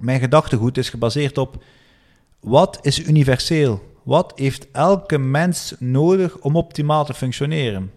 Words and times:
Mijn 0.00 0.20
gedachtegoed 0.20 0.78
is 0.78 0.90
gebaseerd 0.90 1.38
op 1.38 1.64
wat 2.40 2.78
is 2.82 3.06
universeel? 3.06 3.82
Wat 4.04 4.32
heeft 4.34 4.70
elke 4.70 5.18
mens 5.18 5.74
nodig 5.78 6.38
om 6.38 6.56
optimaal 6.56 7.04
te 7.04 7.14
functioneren? 7.14 7.90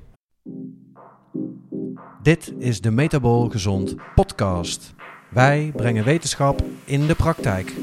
Dit 2.22 2.54
is 2.58 2.82
de 2.82 2.92
Metabol 2.92 3.50
Gezond 3.50 3.96
podcast. 4.16 4.94
Wij 5.30 5.72
brengen 5.76 6.04
wetenschap 6.04 6.64
in 6.86 7.08
de 7.08 7.16
praktijk. 7.16 7.74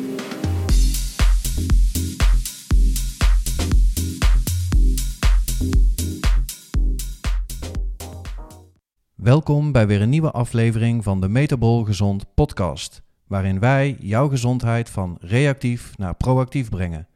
Welkom 9.15 9.73
bij 9.73 9.87
weer 9.87 10.01
een 10.03 10.09
nieuwe 10.09 10.31
aflevering 10.31 11.05
van 11.05 11.21
de 11.21 11.29
Metabol 11.29 11.85
Gezond 11.85 12.35
podcast, 12.35 13.03
waarin 13.29 13.61
wij 13.61 13.97
jouw 14.01 14.29
gezondheid 14.29 14.91
van 14.91 15.17
reactief 15.21 15.99
naar 15.99 16.15
proactief 16.15 16.69
brengen. 16.69 17.07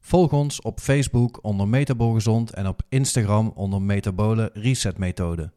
Volg 0.00 0.32
ons 0.32 0.60
op 0.60 0.80
Facebook 0.80 1.38
onder 1.42 1.68
Metabol 1.68 2.12
Gezond 2.12 2.54
en 2.54 2.66
op 2.66 2.82
Instagram 2.88 3.52
onder 3.54 3.82
Metabole 3.82 4.50
Reset 4.54 4.98
Methode. 4.98 5.52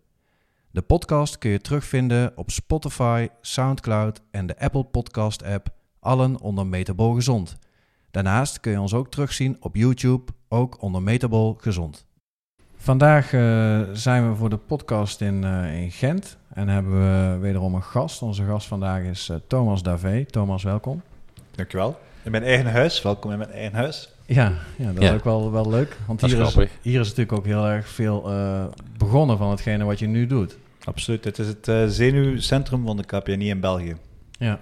De 0.72 0.82
podcast 0.82 1.38
kun 1.38 1.52
je 1.52 1.62
terugvinden 1.62 2.32
op 2.36 2.52
Spotify, 2.52 3.28
SoundCloud 3.42 4.22
en 4.32 4.46
de 4.46 4.60
Apple 4.60 4.84
Podcast 4.84 5.44
app, 5.44 5.68
allen 6.00 6.40
onder 6.40 6.68
Metabol 6.68 7.14
Gezond. 7.14 7.58
Daarnaast 8.12 8.60
kun 8.60 8.72
je 8.72 8.80
ons 8.80 8.94
ook 8.94 9.12
terugzien 9.12 9.58
op 9.60 9.76
YouTube, 9.76 10.32
ook 10.48 10.82
onder 10.82 11.02
Metabol 11.02 11.54
Gezond. 11.54 12.06
Vandaag 12.76 13.34
uh, 13.34 13.82
zijn 13.94 14.30
we 14.30 14.36
voor 14.36 14.50
de 14.50 14.58
podcast 14.58 15.22
in, 15.22 15.44
uh, 15.44 15.82
in 15.82 15.92
Gent 15.92 16.38
en 16.54 16.68
hebben 16.68 16.94
we 16.94 17.38
wederom 17.40 17.76
een 17.76 17.84
gast. 17.84 18.22
Onze 18.22 18.46
gast 18.46 18.68
vandaag 18.68 19.04
is 19.04 19.30
uh, 19.30 19.38
Thomas 19.48 19.84
Davé. 19.84 20.26
Thomas, 20.26 20.64
welkom. 20.64 21.02
Dankjewel. 21.56 22.00
In 22.24 22.32
mijn 22.32 22.44
eigen 22.44 22.72
huis. 22.72 23.02
Welkom 23.02 23.32
in 23.32 23.38
mijn 23.38 23.52
eigen 23.52 23.74
huis. 23.74 24.10
Ja, 24.26 24.54
ja 24.76 24.92
dat 24.92 25.04
ja. 25.04 25.10
is 25.10 25.16
ook 25.16 25.24
wel, 25.24 25.52
wel 25.52 25.70
leuk. 25.70 25.98
Want 26.08 26.22
hier 26.22 26.40
is, 26.40 26.56
hier 26.82 27.00
is 27.00 27.08
natuurlijk 27.08 27.32
ook 27.38 27.46
heel 27.46 27.68
erg 27.68 27.88
veel 27.88 28.32
begonnen 28.98 29.38
van 29.38 29.50
hetgene 29.50 29.84
wat 29.84 30.00
je 30.00 30.08
nu 30.08 30.28
doet. 30.28 30.58
Absoluut. 30.84 31.24
Het 31.24 31.40
is 31.40 31.48
het 31.48 31.94
zenuwcentrum 31.94 32.86
van 32.86 32.98
de 32.98 33.04
KPNI 33.04 33.50
in 33.50 33.60
België. 33.60 33.96
Ja. 34.32 34.60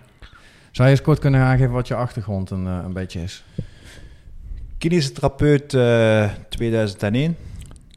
Zou 0.72 0.88
je 0.88 0.95
eens 0.95 1.04
kort 1.04 1.20
kunnen 1.20 1.42
aangeven 1.42 1.73
wat 1.73 1.88
je 1.88 1.95
achtergrond 1.95 2.50
een, 2.50 2.66
een 2.66 2.94
beetje 2.94 3.22
is? 3.22 3.44
Kinesitherapeut 4.78 5.70
2001 6.50 7.36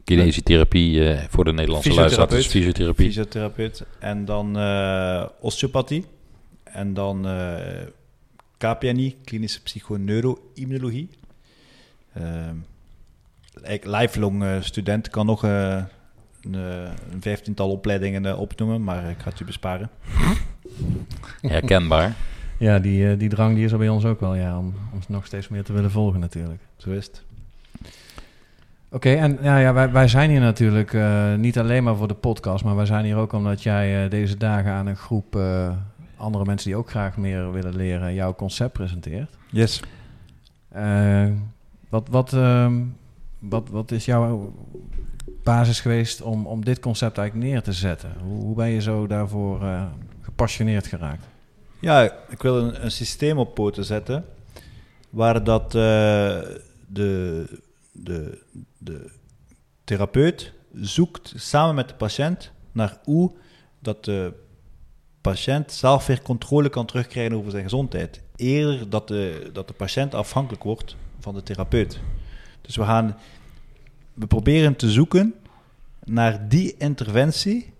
Kinesiotherapie 0.03 0.99
uh, 0.99 1.19
voor 1.29 1.43
de 1.43 1.53
Nederlandse 1.53 1.93
luisteraars. 1.93 2.47
Fysiotherapie. 2.47 3.05
Fysiotherapeut. 3.05 3.85
En 3.99 4.25
dan 4.25 4.57
uh, 4.57 5.25
osteopathie. 5.39 6.05
En 6.63 6.93
dan 6.93 7.27
uh, 7.27 7.55
KPNI, 8.57 9.15
klinische 9.23 9.61
psychoneuroimmunologie. 9.61 11.09
lifelong 13.81 14.45
student 14.59 15.09
kan 15.09 15.25
nog 15.25 15.43
een, 15.43 15.87
een 16.43 17.21
vijftiental 17.21 17.69
opleidingen 17.69 18.37
opnoemen, 18.37 18.83
maar 18.83 19.09
ik 19.09 19.17
ga 19.19 19.29
het 19.29 19.39
u 19.39 19.45
besparen. 19.45 19.89
Herkenbaar. 21.41 22.15
Ja, 22.59 22.79
die, 22.79 23.17
die 23.17 23.29
drang 23.29 23.55
die 23.55 23.65
is 23.65 23.71
er 23.71 23.77
bij 23.77 23.89
ons 23.89 24.05
ook 24.05 24.19
wel, 24.19 24.35
ja, 24.35 24.57
om, 24.57 24.73
om 24.93 24.99
nog 25.07 25.25
steeds 25.25 25.47
meer 25.47 25.63
te 25.63 25.73
willen 25.73 25.91
volgen 25.91 26.19
natuurlijk. 26.19 26.61
Zo 26.77 26.89
is 26.89 27.05
het. 27.05 27.23
Oké, 28.93 29.13
en 29.13 29.37
ja, 29.41 29.57
ja, 29.57 29.73
wij, 29.73 29.91
wij 29.91 30.07
zijn 30.07 30.29
hier 30.29 30.39
natuurlijk 30.39 30.93
uh, 30.93 31.35
niet 31.35 31.59
alleen 31.59 31.83
maar 31.83 31.95
voor 31.95 32.07
de 32.07 32.13
podcast, 32.13 32.63
maar 32.63 32.75
wij 32.75 32.85
zijn 32.85 33.05
hier 33.05 33.15
ook 33.15 33.33
omdat 33.33 33.63
jij 33.63 34.03
uh, 34.03 34.09
deze 34.09 34.37
dagen 34.37 34.71
aan 34.71 34.87
een 34.87 34.95
groep 34.95 35.35
uh, 35.35 35.71
andere 36.15 36.45
mensen 36.45 36.69
die 36.69 36.77
ook 36.77 36.89
graag 36.89 37.17
meer 37.17 37.51
willen 37.51 37.75
leren 37.75 38.13
jouw 38.13 38.35
concept 38.35 38.73
presenteert. 38.73 39.37
Yes. 39.49 39.81
wat, 41.89 42.07
wat, 42.09 42.33
ehm, 42.33 42.81
wat, 43.39 43.69
wat 43.69 43.91
is 43.91 44.05
jouw 44.05 44.53
basis 45.43 45.79
geweest 45.79 46.21
om, 46.21 46.47
om 46.47 46.65
dit 46.65 46.79
concept 46.79 47.17
eigenlijk 47.17 47.49
neer 47.49 47.61
te 47.61 47.73
zetten? 47.73 48.11
Hoe, 48.23 48.43
hoe 48.43 48.55
ben 48.55 48.69
je 48.69 48.81
zo 48.81 49.07
daarvoor 49.07 49.61
gepassioneerd 50.21 50.87
geraakt? 50.87 51.25
Ja, 51.79 52.01
ik 52.29 52.41
wil 52.41 52.57
een, 52.57 52.83
een 52.83 52.91
systeem 52.91 53.37
op 53.37 53.53
poten 53.55 53.85
zetten 53.85 54.25
waar 55.09 55.43
dat 55.43 55.71
de, 55.71 56.63
de 57.91 58.41
de 58.83 59.11
therapeut 59.83 60.53
zoekt 60.73 61.33
samen 61.35 61.75
met 61.75 61.87
de 61.87 61.95
patiënt 61.95 62.51
naar 62.71 62.97
hoe 63.03 63.31
dat 63.79 64.05
de 64.05 64.33
patiënt 65.21 65.71
zelf 65.71 66.05
weer 66.05 66.21
controle 66.21 66.69
kan 66.69 66.85
terugkrijgen 66.85 67.37
over 67.37 67.51
zijn 67.51 67.63
gezondheid. 67.63 68.21
Eerder 68.35 68.89
dat 68.89 69.07
de, 69.07 69.49
dat 69.53 69.67
de 69.67 69.73
patiënt 69.73 70.15
afhankelijk 70.15 70.63
wordt 70.63 70.95
van 71.19 71.33
de 71.33 71.43
therapeut. 71.43 71.99
Dus 72.61 72.75
we 72.75 72.83
gaan, 72.83 73.17
we 74.13 74.27
proberen 74.27 74.75
te 74.75 74.91
zoeken 74.91 75.33
naar 76.03 76.49
die 76.49 76.77
interventie 76.77 77.73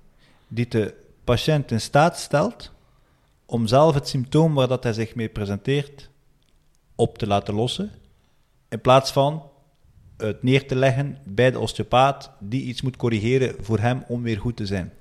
die 0.47 0.67
de 0.67 0.93
patiënt 1.23 1.71
in 1.71 1.81
staat 1.81 2.19
stelt 2.19 2.71
om 3.45 3.67
zelf 3.67 3.93
het 3.93 4.07
symptoom 4.07 4.53
waar 4.53 4.67
dat 4.67 4.83
hij 4.83 4.93
zich 4.93 5.15
mee 5.15 5.29
presenteert 5.29 6.09
op 6.95 7.17
te 7.17 7.27
laten 7.27 7.53
lossen, 7.53 7.91
in 8.69 8.81
plaats 8.81 9.11
van 9.11 9.43
het 10.27 10.43
neer 10.43 10.67
te 10.67 10.75
leggen 10.75 11.17
bij 11.23 11.51
de 11.51 11.59
osteopaat 11.59 12.31
die 12.39 12.63
iets 12.63 12.81
moet 12.81 12.97
corrigeren 12.97 13.55
voor 13.59 13.79
hem 13.79 14.03
om 14.07 14.21
weer 14.21 14.39
goed 14.39 14.55
te 14.55 14.65
zijn. 14.65 14.91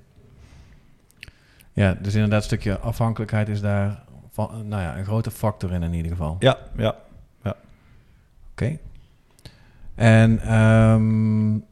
Ja, 1.73 1.97
dus 2.01 2.13
inderdaad, 2.13 2.39
een 2.39 2.45
stukje 2.45 2.79
afhankelijkheid 2.79 3.49
is 3.49 3.61
daar 3.61 4.03
van, 4.31 4.67
nou 4.67 4.81
ja, 4.81 4.97
een 4.97 5.05
grote 5.05 5.31
factor 5.31 5.71
in 5.71 5.83
in 5.83 5.93
ieder 5.93 6.11
geval. 6.11 6.35
Ja, 6.39 6.57
ja, 6.77 6.95
ja. 7.43 7.49
Oké. 7.49 7.57
Okay. 8.51 8.79
En 9.95 10.53
um, 10.53 11.65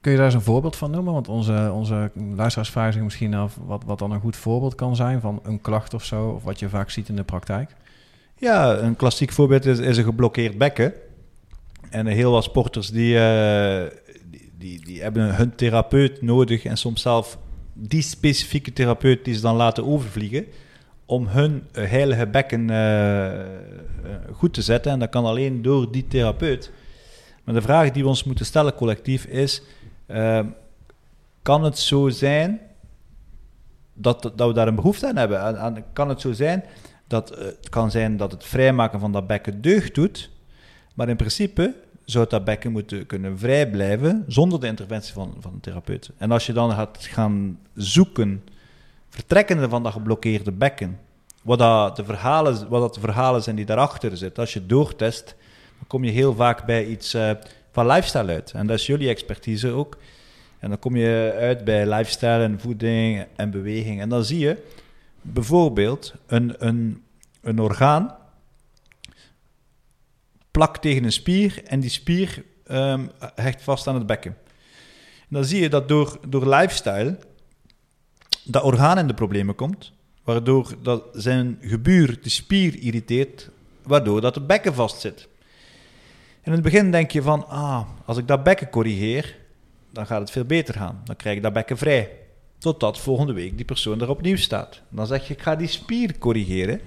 kun 0.00 0.10
je 0.10 0.16
daar 0.16 0.26
eens 0.26 0.34
een 0.34 0.42
voorbeeld 0.42 0.76
van 0.76 0.90
noemen? 0.90 1.12
Want 1.12 1.28
onze, 1.28 1.70
onze 1.72 2.10
luisteraars 2.14 2.70
vragen 2.70 2.92
zich 2.92 3.02
misschien 3.02 3.34
af 3.34 3.58
wat, 3.64 3.84
wat 3.84 3.98
dan 3.98 4.10
een 4.10 4.20
goed 4.20 4.36
voorbeeld 4.36 4.74
kan 4.74 4.96
zijn 4.96 5.20
van 5.20 5.40
een 5.42 5.60
klacht 5.60 5.94
of 5.94 6.04
zo, 6.04 6.28
of 6.28 6.42
wat 6.42 6.58
je 6.58 6.68
vaak 6.68 6.90
ziet 6.90 7.08
in 7.08 7.16
de 7.16 7.22
praktijk. 7.22 7.74
Ja, 8.36 8.76
een 8.76 8.96
klassiek 8.96 9.32
voorbeeld 9.32 9.64
is, 9.64 9.78
is 9.78 9.96
een 9.96 10.04
geblokkeerd 10.04 10.58
bekken. 10.58 10.92
En 11.92 12.06
heel 12.06 12.30
wat 12.30 12.44
sporters 12.44 12.90
die, 12.90 13.14
uh, 13.14 13.82
die, 14.30 14.52
die, 14.58 14.84
die, 14.84 15.02
hebben 15.02 15.34
hun 15.34 15.54
therapeut 15.54 16.22
nodig 16.22 16.64
en 16.64 16.76
soms 16.76 17.02
zelf 17.02 17.38
die 17.72 18.02
specifieke 18.02 18.72
therapeut 18.72 19.24
die 19.24 19.34
ze 19.34 19.40
dan 19.40 19.56
laten 19.56 19.86
overvliegen 19.86 20.46
om 21.06 21.26
hun 21.26 21.66
heilige 21.72 22.26
bekken 22.26 22.70
uh, 22.70 23.30
goed 24.32 24.54
te 24.54 24.62
zetten. 24.62 24.92
En 24.92 24.98
dat 24.98 25.08
kan 25.08 25.24
alleen 25.24 25.62
door 25.62 25.92
die 25.92 26.06
therapeut. 26.06 26.72
Maar 27.44 27.54
de 27.54 27.62
vraag 27.62 27.90
die 27.90 28.02
we 28.02 28.08
ons 28.08 28.24
moeten 28.24 28.46
stellen 28.46 28.74
collectief 28.74 29.24
is, 29.24 29.62
kan 31.42 31.64
het 31.64 31.78
zo 31.78 32.08
zijn 32.08 32.60
dat, 33.94 34.32
dat 34.36 34.48
we 34.48 34.54
daar 34.54 34.68
een 34.68 34.74
behoefte 34.74 35.08
aan 35.08 35.16
hebben? 35.16 35.40
En, 35.40 35.56
en 35.56 35.84
kan 35.92 36.08
het 36.08 36.20
zo 36.20 36.32
zijn 36.32 36.64
dat 37.06 37.28
het 37.28 37.68
kan 37.68 37.90
zijn 37.90 38.16
dat 38.16 38.32
het 38.32 38.44
vrijmaken 38.44 39.00
van 39.00 39.12
dat 39.12 39.26
bekken 39.26 39.60
deugd 39.60 39.94
doet, 39.94 40.30
maar 40.94 41.08
in 41.08 41.16
principe 41.16 41.74
zou 42.04 42.26
dat 42.28 42.44
bekken 42.44 42.72
moeten 42.72 43.06
kunnen 43.06 43.38
vrij 43.38 43.70
blijven 43.70 44.24
zonder 44.26 44.60
de 44.60 44.66
interventie 44.66 45.12
van, 45.12 45.34
van 45.40 45.52
een 45.52 45.60
therapeut. 45.60 46.10
En 46.16 46.30
als 46.30 46.46
je 46.46 46.52
dan 46.52 46.70
gaat 46.70 46.98
gaan 47.10 47.58
zoeken, 47.74 48.44
vertrekkende 49.08 49.68
van 49.68 49.82
dat 49.82 49.92
geblokkeerde 49.92 50.52
bekken, 50.52 50.98
wat, 51.42 51.58
dat 51.58 51.96
de, 51.96 52.04
verhalen, 52.04 52.68
wat 52.68 52.80
dat 52.80 52.94
de 52.94 53.00
verhalen 53.00 53.42
zijn 53.42 53.56
die 53.56 53.64
daarachter 53.64 54.16
zitten, 54.16 54.42
als 54.42 54.52
je 54.52 54.66
doortest, 54.66 55.34
dan 55.78 55.86
kom 55.86 56.04
je 56.04 56.10
heel 56.10 56.34
vaak 56.34 56.64
bij 56.64 56.86
iets 56.86 57.14
uh, 57.14 57.30
van 57.70 57.86
lifestyle 57.86 58.32
uit. 58.32 58.52
En 58.52 58.66
dat 58.66 58.78
is 58.78 58.86
jullie 58.86 59.08
expertise 59.08 59.70
ook. 59.70 59.98
En 60.58 60.68
dan 60.68 60.78
kom 60.78 60.96
je 60.96 61.36
uit 61.38 61.64
bij 61.64 61.86
lifestyle 61.86 62.42
en 62.42 62.60
voeding 62.60 63.26
en 63.36 63.50
beweging. 63.50 64.00
En 64.00 64.08
dan 64.08 64.24
zie 64.24 64.38
je 64.38 64.62
bijvoorbeeld 65.22 66.14
een, 66.26 66.54
een, 66.58 67.02
een 67.40 67.58
orgaan 67.58 68.16
plak 70.52 70.76
tegen 70.78 71.04
een 71.04 71.12
spier 71.12 71.62
en 71.64 71.80
die 71.80 71.90
spier 71.90 72.44
um, 72.70 73.10
hecht 73.34 73.62
vast 73.62 73.86
aan 73.86 73.94
het 73.94 74.06
bekken. 74.06 74.36
En 75.18 75.28
dan 75.28 75.44
zie 75.44 75.60
je 75.60 75.68
dat 75.68 75.88
door, 75.88 76.18
door 76.28 76.48
lifestyle 76.48 77.18
dat 78.44 78.62
orgaan 78.62 78.98
in 78.98 79.06
de 79.06 79.14
problemen 79.14 79.54
komt, 79.54 79.92
waardoor 80.24 80.74
dat 80.82 81.02
zijn 81.12 81.58
gebuur 81.60 82.18
de 82.22 82.28
spier 82.28 82.78
irriteert, 82.78 83.50
waardoor 83.82 84.20
dat 84.20 84.34
het 84.34 84.46
bekken 84.46 84.74
vastzit. 84.74 85.28
In 86.42 86.52
het 86.52 86.62
begin 86.62 86.90
denk 86.90 87.10
je 87.10 87.22
van, 87.22 87.48
ah, 87.48 87.88
als 88.04 88.16
ik 88.16 88.28
dat 88.28 88.42
bekken 88.42 88.70
corrigeer, 88.70 89.36
dan 89.92 90.06
gaat 90.06 90.20
het 90.20 90.30
veel 90.30 90.44
beter 90.44 90.74
gaan. 90.74 91.00
Dan 91.04 91.16
krijg 91.16 91.36
ik 91.36 91.42
dat 91.42 91.52
bekken 91.52 91.78
vrij. 91.78 92.10
Totdat 92.58 92.98
volgende 92.98 93.32
week 93.32 93.56
die 93.56 93.64
persoon 93.64 94.00
er 94.00 94.08
opnieuw 94.08 94.36
staat. 94.36 94.80
Dan 94.88 95.06
zeg 95.06 95.28
je, 95.28 95.34
ik 95.34 95.42
ga 95.42 95.56
die 95.56 95.68
spier 95.68 96.18
corrigeren. 96.18 96.80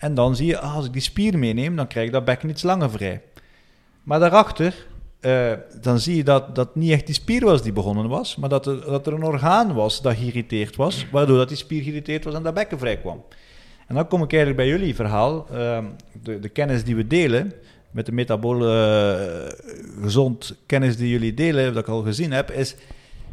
En 0.00 0.14
dan 0.14 0.36
zie 0.36 0.46
je, 0.46 0.58
ah, 0.58 0.74
als 0.74 0.86
ik 0.86 0.92
die 0.92 1.02
spier 1.02 1.38
meeneem, 1.38 1.76
dan 1.76 1.86
krijg 1.86 2.06
ik 2.06 2.12
dat 2.12 2.24
bekken 2.24 2.48
iets 2.48 2.62
langer 2.62 2.90
vrij. 2.90 3.22
Maar 4.02 4.18
daarachter, 4.20 4.86
uh, 5.20 5.52
dan 5.80 5.98
zie 5.98 6.16
je 6.16 6.24
dat 6.24 6.54
dat 6.54 6.74
niet 6.74 6.90
echt 6.90 7.06
die 7.06 7.14
spier 7.14 7.44
was 7.44 7.62
die 7.62 7.72
begonnen 7.72 8.08
was, 8.08 8.36
maar 8.36 8.48
dat 8.48 8.66
er, 8.66 8.80
dat 8.84 9.06
er 9.06 9.12
een 9.12 9.24
orgaan 9.24 9.74
was 9.74 10.02
dat 10.02 10.16
geïrriteerd 10.16 10.76
was, 10.76 11.06
waardoor 11.10 11.36
dat 11.36 11.48
die 11.48 11.56
spier 11.56 11.82
geïrriteerd 11.82 12.24
was 12.24 12.34
en 12.34 12.42
dat 12.42 12.54
bekken 12.54 12.78
vrij 12.78 12.98
kwam. 12.98 13.24
En 13.86 13.94
dan 13.94 14.08
kom 14.08 14.22
ik 14.22 14.32
eigenlijk 14.32 14.62
bij 14.62 14.68
jullie 14.68 14.94
verhaal. 14.94 15.46
Ehm, 15.52 15.84
de, 16.22 16.38
de 16.38 16.48
kennis 16.48 16.84
die 16.84 16.96
we 16.96 17.06
delen, 17.06 17.52
met 17.90 18.06
de 18.06 18.12
metabole 18.12 18.66
uh, 19.98 20.02
gezond 20.02 20.56
kennis 20.66 20.96
die 20.96 21.08
jullie 21.08 21.34
delen, 21.34 21.74
dat 21.74 21.82
ik 21.82 21.88
al 21.88 22.02
gezien 22.02 22.32
heb, 22.32 22.50
is 22.50 22.76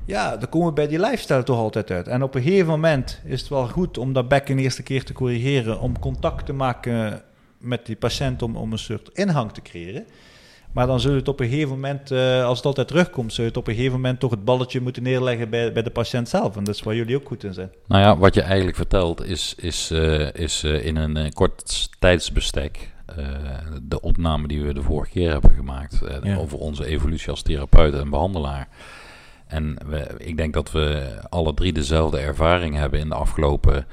ja, 0.08 0.38
dan 0.38 0.50
komen 0.50 0.68
we 0.68 0.74
bij 0.74 0.88
die 0.88 1.00
lifestyle 1.00 1.44
toch 1.44 1.58
altijd 1.58 1.92
uit. 1.92 2.08
En 2.08 2.24
op 2.24 2.36
een 2.36 2.42
gegeven 2.42 2.68
moment 2.68 3.22
is 3.26 3.40
het 3.40 3.50
wel 3.50 3.68
goed 3.68 3.98
om 3.98 4.14
dat 4.14 4.28
bekken 4.28 4.60
eerste 4.60 4.84
keer 4.84 5.04
te 5.04 5.14
corrigeren, 5.14 5.80
om 5.80 6.00
contact 6.00 6.46
te 6.46 6.54
maken 6.54 7.22
met 7.58 7.86
die 7.86 7.96
patiënt, 7.96 8.42
om, 8.42 8.56
om 8.56 8.72
een 8.72 8.80
soort 8.80 9.10
inhang 9.14 9.52
te 9.52 9.62
creëren. 9.62 10.06
Maar 10.72 10.88
dan 10.88 11.00
zul 11.00 11.12
je 11.12 11.18
het 11.18 11.28
op 11.28 11.40
een 11.40 11.50
gegeven 11.50 11.70
moment, 11.70 12.12
uh, 12.12 12.46
als 12.46 12.58
het 12.58 12.66
altijd 12.66 12.88
terugkomt, 12.88 13.34
zul 13.34 13.44
je 13.44 13.50
het 13.50 13.60
op 13.60 13.68
een 13.68 13.76
gegeven 13.76 13.96
moment 13.96 14.20
toch 14.20 14.32
het 14.32 14.46
balletje 14.46 14.82
moeten 14.82 15.04
neerleggen 15.04 15.50
bij, 15.50 15.72
bij 15.72 15.84
de 15.84 15.90
patiënt 15.90 16.30
zelf. 16.30 16.56
En 16.56 16.64
dat 16.64 16.76
is 16.76 16.82
waar 16.82 16.96
jullie 16.96 17.16
ook 17.16 17.28
goed 17.28 17.44
in 17.44 17.54
zijn. 17.54 17.72
Nou 17.88 18.02
ja, 18.02 18.18
wat 18.18 18.34
je 18.34 18.42
eigenlijk 18.42 18.78
vertelt 18.78 19.26
is, 19.26 19.54
is, 19.58 19.92
uh, 19.92 20.34
is 20.34 20.64
uh, 20.64 20.86
in 20.86 20.96
een 20.96 21.34
kort 21.34 21.90
tijdsbestek 22.00 22.96
de 23.82 24.02
opname 24.02 24.48
die 24.48 24.62
we 24.62 24.74
de 24.74 24.82
vorige 24.82 25.12
keer 25.12 25.32
hebben 25.32 25.52
gemaakt 25.52 26.00
ja. 26.24 26.38
over 26.38 26.58
onze 26.58 26.86
evolutie 26.86 27.30
als 27.30 27.42
therapeut 27.42 27.94
en 27.94 28.10
behandelaar. 28.10 28.68
En 29.48 29.78
we, 29.86 30.16
ik 30.18 30.38
denk 30.38 30.54
dat 30.54 30.72
we 30.72 31.18
alle 31.30 31.54
drie 31.54 31.74
dezelfde 31.74 32.20
ervaring 32.20 32.76
hebben 32.76 33.00
in 33.00 33.10
de 33.10 33.16
afgelopen 33.16 33.88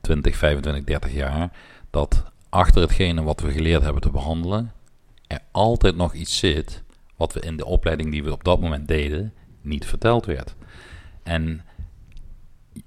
20, 0.00 0.36
25, 0.36 0.84
30 0.84 1.12
jaar. 1.12 1.50
Dat 1.90 2.24
achter 2.48 2.80
hetgene 2.80 3.22
wat 3.22 3.40
we 3.40 3.50
geleerd 3.50 3.82
hebben 3.82 4.02
te 4.02 4.10
behandelen, 4.10 4.72
er 5.26 5.40
altijd 5.50 5.96
nog 5.96 6.14
iets 6.14 6.38
zit 6.38 6.82
wat 7.16 7.32
we 7.32 7.40
in 7.40 7.56
de 7.56 7.66
opleiding 7.66 8.10
die 8.10 8.24
we 8.24 8.32
op 8.32 8.44
dat 8.44 8.60
moment 8.60 8.88
deden 8.88 9.32
niet 9.60 9.86
verteld 9.86 10.26
werd. 10.26 10.54
En 11.22 11.64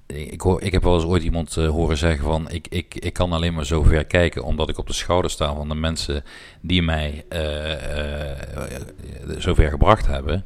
ik, 0.06 0.42
hoor, 0.42 0.62
ik 0.62 0.72
heb 0.72 0.84
wel 0.84 0.94
eens 0.94 1.04
ooit 1.04 1.24
iemand 1.24 1.56
uh, 1.58 1.70
horen 1.70 1.98
zeggen 1.98 2.24
van 2.24 2.50
ik, 2.50 2.68
ik, 2.68 2.96
ik 2.96 3.14
kan 3.14 3.31
alleen 3.31 3.54
maar 3.54 3.66
zo 3.66 3.84
ver 3.84 4.06
kijken 4.06 4.44
omdat 4.44 4.70
ik 4.70 4.78
op 4.78 4.88
de 4.88 4.94
schouder 4.94 5.31
sta 5.31 5.56
van 5.56 5.70
de 5.70 5.75
mensen 5.75 6.24
die 6.62 6.81
mij 6.81 7.25
uh, 7.30 7.70
uh, 7.70 9.36
zover 9.38 9.70
gebracht 9.70 10.08
hebben. 10.08 10.46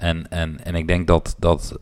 En, 0.00 0.30
en, 0.30 0.64
en 0.64 0.74
ik 0.74 0.86
denk 0.86 1.06
dat, 1.06 1.36
dat 1.38 1.76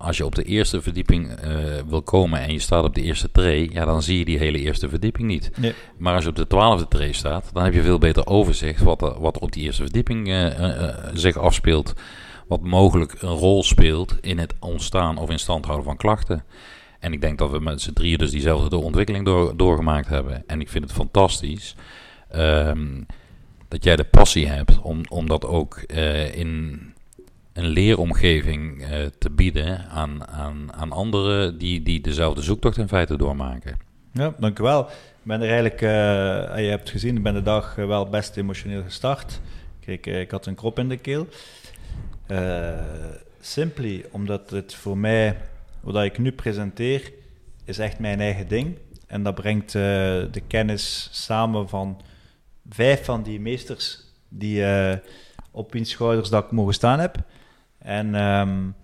als 0.00 0.16
je 0.16 0.24
op 0.24 0.34
de 0.34 0.42
eerste 0.42 0.82
verdieping 0.82 1.44
uh, 1.44 1.54
wil 1.88 2.02
komen 2.02 2.40
en 2.40 2.52
je 2.52 2.58
staat 2.58 2.84
op 2.84 2.94
de 2.94 3.02
eerste 3.02 3.30
tray, 3.30 3.70
ja, 3.72 3.84
dan 3.84 4.02
zie 4.02 4.18
je 4.18 4.24
die 4.24 4.38
hele 4.38 4.58
eerste 4.58 4.88
verdieping 4.88 5.26
niet. 5.28 5.50
Nee. 5.56 5.74
Maar 5.98 6.14
als 6.14 6.22
je 6.22 6.28
op 6.28 6.36
de 6.36 6.46
twaalfde 6.46 6.88
tray 6.88 7.12
staat, 7.12 7.50
dan 7.52 7.64
heb 7.64 7.74
je 7.74 7.82
veel 7.82 7.98
beter 7.98 8.26
overzicht 8.26 8.82
wat, 8.82 9.02
er, 9.02 9.20
wat 9.20 9.38
op 9.38 9.52
die 9.52 9.62
eerste 9.62 9.82
verdieping 9.82 10.28
uh, 10.28 10.46
zich 11.14 11.36
afspeelt. 11.36 11.94
Wat 12.48 12.62
mogelijk 12.62 13.22
een 13.22 13.28
rol 13.28 13.62
speelt 13.62 14.16
in 14.20 14.38
het 14.38 14.54
ontstaan 14.60 15.18
of 15.18 15.30
in 15.30 15.38
stand 15.38 15.64
houden 15.64 15.86
van 15.86 15.96
klachten. 15.96 16.44
En 17.00 17.12
ik 17.12 17.20
denk 17.20 17.38
dat 17.38 17.50
we 17.50 17.60
met 17.60 17.80
z'n 17.80 17.92
drieën 17.92 18.18
dus 18.18 18.30
diezelfde 18.30 18.76
ontwikkeling 18.76 19.24
door, 19.24 19.56
doorgemaakt 19.56 20.08
hebben. 20.08 20.42
En 20.46 20.60
ik 20.60 20.68
vind 20.68 20.84
het 20.84 20.92
fantastisch 20.92 21.74
um, 22.36 23.06
dat 23.70 23.84
jij 23.84 23.96
de 23.96 24.04
passie 24.04 24.48
hebt 24.48 24.80
om, 24.80 25.02
om 25.08 25.28
dat 25.28 25.44
ook 25.44 25.78
in 26.34 26.80
een 27.52 27.68
leeromgeving 27.68 28.82
uh, 28.82 28.88
te 29.18 29.30
bieden 29.30 29.88
aan, 29.88 30.26
aan, 30.26 30.72
aan 30.72 30.92
anderen 30.92 31.58
die, 31.58 31.82
die 31.82 32.00
dezelfde 32.00 32.42
zoektocht 32.42 32.76
in 32.76 32.88
feite 32.88 33.16
doormaken. 33.16 33.78
Ja, 34.12 34.34
dankjewel. 34.38 34.80
Ik 34.82 35.26
ben 35.26 35.40
er 35.40 35.46
eigenlijk, 35.46 35.80
uh, 35.80 35.88
je 36.64 36.68
hebt 36.70 36.90
gezien, 36.90 37.16
ik 37.16 37.22
ben 37.22 37.34
de 37.34 37.42
dag 37.42 37.74
wel 37.74 38.08
best 38.08 38.36
emotioneel 38.36 38.82
gestart. 38.82 39.40
Kijk, 39.80 40.06
ik 40.06 40.30
had 40.30 40.46
een 40.46 40.54
krop 40.54 40.78
in 40.78 40.88
de 40.88 40.96
keel. 40.96 41.26
Simply 43.40 44.04
omdat 44.10 44.50
het 44.50 44.74
voor 44.74 44.98
mij, 44.98 45.36
wat 45.80 46.04
ik 46.04 46.18
nu 46.18 46.32
presenteer, 46.32 47.12
is 47.64 47.78
echt 47.78 47.98
mijn 47.98 48.20
eigen 48.20 48.48
ding. 48.48 48.76
En 49.06 49.22
dat 49.22 49.34
brengt 49.34 49.72
de 49.72 50.42
kennis 50.46 51.08
samen 51.12 51.68
van 51.68 52.00
vijf 52.70 53.04
van 53.04 53.22
die 53.22 53.40
meesters 53.40 54.04
die 54.28 54.64
op 55.50 55.72
wiens 55.72 55.90
schouders 55.90 56.28
dat 56.28 56.44
ik 56.44 56.50
mogen 56.50 56.74
staan 56.74 56.98
heb. 56.98 57.16
En 57.78 58.14
um, 58.14 58.74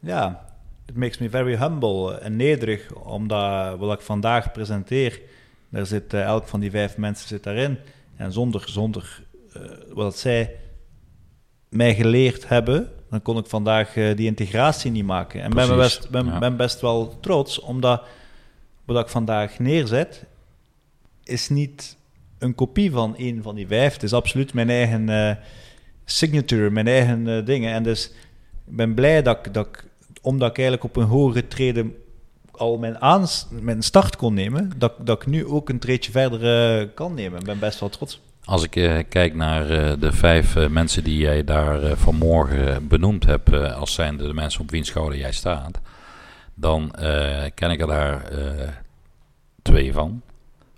ja, 0.00 0.46
it 0.86 0.96
makes 0.96 1.18
me 1.18 1.30
very 1.30 1.56
humble 1.56 2.18
en 2.18 2.36
nederig, 2.36 2.92
omdat 2.94 3.78
wat 3.78 3.98
ik 3.98 4.00
vandaag 4.00 4.52
presenteer, 4.52 5.20
daar 5.68 5.86
zit 5.86 6.14
uh, 6.14 6.22
elk 6.22 6.48
van 6.48 6.60
die 6.60 6.70
vijf 6.70 6.96
mensen 6.96 7.28
zit 7.28 7.42
daarin. 7.42 7.78
En 8.16 8.32
zonder, 8.32 8.64
zonder 8.68 9.22
uh, 9.56 9.62
wat 9.92 10.18
zij 10.18 10.56
mij 11.68 11.94
geleerd 11.94 12.48
hebben, 12.48 12.90
dan 13.10 13.22
kon 13.22 13.38
ik 13.38 13.46
vandaag 13.46 13.96
uh, 13.96 14.16
die 14.16 14.26
integratie 14.26 14.90
niet 14.90 15.04
maken. 15.04 15.42
En 15.42 15.50
ben 15.50 15.76
best, 15.76 16.10
ben, 16.10 16.26
ja. 16.26 16.38
ben 16.38 16.56
best 16.56 16.80
wel 16.80 17.20
trots, 17.20 17.60
omdat 17.60 18.02
wat 18.84 19.04
ik 19.04 19.08
vandaag 19.08 19.58
neerzet, 19.58 20.24
is 21.24 21.48
niet 21.48 21.96
een 22.42 22.54
kopie 22.54 22.90
van 22.90 23.14
een 23.16 23.42
van 23.42 23.54
die 23.54 23.66
vijf. 23.66 23.92
Het 23.92 24.02
is 24.02 24.12
absoluut 24.12 24.54
mijn 24.54 24.70
eigen 24.70 25.38
signature, 26.04 26.70
mijn 26.70 26.86
eigen 26.86 27.44
dingen. 27.44 27.72
En 27.72 27.82
dus 27.82 28.04
ik 28.66 28.76
ben 28.76 28.94
blij 28.94 29.22
dat 29.22 29.46
ik, 29.46 29.54
dat 29.54 29.68
omdat 30.22 30.50
ik 30.50 30.58
eigenlijk 30.58 30.86
op 30.86 30.96
een 30.96 31.08
hogere 31.08 31.48
treden 31.48 31.94
al 32.50 32.78
mijn, 32.78 33.00
aans, 33.00 33.46
mijn 33.60 33.82
start 33.82 34.16
kon 34.16 34.34
nemen, 34.34 34.70
dat, 34.76 34.92
dat 35.06 35.22
ik 35.22 35.28
nu 35.28 35.46
ook 35.46 35.68
een 35.68 35.78
treedje 35.78 36.10
verder 36.10 36.80
uh, 36.80 36.88
kan 36.94 37.14
nemen. 37.14 37.38
Ik 37.38 37.44
ben 37.44 37.58
best 37.58 37.80
wel 37.80 37.88
trots. 37.88 38.20
Als 38.44 38.64
ik 38.64 38.76
uh, 38.76 38.98
kijk 39.08 39.34
naar 39.34 39.70
uh, 39.70 39.92
de 40.00 40.12
vijf 40.12 40.68
mensen 40.68 41.04
die 41.04 41.18
jij 41.18 41.44
daar 41.44 41.96
vanmorgen 41.96 42.88
benoemd 42.88 43.26
hebt, 43.26 43.52
als 43.52 43.94
zijnde 43.94 44.26
de 44.26 44.34
mensen 44.34 44.60
op 44.60 44.70
wiens 44.70 44.88
schouder 44.88 45.18
jij 45.18 45.32
staat, 45.32 45.80
dan 46.54 46.90
ken 47.54 47.70
ik 47.70 47.80
er 47.80 47.86
daar 47.86 48.32
twee 49.62 49.92
van. 49.92 50.22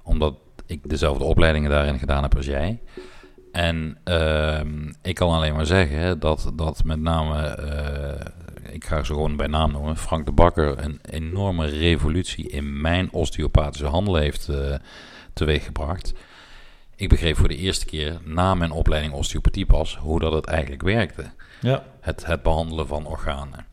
Omdat 0.02 0.34
ik 0.66 0.88
dezelfde 0.88 1.24
opleidingen 1.24 1.70
daarin 1.70 1.98
gedaan 1.98 2.22
heb 2.22 2.36
als 2.36 2.46
jij. 2.46 2.80
En 3.52 3.98
uh, 4.04 4.60
ik 5.02 5.14
kan 5.14 5.30
alleen 5.30 5.54
maar 5.54 5.66
zeggen 5.66 6.18
dat, 6.18 6.52
dat 6.54 6.84
met 6.84 7.00
name, 7.00 7.58
uh, 7.60 8.74
ik 8.74 8.84
ga 8.84 9.02
ze 9.02 9.12
gewoon 9.12 9.36
bij 9.36 9.46
naam 9.46 9.72
noemen, 9.72 9.96
Frank 9.96 10.26
de 10.26 10.32
Bakker 10.32 10.78
een 10.78 10.98
enorme 11.10 11.66
revolutie 11.66 12.48
in 12.48 12.80
mijn 12.80 13.12
osteopathische 13.12 13.86
handel 13.86 14.14
heeft 14.14 14.48
uh, 14.48 14.74
teweeggebracht. 15.32 16.12
Ik 16.96 17.08
begreep 17.08 17.36
voor 17.36 17.48
de 17.48 17.56
eerste 17.56 17.86
keer 17.86 18.20
na 18.24 18.54
mijn 18.54 18.70
opleiding 18.70 19.12
osteopathie 19.12 19.66
pas 19.66 19.96
hoe 19.96 20.20
dat 20.20 20.32
het 20.32 20.46
eigenlijk 20.46 20.82
werkte. 20.82 21.24
Ja. 21.60 21.84
Het, 22.00 22.26
het 22.26 22.42
behandelen 22.42 22.86
van 22.86 23.06
organen. 23.06 23.66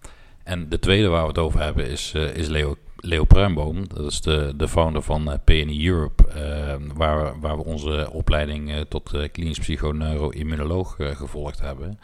En 0.44 0.70
de 0.70 0.80
tweede 0.80 1.08
waar 1.08 1.22
we 1.22 1.28
het 1.28 1.38
over 1.38 1.62
hebben 1.62 1.90
is, 1.90 2.14
uh, 2.16 2.36
is 2.36 2.48
Leo 2.48 2.76
Leo 3.04 3.24
Pruimboom, 3.24 3.88
dat 3.88 4.12
is 4.12 4.22
de, 4.22 4.54
de 4.58 4.68
founder 4.68 5.02
van 5.02 5.32
eh, 5.32 5.38
PNI 5.44 5.88
Europe, 5.88 6.24
uh, 6.28 6.96
waar, 6.96 7.40
waar 7.40 7.58
we 7.58 7.64
onze 7.64 8.10
opleiding 8.12 8.70
uh, 8.70 8.80
tot 8.80 9.30
klinisch 9.32 9.60
psychoneuroimmunoloog 9.60 10.96
gevolgd 10.98 11.60
hebben. 11.60 12.00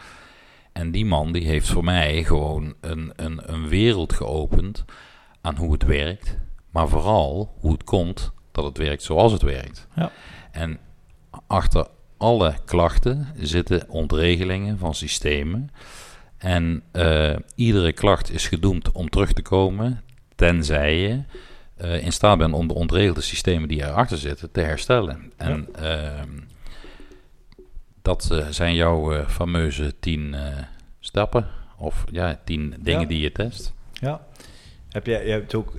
En 0.71 0.91
die 0.91 1.05
man 1.05 1.31
die 1.31 1.45
heeft 1.45 1.67
voor 1.69 1.83
mij 1.83 2.23
gewoon 2.23 2.73
een, 2.81 3.11
een, 3.15 3.53
een 3.53 3.67
wereld 3.67 4.13
geopend 4.13 4.85
aan 5.41 5.55
hoe 5.55 5.71
het 5.71 5.83
werkt, 5.83 6.37
maar 6.69 6.87
vooral 6.87 7.55
hoe 7.59 7.71
het 7.71 7.83
komt 7.83 8.31
dat 8.51 8.63
het 8.65 8.77
werkt 8.77 9.03
zoals 9.03 9.31
het 9.31 9.41
werkt. 9.41 9.87
Ja. 9.95 10.11
En 10.51 10.79
achter 11.47 11.87
alle 12.17 12.53
klachten 12.65 13.27
zitten 13.35 13.89
ontregelingen 13.89 14.77
van 14.77 14.93
systemen. 14.95 15.69
En 16.37 16.83
iedere 17.55 17.93
klacht 17.93 18.31
is 18.31 18.47
gedoemd 18.47 18.91
om 18.91 19.09
terug 19.09 19.33
te 19.33 19.41
komen 19.41 20.03
Tenzij 20.37 20.99
je 20.99 21.21
uh, 21.81 22.03
in 22.03 22.11
staat 22.11 22.37
bent 22.37 22.53
om 22.53 22.67
de 22.67 22.73
ontregelde 22.73 23.21
systemen 23.21 23.67
die 23.67 23.83
erachter 23.83 24.17
zitten 24.17 24.51
te 24.51 24.61
herstellen. 24.61 25.31
En 25.37 25.67
ja. 25.81 26.13
uh, 26.15 26.21
dat 28.01 28.29
uh, 28.31 28.47
zijn 28.49 28.75
jouw 28.75 29.13
eh, 29.13 29.27
fameuze 29.27 29.93
tien 29.99 30.35
stappen. 30.99 31.47
Of 31.77 32.03
ja, 32.11 32.39
tien 32.43 32.75
dingen 32.79 33.01
ja. 33.01 33.07
die 33.07 33.19
je 33.19 33.31
test. 33.31 33.73
Ja. 33.93 34.21
Heb 34.89 35.05
je, 35.05 35.11
je 35.11 35.31
hebt 35.31 35.55
ook 35.55 35.73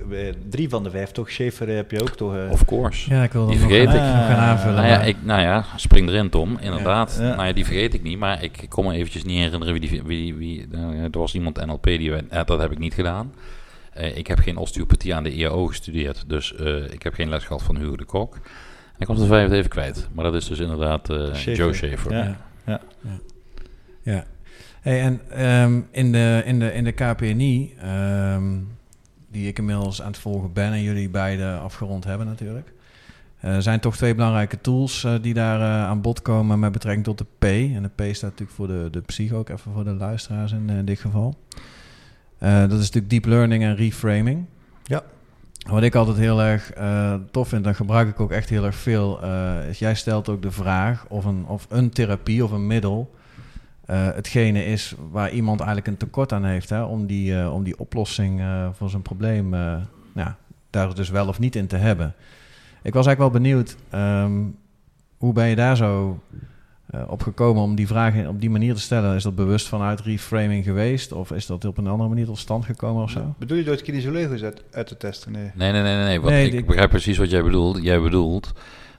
drie 0.49 0.69
van 0.69 0.83
de 0.83 0.89
vijf, 0.89 1.11
toch? 1.11 1.29
Schaefer 1.29 1.67
heb 1.67 1.91
je 1.91 2.01
ook 2.01 2.15
toch? 2.15 2.35
Uh... 2.35 2.51
Of 2.51 2.65
course. 2.65 3.13
Ja, 3.13 3.23
ik 3.23 3.31
wil 3.31 3.45
die 3.45 3.59
vergeet 3.59 3.85
nog, 3.85 3.95
ik. 3.95 4.01
nog 4.01 4.09
gaan 4.09 4.35
aanvullen. 4.35 4.75
Nou 4.75 4.87
ja, 4.87 5.01
ik, 5.01 5.15
nou 5.23 5.41
ja, 5.41 5.65
spring 5.75 6.09
erin, 6.09 6.29
Tom. 6.29 6.57
Inderdaad. 6.61 7.17
Ja. 7.19 7.35
Nou 7.35 7.47
ja, 7.47 7.53
die 7.53 7.65
vergeet 7.65 7.93
ik 7.93 8.03
niet. 8.03 8.17
Maar 8.17 8.43
ik 8.43 8.65
kon 8.69 8.85
me 8.85 8.93
eventjes 8.93 9.23
niet 9.23 9.37
herinneren 9.37 9.73
wie 9.73 9.89
die... 9.89 10.03
Wie, 10.03 10.35
wie, 10.35 10.67
uh, 10.71 11.03
er 11.03 11.19
was 11.19 11.33
iemand 11.33 11.65
NLP 11.65 11.83
die... 11.83 12.27
Dat 12.45 12.59
heb 12.59 12.71
ik 12.71 12.79
niet 12.79 12.93
gedaan. 12.93 13.33
Uh, 13.99 14.17
ik 14.17 14.27
heb 14.27 14.39
geen 14.39 14.57
osteopathie 14.57 15.15
aan 15.15 15.23
de 15.23 15.33
IAO 15.33 15.65
gestudeerd, 15.65 16.23
dus 16.27 16.53
uh, 16.59 16.91
ik 16.91 17.03
heb 17.03 17.13
geen 17.13 17.29
les 17.29 17.43
gehad 17.43 17.63
van 17.63 17.77
Hugo 17.77 17.95
de 17.95 18.05
Kok. 18.05 18.39
Ik 18.97 19.07
was 19.07 19.19
de 19.19 19.25
vijfde 19.25 19.55
even 19.55 19.69
kwijt, 19.69 20.07
maar 20.13 20.23
dat 20.23 20.35
is 20.35 20.47
dus 20.47 20.59
inderdaad 20.59 21.09
uh, 21.09 21.35
Joe 21.35 21.73
Schaefer. 21.73 22.11
Ja, 22.11 22.37
ja. 22.65 22.81
ja. 23.01 23.19
ja. 24.01 24.23
Hey, 24.81 25.01
en 25.01 25.45
um, 25.45 25.87
in, 25.91 26.11
de, 26.11 26.41
in, 26.45 26.59
de, 26.59 26.73
in 26.73 26.83
de 26.83 26.91
KPNI, 26.91 27.73
um, 27.77 27.87
ehm, 27.89 28.43
die 29.31 29.47
ik 29.47 29.57
inmiddels 29.57 30.01
aan 30.01 30.11
het 30.11 30.19
volgen 30.19 30.53
ben 30.53 30.71
en 30.71 30.81
jullie 30.81 31.09
beide 31.09 31.57
afgerond 31.57 32.03
hebben 32.03 32.27
natuurlijk, 32.27 32.71
zijn 33.59 33.79
toch 33.79 33.95
twee 33.97 34.15
belangrijke 34.15 34.61
tools 34.61 35.03
uh, 35.03 35.13
die 35.21 35.33
daar 35.33 35.59
uh, 35.59 35.87
aan 35.87 36.01
bod 36.01 36.21
komen 36.21 36.59
met 36.59 36.71
betrekking 36.71 37.05
tot 37.05 37.17
de 37.17 37.25
P. 37.37 37.43
En 37.43 37.83
de 37.83 38.11
P 38.11 38.15
staat 38.15 38.29
natuurlijk 38.29 38.57
voor 38.57 38.67
de, 38.67 38.87
de 38.91 39.01
psycho, 39.01 39.37
ook 39.37 39.49
even 39.49 39.71
voor 39.71 39.83
de 39.83 39.93
luisteraars 39.93 40.51
in, 40.51 40.69
in 40.69 40.85
dit 40.85 40.99
geval. 40.99 41.37
Uh, 42.39 42.59
dat 42.59 42.71
is 42.71 42.91
natuurlijk 42.91 43.09
deep 43.09 43.25
learning 43.25 43.63
en 43.63 43.75
reframing. 43.75 44.45
Ja. 44.83 45.03
Wat 45.69 45.83
ik 45.83 45.95
altijd 45.95 46.17
heel 46.17 46.41
erg 46.41 46.77
uh, 46.77 47.13
tof 47.31 47.47
vind, 47.47 47.63
dan 47.63 47.75
gebruik 47.75 48.09
ik 48.09 48.19
ook 48.19 48.31
echt 48.31 48.49
heel 48.49 48.65
erg 48.65 48.75
veel, 48.75 49.23
uh, 49.23 49.69
is 49.69 49.79
jij 49.79 49.95
stelt 49.95 50.29
ook 50.29 50.41
de 50.41 50.51
vraag 50.51 51.05
of 51.07 51.25
een, 51.25 51.45
of 51.45 51.65
een 51.69 51.89
therapie 51.89 52.43
of 52.43 52.51
een 52.51 52.67
middel 52.67 53.17
hetgene 53.91 54.65
is 54.65 54.95
waar 55.11 55.31
iemand 55.31 55.59
eigenlijk 55.59 55.87
een 55.87 55.97
tekort 55.97 56.33
aan 56.33 56.45
heeft, 56.45 56.69
hè, 56.69 56.83
om, 56.83 57.05
die, 57.05 57.49
om 57.49 57.63
die 57.63 57.79
oplossing 57.79 58.41
voor 58.73 58.89
zijn 58.89 59.01
probleem 59.01 59.49
nou, 60.13 60.29
daar 60.69 60.95
dus 60.95 61.09
wel 61.09 61.27
of 61.27 61.39
niet 61.39 61.55
in 61.55 61.67
te 61.67 61.75
hebben. 61.75 62.13
Ik 62.81 62.93
was 62.93 63.05
eigenlijk 63.05 63.17
wel 63.33 63.41
benieuwd, 63.41 63.75
um, 63.93 64.55
hoe 65.17 65.33
ben 65.33 65.47
je 65.47 65.55
daar 65.55 65.75
zo 65.75 66.19
uh, 66.95 67.01
op 67.07 67.23
gekomen 67.23 67.63
om 67.63 67.75
die 67.75 67.87
vragen 67.87 68.27
op 68.27 68.41
die 68.41 68.49
manier 68.49 68.73
te 68.73 68.81
stellen? 68.81 69.15
Is 69.15 69.23
dat 69.23 69.35
bewust 69.35 69.67
vanuit 69.67 70.01
reframing 70.01 70.63
geweest? 70.63 71.11
Of 71.11 71.31
is 71.31 71.45
dat 71.45 71.65
op 71.65 71.77
een 71.77 71.87
andere 71.87 72.09
manier 72.09 72.25
tot 72.25 72.37
stand 72.37 72.65
gekomen 72.65 73.03
of 73.03 73.11
zo? 73.11 73.35
Bedoel 73.39 73.57
je 73.57 73.63
door 73.63 73.73
het 73.73 73.83
kinesiologisch 73.83 74.43
uit, 74.43 74.63
uit 74.71 74.87
te 74.87 74.97
testen? 74.97 75.31
Nee, 75.31 75.51
nee, 75.55 75.71
nee. 75.71 75.81
nee, 75.81 76.03
nee. 76.03 76.21
Wat, 76.21 76.31
nee 76.31 76.51
ik 76.51 76.65
begrijp 76.65 76.89
precies 76.89 77.17
wat 77.17 77.29
jij 77.29 77.43
bedoelt. 77.43 77.83
Jij 77.83 78.01
bedoelt 78.01 78.53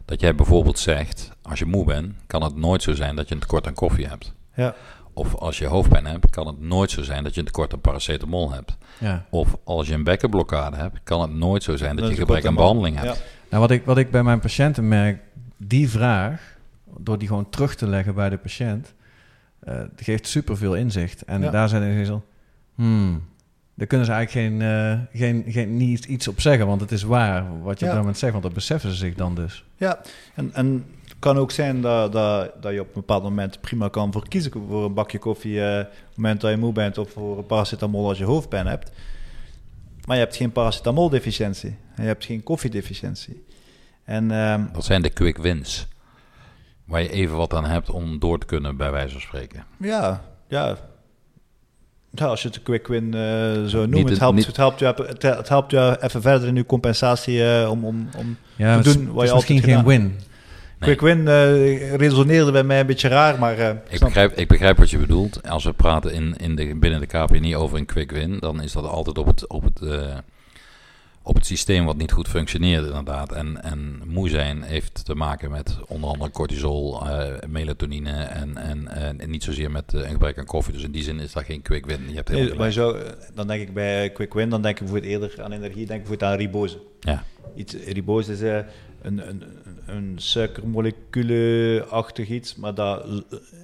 dat 0.04 0.20
jij 0.20 0.35
bijvoorbeeld 0.35 0.78
zegt... 0.78 1.30
als 1.42 1.59
je 1.59 1.66
moe 1.66 1.85
bent, 1.85 2.14
kan 2.26 2.42
het 2.42 2.56
nooit 2.56 2.82
zo 2.82 2.94
zijn 2.94 3.16
dat 3.16 3.28
je 3.28 3.35
een 3.35 3.40
tekort 3.40 3.66
aan 3.66 3.75
koffie 3.75 4.06
hebt. 4.06 4.35
Ja. 4.54 4.75
Of 5.12 5.35
als 5.35 5.59
je 5.59 5.66
hoofdpijn 5.66 6.06
hebt, 6.06 6.30
kan 6.30 6.47
het 6.47 6.61
nooit 6.61 6.90
zo 6.90 7.02
zijn 7.02 7.25
dat 7.25 7.35
je 7.35 7.40
een 7.40 7.47
tekort 7.47 7.73
aan 7.73 7.80
paracetamol 7.80 8.52
hebt. 8.52 8.76
Ja. 8.99 9.25
Of 9.30 9.56
als 9.64 9.88
je 9.88 9.94
een 9.94 10.04
bekkenblokkade 10.04 10.76
hebt, 10.76 11.00
kan 11.04 11.20
het 11.20 11.32
nooit 11.32 11.62
zo 11.62 11.76
zijn 11.76 11.97
dat, 11.97 12.09
je 12.09 12.14
gebrek 12.14 12.47
aan 12.47 12.54
behandeling 12.54 12.97
hebt. 12.97 13.16
Ja. 13.16 13.23
Nou, 13.49 13.62
wat 13.62 13.70
ik, 13.70 13.85
wat 13.85 13.99
ik 13.99 14.11
bij 14.11 14.23
mijn 14.23 14.40
patiënten 14.40 14.88
merk, 14.88 15.20
die 15.56 15.90
vraag 15.90 16.59
door 16.99 17.18
die 17.18 17.28
gewoon 17.28 17.50
terug 17.50 17.75
te 17.75 17.87
leggen 17.87 18.14
bij 18.14 18.28
de 18.28 18.38
patiënt, 18.38 18.94
uh, 19.68 19.80
geeft 19.97 20.26
superveel 20.26 20.75
inzicht. 20.75 21.23
En 21.23 21.40
daar 21.40 21.68
zijn 21.68 21.99
ze 21.99 22.04
zo, 22.04 22.23
hmm, 22.75 23.23
daar 23.75 23.87
kunnen 23.87 24.06
ze 24.06 24.12
eigenlijk 24.12 24.47
geen, 24.47 24.61
uh, 24.61 24.99
geen, 25.12 25.44
geen, 25.52 25.76
niet 25.76 26.04
iets 26.04 26.28
op 26.28 26.40
zeggen, 26.40 26.66
want 26.66 26.80
het 26.80 26.92
is 26.92 27.02
waar 27.02 27.62
wat 27.62 27.78
je 27.78 27.87
ja. 27.87 27.97
moment 27.97 28.18
zegt, 28.18 28.32
want 28.32 28.44
dat 28.44 28.54
beseffen 28.54 28.90
ze 28.90 28.97
zich 28.97 29.14
dan 29.14 29.35
dus. 29.35 29.64
Ja, 29.76 30.00
en, 30.35 30.50
en 30.54 30.87
het 31.04 31.14
kan 31.18 31.37
ook 31.37 31.50
zijn 31.50 31.80
dat, 31.80 32.12
dat, 32.12 32.62
dat 32.62 32.73
je 32.73 32.80
op 32.80 32.87
een 32.87 32.92
bepaald 32.94 33.23
moment 33.23 33.61
prima 33.61 33.88
kan 33.88 34.12
voor 34.12 34.28
kiezen 34.28 34.52
voor 34.68 34.85
een 34.85 34.94
bakje 34.94 35.18
koffie 35.18 35.54
uh, 35.54 35.78
op 35.78 35.90
het 36.09 36.16
moment 36.16 36.40
dat 36.40 36.50
je 36.50 36.56
moe 36.56 36.73
bent 36.73 36.99
of 36.99 37.11
voor 37.11 37.38
een 37.38 37.47
paracetamol 37.47 38.09
als 38.09 38.18
je 38.18 38.25
hoofdpijn 38.25 38.66
hebt. 38.66 38.90
Maar 40.06 40.16
je 40.16 40.23
hebt 40.23 40.37
geen 40.37 40.52
paracetamoldeficiëntie 40.52 41.76
en 41.94 42.02
je 42.02 42.09
hebt 42.09 42.25
geen 42.25 42.42
koffiedeficiëntie. 42.42 43.44
En, 44.04 44.30
um, 44.30 44.68
dat 44.73 44.85
zijn 44.85 45.02
de 45.02 45.11
quick 45.11 45.37
wins. 45.37 45.88
Waar 46.90 47.02
je 47.02 47.11
even 47.11 47.37
wat 47.37 47.54
aan 47.54 47.64
hebt 47.64 47.90
om 47.90 48.18
door 48.18 48.38
te 48.38 48.47
kunnen, 48.47 48.76
bij 48.76 48.90
wijze 48.90 49.12
van 49.12 49.20
spreken. 49.20 49.64
Ja, 49.76 50.23
ja. 50.49 50.76
ja 52.11 52.26
als 52.26 52.42
je 52.42 52.49
het 52.49 52.62
quick 52.62 52.87
win 52.87 53.14
uh, 53.14 53.64
zo 53.64 53.87
noemt, 53.87 54.09
het, 54.09 54.18
helpt, 54.18 54.47
het, 54.47 54.56
helpt 54.56 54.78
je, 54.78 54.94
het, 55.26 55.49
helpt 55.49 55.70
je 55.70 55.97
even 56.00 56.23
verder 56.23 56.49
in 56.49 56.54
je 56.54 56.66
compensatie 56.66 57.38
uh, 57.38 57.70
om, 57.70 57.85
om, 57.85 58.09
om 58.16 58.37
ja, 58.56 58.80
te 58.80 58.94
doen 58.94 59.12
wat 59.12 59.26
je 59.26 59.32
altijd 59.32 59.61
geen 59.61 59.85
win. 59.85 60.18
Quick 60.78 61.00
win 61.00 61.18
uh, 61.18 61.94
resoneerde 61.94 62.52
bij 62.52 62.62
mij 62.62 62.80
een 62.80 62.87
beetje 62.87 63.09
raar, 63.09 63.38
maar... 63.38 63.59
Uh, 63.59 63.68
ik, 63.88 64.00
begrijp, 64.00 64.32
ik 64.32 64.49
begrijp 64.49 64.76
wat 64.76 64.90
je 64.90 64.99
bedoelt. 64.99 65.49
Als 65.49 65.64
we 65.64 65.73
praten 65.73 66.12
in, 66.12 66.37
in 66.37 66.54
de, 66.54 66.75
binnen 66.76 67.00
de 67.00 67.06
KPN 67.06 67.40
niet 67.40 67.54
over 67.54 67.78
een 67.78 67.87
quick 67.87 68.11
win, 68.11 68.38
dan 68.38 68.62
is 68.62 68.73
dat 68.73 68.85
altijd 68.85 69.18
op 69.18 69.26
het, 69.26 69.47
op 69.49 69.62
het 69.62 69.80
uh, 69.82 70.16
op 71.30 71.37
het 71.37 71.46
systeem 71.46 71.84
wat 71.84 71.96
niet 71.96 72.12
goed 72.12 72.28
functioneert 72.28 72.87
inderdaad. 72.87 73.32
En, 73.32 73.62
en 73.62 74.02
moe 74.06 74.28
zijn 74.28 74.62
heeft 74.62 75.04
te 75.04 75.14
maken 75.14 75.50
met 75.50 75.78
onder 75.87 76.10
andere 76.10 76.30
cortisol, 76.30 77.06
uh, 77.06 77.25
melatonine 77.49 78.10
en, 78.10 78.56
en, 78.56 78.88
en, 79.18 79.30
niet 79.30 79.42
zozeer 79.42 79.70
met 79.70 79.92
uh, 79.94 80.00
een 80.00 80.10
gebrek 80.10 80.38
aan 80.38 80.44
koffie. 80.44 80.72
Dus 80.72 80.82
in 80.82 80.90
die 80.90 81.02
zin 81.02 81.20
is 81.20 81.32
dat 81.32 81.44
geen 81.44 81.62
quick 81.62 81.87
win. 81.87 82.08
Je 82.08 82.14
hebt 82.14 82.30
nee, 82.30 82.54
maar 82.54 82.72
zo, 82.72 82.96
dan 83.34 83.46
denk 83.46 83.62
ik 83.62 83.75
bij 83.75 84.10
quick 84.10 84.34
win, 84.34 84.49
dan 84.49 84.62
denk 84.62 84.80
ik 84.80 84.84
bijvoorbeeld 84.84 85.12
eerder 85.12 85.42
aan 85.42 85.52
energie, 85.52 85.87
denk 85.87 86.00
ik 86.00 86.08
bijvoorbeeld 86.08 86.30
aan 86.30 86.38
ribose. 86.38 86.80
Ja. 87.00 87.25
Iets, 87.54 87.75
ribose 87.75 88.32
is 88.32 88.42
uh, 88.42 88.58
een, 89.02 89.28
een, 89.28 89.42
een 89.87 90.14
suikermolecule-achtig 90.16 92.28
iets, 92.28 92.56
maar 92.56 92.75
dat 92.75 93.06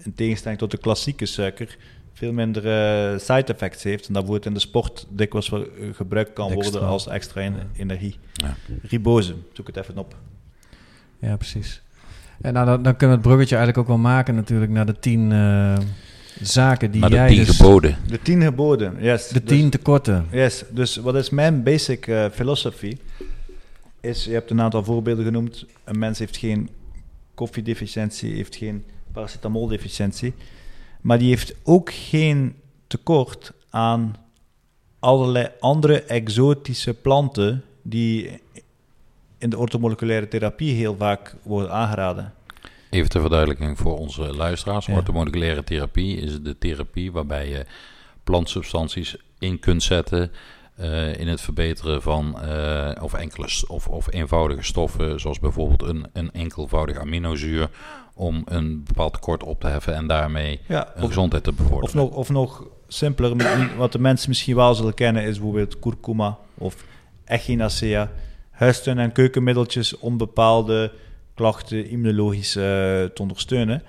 in 0.04 0.14
tegenstelling 0.14 0.61
tot 0.61 0.70
de 0.70 0.78
klassieke 0.78 1.26
suiker 1.26 1.76
veel 2.16 2.32
minder 2.32 2.64
uh, 2.64 3.18
side 3.18 3.52
effects 3.52 3.82
heeft. 3.82 4.06
En 4.08 4.14
dat 4.14 4.26
wordt 4.26 4.46
in 4.46 4.54
de 4.54 4.61
sport 4.61 5.06
dikwijls 5.08 5.50
uh, 5.50 5.61
gebruikt 5.92 6.32
kan 6.32 6.52
worden 6.52 6.80
als 6.80 7.06
extra 7.08 7.52
energie. 7.76 8.16
Ja. 8.32 8.56
Ribose, 8.82 9.35
zoek 9.52 9.66
het 9.66 9.76
even 9.76 9.99
op. 9.99 10.16
Ja, 11.18 11.37
precies. 11.37 11.82
En 12.40 12.52
nou, 12.52 12.66
dan, 12.66 12.82
dan, 12.82 12.96
kunnen 12.96 13.16
we 13.16 13.23
het 13.23 13.30
bruggetje 13.32 13.56
eigenlijk 13.56 13.88
ook 13.88 13.96
wel 13.96 14.11
maken 14.11 14.35
natuurlijk 14.35 14.70
naar 14.73 14.87
de 14.87 14.99
tien 14.99 15.30
uh, 15.30 15.76
zaken 16.40 16.90
die 16.90 17.00
maar 17.00 17.11
jij... 17.11 17.28
de 17.28 17.35
tien 17.35 17.44
dus, 17.44 17.56
geboden. 17.56 17.96
De 18.08 18.23
tien 18.23 18.42
geboden, 18.42 18.96
yes. 19.00 19.28
De 19.28 19.42
tien 19.42 19.62
dus, 19.62 19.70
tekorten. 19.70 20.26
Yes, 20.30 20.64
dus 20.70 20.96
wat 20.96 21.14
is 21.14 21.30
mijn 21.30 21.62
basic 21.62 22.06
uh, 22.06 22.26
philosophy? 22.32 22.96
Is, 24.00 24.25
je 24.25 24.32
hebt 24.32 24.50
een 24.50 24.61
aantal 24.61 24.85
voorbeelden 24.85 25.25
genoemd. 25.25 25.64
Een 25.85 25.99
mens 25.99 26.18
heeft 26.18 26.37
geen 26.37 26.68
koffiedeficiëntie, 27.35 28.35
heeft 28.35 28.56
geen 28.56 28.85
paracetamoldeficiëntie. 29.12 30.35
Maar 31.06 31.18
die 31.18 31.28
heeft 31.28 31.54
ook 31.62 31.92
geen 31.92 32.54
tekort 32.86 33.52
aan 33.70 34.16
allerlei 34.98 35.48
andere 35.60 36.02
exotische 36.02 36.94
planten 36.94 37.64
die 37.82 38.40
in 39.38 39.50
de 39.50 39.58
ortomoleculaire 39.58 40.28
therapie 40.28 40.75
heel 40.75 40.96
vaak 40.96 41.34
worden 41.42 41.72
aangeraden. 41.72 42.34
Even 42.90 43.08
ter 43.08 43.20
verduidelijking 43.20 43.78
voor 43.78 43.98
onze 43.98 44.36
luisteraars. 44.36 44.86
Ja. 44.86 44.94
Ortomoleculaire 44.94 45.64
therapie 45.64 46.16
is 46.16 46.42
de 46.42 46.58
therapie 46.58 47.12
waarbij 47.12 47.48
je 47.48 47.66
plantsubstanties 48.25 49.16
in 49.38 49.58
kunt 49.58 49.82
zetten 49.82 50.32
uh, 50.80 51.18
in 51.18 51.28
het 51.28 51.40
verbeteren 51.40 52.02
van 52.02 52.36
uh, 52.44 52.90
of 53.00 53.14
enkele 53.14 53.48
of, 53.66 53.88
of 53.88 54.12
eenvoudige 54.12 54.62
stoffen, 54.62 55.20
zoals 55.20 55.38
bijvoorbeeld 55.38 55.82
een, 55.82 56.06
een 56.12 56.32
enkelvoudig 56.32 56.98
aminozuur, 56.98 57.70
om 58.18 58.42
een 58.44 58.85
bepaald 58.85 59.12
tekort 59.12 59.42
op 59.42 59.61
te 59.61 59.66
heffen 59.66 59.94
en 59.94 60.06
daarmee 60.06 60.61
ja, 60.68 60.92
een 60.94 61.06
gezondheid 61.06 61.44
te 61.44 61.52
bevorderen. 61.52 61.85
Of 61.85 61.94
nog, 61.94 62.11
of 62.11 62.28
nog 62.28 62.66
simpeler, 62.88 63.76
wat 63.76 63.92
de 63.92 63.99
mensen 63.99 64.28
misschien 64.28 64.56
wel 64.56 64.75
zullen 64.75 64.94
kennen, 64.94 65.23
is 65.23 65.37
bijvoorbeeld 65.37 65.78
kurkuma 65.78 66.38
of 66.54 66.85
echinacea. 67.25 68.11
Huistuin- 68.50 68.99
en 68.99 69.12
keukenmiddeltjes 69.12 69.99
om 69.99 70.16
bepaalde 70.16 70.92
klachten 71.35 71.88
immunologisch 71.88 72.56
uh, 72.56 72.62
te 72.62 73.16
ondersteunen. 73.16 73.82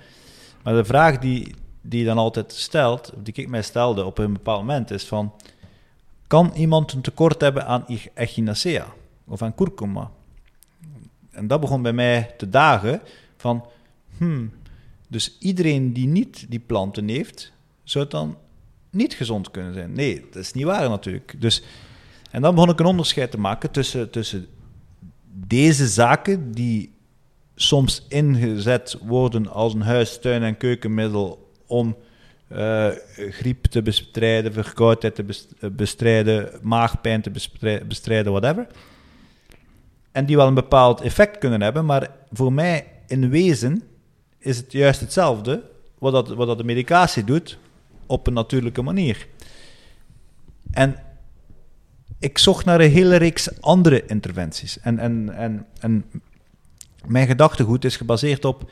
Maar 0.62 0.74
de 0.74 0.84
vraag 0.84 1.18
die, 1.18 1.54
die 1.80 2.00
je 2.00 2.06
dan 2.06 2.18
altijd 2.18 2.52
stelt, 2.52 3.12
die 3.22 3.34
ik 3.34 3.48
mij 3.48 3.62
stelde 3.62 4.04
op 4.04 4.18
een 4.18 4.32
bepaald 4.32 4.60
moment, 4.60 4.90
is 4.90 5.04
van... 5.04 5.32
Kan 6.26 6.52
iemand 6.54 6.92
een 6.92 7.00
tekort 7.00 7.40
hebben 7.40 7.66
aan 7.66 7.84
echinacea 8.14 8.86
of 9.26 9.42
aan 9.42 9.54
kurkuma? 9.54 10.10
En 11.30 11.46
dat 11.46 11.60
begon 11.60 11.82
bij 11.82 11.92
mij 11.92 12.34
te 12.36 12.48
dagen 12.48 13.00
van, 13.36 13.64
hmm, 14.18 14.52
dus 15.08 15.36
iedereen 15.38 15.92
die 15.92 16.06
niet 16.06 16.46
die 16.48 16.58
planten 16.58 17.08
heeft, 17.08 17.52
zou 17.82 18.04
het 18.04 18.12
dan 18.12 18.36
niet 18.90 19.14
gezond 19.14 19.50
kunnen 19.50 19.74
zijn? 19.74 19.92
Nee, 19.92 20.26
dat 20.30 20.42
is 20.42 20.52
niet 20.52 20.64
waar 20.64 20.88
natuurlijk. 20.88 21.34
Dus, 21.38 21.62
en 22.30 22.42
dan 22.42 22.54
begon 22.54 22.70
ik 22.70 22.80
een 22.80 22.86
onderscheid 22.86 23.30
te 23.30 23.38
maken 23.38 23.70
tussen, 23.70 24.10
tussen 24.10 24.46
deze 25.46 25.86
zaken 25.86 26.52
die 26.52 26.92
soms 27.54 28.06
ingezet 28.08 28.98
worden 29.02 29.48
als 29.48 29.74
een 29.74 29.82
huis, 29.82 30.18
tuin 30.20 30.42
en 30.42 30.56
keukenmiddel 30.56 31.52
om 31.66 31.96
uh, 32.52 32.88
griep 33.16 33.64
te 33.64 33.82
bestrijden, 33.82 34.52
verkoudheid 34.52 35.14
te 35.14 35.24
eh, 35.60 35.70
bestrijden, 35.70 36.50
maagpijn 36.62 37.22
te 37.22 37.30
bestrijden, 37.88 38.32
whatever. 38.32 38.66
En 40.12 40.26
die 40.26 40.36
wel 40.36 40.46
een 40.46 40.54
bepaald 40.54 41.00
effect 41.00 41.38
kunnen 41.38 41.60
hebben, 41.60 41.84
maar 41.84 42.10
voor 42.32 42.52
mij 42.52 42.86
in 43.06 43.30
wezen 43.30 43.82
is 44.38 44.56
het 44.56 44.72
juist 44.72 45.00
hetzelfde 45.00 45.62
wat, 45.98 46.12
dat, 46.12 46.28
wat 46.28 46.46
dat 46.46 46.58
de 46.58 46.64
medicatie 46.64 47.24
doet 47.24 47.58
op 48.06 48.26
een 48.26 48.32
natuurlijke 48.32 48.82
manier. 48.82 49.26
En 50.70 50.96
ik 52.18 52.38
zocht 52.38 52.64
naar 52.64 52.80
een 52.80 52.90
hele 52.90 53.16
reeks 53.16 53.60
andere 53.60 54.06
interventies. 54.06 54.80
En, 54.80 54.98
en, 54.98 55.34
en, 55.34 55.66
en 55.80 56.04
mijn 57.06 57.26
gedachtegoed 57.26 57.84
is 57.84 57.96
gebaseerd 57.96 58.44
op 58.44 58.70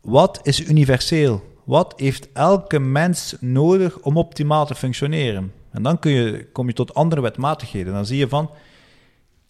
wat 0.00 0.40
is 0.42 0.60
universeel 0.60 1.50
wat 1.64 1.94
heeft 1.96 2.28
elke 2.32 2.78
mens 2.78 3.36
nodig 3.40 3.98
om 4.00 4.16
optimaal 4.16 4.66
te 4.66 4.74
functioneren? 4.74 5.52
En 5.70 5.82
dan 5.82 5.98
kun 5.98 6.12
je, 6.12 6.48
kom 6.52 6.66
je 6.66 6.72
tot 6.72 6.94
andere 6.94 7.20
wetmatigheden. 7.20 7.92
Dan 7.92 8.06
zie 8.06 8.18
je 8.18 8.28
van 8.28 8.50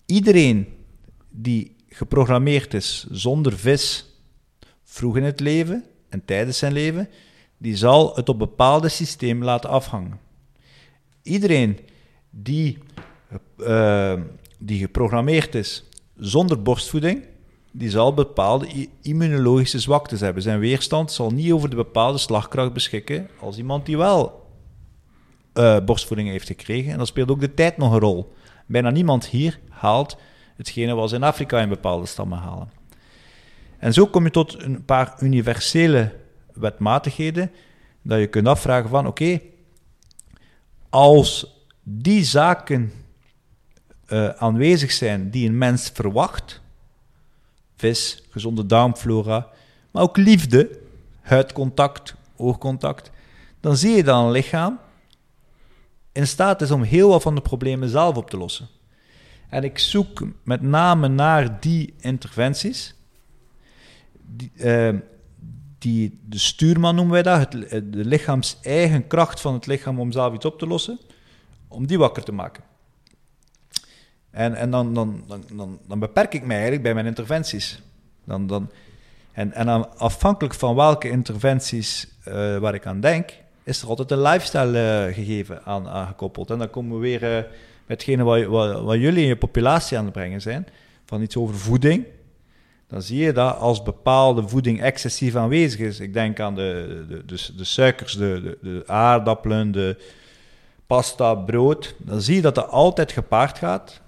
iedereen 0.07 0.69
die 1.31 1.77
geprogrammeerd 1.89 2.75
is 2.75 3.07
zonder 3.11 3.53
vis 3.59 4.12
vroeg 4.93 5.17
in 5.17 5.25
het 5.25 5.41
leven 5.41 5.85
en 6.09 6.25
tijdens 6.25 6.59
zijn 6.59 6.73
leven, 6.73 7.09
die 7.59 7.77
zal 7.77 8.15
het 8.15 8.29
op 8.29 8.39
bepaalde 8.39 8.89
systeem 8.89 9.45
laten 9.45 9.71
afhangen. 9.71 10.21
Iedereen 11.23 11.79
die, 12.31 12.79
uh, 13.57 14.21
die 14.59 14.79
geprogrammeerd 14.79 15.55
is 15.55 15.85
zonder 16.17 16.63
borstvoeding, 16.63 17.25
die 17.71 17.91
zal 17.91 18.15
bepaalde 18.15 18.89
immunologische 19.03 19.79
zwaktes 19.79 20.21
hebben. 20.21 20.43
Zijn 20.43 20.59
weerstand 20.59 21.13
zal 21.13 21.31
niet 21.31 21.53
over 21.53 21.71
de 21.71 21.77
bepaalde 21.77 22.19
slagkracht 22.19 22.73
beschikken 22.73 23.29
als 23.41 23.59
iemand 23.59 23.87
die 23.87 23.97
wel 23.97 24.47
uh, 25.55 25.79
borstvoeding 25.85 26.29
heeft 26.29 26.47
gekregen. 26.47 26.91
En 26.93 26.97
dan 26.97 27.07
speelt 27.07 27.31
ook 27.31 27.41
de 27.41 27.55
tijd 27.55 27.77
nog 27.77 27.93
een 27.93 27.99
rol. 27.99 28.33
bijna 28.67 28.91
niemand 28.91 29.27
hier 29.27 29.61
haalt 29.69 30.17
hetgene 30.57 30.95
wat 30.95 31.09
ze 31.09 31.15
in 31.15 31.23
Afrika 31.23 31.61
in 31.61 31.69
bepaalde 31.69 32.07
stammen 32.07 32.39
halen. 32.39 32.82
En 33.83 33.93
zo 33.93 34.07
kom 34.07 34.25
je 34.25 34.31
tot 34.31 34.63
een 34.63 34.85
paar 34.85 35.15
universele 35.21 36.15
wetmatigheden, 36.53 37.51
dat 38.03 38.19
je 38.19 38.27
kunt 38.27 38.47
afvragen 38.47 38.91
van, 38.91 39.07
oké, 39.07 39.41
als 40.91 41.47
die 41.83 42.25
zaken 42.25 42.93
uh, 44.09 44.29
aanwezig 44.29 44.93
zijn 44.93 45.31
die 45.31 45.49
een 45.49 45.59
mens 45.59 45.91
verwacht, 45.95 46.61
vis, 47.77 48.23
gezonde 48.31 48.67
darmflora, 48.67 49.49
maar 49.91 50.03
ook 50.03 50.17
liefde, 50.17 50.79
huidcontact, 51.21 52.15
oogcontact, 52.37 53.11
dan 53.61 53.77
zie 53.77 53.97
je 53.97 54.05
dat 54.05 54.25
een 54.25 54.31
lichaam 54.31 54.79
in 56.13 56.27
staat 56.27 56.63
is 56.63 56.71
om 56.71 56.83
heel 56.83 57.09
wat 57.09 57.23
van 57.23 57.35
de 57.35 57.41
problemen 57.41 57.89
zelf 57.89 58.17
op 58.17 58.31
te 58.31 58.37
lossen. 58.37 58.69
En 59.49 59.65
ik 59.65 59.79
zoek 59.79 60.27
met 60.45 60.63
name 60.63 61.09
naar 61.09 61.61
die 61.61 61.95
interventies. 62.01 62.95
Die, 64.37 64.53
uh, 64.57 64.99
die, 65.79 66.21
de 66.29 66.39
stuurman 66.39 66.95
noemen 66.95 67.13
wij 67.13 67.23
dat, 67.23 67.53
het, 67.53 67.93
de 67.93 68.05
lichaams 68.05 68.59
eigen 68.63 69.07
kracht 69.07 69.41
van 69.41 69.55
het 69.55 69.67
lichaam 69.67 70.01
om 70.01 70.13
zelf 70.13 70.35
iets 70.35 70.45
op 70.45 70.59
te 70.59 70.67
lossen, 70.67 70.99
om 71.69 71.87
die 71.87 71.99
wakker 71.99 72.23
te 72.23 72.33
maken. 72.33 72.65
En, 74.31 74.55
en 74.55 74.71
dan, 74.71 74.95
dan, 74.95 75.25
dan, 75.53 75.79
dan, 75.89 75.99
beperk 75.99 76.35
ik 76.35 76.43
mij 76.43 76.55
eigenlijk 76.55 76.83
bij 76.83 76.95
mijn 76.95 77.07
interventies. 77.07 77.83
Dan, 78.25 78.47
dan, 78.47 78.71
en, 79.33 79.53
en 79.53 79.99
afhankelijk 79.99 80.55
van 80.55 80.75
welke 80.75 81.09
interventies 81.09 82.09
uh, 82.29 82.59
waar 82.59 82.75
ik 82.75 82.87
aan 82.87 83.01
denk, 83.01 83.31
is 83.63 83.83
er 83.83 83.89
altijd 83.89 84.11
een 84.11 84.23
lifestyle 84.23 85.07
uh, 85.09 85.15
gegeven 85.15 85.65
aan, 85.65 85.89
aangekoppeld. 85.89 86.51
En 86.51 86.59
dan 86.59 86.71
komen 86.71 87.01
we 87.01 87.03
weer 87.03 87.21
met 87.21 87.47
hetgene 87.87 88.23
wat, 88.23 88.45
wat, 88.45 88.83
wat, 88.83 88.99
jullie 88.99 89.23
in 89.23 89.29
je 89.29 89.37
populatie 89.37 89.99
aan 89.99 90.05
het 90.05 90.13
brengen 90.13 90.41
zijn, 90.41 90.67
van 91.05 91.23
iets 91.23 91.37
over 91.37 91.55
voeding. 91.55 92.05
Dan 92.93 93.03
zie 93.03 93.19
je 93.19 93.33
dat 93.33 93.57
als 93.57 93.83
bepaalde 93.83 94.49
voeding 94.49 94.83
excessief 94.83 95.37
aanwezig 95.37 95.81
is. 95.81 96.01
Ik 96.01 96.13
denk 96.13 96.41
aan 96.41 96.55
de, 96.55 97.05
de, 97.09 97.25
de, 97.25 97.49
de 97.57 97.65
suikers, 97.65 98.13
de, 98.13 98.41
de, 98.43 98.59
de 98.61 98.83
aardappelen, 98.87 99.73
de 99.73 99.97
pasta, 100.87 101.35
brood. 101.35 101.95
Dan 101.99 102.21
zie 102.21 102.35
je 102.35 102.41
dat 102.41 102.55
dat 102.55 102.69
altijd 102.69 103.13
gepaard 103.13 103.59
gaat 103.59 104.01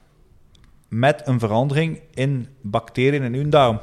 met 0.89 1.23
een 1.25 1.39
verandering 1.39 2.01
in 2.15 2.49
bacteriën 2.61 3.23
in 3.23 3.35
uw 3.35 3.49
darm. 3.49 3.81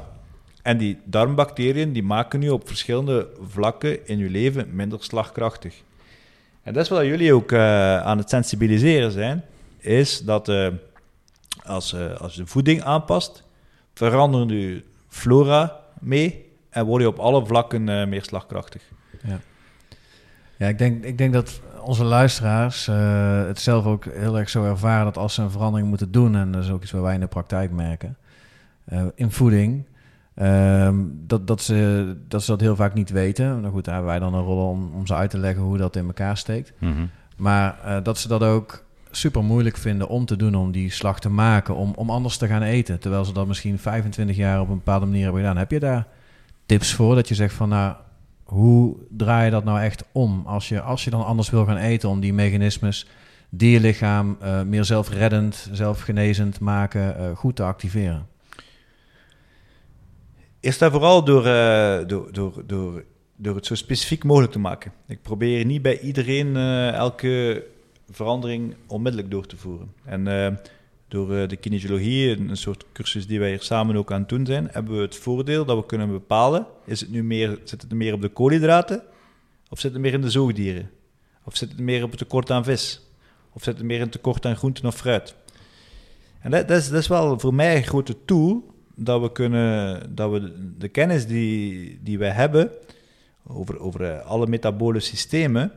En 0.62 0.78
die 0.78 0.98
darmbacteriën 1.04 1.92
die 1.92 2.02
maken 2.02 2.42
u 2.42 2.48
op 2.48 2.68
verschillende 2.68 3.28
vlakken 3.48 4.06
in 4.06 4.18
uw 4.18 4.30
leven 4.30 4.74
minder 4.74 5.04
slagkrachtig. 5.04 5.82
En 6.62 6.72
dat 6.72 6.82
is 6.82 6.88
wat 6.88 7.04
jullie 7.04 7.34
ook 7.34 7.52
uh, 7.52 8.00
aan 8.00 8.18
het 8.18 8.30
sensibiliseren 8.30 9.12
zijn, 9.12 9.44
is 9.78 10.20
dat 10.20 10.48
uh, 10.48 10.68
als, 11.64 11.92
uh, 11.92 12.20
als 12.20 12.34
je 12.34 12.46
voeding 12.46 12.82
aanpast, 12.82 13.44
verandert 13.94 14.50
uw 14.50 14.80
flora 15.12 15.80
mee 16.00 16.50
en 16.70 16.84
word 16.84 17.02
je 17.02 17.08
op 17.08 17.18
alle 17.18 17.46
vlakken 17.46 17.84
meer 17.84 18.24
slagkrachtig. 18.24 18.82
Ja, 19.22 19.38
ja 20.56 20.66
ik, 20.68 20.78
denk, 20.78 21.04
ik 21.04 21.18
denk 21.18 21.32
dat 21.32 21.60
onze 21.80 22.04
luisteraars 22.04 22.86
het 23.46 23.60
zelf 23.60 23.86
ook 23.86 24.04
heel 24.04 24.38
erg 24.38 24.48
zo 24.48 24.64
ervaren 24.64 25.04
dat 25.04 25.18
als 25.18 25.34
ze 25.34 25.42
een 25.42 25.50
verandering 25.50 25.88
moeten 25.88 26.12
doen, 26.12 26.36
en 26.36 26.52
dat 26.52 26.64
is 26.64 26.70
ook 26.70 26.82
iets 26.82 26.92
wat 26.92 27.02
wij 27.02 27.14
in 27.14 27.20
de 27.20 27.26
praktijk 27.26 27.70
merken, 27.70 28.16
in 29.14 29.30
voeding, 29.30 29.84
Um, 30.36 31.22
dat, 31.26 31.46
dat, 31.46 31.62
ze, 31.62 32.16
dat 32.28 32.42
ze 32.42 32.50
dat 32.50 32.60
heel 32.60 32.76
vaak 32.76 32.94
niet 32.94 33.10
weten. 33.10 33.60
Nou 33.60 33.72
goed, 33.72 33.84
daar 33.84 33.94
hebben 33.94 34.12
wij 34.12 34.20
dan 34.20 34.34
een 34.34 34.44
rol 34.44 34.68
om, 34.68 34.94
om 34.94 35.06
ze 35.06 35.14
uit 35.14 35.30
te 35.30 35.38
leggen 35.38 35.62
hoe 35.62 35.76
dat 35.76 35.96
in 35.96 36.06
elkaar 36.06 36.36
steekt. 36.36 36.72
Mm 36.78 36.94
-hmm. 36.94 37.10
Maar 37.36 37.78
uh, 37.86 37.96
dat 38.02 38.18
ze 38.18 38.28
dat 38.28 38.42
ook 38.42 38.84
super 39.16 39.44
moeilijk 39.44 39.76
vinden 39.76 40.08
om 40.08 40.24
te 40.24 40.36
doen, 40.36 40.54
om 40.54 40.72
die 40.72 40.90
slag 40.90 41.20
te 41.20 41.28
maken, 41.28 41.74
om, 41.74 41.92
om 41.96 42.10
anders 42.10 42.36
te 42.36 42.46
gaan 42.46 42.62
eten. 42.62 43.00
Terwijl 43.00 43.24
ze 43.24 43.32
dat 43.32 43.46
misschien 43.46 43.78
25 43.78 44.36
jaar 44.36 44.60
op 44.60 44.68
een 44.68 44.76
bepaalde 44.76 45.06
manier 45.06 45.22
hebben 45.22 45.40
gedaan. 45.40 45.56
Heb 45.56 45.70
je 45.70 45.80
daar 45.80 46.06
tips 46.66 46.94
voor 46.94 47.14
dat 47.14 47.28
je 47.28 47.34
zegt 47.34 47.54
van 47.54 47.68
nou, 47.68 47.94
hoe 48.44 48.96
draai 49.10 49.44
je 49.44 49.50
dat 49.50 49.64
nou 49.64 49.80
echt 49.80 50.04
om? 50.12 50.42
Als 50.46 50.68
je, 50.68 50.80
als 50.80 51.04
je 51.04 51.10
dan 51.10 51.24
anders 51.24 51.50
wil 51.50 51.64
gaan 51.64 51.76
eten, 51.76 52.08
om 52.08 52.20
die 52.20 52.32
mechanismes 52.32 53.06
die 53.54 53.70
je 53.70 53.80
lichaam 53.80 54.36
uh, 54.42 54.62
meer 54.62 54.84
zelfreddend, 54.84 55.68
zelfgenezend 55.72 56.60
maken, 56.60 57.16
uh, 57.20 57.36
goed 57.36 57.56
te 57.56 57.62
activeren. 57.62 58.26
Eerst 60.60 60.82
en 60.82 60.90
vooral 60.90 61.24
door, 61.24 61.46
uh, 61.46 61.98
door, 62.06 62.32
door, 62.32 62.62
door, 62.66 63.04
door 63.36 63.54
het 63.54 63.66
zo 63.66 63.74
specifiek 63.74 64.24
mogelijk 64.24 64.52
te 64.52 64.58
maken. 64.58 64.92
Ik 65.06 65.22
probeer 65.22 65.64
niet 65.64 65.82
bij 65.82 66.00
iedereen 66.00 66.56
elke 66.92 67.64
verandering 68.12 68.74
onmiddellijk 68.86 69.30
door 69.30 69.46
te 69.46 69.56
voeren. 69.56 69.92
En 70.04 70.26
uh, 70.26 70.46
door 71.08 71.48
de 71.48 71.56
kinesiologie, 71.56 72.38
een 72.38 72.56
soort 72.56 72.84
cursus 72.92 73.26
die 73.26 73.38
wij 73.38 73.48
hier 73.48 73.62
samen 73.62 73.96
ook 73.96 74.12
aan 74.12 74.20
het 74.20 74.28
doen 74.28 74.46
zijn, 74.46 74.68
hebben 74.70 74.96
we 74.96 75.02
het 75.02 75.16
voordeel 75.16 75.64
dat 75.64 75.76
we 75.76 75.86
kunnen 75.86 76.10
bepalen, 76.10 76.66
is 76.84 77.00
het 77.00 77.10
nu 77.10 77.24
meer, 77.24 77.58
zit 77.64 77.82
het 77.82 77.92
meer 77.92 78.14
op 78.14 78.20
de 78.20 78.28
koolhydraten, 78.28 79.02
of 79.68 79.80
zit 79.80 79.92
het 79.92 80.00
meer 80.00 80.12
in 80.12 80.20
de 80.20 80.30
zoogdieren? 80.30 80.90
Of 81.44 81.56
zit 81.56 81.70
het 81.70 81.78
meer 81.78 82.02
op 82.02 82.10
het 82.10 82.18
tekort 82.18 82.50
aan 82.50 82.64
vis? 82.64 83.00
Of 83.52 83.62
zit 83.62 83.76
het 83.76 83.86
meer 83.86 83.96
in 83.96 84.02
het 84.02 84.12
tekort 84.12 84.46
aan 84.46 84.56
groenten 84.56 84.86
of 84.86 84.96
fruit? 84.96 85.34
En 86.40 86.50
dat, 86.50 86.68
dat, 86.68 86.78
is, 86.78 86.88
dat 86.88 87.00
is 87.00 87.08
wel 87.08 87.38
voor 87.38 87.54
mij 87.54 87.76
een 87.76 87.84
grote 87.84 88.16
tool 88.24 88.74
dat 88.94 89.20
we 89.20 89.32
kunnen, 89.32 90.02
dat 90.14 90.30
we 90.30 90.52
de 90.78 90.88
kennis 90.88 91.26
die, 91.26 91.98
die 92.02 92.18
wij 92.18 92.30
hebben 92.30 92.70
over, 93.46 93.80
over 93.80 94.04
eh, 94.04 94.26
alle 94.26 94.46
metabole 94.46 95.00
systemen, 95.00 95.72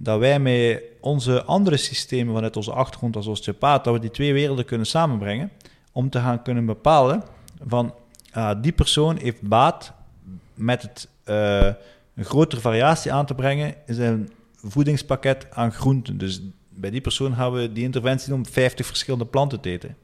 dat 0.00 0.18
wij 0.18 0.40
met 0.40 0.82
onze 1.00 1.44
andere 1.44 1.76
systemen 1.76 2.34
vanuit 2.34 2.56
onze 2.56 2.72
achtergrond 2.72 3.16
als 3.16 3.26
osteopaat, 3.26 3.84
dat 3.84 3.94
we 3.94 4.00
die 4.00 4.10
twee 4.10 4.32
werelden 4.32 4.64
kunnen 4.64 4.86
samenbrengen 4.86 5.50
om 5.92 6.10
te 6.10 6.18
gaan 6.18 6.42
kunnen 6.42 6.66
bepalen 6.66 7.22
van 7.66 7.94
uh, 8.36 8.50
die 8.60 8.72
persoon 8.72 9.16
heeft 9.16 9.42
baat 9.42 9.92
met 10.54 10.82
het 10.82 11.08
uh, 11.24 11.72
een 12.14 12.24
grotere 12.24 12.60
variatie 12.60 13.12
aan 13.12 13.26
te 13.26 13.34
brengen 13.34 13.74
in 13.86 13.94
zijn 13.94 14.30
voedingspakket 14.54 15.46
aan 15.50 15.72
groenten. 15.72 16.18
Dus 16.18 16.40
bij 16.68 16.90
die 16.90 17.00
persoon 17.00 17.34
gaan 17.34 17.52
we 17.52 17.72
die 17.72 17.84
interventie 17.84 18.28
doen 18.28 18.38
om 18.38 18.46
50 18.46 18.86
verschillende 18.86 19.26
planten 19.26 19.60
te 19.60 19.70
eten. 19.70 19.96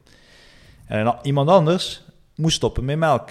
En 0.86 1.16
iemand 1.22 1.48
anders 1.48 2.02
moest 2.34 2.56
stoppen 2.56 2.84
met 2.84 2.98
melk. 2.98 3.30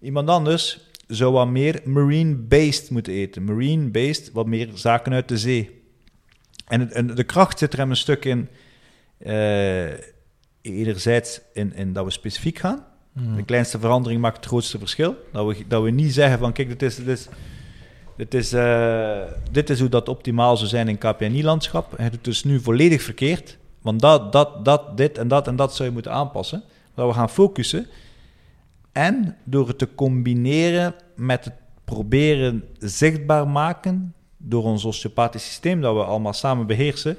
Iemand 0.00 0.28
anders 0.28 0.80
zou 1.06 1.32
wat 1.32 1.48
meer 1.48 1.80
marine-based 1.84 2.90
moeten 2.90 3.12
eten. 3.12 3.44
Marine-based, 3.44 4.32
wat 4.32 4.46
meer 4.46 4.68
zaken 4.74 5.12
uit 5.12 5.28
de 5.28 5.38
zee. 5.38 5.82
En, 6.66 6.92
en 6.92 7.06
de 7.06 7.24
kracht 7.24 7.58
zit 7.58 7.72
er 7.72 7.78
hem 7.78 7.90
een 7.90 7.96
stuk 7.96 8.24
in, 8.24 8.48
uh, 9.26 9.90
enerzijds 10.60 11.40
in, 11.52 11.74
in 11.74 11.92
dat 11.92 12.04
we 12.04 12.10
specifiek 12.10 12.58
gaan. 12.58 12.84
Mm. 13.12 13.36
De 13.36 13.44
kleinste 13.44 13.78
verandering 13.78 14.20
maakt 14.20 14.36
het 14.36 14.46
grootste 14.46 14.78
verschil. 14.78 15.16
Dat 15.32 15.46
we, 15.46 15.64
dat 15.68 15.82
we 15.82 15.90
niet 15.90 16.14
zeggen 16.14 16.38
van, 16.38 16.52
kijk, 16.52 16.68
dit 16.68 16.82
is... 16.82 16.96
Dit 16.96 17.08
is 17.08 17.28
dit 18.16 18.34
is, 18.34 18.52
uh, 18.52 19.20
dit 19.50 19.70
is 19.70 19.80
hoe 19.80 19.88
dat 19.88 20.08
optimaal 20.08 20.56
zou 20.56 20.68
zijn 20.68 20.88
in 20.88 20.98
KPNI-landschap. 20.98 21.96
Hij 21.96 22.10
doet 22.10 22.24
dus 22.24 22.44
nu 22.44 22.60
volledig 22.60 23.02
verkeerd. 23.02 23.58
Want 23.82 24.00
dat, 24.00 24.32
dat, 24.32 24.64
dat, 24.64 24.96
dit 24.96 25.18
en 25.18 25.28
dat 25.28 25.46
en 25.46 25.56
dat 25.56 25.74
zou 25.74 25.88
je 25.88 25.94
moeten 25.94 26.12
aanpassen 26.12 26.62
dat 26.94 27.08
we 27.08 27.14
gaan 27.14 27.30
focussen. 27.30 27.86
En 28.96 29.36
door 29.44 29.68
het 29.68 29.78
te 29.78 29.94
combineren 29.94 30.94
met 31.16 31.44
het 31.44 31.54
proberen 31.84 32.64
zichtbaar 32.78 33.48
maken 33.48 34.14
door 34.36 34.64
ons 34.64 34.84
osteopathisch 34.84 35.44
systeem 35.44 35.80
dat 35.80 35.94
we 35.94 36.04
allemaal 36.04 36.32
samen 36.32 36.66
beheersen, 36.66 37.16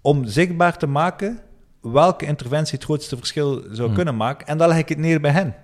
om 0.00 0.24
zichtbaar 0.24 0.78
te 0.78 0.86
maken 0.86 1.40
welke 1.80 2.26
interventie 2.26 2.74
het 2.74 2.84
grootste 2.84 3.16
verschil 3.16 3.62
zou 3.70 3.86
hmm. 3.86 3.94
kunnen 3.94 4.16
maken. 4.16 4.46
En 4.46 4.58
dan 4.58 4.68
leg 4.68 4.78
ik 4.78 4.88
het 4.88 4.98
neer 4.98 5.20
bij 5.20 5.30
hen. 5.30 5.54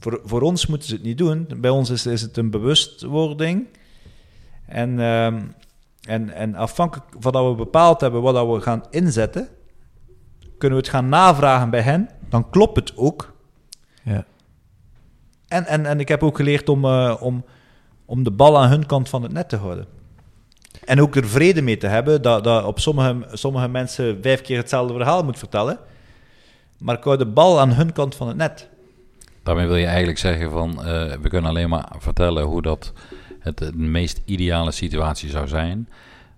Voor, 0.00 0.20
voor 0.24 0.40
ons 0.40 0.66
moeten 0.66 0.88
ze 0.88 0.94
het 0.94 1.02
niet 1.04 1.18
doen. 1.18 1.48
Bij 1.56 1.70
ons 1.70 1.90
is, 1.90 2.06
is 2.06 2.22
het 2.22 2.36
een 2.36 2.50
bewustwording. 2.50 3.66
En, 4.66 4.98
uh, 4.98 5.26
en, 5.26 6.30
en 6.34 6.54
afhankelijk 6.54 7.06
van 7.18 7.32
dat 7.32 7.48
we 7.48 7.54
bepaald 7.54 8.00
hebben 8.00 8.22
wat 8.22 8.54
we 8.54 8.60
gaan 8.60 8.84
inzetten, 8.90 9.48
kunnen 10.58 10.78
we 10.78 10.84
het 10.84 10.94
gaan 10.94 11.08
navragen 11.08 11.70
bij 11.70 11.82
hen 11.82 12.08
dan 12.28 12.50
klopt 12.50 12.76
het 12.76 12.96
ook. 12.96 13.34
En, 15.48 15.66
en, 15.66 15.86
en 15.86 16.00
ik 16.00 16.08
heb 16.08 16.22
ook 16.22 16.36
geleerd 16.36 16.68
om, 16.68 16.84
uh, 16.84 17.16
om, 17.20 17.44
om 18.04 18.22
de 18.22 18.30
bal 18.30 18.58
aan 18.58 18.68
hun 18.68 18.86
kant 18.86 19.08
van 19.08 19.22
het 19.22 19.32
net 19.32 19.48
te 19.48 19.56
houden. 19.56 19.86
En 20.84 21.00
ook 21.00 21.16
er 21.16 21.28
vrede 21.28 21.62
mee 21.62 21.76
te 21.76 21.86
hebben 21.86 22.22
dat, 22.22 22.44
dat 22.44 22.64
op 22.64 22.80
sommige, 22.80 23.26
sommige 23.32 23.68
mensen 23.68 24.18
vijf 24.22 24.40
keer 24.40 24.56
hetzelfde 24.56 24.94
verhaal 24.94 25.24
moet 25.24 25.38
vertellen. 25.38 25.78
Maar 26.78 26.96
ik 26.96 27.04
hou 27.04 27.16
de 27.16 27.26
bal 27.26 27.60
aan 27.60 27.72
hun 27.72 27.92
kant 27.92 28.14
van 28.14 28.28
het 28.28 28.36
net. 28.36 28.68
Daarmee 29.42 29.66
wil 29.66 29.76
je 29.76 29.86
eigenlijk 29.86 30.18
zeggen 30.18 30.50
van, 30.50 30.70
uh, 30.70 30.84
we 31.12 31.28
kunnen 31.28 31.50
alleen 31.50 31.68
maar 31.68 31.92
vertellen 31.98 32.44
hoe 32.44 32.62
dat 32.62 32.92
het 33.38 33.58
de 33.58 33.76
meest 33.76 34.20
ideale 34.24 34.72
situatie 34.72 35.28
zou 35.28 35.48
zijn. 35.48 35.88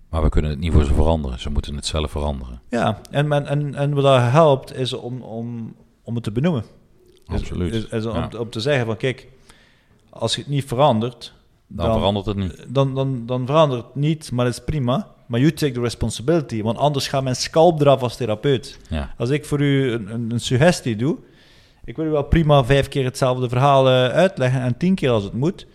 Maar 0.09 0.21
we 0.21 0.29
kunnen 0.29 0.51
het 0.51 0.59
niet 0.59 0.73
voor 0.73 0.85
ze 0.85 0.93
veranderen. 0.93 1.39
Ze 1.39 1.49
moeten 1.49 1.75
het 1.75 1.85
zelf 1.85 2.11
veranderen. 2.11 2.61
Ja, 2.69 2.99
en, 3.11 3.31
en, 3.31 3.75
en 3.75 3.93
wat 3.93 4.03
dat 4.03 4.21
helpt 4.21 4.75
is 4.75 4.93
om, 4.93 5.21
om, 5.21 5.75
om 6.03 6.15
het 6.15 6.23
te 6.23 6.31
benoemen. 6.31 6.63
Absoluut. 7.29 7.73
Is, 7.73 7.85
is, 7.85 8.05
om, 8.05 8.29
om, 8.37 8.49
te 8.49 8.59
zeggen 8.59 8.85
van 8.85 8.97
kijk, 8.97 9.27
als 10.09 10.35
je 10.35 10.41
het 10.41 10.49
niet 10.49 10.65
verandert... 10.65 11.33
Dan, 11.67 11.85
dan 11.85 11.97
verandert 11.97 12.25
het 12.25 12.35
niet. 12.35 12.65
Dan, 12.67 12.95
dan, 12.95 13.25
dan 13.25 13.45
verandert 13.45 13.85
het 13.85 13.95
niet, 13.95 14.31
maar 14.31 14.45
dat 14.45 14.53
is 14.53 14.63
prima. 14.63 15.07
Maar 15.25 15.39
you 15.39 15.53
take 15.53 15.73
the 15.73 15.81
responsibility, 15.81 16.61
want 16.61 16.77
anders 16.77 17.07
gaat 17.07 17.23
mijn 17.23 17.35
scalp 17.35 17.81
eraf 17.81 18.01
als 18.01 18.15
therapeut. 18.15 18.79
Ja. 18.89 19.13
Als 19.17 19.29
ik 19.29 19.45
voor 19.45 19.61
u 19.61 19.91
een, 19.91 20.13
een, 20.13 20.31
een 20.31 20.39
suggestie 20.39 20.95
doe, 20.95 21.17
ik 21.83 21.95
wil 21.95 22.05
u 22.05 22.09
wel 22.09 22.23
prima 22.23 22.63
vijf 22.63 22.87
keer 22.87 23.03
hetzelfde 23.03 23.49
verhaal 23.49 23.87
eh, 23.87 24.07
uitleggen 24.07 24.61
en 24.61 24.77
tien 24.77 24.95
keer 24.95 25.09
als 25.09 25.23
het 25.23 25.33
moet, 25.33 25.67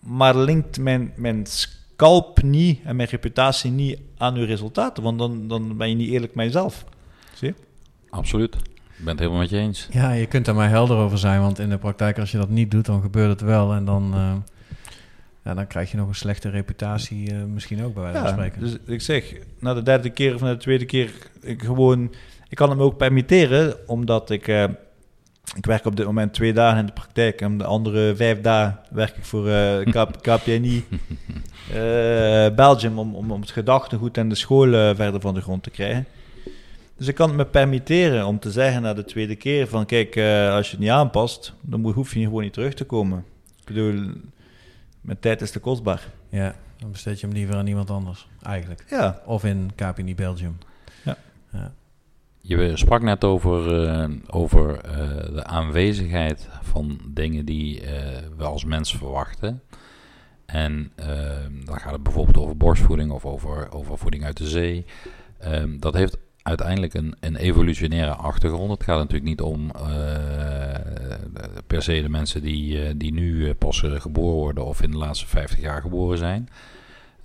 maar 0.00 0.36
linkt 0.36 0.78
mijn, 0.78 1.12
mijn 1.16 1.46
scalp 1.46 2.42
niet 2.42 2.80
en 2.84 2.96
mijn 2.96 3.08
reputatie 3.08 3.70
niet 3.70 3.98
aan 4.16 4.34
uw 4.34 4.44
resultaten, 4.44 5.02
want 5.02 5.18
dan, 5.18 5.48
dan 5.48 5.76
ben 5.76 5.88
je 5.88 5.94
niet 5.94 6.10
eerlijk 6.10 6.34
met 6.34 6.46
jezelf. 6.46 6.84
Zie 7.34 7.48
je? 7.48 7.54
Absoluut. 8.10 8.56
Ik 8.98 9.04
ben 9.04 9.08
het 9.12 9.18
helemaal 9.18 9.40
met 9.40 9.50
je 9.50 9.56
eens. 9.56 9.88
Ja, 9.90 10.12
je 10.12 10.26
kunt 10.26 10.44
daar 10.44 10.54
maar 10.54 10.68
helder 10.68 10.96
over 10.96 11.18
zijn, 11.18 11.40
want 11.40 11.58
in 11.58 11.68
de 11.68 11.78
praktijk 11.78 12.18
als 12.18 12.30
je 12.30 12.38
dat 12.38 12.48
niet 12.48 12.70
doet, 12.70 12.86
dan 12.86 13.00
gebeurt 13.02 13.30
het 13.30 13.40
wel. 13.40 13.72
En 13.72 13.84
dan, 13.84 14.10
eh, 14.14 14.32
ja, 15.44 15.54
dan 15.54 15.66
krijg 15.66 15.90
je 15.90 15.96
nog 15.96 16.08
een 16.08 16.14
slechte 16.14 16.48
reputatie 16.50 17.30
eh, 17.30 17.36
misschien 17.44 17.84
ook 17.84 17.94
bij 17.94 18.02
wijze 18.02 18.18
van 18.18 18.28
spreken. 18.28 18.60
dus 18.60 18.76
ik 18.86 19.00
zeg, 19.00 19.34
na 19.60 19.74
de 19.74 19.82
derde 19.82 20.10
keer 20.10 20.34
of 20.34 20.40
na 20.40 20.50
de 20.52 20.56
tweede 20.56 20.84
keer, 20.84 21.12
ik 21.40 21.62
gewoon, 21.62 22.14
ik 22.48 22.56
kan 22.56 22.70
hem 22.70 22.82
ook 22.82 22.96
permitteren, 22.96 23.88
omdat 23.88 24.30
ik, 24.30 24.48
eh, 24.48 24.64
ik 25.56 25.66
werk 25.66 25.84
op 25.84 25.96
dit 25.96 26.06
moment 26.06 26.32
twee 26.34 26.52
dagen 26.52 26.78
in 26.78 26.86
de 26.86 26.92
praktijk 26.92 27.40
en 27.40 27.58
de 27.58 27.64
andere 27.64 28.16
vijf 28.16 28.40
dagen 28.40 28.78
werk 28.90 29.16
ik 29.16 29.24
voor 29.24 29.48
eh 29.48 29.78
K- 30.06 30.22
KPNI 30.22 30.84
eh, 31.72 32.54
Belgium 32.54 32.98
om, 32.98 33.14
om, 33.14 33.30
om 33.30 33.40
het 33.40 33.50
gedachtegoed 33.50 34.16
en 34.16 34.28
de 34.28 34.34
school 34.34 34.72
eh, 34.74 34.94
verder 34.94 35.20
van 35.20 35.34
de 35.34 35.40
grond 35.40 35.62
te 35.62 35.70
krijgen. 35.70 36.06
Dus 36.98 37.06
ik 37.06 37.14
kan 37.14 37.28
het 37.28 37.36
me 37.36 37.44
permitteren 37.44 38.26
om 38.26 38.38
te 38.38 38.50
zeggen 38.50 38.82
na 38.82 38.94
de 38.94 39.04
tweede 39.04 39.36
keer 39.36 39.68
van 39.68 39.86
kijk, 39.86 40.16
eh, 40.16 40.52
als 40.52 40.66
je 40.66 40.70
het 40.70 40.80
niet 40.80 40.90
aanpast, 40.90 41.54
dan 41.60 41.80
moet, 41.80 41.94
hoef 41.94 42.14
je 42.14 42.22
gewoon 42.22 42.42
niet 42.42 42.52
terug 42.52 42.74
te 42.74 42.84
komen. 42.84 43.24
Ik 43.60 43.64
bedoel, 43.64 44.12
mijn 45.00 45.18
tijd 45.20 45.40
is 45.40 45.50
te 45.50 45.60
kostbaar. 45.60 46.08
Ja, 46.28 46.54
dan 46.78 46.90
besteed 46.90 47.20
je 47.20 47.26
hem 47.26 47.34
liever 47.34 47.54
aan 47.54 47.66
iemand 47.66 47.90
anders, 47.90 48.28
eigenlijk. 48.42 48.84
Ja, 48.90 49.22
Of 49.24 49.44
in 49.44 49.70
KPNI 49.74 50.14
Belgium. 50.14 50.58
Ja. 51.04 51.16
ja. 51.52 51.72
Je 52.40 52.76
sprak 52.76 53.02
net 53.02 53.24
over, 53.24 53.84
eh, 53.88 54.08
over 54.26 54.80
eh, 54.80 55.34
de 55.34 55.44
aanwezigheid 55.44 56.48
van 56.62 57.00
dingen 57.08 57.44
die 57.44 57.80
eh, 57.80 58.22
we 58.36 58.44
als 58.44 58.64
mens 58.64 58.96
verwachten. 58.96 59.62
En 60.46 60.92
dan 61.64 61.80
gaat 61.80 61.92
het 61.92 62.02
bijvoorbeeld 62.02 62.36
over 62.36 62.56
borstvoeding 62.56 63.10
of 63.10 63.24
over, 63.24 63.72
over 63.72 63.98
voeding 63.98 64.24
uit 64.24 64.36
de 64.36 64.48
zee. 64.48 64.84
Ehm, 65.38 65.78
dat 65.78 65.94
heeft 65.94 66.16
uiteindelijk 66.48 66.94
een, 66.94 67.14
een 67.20 67.36
evolutionaire 67.36 68.14
achtergrond. 68.14 68.70
Het 68.70 68.82
gaat 68.82 68.98
natuurlijk 68.98 69.24
niet 69.24 69.40
om 69.40 69.70
eh, 69.70 69.82
per 71.66 71.82
se 71.82 72.02
de 72.02 72.08
mensen 72.08 72.42
die, 72.42 72.82
eh, 72.82 72.94
die 72.96 73.12
nu 73.12 73.48
eh, 73.48 73.54
pas 73.58 73.80
geboren 73.80 74.36
worden 74.36 74.64
of 74.64 74.82
in 74.82 74.90
de 74.90 74.96
laatste 74.96 75.26
50 75.26 75.60
jaar 75.60 75.80
geboren 75.80 76.18
zijn. 76.18 76.48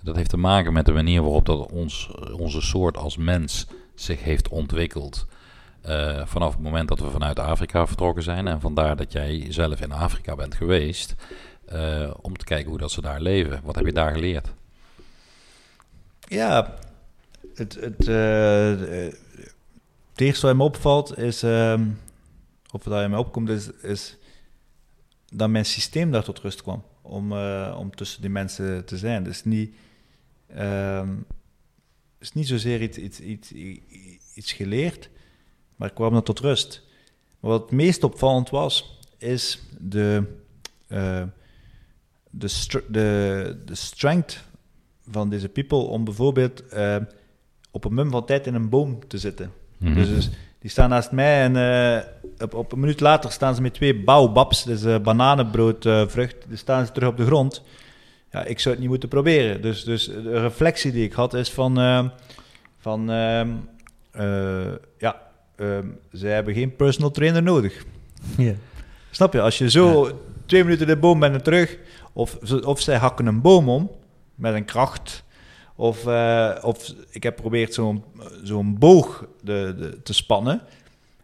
Dat 0.02 0.16
heeft 0.16 0.30
te 0.30 0.36
maken 0.36 0.72
met 0.72 0.86
de 0.86 0.92
manier 0.92 1.22
waarop 1.22 1.46
dat 1.46 1.70
ons, 1.70 2.10
onze 2.32 2.60
soort 2.60 2.96
als 2.96 3.16
mens 3.16 3.66
zich 3.94 4.22
heeft 4.22 4.48
ontwikkeld. 4.48 5.26
vanaf 6.24 6.52
het 6.52 6.62
moment 6.62 6.88
dat 6.88 7.00
we 7.00 7.10
vanuit 7.10 7.38
Afrika 7.38 7.86
vertrokken 7.86 8.22
zijn. 8.22 8.48
En 8.48 8.60
vandaar 8.60 8.96
dat 8.96 9.12
jij 9.12 9.46
zelf 9.48 9.80
in 9.80 9.92
Afrika 9.92 10.34
bent 10.34 10.54
geweest. 10.54 11.14
om 12.20 12.36
te 12.36 12.44
kijken 12.44 12.70
hoe 12.70 12.78
dat 12.78 12.90
ze 12.90 13.00
daar 13.00 13.20
leven. 13.20 13.60
Wat 13.64 13.74
heb 13.74 13.86
je 13.86 13.92
daar 13.92 14.12
geleerd? 14.12 14.52
Ja, 16.28 16.74
het, 17.54 18.08
eh, 18.08 18.76
het 20.10 20.20
eerste 20.20 20.46
wat 20.46 20.56
me 20.56 20.62
opvalt 20.62 21.18
is, 21.18 21.42
ehm, 21.42 21.88
of 22.72 22.86
in 22.86 23.10
me 23.10 23.18
opkomt, 23.18 23.48
is, 23.48 23.70
is 23.70 24.16
dat 25.28 25.50
mijn 25.50 25.64
systeem 25.64 26.10
daar 26.10 26.24
tot 26.24 26.38
rust 26.38 26.62
kwam. 26.62 26.84
Om, 27.02 27.32
eh, 27.32 27.76
om 27.78 27.94
tussen 27.94 28.20
die 28.20 28.30
mensen 28.30 28.84
te 28.84 28.98
zijn. 28.98 29.24
Dus 29.24 29.44
niet, 29.44 29.74
ehm, 30.46 31.16
is 32.18 32.32
niet 32.32 32.48
zozeer 32.48 32.82
iets, 32.82 32.98
iets, 32.98 33.20
iets, 33.20 33.52
iets 34.34 34.52
geleerd, 34.52 35.10
maar 35.76 35.88
ik 35.88 35.94
kwam 35.94 36.12
daar 36.12 36.22
tot 36.22 36.40
rust. 36.40 36.82
Maar 37.40 37.50
wat 37.50 37.62
het 37.62 37.70
meest 37.70 38.04
opvallend 38.04 38.50
was, 38.50 38.98
is 39.18 39.62
de, 39.78 40.22
eh, 40.86 41.22
de, 42.30 42.82
de, 42.88 43.60
de 43.64 43.74
strength 43.74 44.44
van 45.10 45.30
deze 45.30 45.48
people 45.48 45.78
om 45.78 46.04
bijvoorbeeld 46.04 46.68
eh, 46.68 46.96
op 47.74 47.84
een 47.84 47.94
mum 47.94 48.10
van 48.10 48.24
tijd 48.24 48.46
in 48.46 48.54
een 48.54 48.68
boom 48.68 48.98
te 49.08 49.18
zitten. 49.18 49.52
Mhm. 49.78 49.94
Dus, 49.94 50.08
dus 50.08 50.30
die 50.58 50.70
staan 50.70 50.88
naast 50.88 51.10
mij 51.10 51.42
en 51.42 51.56
eh, 51.56 52.04
op, 52.38 52.54
op 52.54 52.72
een 52.72 52.80
minuut 52.80 53.00
later 53.00 53.32
staan 53.32 53.54
ze 53.54 53.62
met 53.62 53.74
twee 53.74 54.02
baobabs, 54.02 54.64
dus 54.64 54.84
uh, 54.84 54.98
bananenbroodvrucht, 54.98 56.36
die 56.48 56.56
staan 56.56 56.86
ze 56.86 56.92
terug 56.92 57.08
op 57.08 57.16
de 57.16 57.26
grond. 57.26 57.62
Ja, 58.34 58.44
ik 58.44 58.60
zou 58.60 58.70
het 58.74 58.78
niet 58.78 58.88
moeten 58.88 59.08
proberen. 59.08 59.62
Dus, 59.62 59.84
dus 59.84 60.04
de 60.04 60.40
reflectie 60.40 60.92
die 60.92 61.04
ik 61.04 61.12
had 61.12 61.34
is 61.34 61.50
van, 61.50 61.80
eh, 61.80 62.04
van 62.78 63.10
ehm, 63.10 63.48
eh, 64.10 64.72
ja, 64.98 65.20
ehm, 65.56 65.86
ze 66.12 66.26
hebben 66.26 66.54
geen 66.54 66.76
personal 66.76 67.10
trainer 67.10 67.42
nodig. 67.42 67.84
Snap 69.10 69.32
je? 69.32 69.40
Als 69.40 69.58
je 69.58 69.70
zo 69.70 70.10
twee 70.46 70.64
minuten 70.64 70.86
in 70.86 70.94
de 70.94 71.00
boom 71.00 71.18
bent 71.20 71.34
en 71.34 71.42
terug, 71.42 71.78
of, 72.12 72.38
of 72.64 72.80
zij 72.80 72.96
hakken 72.96 73.26
een 73.26 73.40
boom 73.40 73.68
om 73.68 73.90
met 74.34 74.54
een 74.54 74.64
kracht, 74.64 75.23
of, 75.76 76.06
eh, 76.06 76.54
of 76.62 76.94
ik 77.10 77.22
heb 77.22 77.34
geprobeerd 77.34 77.74
zo'n 77.74 78.04
zo'n 78.42 78.78
boog 78.78 79.26
de, 79.42 79.74
de, 79.78 80.02
te 80.02 80.14
spannen. 80.14 80.62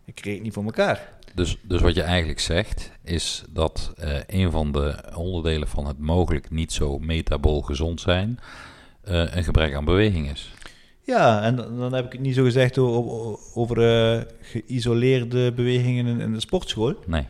Ik 0.05 0.15
kreeg 0.15 0.35
het 0.35 0.43
niet 0.43 0.53
voor 0.53 0.65
elkaar. 0.65 1.19
Dus, 1.35 1.57
dus 1.63 1.81
wat 1.81 1.95
je 1.95 2.03
eigenlijk 2.03 2.41
zegt, 2.41 2.91
is 3.05 3.45
dat 3.51 3.93
eh, 3.97 4.17
een 4.27 4.51
van 4.51 4.73
de 4.73 4.95
onderdelen 5.15 5.69
van 5.69 5.87
het 5.87 5.99
mogelijk 5.99 6.51
niet 6.51 6.73
zo 6.73 6.99
metabool 6.99 7.61
gezond 7.61 8.01
zijn, 8.01 8.39
eh, 9.03 9.35
een 9.35 9.45
gebrek 9.45 9.75
aan 9.75 9.85
beweging 9.85 10.31
is. 10.31 10.53
Ja, 11.03 11.43
en 11.43 11.57
dan 11.57 11.93
heb 11.93 12.05
ik 12.05 12.13
het 12.13 12.21
niet 12.21 12.35
zo 12.35 12.45
gezegd 12.45 12.79
over 12.79 14.27
geïsoleerde 14.41 15.53
bewegingen 15.53 16.07
in, 16.07 16.21
in 16.21 16.33
de 16.33 16.41
sportschool. 16.41 16.95
Nee. 17.07 17.27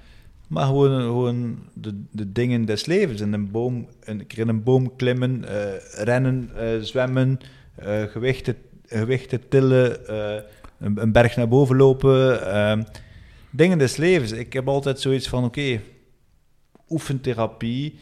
Maar 0.51 0.67
gewoon, 0.67 1.59
de, 1.75 2.03
de 2.11 2.33
dingen 2.33 2.65
des 2.65 2.87
levens. 2.87 3.21
In 3.21 3.33
een 3.33 3.51
boom, 3.51 3.89
een 4.01 4.27
keer 4.27 4.39
in 4.39 4.49
een 4.49 4.63
boom 4.63 4.97
klimmen, 4.97 5.45
eh, 5.45 6.05
rennen, 6.05 6.51
eh, 6.57 6.81
zwemmen, 6.81 7.39
eh, 7.75 8.03
gewichten, 8.03 8.57
gewichten 8.87 9.49
tillen, 9.49 10.13
een, 10.79 11.03
een 11.03 11.13
berg 11.13 11.37
naar 11.37 11.49
boven 11.49 11.77
lopen. 11.77 12.87
dingen 13.51 13.79
des 13.79 13.97
levens. 13.97 14.33
Ik 14.33 14.53
heb 14.53 14.69
altijd 14.69 15.01
zoiets 15.01 15.29
van, 15.29 15.45
oké, 15.45 15.81
oefentherapie 16.89 17.99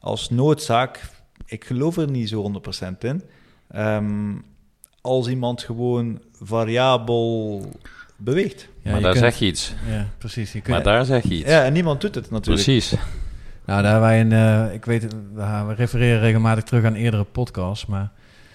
als 0.00 0.30
noodzaak. 0.30 1.10
Ik 1.46 1.64
geloof 1.64 1.96
er 1.96 2.10
niet 2.10 2.28
zo 2.28 2.40
100% 2.40 3.04
in. 3.04 3.22
Ehm, 3.68 4.34
als 5.00 5.28
iemand 5.28 5.62
gewoon 5.62 6.22
variabel 6.32 7.62
beweegt. 8.24 8.68
Ja, 8.82 8.90
maar 8.90 9.00
daar 9.00 9.12
kunt- 9.12 9.24
zeg 9.24 9.34
je 9.38 9.46
iets. 9.46 9.74
Ja, 9.90 10.06
precies. 10.18 10.52
Je 10.52 10.60
kunt, 10.60 10.74
Maar 10.74 10.84
daar 10.84 11.04
zeg 11.04 11.22
je 11.22 11.34
iets. 11.34 11.48
Ja, 11.50 11.64
en 11.64 11.72
niemand 11.72 12.00
doet 12.00 12.14
het 12.14 12.30
natuurlijk. 12.30 12.64
Precies. 12.64 12.94
Nou, 13.66 13.82
daar 13.82 13.90
hebben 13.92 14.08
wij 14.08 14.20
een, 14.20 14.32
eh, 14.68 14.74
ik 14.74 14.84
weet, 14.84 15.06
we 15.34 15.74
refereren 15.74 16.20
regelmatig 16.20 16.64
terug 16.64 16.84
aan 16.84 16.94
eerdere 16.94 17.24
podcasts, 17.24 17.86
maar 17.86 18.10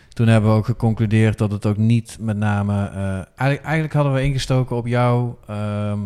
toen 0.10 0.28
hebben 0.28 0.50
we 0.52 0.56
ook 0.58 0.66
geconcludeerd 0.66 1.38
dat 1.38 1.52
het 1.52 1.66
ook 1.66 1.78
niet 1.78 2.18
met 2.20 2.38
name, 2.38 2.74
eh, 2.90 3.04
eigenlijk, 3.12 3.62
eigenlijk 3.64 3.94
hadden 3.94 4.14
we 4.14 4.24
ingestoken 4.24 4.76
op 4.76 4.88
jou, 4.88 5.34
ehm, 5.48 6.00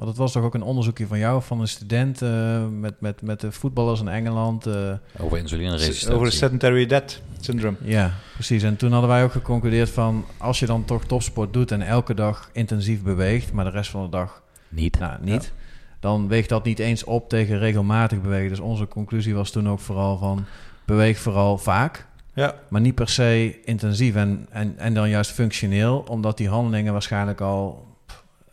want 0.00 0.12
het 0.12 0.20
was 0.20 0.32
toch 0.32 0.42
ook 0.42 0.54
een 0.54 0.62
onderzoekje 0.62 1.06
van 1.06 1.18
jou, 1.18 1.42
van 1.42 1.60
een 1.60 1.68
student 1.68 2.22
eh, 2.22 2.66
met, 2.68 3.00
met, 3.00 3.22
met 3.22 3.40
de 3.40 3.52
voetballers 3.52 4.00
in 4.00 4.08
Engeland. 4.08 4.66
eh, 4.66 4.92
Over 5.18 5.38
insulineresistentie. 5.38 6.14
Over 6.14 6.26
de 6.26 6.32
sedentary 6.36 6.86
death 6.86 7.20
syndrome. 7.40 7.76
ja, 7.82 8.12
precies. 8.34 8.62
En 8.62 8.76
toen 8.76 8.92
hadden 8.92 9.10
wij 9.10 9.24
ook 9.24 9.32
geconcludeerd 9.32 9.90
van, 9.90 10.24
als 10.36 10.58
je 10.58 10.66
dan 10.66 10.84
toch 10.84 11.04
topsport 11.04 11.52
doet 11.52 11.70
en 11.72 11.82
elke 11.82 12.14
dag 12.14 12.50
intensief 12.52 13.02
beweegt, 13.02 13.52
maar 13.52 13.64
de 13.64 13.70
rest 13.70 13.90
van 13.90 14.02
de 14.02 14.08
dag 14.10 14.42
Niet. 14.68 14.98
nou, 14.98 15.16
niet. 15.20 15.52
Dan 16.00 16.28
weegt 16.28 16.48
dat 16.48 16.64
niet 16.64 16.78
eens 16.78 17.04
op 17.04 17.28
tegen 17.28 17.58
regelmatig 17.58 18.20
bewegen. 18.20 18.48
Dus 18.48 18.60
onze 18.60 18.86
conclusie 18.88 19.34
was 19.34 19.50
toen 19.50 19.68
ook 19.68 19.80
vooral 19.80 20.16
van... 20.18 20.44
beweeg 20.84 21.18
vooral 21.18 21.58
vaak, 21.58 22.06
Ja, 22.34 22.54
maar 22.68 22.80
niet 22.80 22.94
per 22.94 23.08
se 23.08 23.60
intensief. 23.64 24.14
En, 24.14 24.46
en, 24.50 24.74
en 24.78 24.94
dan 24.94 25.08
juist 25.08 25.30
functioneel, 25.30 26.04
omdat 26.08 26.36
die 26.36 26.48
handelingen 26.48 26.92
waarschijnlijk 26.92 27.40
al... 27.40 27.88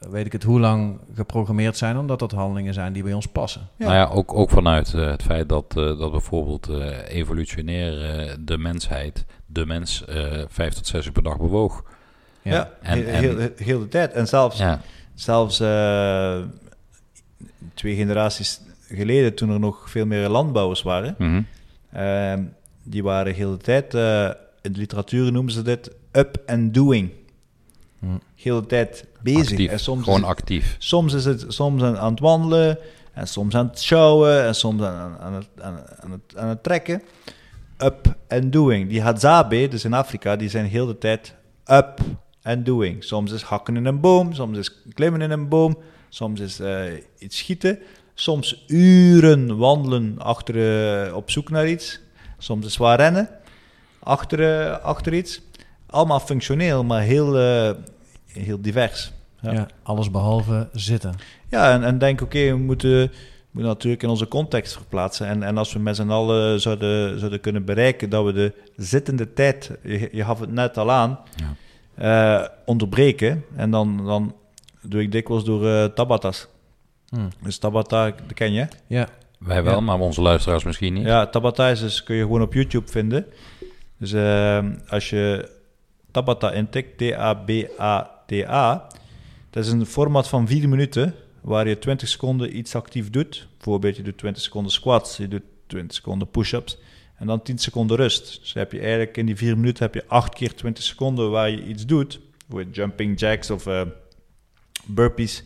weet 0.10 0.26
ik 0.26 0.32
het 0.32 0.44
hoe 0.44 0.60
lang 0.60 1.00
geprogrammeerd 1.16 1.78
zijn... 1.78 1.98
omdat 1.98 2.20
dat 2.20 2.32
handelingen 2.32 2.74
zijn 2.74 2.94
die 2.94 3.04
bij 3.04 3.14
ons 3.14 3.28
passen. 3.28 3.70
Ja. 3.78 3.86
Nou 3.86 3.98
ja, 3.98 4.06
ook, 4.06 4.34
ook 4.34 4.50
vanuit 4.50 4.94
eh, 4.94 5.06
het 5.10 5.24
feit 5.24 5.50
dat, 5.50 5.66
eh, 5.78 6.00
dat 6.00 6.12
bijvoorbeeld 6.12 6.70
eh, 6.70 7.16
evolutionair 7.16 8.04
eh, 8.20 8.34
de 8.40 8.58
mensheid, 8.58 9.26
de 9.46 9.66
mens, 9.66 10.06
eh, 10.06 10.42
vijf 10.48 10.74
tot 10.74 10.88
zes 10.88 11.06
uur 11.06 11.12
per 11.12 11.24
dag 11.24 11.38
bewoog. 11.38 11.84
ja. 12.42 12.72
En- 12.82 12.98
heel, 12.98 13.08
en- 13.08 13.20
heel, 13.40 13.50
heel 13.56 13.80
de 13.80 13.88
tijd. 13.88 14.12
En 14.14 14.28
zelfs, 14.28 14.58
Ja, 14.58 14.82
zelfs 15.14 15.60
eh, 15.60 16.38
twee 17.74 17.96
generaties 17.96 18.62
geleden, 18.88 19.34
toen 19.36 19.50
er 19.50 19.60
nog 19.60 19.90
veel 19.90 20.06
meer 20.06 20.30
landbouwers 20.30 20.82
waren, 20.82 21.16
mhm. 21.18 21.42
ehm, 21.92 22.44
die 22.84 23.04
waren 23.04 23.34
heel 23.34 23.52
de 23.52 23.58
tijd, 23.64 23.94
eh, 23.94 24.30
in 24.62 24.72
de 24.74 24.80
literatuur 24.80 25.32
noemen 25.32 25.54
ze 25.54 25.62
dit 25.62 25.92
up 26.12 26.38
and 26.46 26.74
doing. 26.74 27.10
Heel 28.38 28.62
de 28.62 28.68
tijd 28.68 29.06
bezig. 29.22 29.52
actief. 29.52 29.72
En 29.72 29.80
soms 29.80 30.04
Gewoon 30.04 30.22
is, 30.22 30.26
actief. 30.26 30.76
soms 30.80 31.14
is 31.14 31.26
het 31.26 31.46
soms 31.48 31.82
aan, 31.84 31.98
aan 31.98 32.12
het 32.12 32.20
wandelen, 32.20 32.78
en 33.14 33.28
soms 33.28 33.56
aan 33.56 33.68
het 33.68 33.80
sjouwen, 33.82 34.44
en 34.44 34.56
soms 34.56 34.82
aan, 34.82 35.18
aan, 35.20 35.34
het, 35.34 35.48
aan, 35.62 36.12
het, 36.12 36.38
aan 36.38 36.48
het 36.48 36.64
trekken. 36.64 37.02
up 37.78 38.16
and 38.28 38.54
doing. 38.54 38.90
Die 38.90 39.02
Hadzabe, 39.02 39.68
dus 39.68 39.84
in 39.86 39.94
Afrika, 39.94 40.36
die 40.36 40.50
zijn 40.50 40.66
heel 40.66 40.86
de 40.86 40.98
tijd 40.98 41.34
up 41.66 42.00
and 42.44 42.66
doing. 42.66 43.04
Soms 43.04 43.32
is 43.32 43.42
hakken 43.42 43.76
in 43.76 43.86
een 43.86 44.00
boom, 44.00 44.34
soms 44.34 44.58
is 44.58 44.82
klimmen 44.94 45.22
in 45.22 45.32
een 45.32 45.48
boom, 45.48 45.78
soms 46.10 46.40
is 46.40 46.60
eh, 46.60 46.84
iets 47.18 47.38
schieten, 47.38 47.80
soms 48.14 48.64
uren 48.68 49.58
wandelen 49.58 50.16
achter, 50.18 51.06
eh, 51.06 51.16
op 51.16 51.32
zoek 51.32 51.50
naar 51.50 51.68
iets, 51.68 52.00
soms 52.38 52.66
is 52.66 52.74
zwaar 52.74 52.98
rennen 52.98 53.30
achter, 54.00 54.60
eh, 54.62 54.84
achter 54.84 55.14
iets. 55.14 55.42
Allemaal 55.90 56.20
functioneel, 56.20 56.84
maar 56.84 57.02
heel, 57.02 57.36
heel 58.40 58.62
divers. 58.62 59.12
Ja. 59.42 59.52
Ja. 59.52 59.68
alles 59.84 60.12
behalve 60.12 60.68
zitten. 60.72 61.14
Ja, 61.50 61.72
en, 61.74 61.84
en 61.84 61.98
denk, 61.98 62.22
oké, 62.22 62.40
we 62.50 62.58
moeten, 62.58 63.12
moeten 63.52 63.72
natuurlijk 63.72 64.04
in 64.04 64.10
onze 64.10 64.28
context 64.28 64.74
verplaatsen. 64.74 65.28
En, 65.28 65.44
en 65.44 65.58
als 65.58 65.74
we 65.74 65.80
met 65.80 65.96
z'n 65.96 66.10
allen 66.10 66.62
zouden, 66.62 67.20
zouden 67.20 67.40
kunnen 67.40 67.66
bereiken 67.66 68.10
dat 68.10 68.26
we 68.26 68.34
de 68.34 68.54
zittende 68.76 69.34
tijd, 69.34 69.72
je, 69.84 70.10
je 70.12 70.24
gaf 70.24 70.40
het 70.40 70.52
net 70.52 70.78
al 70.78 70.92
aan, 70.92 71.20
Ja. 71.36 72.42
eh, 72.42 72.48
onderbreken. 72.66 73.44
En 73.56 73.72
dan, 73.72 74.06
dan 74.06 74.36
doe 74.82 75.02
ik 75.02 75.12
dikwijls 75.12 75.44
door 75.44 75.68
eh, 75.70 75.86
Tabatas. 75.86 76.48
Hm. 77.10 77.20
Dus 77.44 77.58
Tabata, 77.58 78.06
dat 78.06 78.34
ken 78.34 78.52
je? 78.54 78.68
Ja, 78.88 79.08
Wij 79.40 79.64
wel, 79.64 79.74
Ja. 79.74 79.80
maar 79.80 80.00
onze 80.00 80.22
luisteraars 80.22 80.64
misschien 80.64 80.94
niet. 80.94 81.06
Ja, 81.06 81.28
Tabata 81.28 81.68
is 81.68 81.80
dus, 81.80 82.04
kun 82.04 82.16
je 82.16 82.22
gewoon 82.22 82.42
op 82.42 82.54
YouTube 82.54 82.92
vinden. 82.92 83.26
Dus 83.98 84.14
eh, 84.14 84.66
als 84.88 85.10
je 85.10 85.50
Tabata 86.12 86.52
intikt, 86.52 86.98
T-A-B-A-T-A, 86.98 88.16
dat 89.50 89.66
is 89.66 89.72
een 89.72 89.86
format 89.86 90.28
van 90.28 90.48
vier 90.48 90.70
minuten, 90.70 91.14
waar 91.42 91.68
je 91.68 91.80
20 91.80 92.08
seconden 92.08 92.58
iets 92.58 92.76
actief 92.76 93.10
doet. 93.10 93.48
Bijvoorbeeld, 93.58 93.96
je 93.96 94.04
doet 94.04 94.18
20 94.18 94.44
seconden 94.44 94.72
squats, 94.72 95.18
je 95.18 95.28
doet 95.28 95.44
20 95.68 95.96
seconden 95.96 96.30
push-ups, 96.30 96.78
en 97.16 97.28
dan 97.28 97.42
10 97.42 97.58
seconden 97.58 97.98
rust. 97.98 98.40
Dus 98.40 98.54
heb 98.54 98.72
je 98.72 98.80
eigenlijk 98.80 99.18
in 99.18 99.26
die 99.26 99.36
vier 99.36 99.58
minuten 99.58 99.84
heb 99.84 99.94
je 99.94 100.04
8 100.08 100.34
keer 100.34 100.56
20 100.56 100.84
seconden 100.84 101.32
waar 101.32 101.50
je 101.50 101.64
iets 101.64 101.86
doet. 101.86 102.20
Bijvoorbeeld 102.38 102.76
jumping 102.76 103.20
jacks 103.20 103.50
of 103.50 103.66
eh, 103.66 103.82
burpees. 104.86 105.44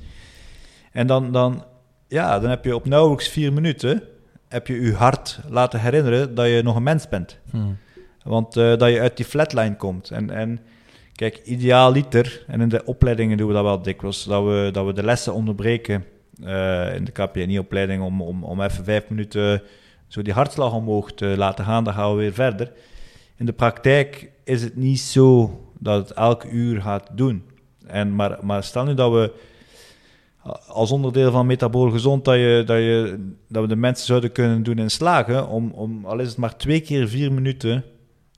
En 0.91 1.07
dan, 1.07 1.31
dan, 1.31 1.65
ja, 2.07 2.39
dan 2.39 2.49
heb 2.49 2.65
je 2.65 2.75
op 2.75 2.85
nauwelijks 2.85 3.27
vier 3.27 3.53
minuten 3.53 4.03
heb 4.51 4.67
je 4.67 4.81
je 4.81 4.93
hart 4.93 5.39
laten 5.49 5.79
herinneren 5.79 6.35
dat 6.35 6.47
je 6.47 6.61
nog 6.63 6.75
een 6.75 6.83
mens 6.83 7.09
bent. 7.09 7.37
Hm. 7.49 7.57
Want 8.23 8.57
eh, 8.57 8.77
dat 8.77 8.91
je 8.91 8.99
uit 8.99 9.17
die 9.17 9.25
flatline 9.25 9.75
komt. 9.75 10.09
En, 10.09 10.29
en 10.29 10.59
kijk, 11.21 11.41
idealiter, 11.43 12.43
en 12.47 12.61
in 12.61 12.69
de 12.69 12.85
opleidingen 12.85 13.37
doen 13.37 13.47
we 13.47 13.53
dat 13.53 13.63
wel 13.63 13.81
dikwijls, 13.81 14.23
dat 14.23 14.43
we, 14.43 14.69
dat 14.71 14.85
we 14.85 14.93
de 14.93 15.03
lessen 15.03 15.33
onderbreken 15.33 16.05
eh, 16.43 16.95
in 16.95 17.03
de 17.03 17.11
KPNI-opleiding 17.11 18.03
om, 18.03 18.21
om, 18.21 18.43
om 18.43 18.61
even 18.61 18.83
vijf 18.83 19.09
minuten 19.09 19.61
zo 20.07 20.21
die 20.21 20.33
hartslag 20.33 20.73
omhoog 20.73 21.13
te 21.13 21.25
laten 21.25 21.65
gaan, 21.65 21.83
dan 21.83 21.93
gaan 21.93 22.11
we 22.11 22.17
weer 22.17 22.33
verder. 22.33 22.71
In 23.37 23.45
de 23.45 23.53
praktijk 23.53 24.31
is 24.43 24.63
het 24.63 24.75
niet 24.75 24.99
zo 24.99 25.59
dat 25.79 26.07
het 26.07 26.17
elk 26.17 26.43
uur 26.43 26.81
gaat 26.81 27.09
doen. 27.11 27.43
En, 27.87 28.15
maar, 28.15 28.37
maar 28.41 28.63
stel 28.63 28.85
nu 28.85 28.93
dat 28.93 29.11
we 29.11 29.33
als 30.67 30.91
onderdeel 30.91 31.31
van 31.31 31.45
metabool 31.45 31.89
gezond 31.89 32.25
dat, 32.25 32.35
je, 32.35 32.63
dat, 32.65 32.77
je, 32.77 33.29
dat 33.47 33.61
we 33.61 33.67
de 33.67 33.75
mensen 33.75 34.05
zouden 34.05 34.31
kunnen 34.31 34.63
doen 34.63 34.77
in 34.77 34.91
slagen 34.91 35.47
om, 35.47 35.71
om 35.71 36.05
al 36.05 36.19
is 36.19 36.27
het 36.27 36.37
maar 36.37 36.57
twee 36.57 36.79
keer 36.79 37.07
vier 37.07 37.33
minuten 37.33 37.83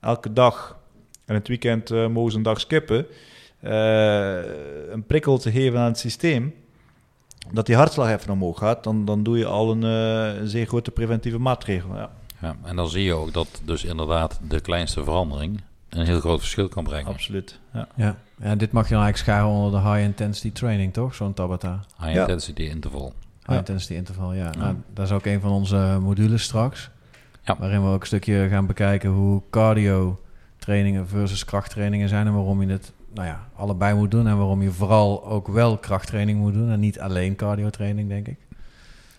elke 0.00 0.32
dag 0.32 0.82
en 1.24 1.34
het 1.34 1.48
weekend 1.48 1.90
eh, 1.90 2.06
mogen 2.06 2.30
ze 2.30 2.36
een 2.36 2.42
dag 2.42 2.60
skippen, 2.60 3.06
eh, 3.60 4.90
een 4.92 5.04
prikkel 5.06 5.38
te 5.38 5.50
geven 5.50 5.78
aan 5.78 5.86
het 5.86 5.98
systeem, 5.98 6.54
dat 7.52 7.66
die 7.66 7.76
hartslag 7.76 8.10
even 8.10 8.32
omhoog 8.32 8.58
gaat, 8.58 8.84
dan, 8.84 9.04
dan 9.04 9.22
doe 9.22 9.38
je 9.38 9.46
al 9.46 9.70
een, 9.70 9.82
eh, 9.84 10.40
een 10.40 10.48
zeer 10.48 10.66
grote 10.66 10.90
preventieve 10.90 11.38
maatregel. 11.38 11.94
Ja, 11.96 12.10
Ja, 12.40 12.56
en 12.64 12.76
dan 12.76 12.88
zie 12.88 13.04
je 13.04 13.12
ook 13.14 13.32
dat 13.32 13.48
dus 13.64 13.84
inderdaad 13.84 14.40
de 14.48 14.60
kleinste 14.60 15.04
verandering 15.04 15.60
een 15.88 16.06
heel 16.06 16.20
groot 16.20 16.38
verschil 16.40 16.68
kan 16.68 16.84
brengen. 16.84 17.12
absoluut. 17.12 17.58
Ja. 17.72 17.88
ja. 17.94 18.16
ja, 18.42 18.54
dit 18.56 18.72
mag 18.72 18.88
je 18.88 18.94
dan 18.94 19.02
eigenlijk 19.02 19.16
scharen 19.32 19.54
onder 19.56 19.80
de 19.82 19.88
high 19.88 20.02
intensity 20.02 20.52
training, 20.52 20.92
toch? 20.92 21.14
Zo'n 21.14 21.34
Tabata. 21.34 21.80
High 21.98 22.12
Ja. 22.14 22.20
intensity 22.20 22.62
interval. 22.62 23.12
High 23.38 23.50
Ja. 23.52 23.56
intensity 23.58 23.94
interval, 23.94 24.32
ja. 24.32 24.50
Nou, 24.58 24.74
dat 24.94 25.06
is 25.06 25.12
ook 25.12 25.24
een 25.26 25.40
van 25.40 25.50
onze 25.50 25.98
modules 26.00 26.42
straks. 26.42 26.90
Ja. 27.42 27.56
Waarin 27.58 27.82
we 27.82 27.88
ook 27.88 28.00
een 28.00 28.06
stukje 28.06 28.46
gaan 28.48 28.66
bekijken 28.66 29.10
hoe 29.10 29.42
cardio 29.50 30.18
trainingen 30.64 31.08
versus 31.08 31.44
krachttrainingen 31.44 32.08
zijn. 32.08 32.26
En 32.26 32.34
waarom 32.34 32.62
je 32.62 32.68
het 32.68 32.92
nou 33.14 33.26
ja, 33.26 33.48
allebei 33.56 33.94
moet 33.94 34.10
doen. 34.10 34.26
En 34.26 34.36
waarom 34.36 34.62
je 34.62 34.70
vooral 34.70 35.24
ook 35.24 35.48
wel 35.48 35.78
krachttraining 35.78 36.38
moet 36.38 36.54
doen. 36.54 36.70
En 36.70 36.80
niet 36.80 37.00
alleen 37.00 37.36
cardio 37.36 37.70
training, 37.70 38.08
denk 38.08 38.28
ik. 38.28 38.38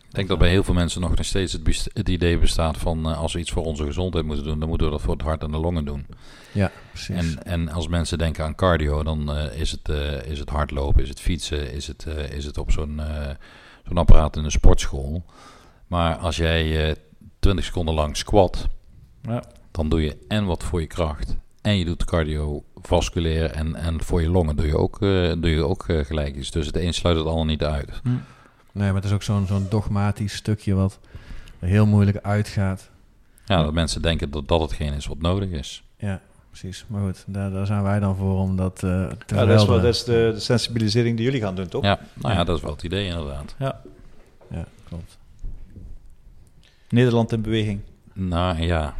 Ik 0.10 0.21
denk 0.21 0.27
dat 0.27 0.39
bij 0.39 0.49
heel 0.49 0.63
veel 0.63 0.73
mensen 0.73 1.01
nog 1.01 1.12
steeds 1.19 1.53
het, 1.93 2.10
idee 2.10 2.38
bestaat 2.38 2.77
van 2.77 3.10
eh, 3.10 3.17
als 3.17 3.34
we 3.34 3.39
iets 3.39 3.51
voor 3.51 3.65
onze 3.65 3.86
gezondheid 3.86 4.25
moeten 4.25 4.45
doen, 4.45 4.60
dan 4.60 4.67
moeten 4.69 4.88
we 4.88 4.93
dat 4.93 5.01
voor 5.01 5.13
het 5.13 5.21
hart 5.21 5.43
en 5.43 5.51
de 5.51 5.58
longen 5.58 5.86
doen. 5.86 6.05
Ja, 6.51 6.71
precies. 6.91 7.15
En, 7.15 7.43
en 7.43 7.69
als 7.69 7.88
mensen 7.88 8.17
denken 8.17 8.43
aan 8.43 8.55
cardio, 8.55 9.03
dan 9.03 9.36
eh, 9.36 9.60
is, 9.60 9.71
het, 9.71 9.89
eh, 9.89 10.21
is 10.31 10.39
het 10.39 10.49
hardlopen, 10.49 11.01
is 11.03 11.10
het 11.10 11.19
fietsen, 11.21 11.73
is 11.73 11.88
het, 11.88 12.05
eh, 12.05 12.29
is 12.29 12.45
het 12.45 12.58
op 12.58 12.71
zo'n 12.71 12.99
eh, 12.99 13.29
zo'n 13.88 13.97
apparaat 13.97 14.38
in 14.38 14.43
een 14.43 14.51
sportschool. 14.51 15.25
Maar 15.88 16.15
als 16.15 16.36
jij 16.36 16.89
eh 16.89 16.95
20 17.39 17.65
seconden 17.65 17.93
lang 17.93 18.17
squat, 18.17 18.67
Ja. 19.21 19.43
Dan 19.76 19.90
doe 19.90 20.02
je 20.02 20.18
en 20.28 20.46
wat 20.46 20.64
voor 20.64 20.82
je 20.82 20.88
kracht. 20.88 21.36
En 21.62 21.78
je 21.78 21.86
doet 21.86 22.06
cardiovasculair 22.06 23.52
en, 23.52 23.76
en 23.76 24.04
voor 24.04 24.22
je 24.22 24.30
longen 24.30 24.56
doe 24.56 24.66
je 24.66 24.78
ook, 24.78 25.02
eh, 25.02 25.32
doe 25.38 25.50
je 25.50 25.64
ook 25.64 25.88
eh, 25.88 26.06
gelijk 26.06 26.36
iets. 26.36 26.52
Dus 26.52 26.66
het 26.66 26.76
een 26.76 26.94
sluit 26.94 27.18
het 27.18 27.26
ander 27.26 27.46
niet 27.46 27.64
uit. 27.64 28.02
Nee, 28.72 28.88
maar 28.88 28.96
het 28.96 29.04
is 29.04 29.12
ook 29.12 29.24
zo'n 29.24 29.48
zo'n 29.48 29.66
dogmatisch 29.70 30.36
stukje 30.36 30.74
wat 30.74 31.00
heel 31.60 31.86
moeilijk 31.86 32.18
uitgaat. 32.18 32.90
Ja, 33.46 33.64
dat 33.64 33.74
mensen 33.74 34.02
denken 34.02 34.32
dat 34.32 34.48
dat 34.48 34.62
hetgeen 34.62 34.94
is 34.94 35.06
wat 35.06 35.22
nodig 35.22 35.50
is. 35.50 35.84
Ja, 35.98 36.22
precies. 36.50 36.86
Maar 36.88 37.02
goed, 37.02 37.24
daar, 37.28 37.52
daar 37.52 37.66
zijn 37.66 37.84
wij 37.84 38.00
dan 38.00 38.16
voor 38.16 38.40
om 38.40 38.56
dat 38.56 38.84
eh, 38.84 39.08
te 39.26 39.36
Ja, 39.36 39.46
dat 39.46 39.62
is, 39.62 39.68
wel, 39.68 39.82
dat 39.82 39.94
is 39.94 40.04
de, 40.04 40.32
de 40.34 40.40
sensibilisering 40.40 41.16
die 41.16 41.26
jullie 41.26 41.42
gaan 41.42 41.56
doen, 41.56 41.68
toch? 41.68 41.84
Ja, 41.84 42.00
nou 42.14 42.34
ja, 42.34 42.44
dat 42.44 42.56
is 42.56 42.62
wel 42.62 42.72
het 42.72 42.84
idee 42.84 43.08
inderdaad. 43.08 43.56
Ja. 43.60 43.82
Ja, 44.50 44.66
klopt. 44.88 45.18
Nederland 46.90 47.32
in 47.32 47.42
beweging. 47.42 47.82
Nou 48.14 48.62
ja, 48.62 48.96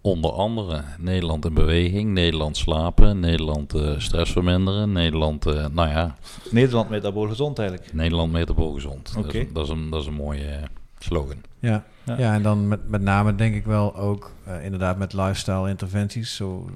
onder 0.00 0.30
andere 0.30 0.82
Nederland 0.98 1.44
in 1.44 1.54
beweging, 1.54 2.12
Nederland 2.12 2.56
slapen, 2.56 3.20
Nederland 3.20 3.74
eh, 3.74 3.98
stress 3.98 4.32
verminderen, 4.32 4.92
Nederland, 4.92 5.46
eh, 5.46 5.66
nou 5.72 5.88
ja, 5.88 6.16
Nederland 6.50 6.88
metabool 6.88 7.28
gezond 7.28 7.58
eigenlijk. 7.58 7.92
Nederland 7.92 8.32
metabool 8.32 8.72
gezond. 8.72 9.14
Dat, 9.14 9.24
Oké. 9.24 9.38
is, 9.38 9.52
dat, 9.52 9.64
is 9.64 9.70
een, 9.70 9.90
dat 9.90 10.00
is 10.00 10.06
een 10.06 10.14
mooie 10.14 10.46
eh, 10.46 10.62
slogan. 10.98 11.36
Ja. 11.58 11.84
Ja. 12.04 12.18
Ja. 12.18 12.34
en 12.34 12.42
dan 12.42 12.68
met, 12.68 12.88
met 12.88 13.00
name 13.02 13.34
denk 13.34 13.54
ik 13.54 13.64
wel 13.64 13.96
ook 13.96 14.32
inderdaad 14.62 14.98
met 14.98 15.12
lifestyle 15.12 15.68
interventies. 15.68 16.36
Zo, 16.36 16.66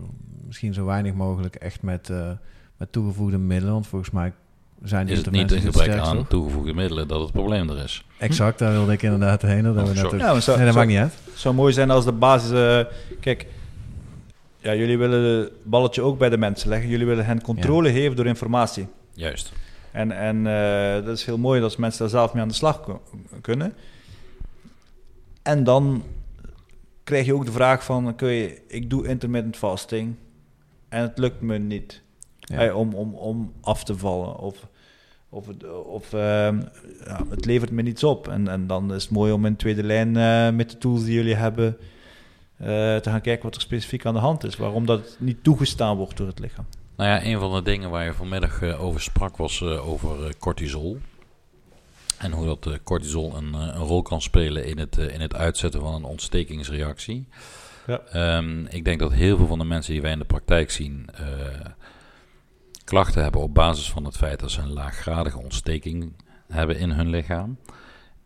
misschien 0.51 0.75
zo 0.75 0.85
weinig 0.85 1.15
mogelijk 1.15 1.55
echt 1.55 1.83
met, 1.83 2.11
eh, 2.11 2.31
met 2.77 2.93
toegevoegde 2.93 3.39
middelen. 3.39 3.73
Want 3.73 3.87
volgens 3.87 4.11
mij 4.11 4.33
zijn 4.83 5.09
Is 5.09 5.19
het 5.19 5.31
niet 5.31 5.53
een 5.53 5.61
gebrek 5.61 5.99
aan 5.99 6.27
toegevoegde 6.27 6.75
middelen 6.75 7.09
dat 7.09 7.21
het 7.21 7.33
probleem 7.33 7.71
er 7.71 7.85
is? 7.85 8.05
Exact, 8.19 8.59
daar 8.59 8.73
wilde 8.73 8.93
ik 8.93 9.03
inderdaad 9.03 9.43
heen. 9.43 9.63
Dat 9.63 9.77
Oh, 9.77 9.83
we 9.83 9.89
net 9.89 9.97
sorry. 9.99 10.15
ook- 10.15 10.21
Ja, 10.21 10.33
maar 10.33 10.43
zou, 10.43 10.57
nee, 10.57 10.67
dat 10.67 10.75
maakt 10.75 10.89
niet 10.89 10.99
uit. 10.99 11.15
Het 11.25 11.39
zou 11.39 11.55
mooi 11.55 11.73
zijn 11.73 11.91
als 11.91 12.05
de 12.05 12.13
basis... 12.13 12.51
eh, 12.51 12.93
kijk, 13.21 13.47
ja, 14.59 14.75
jullie 14.75 14.99
willen 14.99 15.39
het 15.41 15.53
balletje 15.65 16.03
ook 16.03 16.19
bij 16.19 16.29
de 16.29 16.37
mensen 16.39 16.69
leggen. 16.69 16.89
Jullie 16.89 17.07
willen 17.07 17.25
hen 17.27 17.43
controle 17.43 17.93
geven 17.93 18.17
door 18.17 18.27
informatie. 18.27 18.87
Juist. 19.13 19.53
En, 19.93 20.13
en 20.13 20.47
eh, 20.47 21.05
dat 21.05 21.17
is 21.17 21.25
heel 21.25 21.39
mooi 21.39 21.63
als 21.63 21.77
mensen 21.77 22.01
daar 22.01 22.09
zelf 22.09 22.33
mee 22.33 22.43
aan 22.43 22.49
de 22.49 22.55
slag 22.55 22.81
kunnen. 23.41 23.75
En 25.43 25.65
dan 25.65 26.05
krijg 27.05 27.27
je 27.27 27.35
ook 27.35 27.45
de 27.47 27.53
vraag 27.53 27.85
van... 27.85 28.09
Oké, 28.09 28.31
ik 28.69 28.91
doe 28.91 29.07
intermittent 29.09 29.57
fasting 29.57 30.15
en 30.89 31.03
het 31.03 31.19
lukt 31.19 31.41
me 31.41 31.59
niet. 31.59 32.03
Ja. 32.39 32.55
Hey, 32.57 32.73
om, 32.73 32.95
om, 32.95 33.15
om 33.15 33.53
af 33.61 33.85
te 33.85 33.97
vallen. 33.99 34.39
Of, 34.39 34.67
of, 35.31 35.47
het, 35.47 35.85
of 35.85 36.13
ehm, 36.13 36.61
ja, 37.05 37.25
het 37.31 37.45
levert 37.45 37.71
me 37.71 37.83
niets 37.83 38.05
op. 38.05 38.29
En, 38.29 38.49
en 38.49 38.67
dan 38.67 38.95
is 38.95 39.03
het 39.03 39.13
mooi 39.13 39.33
om 39.33 39.47
in 39.47 39.57
tweede 39.57 39.83
lijn 39.83 40.17
eh, 40.17 40.51
met 40.51 40.71
de 40.71 40.79
tools 40.79 41.05
die 41.05 41.15
jullie 41.15 41.35
hebben... 41.35 41.77
eh, 42.57 42.67
te 42.97 43.11
gaan 43.11 43.21
kijken 43.21 43.45
wat 43.45 43.55
er 43.55 43.61
specifiek 43.61 44.07
aan 44.07 44.15
de 44.15 44.21
hand 44.21 44.45
is. 44.45 44.57
Waarom 44.57 44.87
dat 44.87 45.17
niet 45.19 45.43
toegestaan 45.45 45.97
wordt 45.97 46.17
door 46.17 46.27
het 46.27 46.39
lichaam. 46.39 46.67
Nou 46.97 47.11
ja, 47.11 47.25
een 47.25 47.39
van 47.39 47.55
de 47.55 47.63
dingen 47.63 47.91
waar 47.91 48.05
je 48.05 48.13
vanmiddag 48.13 48.63
eh, 48.63 48.85
over 48.85 49.01
sprak 49.01 49.37
was 49.37 49.63
over 49.63 50.37
cortisol. 50.39 50.99
En 52.19 52.33
hoe 52.33 52.47
dat 52.47 52.79
cortisol 52.85 53.37
een, 53.37 53.55
een 53.55 53.75
rol 53.75 54.03
kan 54.03 54.23
spelen 54.23 54.65
in 54.65 54.79
het, 54.79 54.97
in 54.97 55.21
het 55.21 55.35
uitzetten 55.35 55.81
van 55.81 55.95
een 55.95 56.05
ontstekingsreactie. 56.05 57.29
Ja. 57.87 58.01
Ehm, 58.01 58.67
ik 58.67 58.85
denk 58.85 59.01
dat 59.01 59.13
heel 59.13 59.37
veel 59.37 59.47
van 59.47 59.59
de 59.59 59.65
mensen 59.65 59.93
die 59.93 60.03
wij 60.03 60.13
in 60.13 60.19
de 60.19 60.25
praktijk 60.25 60.71
zien 60.71 61.09
klachten 62.91 63.23
hebben 63.23 63.41
op 63.41 63.55
basis 63.55 63.91
van 63.91 64.05
het 64.05 64.17
feit 64.17 64.41
dat 64.41 64.51
ze 64.51 64.61
een 64.61 64.73
laaggradige 64.73 65.39
ontsteking 65.39 66.13
hebben 66.49 66.79
in 66.79 66.91
hun 66.91 67.09
lichaam. 67.11 67.59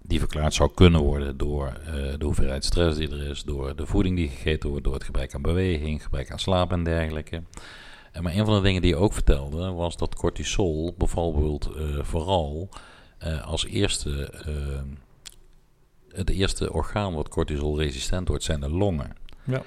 Die 0.03 0.19
verklaard 0.19 0.55
zou 0.55 0.71
kunnen 0.75 1.01
worden 1.01 1.37
door 1.37 1.67
eh, 1.67 1.93
de 1.93 2.25
hoeveelheid 2.25 2.65
stress 2.65 2.99
die 2.99 3.11
er 3.11 3.31
is, 3.31 3.43
door 3.43 3.77
de 3.77 3.87
voeding 3.87 4.17
die 4.17 4.29
gegeten 4.29 4.69
wordt, 4.69 4.85
door 4.85 4.95
het 4.95 5.05
gebrek 5.05 5.35
aan 5.35 5.43
beweging, 5.43 6.03
gebrek 6.03 6.31
aan 6.31 6.39
slaap 6.39 6.73
en 6.73 6.85
dergelijke. 6.85 7.43
En 8.13 8.23
maar 8.23 8.35
een 8.35 8.45
van 8.45 8.55
de 8.55 8.63
dingen 8.63 8.83
die 8.83 8.91
je 8.91 8.97
ook 8.97 9.13
vertelde 9.13 9.71
was 9.71 9.97
dat 9.97 10.15
cortisol 10.15 10.95
bijvoorbeeld 10.99 11.71
eh, 11.77 11.85
vooral 12.03 12.69
eh, 13.19 13.47
als 13.47 13.67
eerste, 13.67 14.31
het 16.09 16.31
eerste 16.31 16.73
orgaan 16.73 17.15
wat 17.15 17.29
cortisol 17.29 17.79
resistent 17.79 18.29
wordt 18.29 18.45
zijn 18.45 18.61
de 18.61 18.71
longen. 18.71 19.17
Ja. 19.45 19.63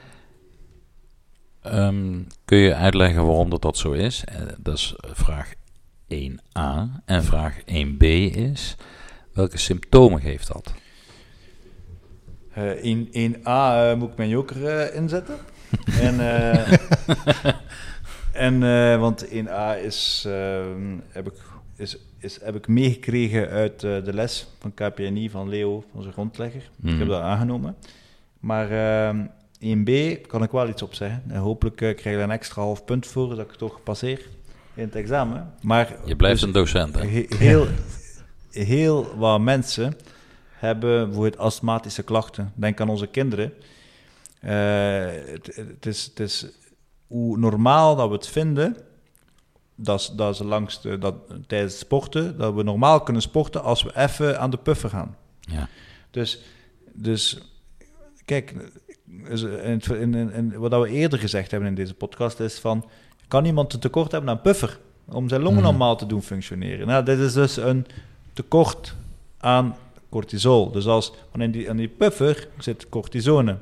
Ehm, 1.72 2.22
kun 2.46 2.58
je 2.58 2.76
uitleggen 2.76 3.26
waarom 3.26 3.50
dat, 3.50 3.62
dat 3.62 3.78
zo 3.78 3.92
is? 3.92 4.24
Eh, 4.26 4.42
dat 4.58 4.76
is 4.76 4.96
vraag 4.98 5.54
1a. 6.08 7.02
En 7.06 7.24
vraag 7.24 7.60
1b 7.66 8.04
is, 8.36 8.76
welke 9.34 9.58
symptomen 9.58 10.22
geeft 10.22 10.48
dat? 10.48 10.74
Eh, 12.54 12.84
in 12.84 13.08
1a 13.12 13.96
moet 13.98 14.10
ik 14.10 14.18
mijn 14.18 14.30
joker 14.30 14.94
inzetten. 14.94 15.36
en, 16.02 16.20
en 18.34 18.60
want 19.00 19.26
1a 19.26 19.84
is, 19.84 20.24
ehm, 20.28 20.98
heb, 21.10 21.28
ik, 21.28 21.42
is, 21.76 21.98
is, 22.18 22.42
heb 22.42 22.56
ik 22.56 22.68
meegekregen 22.68 23.50
uit 23.50 23.80
de 23.80 24.14
les 24.14 24.48
van 24.60 24.74
KPNI 24.74 25.30
van 25.30 25.50
Leo, 25.50 25.84
onze 25.94 26.12
grondlegger. 26.12 26.62
Ik 26.62 26.90
heb 26.90 26.98
mhm. 26.98 27.08
dat 27.08 27.22
aangenomen. 27.22 27.76
Maar 28.40 28.70
1b 29.60 29.88
ehm, 29.88 30.28
kan 30.28 30.44
ik 30.44 30.52
wel 30.52 30.70
iets 30.70 30.82
op 30.82 30.94
zeggen. 30.94 31.24
En 31.28 31.40
hopelijk 31.40 31.82
uh, 31.82 31.96
krijg 31.96 32.18
je 32.18 32.24
een 32.24 32.32
extra 32.32 32.62
half 32.62 32.86
punt 32.86 33.08
voor, 33.08 33.36
dat 33.36 33.40
ik 33.40 33.52
toch 33.52 33.84
passeer 33.84 34.26
in 34.74 34.84
het 34.84 34.96
examen. 34.96 35.54
Maar, 35.62 35.96
je 36.06 36.16
blijft 36.16 36.40
dus 36.40 36.48
een 36.48 36.54
docent, 36.54 36.96
hè? 36.96 37.06
heel, 37.38 37.68
heel 38.52 39.16
wat 39.16 39.42
mensen 39.42 39.98
hebben 40.52 41.06
bijvoorbeeld 41.06 41.38
astmatische 41.38 42.04
klachten. 42.04 42.52
Denk 42.56 42.82
aan 42.82 42.90
onze 42.90 43.08
kinderen. 43.08 43.54
Uh, 44.42 44.52
het, 45.26 45.56
het, 45.56 45.86
is, 45.86 46.04
het 46.04 46.20
is 46.20 46.46
hoe 47.08 47.38
normaal 47.38 47.96
dat 47.96 48.08
we 48.08 48.14
het 48.14 48.28
vinden, 48.28 48.78
dat, 49.76 50.14
dat 50.16 50.36
ze 50.36 50.46
langs 50.46 50.82
de, 50.82 50.98
dat, 50.98 51.16
tijdens 51.48 51.78
sporten, 51.78 52.38
dat 52.38 52.54
we 52.54 52.64
normaal 52.64 53.02
kunnen 53.02 53.22
sporten 53.22 53.64
als 53.64 53.84
we 53.84 53.98
even 53.98 54.40
aan 54.40 54.50
de 54.50 54.58
puffer 54.58 54.90
gaan. 54.90 55.18
Ja. 55.40 55.70
Dus, 56.12 56.42
dus 56.94 57.38
kijk, 58.26 58.54
in, 59.88 60.32
in, 60.34 60.54
wat 60.58 60.82
we 60.82 60.90
eerder 60.90 61.20
gezegd 61.20 61.52
hebben 61.52 61.70
in 61.70 61.76
deze 61.76 61.94
podcast 61.94 62.40
is 62.40 62.60
van, 62.60 62.86
kan 63.28 63.46
iemand 63.46 63.74
een 63.74 63.80
tekort 63.80 64.12
hebben 64.12 64.30
aan 64.30 64.42
puffer 64.42 64.80
om 65.06 65.30
zijn 65.30 65.42
longen 65.42 65.62
mhm. 65.62 65.68
normaal 65.68 65.98
te 65.98 66.06
doen 66.06 66.22
functioneren? 66.22 66.88
Nou, 66.88 67.06
dit 67.06 67.20
is 67.20 67.34
dus 67.34 67.58
een 67.58 67.86
tekort 68.34 68.96
aan 69.38 69.76
cortisol. 70.10 70.72
Dus 70.72 70.88
als 70.88 71.14
in 71.38 71.52
die, 71.52 71.70
aan 71.70 71.78
die 71.78 71.88
puffer 71.88 72.48
zit 72.58 72.90
cortisone. 72.90 73.58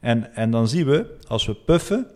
En, 0.00 0.34
en 0.34 0.50
dan 0.50 0.68
zien 0.68 0.86
we, 0.86 1.16
als 1.28 1.46
we 1.46 1.54
puffen, 1.54 2.06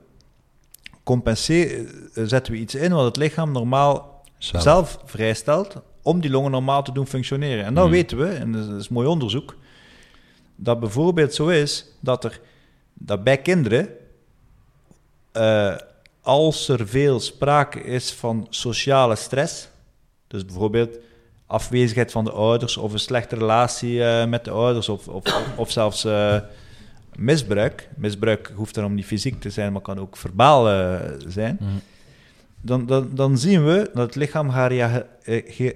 compenseren, 1.02 1.88
eh, 2.14 2.24
zetten 2.26 2.52
we 2.52 2.58
iets 2.58 2.74
in 2.74 2.92
wat 2.92 3.04
het 3.04 3.16
lichaam 3.16 3.52
normaal 3.52 4.24
zelf, 4.38 4.98
vrijstelt 5.04 5.76
om 6.02 6.20
die 6.20 6.30
longen 6.30 6.50
normaal 6.50 6.82
te 6.82 6.92
doen 6.92 7.06
functioneren. 7.06 7.64
En 7.64 7.74
dan 7.74 7.84
mhm. 7.84 7.92
weten 7.92 8.18
we, 8.18 8.26
en 8.26 8.52
dat 8.52 8.80
is 8.80 8.88
mooi 8.88 9.06
onderzoek, 9.06 9.56
dat 10.62 10.80
bijvoorbeeld 10.80 11.34
zo 11.34 11.48
is 11.48 11.86
dat 12.00 12.24
er 12.24 12.40
dat 12.94 13.24
bij 13.24 13.38
kinderen, 13.38 13.88
uh, 15.32 15.76
als 16.20 16.68
er 16.68 16.88
veel 16.88 17.20
sprake 17.20 17.82
is 17.82 18.12
van 18.12 18.46
sociale 18.50 19.16
stress, 19.16 19.68
dus 20.26 20.44
bijvoorbeeld 20.44 20.98
afwezigheid 21.46 22.12
van 22.12 22.24
de 22.24 22.30
ouders 22.30 22.76
of 22.76 22.92
een 22.92 22.98
slechte 22.98 23.36
relatie 23.36 23.94
uh, 23.94 24.24
met 24.24 24.44
de 24.44 24.50
ouders 24.50 24.88
of, 24.88 25.08
of, 25.08 25.22
of 25.56 25.70
zelfs 25.70 26.04
uh, 26.04 26.38
misbruik, 27.14 27.88
misbruik 27.96 28.52
hoeft 28.54 28.74
dan 28.74 28.94
niet 28.94 29.06
fysiek 29.06 29.40
te 29.40 29.50
zijn, 29.50 29.72
maar 29.72 29.82
kan 29.82 30.00
ook 30.00 30.16
verbaal 30.16 30.64
zijn, 31.26 31.58
mm. 31.60 31.80
dan, 32.60 32.86
dan, 32.86 33.10
dan 33.14 33.38
zien 33.38 33.64
we 33.64 33.90
dat 33.94 34.06
het 34.06 34.14
lichaam 34.14 34.50
gaat, 34.50 34.72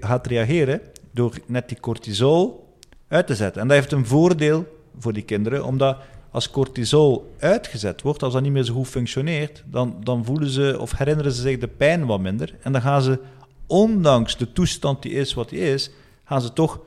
gaat 0.00 0.26
reageren 0.26 0.80
door 1.10 1.38
net 1.46 1.68
die 1.68 1.80
cortisol 1.80 2.74
uit 3.08 3.26
te 3.26 3.34
zetten. 3.34 3.62
En 3.62 3.68
dat 3.68 3.76
heeft 3.76 3.92
een 3.92 4.06
voordeel 4.06 4.75
voor 4.98 5.12
die 5.12 5.22
kinderen, 5.22 5.64
omdat 5.64 5.96
als 6.30 6.50
cortisol 6.50 7.34
uitgezet 7.38 8.02
wordt, 8.02 8.22
als 8.22 8.32
dat 8.32 8.42
niet 8.42 8.52
meer 8.52 8.62
zo 8.62 8.74
goed 8.74 8.88
functioneert, 8.88 9.62
dan, 9.66 9.96
dan 10.02 10.24
voelen 10.24 10.48
ze 10.48 10.76
of 10.80 10.98
herinneren 10.98 11.32
ze 11.32 11.42
zich 11.42 11.58
de 11.58 11.68
pijn 11.68 12.06
wat 12.06 12.20
minder. 12.20 12.54
En 12.60 12.72
dan 12.72 12.80
gaan 12.80 13.02
ze, 13.02 13.18
ondanks 13.66 14.36
de 14.36 14.52
toestand 14.52 15.02
die 15.02 15.12
is 15.12 15.34
wat 15.34 15.48
die 15.48 15.60
is, 15.60 15.90
gaan 16.24 16.40
ze 16.40 16.52
toch 16.52 16.80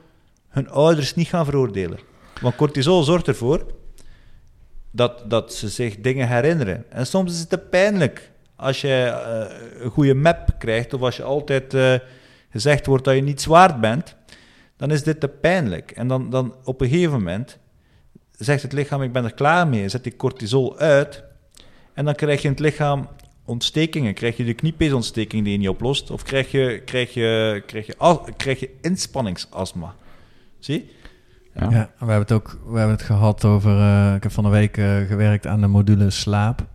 hun 0.48 0.70
ouders 0.70 1.16
niet 1.16 1.28
gaan 1.28 1.46
veroordelen. 1.46 2.00
Want 2.42 2.56
cortisol 2.56 3.04
zorgt 3.04 3.28
ervoor 3.28 3.66
dat, 4.92 5.24
dat 5.28 5.54
ze 5.54 5.70
zich 5.70 6.00
dingen 6.00 6.28
herinneren. 6.28 6.92
En 6.92 7.08
soms 7.08 7.32
is 7.32 7.40
het 7.40 7.50
te 7.50 7.58
pijnlijk 7.58 8.32
als 8.56 8.82
je 8.82 9.22
uh, 9.78 9.84
een 9.84 9.90
goede 9.90 10.14
map 10.14 10.56
krijgt 10.58 10.94
of 10.94 11.02
als 11.02 11.18
je 11.18 11.24
altijd 11.24 11.74
uh, 11.74 11.94
gezegd 12.50 12.86
wordt 12.86 13.04
dat 13.04 13.16
je 13.16 13.22
niet 13.22 13.42
zwaard 13.42 13.82
bent, 13.82 14.16
dan 14.78 14.92
is 14.92 15.04
dit 15.04 15.20
te 15.20 15.28
pijnlijk. 15.28 15.92
En 15.92 16.08
dan, 16.08 16.30
dan 16.30 16.56
op 16.64 16.82
een 16.82 16.90
gegeven 16.90 17.12
moment 17.12 17.58
zegt 18.40 18.62
het 18.62 18.74
lichaam, 18.74 19.02
ik 19.02 19.12
ben 19.12 19.24
er 19.24 19.34
klaar 19.34 19.68
mee, 19.68 19.90
zet 19.90 20.04
die 20.04 20.16
cortisol 20.16 20.78
uit. 20.78 21.24
En 21.94 22.06
dan 22.06 22.16
krijg 22.16 22.42
je 22.42 22.48
in 22.48 22.54
het 22.54 22.64
lichaam 22.64 23.08
ontstekingen. 23.46 24.14
Krijg 24.14 24.38
je 24.38 24.44
de 24.44 24.54
kniepeesontsteking 24.54 25.44
die 25.44 25.52
je 25.52 25.58
niet 25.58 25.70
oplost. 25.70 26.12
Of 26.12 26.24
krijg 26.24 26.52
je, 26.52 26.82
krijg 26.86 27.14
je, 27.14 27.64
krijg 27.66 27.86
je, 27.86 27.96
krijg 28.38 28.60
je 28.60 28.70
inspanningsastma. 28.82 29.96
Zie 30.60 30.98
ja. 31.54 31.70
ja. 31.70 31.92
we 31.98 32.12
hebben 32.12 32.20
het 32.20 32.32
ook 32.32 32.60
we 32.66 32.78
hebben 32.78 32.96
het 32.96 33.06
gehad 33.06 33.46
over. 33.46 33.72
Uh, 33.72 34.16
ik 34.16 34.24
heb 34.24 34.32
van 34.32 34.44
de 34.44 34.50
week 34.50 34.78
uh, 34.78 34.98
gewerkt 34.98 35.48
aan 35.48 35.62
de 35.62 35.68
module 35.68 36.10
slaap. 36.10 36.66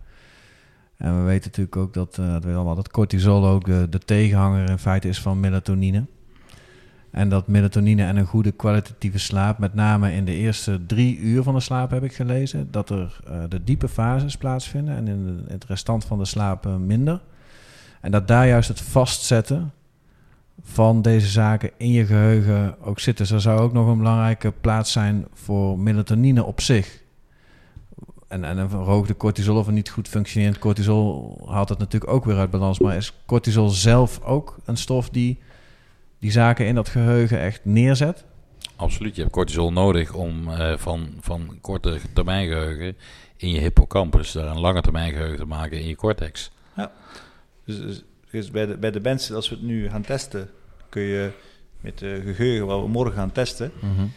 En 0.97 1.17
we 1.17 1.23
weten 1.23 1.45
natuurlijk 1.45 1.75
ook 1.75 1.93
dat, 1.93 2.17
uh, 2.19 2.33
dat, 2.33 2.45
allemaal, 2.45 2.75
dat 2.75 2.91
cortisol 2.91 3.45
ook 3.45 3.65
de, 3.65 3.87
de 3.89 3.99
tegenhanger 3.99 4.69
in 4.69 4.77
feite 4.77 5.07
is 5.07 5.21
van 5.21 5.39
melatonine. 5.39 6.05
En 7.15 7.29
dat 7.29 7.47
melatonine 7.47 8.03
en 8.03 8.17
een 8.17 8.25
goede 8.25 8.51
kwalitatieve 8.51 9.19
slaap, 9.19 9.57
met 9.57 9.73
name 9.73 10.13
in 10.13 10.25
de 10.25 10.33
eerste 10.33 10.85
drie 10.85 11.17
uur 11.17 11.43
van 11.43 11.53
de 11.53 11.59
slaap 11.59 11.91
heb 11.91 12.03
ik 12.03 12.13
gelezen, 12.13 12.71
dat 12.71 12.89
er 12.89 13.19
uh, 13.27 13.43
de 13.49 13.63
diepe 13.63 13.87
fases 13.87 14.37
plaatsvinden 14.37 14.95
en 14.95 15.07
in, 15.07 15.45
het 15.47 15.65
restant 15.65 16.05
van 16.05 16.17
de 16.17 16.25
slaap 16.25 16.65
uh, 16.65 16.75
minder. 16.75 17.21
En 18.01 18.11
dat 18.11 18.27
daar 18.27 18.47
juist 18.47 18.67
het 18.67 18.81
vastzetten 18.81 19.73
van 20.61 21.01
deze 21.01 21.27
zaken 21.27 21.71
in 21.77 21.91
je 21.91 22.05
geheugen 22.05 22.81
ook 22.81 22.99
zit. 22.99 23.17
Dus 23.17 23.31
er 23.31 23.41
zou 23.41 23.59
ook 23.59 23.73
nog 23.73 23.87
een 23.87 23.97
belangrijke 23.97 24.51
plaats 24.61 24.91
zijn 24.91 25.25
voor 25.33 25.79
melatonine 25.79 26.43
op 26.43 26.61
zich. 26.61 27.01
En, 28.27 28.43
en 28.43 28.57
een 28.57 28.69
verhoogde 28.69 29.17
cortisol 29.17 29.57
of 29.57 29.67
een 29.67 29.73
niet 29.73 29.89
goed 29.89 30.07
functionerend 30.07 30.59
cortisol 30.59 31.37
haalt 31.49 31.69
het 31.69 31.79
natuurlijk 31.79 32.11
ook 32.11 32.25
weer 32.25 32.37
uit 32.37 32.49
balans. 32.49 32.79
Maar 32.79 32.95
is 32.95 33.13
cortisol 33.25 33.69
zelf 33.69 34.21
ook 34.21 34.57
een 34.65 34.77
stof 34.77 35.09
die 35.09 35.39
die 36.25 36.33
zaken 36.33 36.65
in 36.65 36.75
dat 36.75 36.89
geheugen 36.89 37.39
echt 37.39 37.65
neerzet? 37.65 38.23
Absoluut. 38.75 39.15
Je 39.15 39.21
hebt 39.21 39.33
cortisol 39.33 39.71
nodig 39.71 40.13
om 40.13 40.47
uh, 40.47 40.77
van, 40.77 41.09
van 41.19 41.57
korte 41.61 41.99
termijn 42.13 42.47
geheugen 42.47 42.97
in 43.37 43.49
je 43.49 43.59
hippocampus 43.59 44.31
daar 44.31 44.47
een 44.47 44.59
lange 44.59 44.81
termijn 44.81 45.11
geheugen 45.11 45.37
te 45.37 45.45
maken 45.45 45.79
in 45.79 45.87
je 45.87 45.95
cortex. 45.95 46.51
Ja. 46.75 46.91
Dus, 47.65 47.77
dus, 47.77 48.03
dus 48.31 48.51
bij, 48.51 48.65
de, 48.65 48.77
bij 48.77 48.91
de 48.91 48.99
mensen, 48.99 49.35
als 49.35 49.49
we 49.49 49.55
het 49.55 49.63
nu 49.63 49.89
gaan 49.89 50.01
testen, 50.01 50.49
kun 50.89 51.01
je 51.01 51.31
met 51.81 51.97
de 51.97 52.21
geheugen 52.25 52.65
wat 52.65 52.81
we 52.81 52.87
morgen 52.87 53.15
gaan 53.15 53.31
testen, 53.31 53.71
mm 53.81 54.11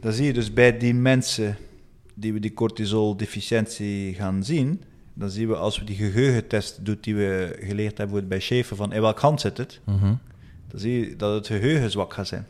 dan 0.00 0.12
zie 0.12 0.26
je 0.26 0.32
dus 0.32 0.52
bij 0.52 0.78
die 0.78 0.94
mensen 0.94 1.56
die 2.14 2.32
we 2.32 2.40
die 2.40 2.54
cortisol-deficiëntie 2.54 4.14
gaan 4.14 4.44
zien, 4.44 4.82
dan 5.14 5.30
zien 5.30 5.48
we 5.48 5.56
als 5.56 5.78
we 5.78 5.84
die 5.84 5.96
geheugentest 5.96 6.84
doen 6.84 6.98
die 7.00 7.14
we 7.14 7.58
geleerd 7.60 7.98
hebben 7.98 8.28
bij 8.28 8.40
Schaefer 8.40 8.76
van 8.76 8.92
in 8.92 9.00
welk 9.00 9.18
hand 9.18 9.40
zit 9.40 9.56
het, 9.56 9.80
mm 9.84 10.18
dan 10.68 10.80
zie 10.80 11.08
je 11.08 11.16
dat 11.16 11.34
het 11.34 11.46
geheugen 11.46 11.90
zwak 11.90 12.12
gaat 12.12 12.28
zijn. 12.28 12.46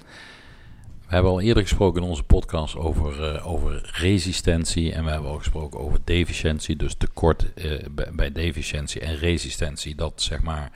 We 1.06 1.14
hebben 1.14 1.32
al 1.32 1.40
eerder 1.40 1.62
gesproken 1.62 2.02
in 2.02 2.08
onze 2.08 2.22
podcast 2.22 2.76
over, 2.76 3.34
uh, 3.34 3.46
over 3.46 3.90
resistentie 3.94 4.92
en 4.92 5.04
we 5.04 5.10
hebben 5.10 5.30
al 5.30 5.38
gesproken 5.38 5.80
over 5.80 5.98
deficiëntie, 6.04 6.76
dus 6.76 6.94
tekort 6.94 7.46
uh, 7.54 7.78
bij, 8.12 8.32
deficiëntie 8.32 9.00
en 9.00 9.16
resistentie. 9.16 9.94
Dat 9.94 10.22
zeg 10.22 10.42
maar 10.42 10.72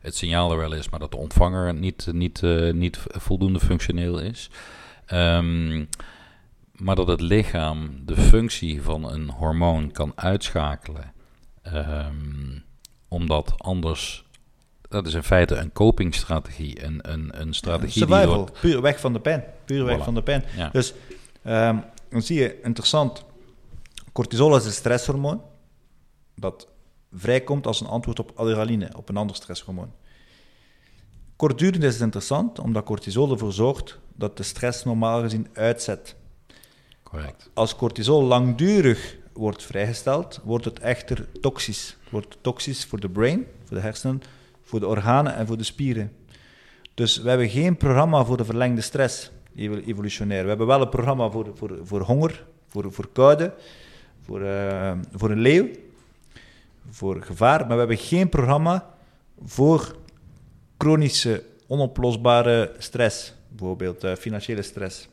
het 0.00 0.16
signaal 0.16 0.50
er 0.50 0.58
wel 0.58 0.72
is, 0.72 0.88
maar 0.88 1.00
dat 1.00 1.10
de 1.10 1.16
ontvanger 1.16 1.74
niet, 1.74 2.08
niet, 2.12 2.42
uh, 2.42 2.72
niet 2.72 2.98
voldoende 3.08 3.60
functioneel 3.60 4.18
is. 4.18 4.50
Um, 5.12 5.88
maar 6.72 6.96
dat 6.96 7.08
het 7.08 7.20
lichaam 7.20 8.00
de 8.04 8.16
functie 8.16 8.82
van 8.82 9.12
een 9.12 9.30
hormoon 9.30 9.90
kan 9.90 10.12
uitschakelen, 10.14 11.12
um, 11.74 12.64
omdat 13.08 13.54
anders 13.56 14.24
dat 14.88 15.06
is 15.06 15.14
in 15.14 15.22
feite 15.22 15.54
een 15.54 15.72
copingstrategie. 15.72 16.84
Een, 16.84 17.12
een, 17.12 17.40
een 17.40 17.54
strategie 17.54 18.06
Survival, 18.06 18.44
die 18.44 18.54
puur 18.60 18.80
weg 18.80 19.00
van 19.00 19.12
de 19.12 19.20
pijn. 19.20 19.44
Puur 19.64 19.84
weg 19.84 20.04
van 20.04 20.14
de 20.14 20.22
pijn. 20.22 20.44
Dus 20.72 20.94
um, 21.44 21.84
dan 22.08 22.22
zie 22.22 22.40
je, 22.40 22.60
interessant, 22.62 23.24
cortisol 24.12 24.56
is 24.56 24.64
een 24.64 24.72
stresshormoon 24.72 25.42
dat 26.34 26.68
vrijkomt 27.12 27.66
als 27.66 27.80
een 27.80 27.86
antwoord 27.86 28.18
op 28.18 28.32
adrenaline, 28.34 28.90
op 28.96 29.08
een 29.08 29.16
ander 29.16 29.36
stresshormoon. 29.36 29.92
Kortdurend 31.36 31.82
is 31.82 31.92
het 31.92 32.02
interessant, 32.02 32.58
omdat 32.58 32.84
cortisol 32.84 33.30
ervoor 33.30 33.52
zorgt 33.52 33.98
dat 34.14 34.36
de 34.36 34.42
stress 34.42 34.84
normaal 34.84 35.20
gezien 35.20 35.48
uitzet. 35.52 36.16
Correct. 37.02 37.50
Als 37.54 37.76
cortisol 37.76 38.22
langdurig 38.22 39.16
wordt 39.32 39.62
vrijgesteld, 39.62 40.40
wordt 40.44 40.64
het 40.64 40.78
echter 40.78 41.28
toxisch. 41.40 41.96
Het 42.00 42.10
wordt 42.10 42.38
toxisch 42.40 42.84
voor 42.84 43.00
de 43.00 43.08
brain, 43.08 43.46
voor 43.64 43.76
de 43.76 43.82
hersenen, 43.82 44.22
voor 44.66 44.80
de 44.80 44.86
organen 44.86 45.34
en 45.34 45.46
voor 45.46 45.56
de 45.56 45.64
spieren. 45.64 46.12
Dus 46.94 47.16
we 47.16 47.28
hebben 47.28 47.48
geen 47.48 47.76
programma 47.76 48.24
voor 48.24 48.36
de 48.36 48.44
verlengde 48.44 48.80
stress, 48.80 49.30
evolutionair. 49.56 50.42
We 50.42 50.48
hebben 50.48 50.66
wel 50.66 50.80
een 50.80 50.88
programma 50.88 51.30
voor, 51.30 51.50
voor, 51.54 51.78
voor 51.82 52.00
honger, 52.00 52.44
voor, 52.68 52.92
voor 52.92 53.08
koude, 53.12 53.54
voor, 54.22 54.40
uh, 54.40 54.92
voor 55.12 55.30
een 55.30 55.40
leeuw. 55.40 55.68
voor 56.90 57.22
gevaar, 57.22 57.58
maar 57.58 57.68
we 57.68 57.78
hebben 57.78 57.96
geen 57.96 58.28
programma 58.28 58.94
voor 59.44 59.96
chronische, 60.78 61.42
onoplosbare 61.66 62.72
stress, 62.78 63.34
bijvoorbeeld 63.48 64.04
uh, 64.04 64.14
financiële 64.14 64.62
stress. 64.62 65.08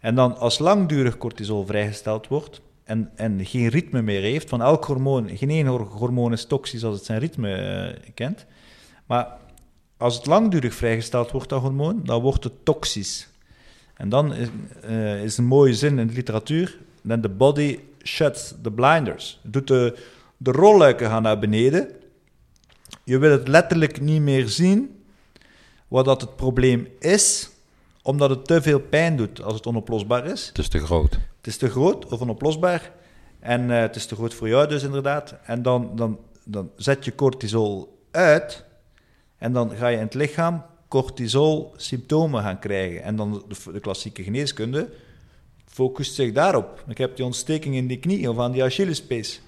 En 0.00 0.14
dan 0.14 0.36
als 0.36 0.58
langdurig 0.58 1.18
cortisol 1.18 1.66
vrijgesteld 1.66 2.28
wordt 2.28 2.60
en, 2.84 3.10
en 3.14 3.46
geen 3.46 3.68
ritme 3.68 4.02
meer 4.02 4.22
heeft, 4.22 4.48
van 4.48 4.62
elk 4.62 4.84
hormoon, 4.84 5.28
geen 5.36 5.50
één 5.50 5.66
hormoon 5.66 6.32
is 6.32 6.44
toxisch 6.44 6.84
als 6.84 6.94
het 6.96 7.04
zijn 7.04 7.18
ritme 7.18 7.94
uh, 8.04 8.12
kent, 8.14 8.46
maar 9.06 9.28
als 9.96 10.16
het 10.16 10.26
langdurig 10.26 10.74
vrijgesteld 10.74 11.30
wordt, 11.30 11.48
dat 11.48 11.60
hormoon, 11.60 12.00
dan 12.04 12.22
wordt 12.22 12.44
het 12.44 12.64
toxisch. 12.64 13.28
En 13.94 14.08
dan 14.08 14.34
is, 14.34 14.48
uh, 14.84 15.24
is 15.24 15.38
een 15.38 15.44
mooie 15.44 15.74
zin 15.74 15.98
in 15.98 16.06
de 16.06 16.12
literatuur, 16.12 16.78
then 17.06 17.20
the 17.20 17.28
body 17.28 17.78
shuts 18.02 18.54
the 18.62 18.70
blinders. 18.70 19.40
Doet 19.42 19.68
de, 19.68 19.98
de 20.36 20.50
rolluiken 20.50 21.08
gaan 21.08 21.22
naar 21.22 21.38
beneden. 21.38 21.90
Je 23.04 23.18
wil 23.18 23.30
het 23.30 23.48
letterlijk 23.48 24.00
niet 24.00 24.20
meer 24.20 24.48
zien 24.48 25.04
wat 25.88 26.04
dat 26.04 26.20
het 26.20 26.36
probleem 26.36 26.88
is, 26.98 27.50
omdat 28.02 28.30
het 28.30 28.46
te 28.46 28.62
veel 28.62 28.80
pijn 28.80 29.16
doet 29.16 29.42
als 29.42 29.54
het 29.54 29.66
onoplosbaar 29.66 30.26
is. 30.26 30.46
Het 30.46 30.58
is 30.58 30.68
te 30.68 30.78
groot. 30.78 31.12
Het 31.12 31.46
is 31.46 31.56
te 31.56 31.70
groot 31.70 32.06
of 32.06 32.20
onoplosbaar. 32.20 32.92
En 33.40 33.70
uh, 33.70 33.80
het 33.80 33.96
is 33.96 34.06
te 34.06 34.14
groot 34.14 34.34
voor 34.34 34.48
jou 34.48 34.68
dus 34.68 34.82
inderdaad. 34.82 35.34
En 35.44 35.62
dan, 35.62 35.96
dan, 35.96 36.18
dan 36.44 36.70
zet 36.76 37.04
je 37.04 37.14
cortisol 37.14 37.98
uit 38.10 38.64
en 39.38 39.52
dan 39.52 39.70
ga 39.70 39.88
je 39.88 39.96
in 39.96 40.02
het 40.02 40.14
lichaam 40.14 40.62
cortisol 40.88 41.72
symptomen 41.76 42.42
gaan 42.42 42.58
krijgen. 42.58 43.02
En 43.02 43.16
dan 43.16 43.44
de, 43.48 43.72
de 43.72 43.80
klassieke 43.80 44.22
geneeskunde 44.22 44.88
focust 45.66 46.14
zich 46.14 46.32
daarop. 46.32 46.84
Ik 46.88 46.98
heb 46.98 47.16
die 47.16 47.24
ontsteking 47.24 47.74
in 47.74 47.86
die 47.86 47.98
knie 47.98 48.30
of 48.30 48.38
aan 48.38 48.52
die 48.52 48.64
Achillespees. 48.64 49.40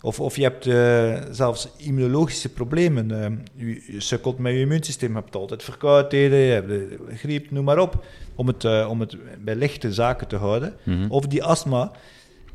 Of, 0.00 0.20
of 0.20 0.36
je 0.36 0.42
hebt 0.42 0.66
uh, 0.66 1.16
zelfs 1.30 1.68
immunologische 1.76 2.48
problemen. 2.48 3.10
Uh, 3.10 3.66
je, 3.66 3.92
je, 3.92 4.00
sukkelt 4.00 4.38
met 4.38 4.52
je 4.52 4.58
immuunsysteem. 4.60 5.10
Je 5.10 5.16
hebt 5.16 5.36
altijd 5.36 5.62
verkoudheden, 5.62 6.38
je 6.38 6.52
hebt 6.52 6.68
de 6.68 6.98
griep, 7.14 7.50
noem 7.50 7.64
maar 7.64 7.78
op. 7.78 8.04
Om 8.34 8.46
het, 8.46 8.64
uh, 8.64 8.86
om 8.90 9.00
het 9.00 9.16
bij 9.44 9.54
lichte 9.54 9.92
zaken 9.92 10.26
te 10.26 10.36
houden. 10.36 10.74
Mhm. 10.82 11.06
Of 11.08 11.26
die 11.26 11.44
astma. 11.44 11.92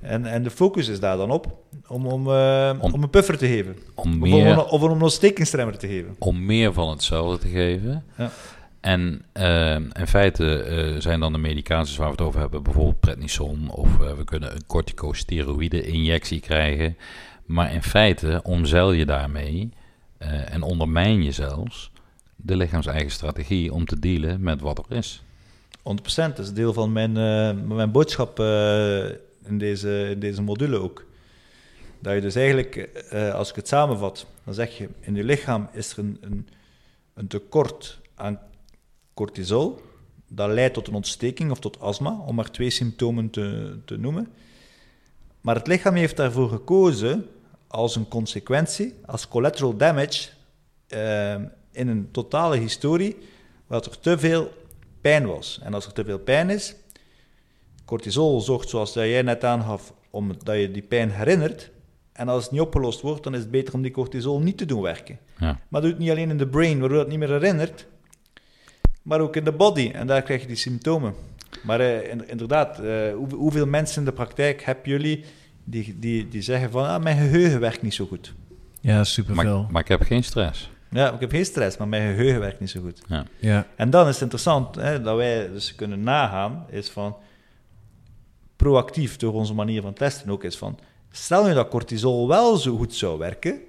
En, 0.02 0.26
en 0.26 0.44
de 0.44 0.50
focus 0.50 0.88
is 0.88 1.00
daar 1.00 1.18
dan 1.18 1.32
op 1.32 1.60
om, 1.88 2.06
om, 2.06 2.28
om, 2.28 2.94
om 2.94 3.04
een 3.04 3.10
puffer 3.10 3.38
te 3.38 3.48
geven. 3.48 3.76
Om 3.96 4.12
Of, 4.12 4.30
meer, 4.30 4.58
om, 4.58 4.70
of 4.70 4.82
een 4.82 5.02
ontstekingsremmer 5.02 5.78
te 5.78 5.88
geven. 5.88 6.16
om 6.20 6.46
meer 6.46 6.74
van 6.74 6.90
hetzelfde 6.90 7.38
te 7.38 7.48
geven. 7.48 8.06
Ja. 8.18 8.32
En 8.80 9.26
eh, 9.32 9.76
in 9.76 10.08
feite 10.08 10.64
eh, 10.64 11.02
zijn 11.02 11.20
dan 11.20 11.32
de 11.32 11.38
medicaties 11.38 11.98
waar 11.98 12.08
we 12.08 12.14
het 12.14 12.22
over 12.22 12.40
hebben, 12.40 12.64
bijvoorbeeld 12.64 13.00
prednison, 13.00 13.70
of 13.70 14.02
eh, 14.02 14.14
we 14.14 14.24
kunnen 14.24 14.56
een 14.56 14.66
corticosteroïde-injectie 14.68 16.40
krijgen. 16.40 16.98
Maar 17.46 17.74
in 17.74 17.84
feite 17.84 18.40
omzeil 18.44 18.92
je 18.92 19.06
daarmee 19.06 19.70
eh, 20.18 20.54
en 20.54 20.62
ondermijn 20.62 21.24
je 21.24 21.32
zelfs 21.32 21.92
de 22.36 22.56
lichaams-eigen 22.56 23.12
strategie 23.12 23.74
om 23.74 23.86
te 23.86 24.00
dealen 24.00 24.42
met 24.42 24.62
wat 24.62 24.78
er 24.78 24.98
is. 24.98 25.24
100%. 25.78 25.82
Dat 26.16 26.40
is 26.40 26.54
deel 26.54 26.74
van 26.74 26.92
mijn, 26.92 27.18
eh, 27.18 27.76
mijn 27.76 27.92
boodschap 27.92 28.40
eh, 28.40 29.06
in, 29.44 29.58
deze, 29.58 30.08
in 30.10 30.20
deze 30.20 30.42
module 30.42 30.78
ook. 30.78 31.06
Dat 32.00 32.14
je 32.14 32.22
dus 32.22 32.36
eigenlijk, 32.36 32.76
eh, 32.76 33.34
als 33.34 33.50
ik 33.50 33.56
het 33.56 33.68
samenvat, 33.68 34.26
dan 34.44 34.54
zeg 34.54 34.78
je, 34.78 34.90
in 35.00 35.16
je 35.16 35.24
lichaam 35.24 35.70
is 35.72 35.92
er 35.92 36.00
een, 36.00 36.18
een, 36.22 36.48
een 37.14 37.28
tekort 37.28 38.00
aan 38.16 38.40
cortisol. 39.14 39.82
Dat 40.28 40.50
leidt 40.50 40.74
tot 40.74 40.88
een 40.88 40.94
ontsteking 40.94 41.52
of 41.52 41.60
tot 41.60 41.80
astma, 41.80 42.20
om 42.26 42.36
maar 42.36 42.52
twee 42.52 42.70
symptomen 42.70 43.30
te, 43.30 43.78
te 43.86 43.98
noemen. 43.98 44.28
Maar 45.42 45.56
het 45.56 45.68
lichaam 45.68 45.96
heeft 45.96 46.18
daarvoor 46.18 46.50
gekozen 46.50 47.28
als 47.68 47.96
een 47.96 48.08
consequentie, 48.08 48.96
als 49.06 49.28
collateral 49.28 49.78
damage, 49.78 50.30
eh, 50.88 51.36
in 51.72 51.88
een 51.88 52.10
totale 52.12 52.58
historie, 52.58 53.18
waar 53.68 53.82
er 53.82 54.00
te 54.00 54.20
veel 54.20 54.52
pijn 55.02 55.28
was. 55.28 55.60
En 55.64 55.74
als 55.74 55.86
er 55.86 55.94
te 55.94 56.04
veel 56.04 56.20
pijn 56.20 56.50
is, 56.50 56.76
cortisol 57.96 58.42
zorgt, 58.42 58.70
zoals 58.70 58.94
dat 58.94 59.04
jij 59.04 59.22
net 59.22 59.44
aangaf, 59.44 59.94
om 60.10 60.32
dat 60.44 60.56
je 60.60 60.72
die 60.72 60.82
pijn 60.82 61.12
herinnert. 61.12 61.72
En 62.14 62.28
als 62.30 62.44
het 62.44 62.52
niet 62.52 62.62
opgelost 62.62 63.02
wordt, 63.02 63.24
dan 63.24 63.34
is 63.34 63.40
het 63.40 63.52
beter 63.52 63.74
om 63.74 63.82
die 63.82 63.92
cortisol 63.92 64.40
niet 64.40 64.58
te 64.58 64.66
doen 64.66 64.82
werken. 64.82 65.18
Ja. 65.38 65.60
Maar 65.68 65.82
doe 65.82 65.90
het 65.90 66.00
niet 66.00 66.10
alleen 66.10 66.30
in 66.30 66.38
de 66.38 66.48
brain, 66.48 66.80
waardoor 66.80 67.00
het 67.00 67.08
niet 67.08 67.20
meer 67.20 67.30
herinnert, 67.32 67.88
maar 69.02 69.20
ook 69.20 69.36
in 69.36 69.44
de 69.44 69.52
body. 69.52 69.92
En 69.94 70.08
daar 70.08 70.22
krijg 70.22 70.42
je 70.42 70.48
die 70.48 70.56
symptomen. 70.56 71.14
Maar 71.64 71.80
eh, 71.80 72.10
in- 72.12 72.30
inderdaad, 72.30 72.80
eh, 72.80 73.14
hoe, 73.14 73.28
hoeveel 73.36 73.66
mensen 73.66 74.00
in 74.00 74.06
de 74.06 74.14
praktijk 74.14 74.64
hebben 74.64 74.90
jullie 74.90 75.24
die, 75.64 75.96
die, 76.00 76.28
die 76.28 76.42
zeggen 76.42 76.72
van, 76.72 76.86
ah, 76.88 77.04
mijn 77.04 77.18
geheugen 77.18 77.60
werkt 77.60 77.82
niet 77.82 77.94
zo 77.94 78.06
goed. 78.06 78.34
Ja, 78.82 79.04
superveel. 79.04 79.62
Maar, 79.62 79.72
maar 79.72 79.82
ik 79.82 79.88
heb 79.88 80.02
geen 80.02 80.24
stress. 80.24 80.70
Ja, 80.92 81.12
ik 81.14 81.20
heb 81.20 81.32
geen 81.32 81.46
stress, 81.46 81.78
maar 81.78 81.88
mijn 81.88 82.16
geheugen 82.16 82.40
werkt 82.40 82.60
niet 82.60 82.70
zo 82.70 82.82
goed. 82.82 83.02
Ja. 83.08 83.26
Ja, 83.40 83.66
En 83.76 83.90
dan 83.90 84.08
is 84.08 84.14
het 84.14 84.22
interessant 84.22 84.76
hè, 84.76 85.02
dat 85.02 85.16
wij 85.16 85.50
dus 85.52 85.76
kunnen 85.76 86.04
nagaan, 86.04 86.66
is 86.70 86.90
van 86.90 87.16
proactief 88.62 89.18
door 89.18 89.34
onze 89.34 89.54
manier 89.54 89.82
van 89.82 89.94
testen 89.94 90.30
ook, 90.30 90.44
is 90.44 90.58
van 90.58 90.80
stel 91.12 91.48
je 91.48 91.54
dat 91.54 91.68
cortisol 91.68 92.28
wel 92.28 92.58
zo 92.58 92.78
goed 92.78 92.94
zou 92.94 93.18
werken, 93.18 93.62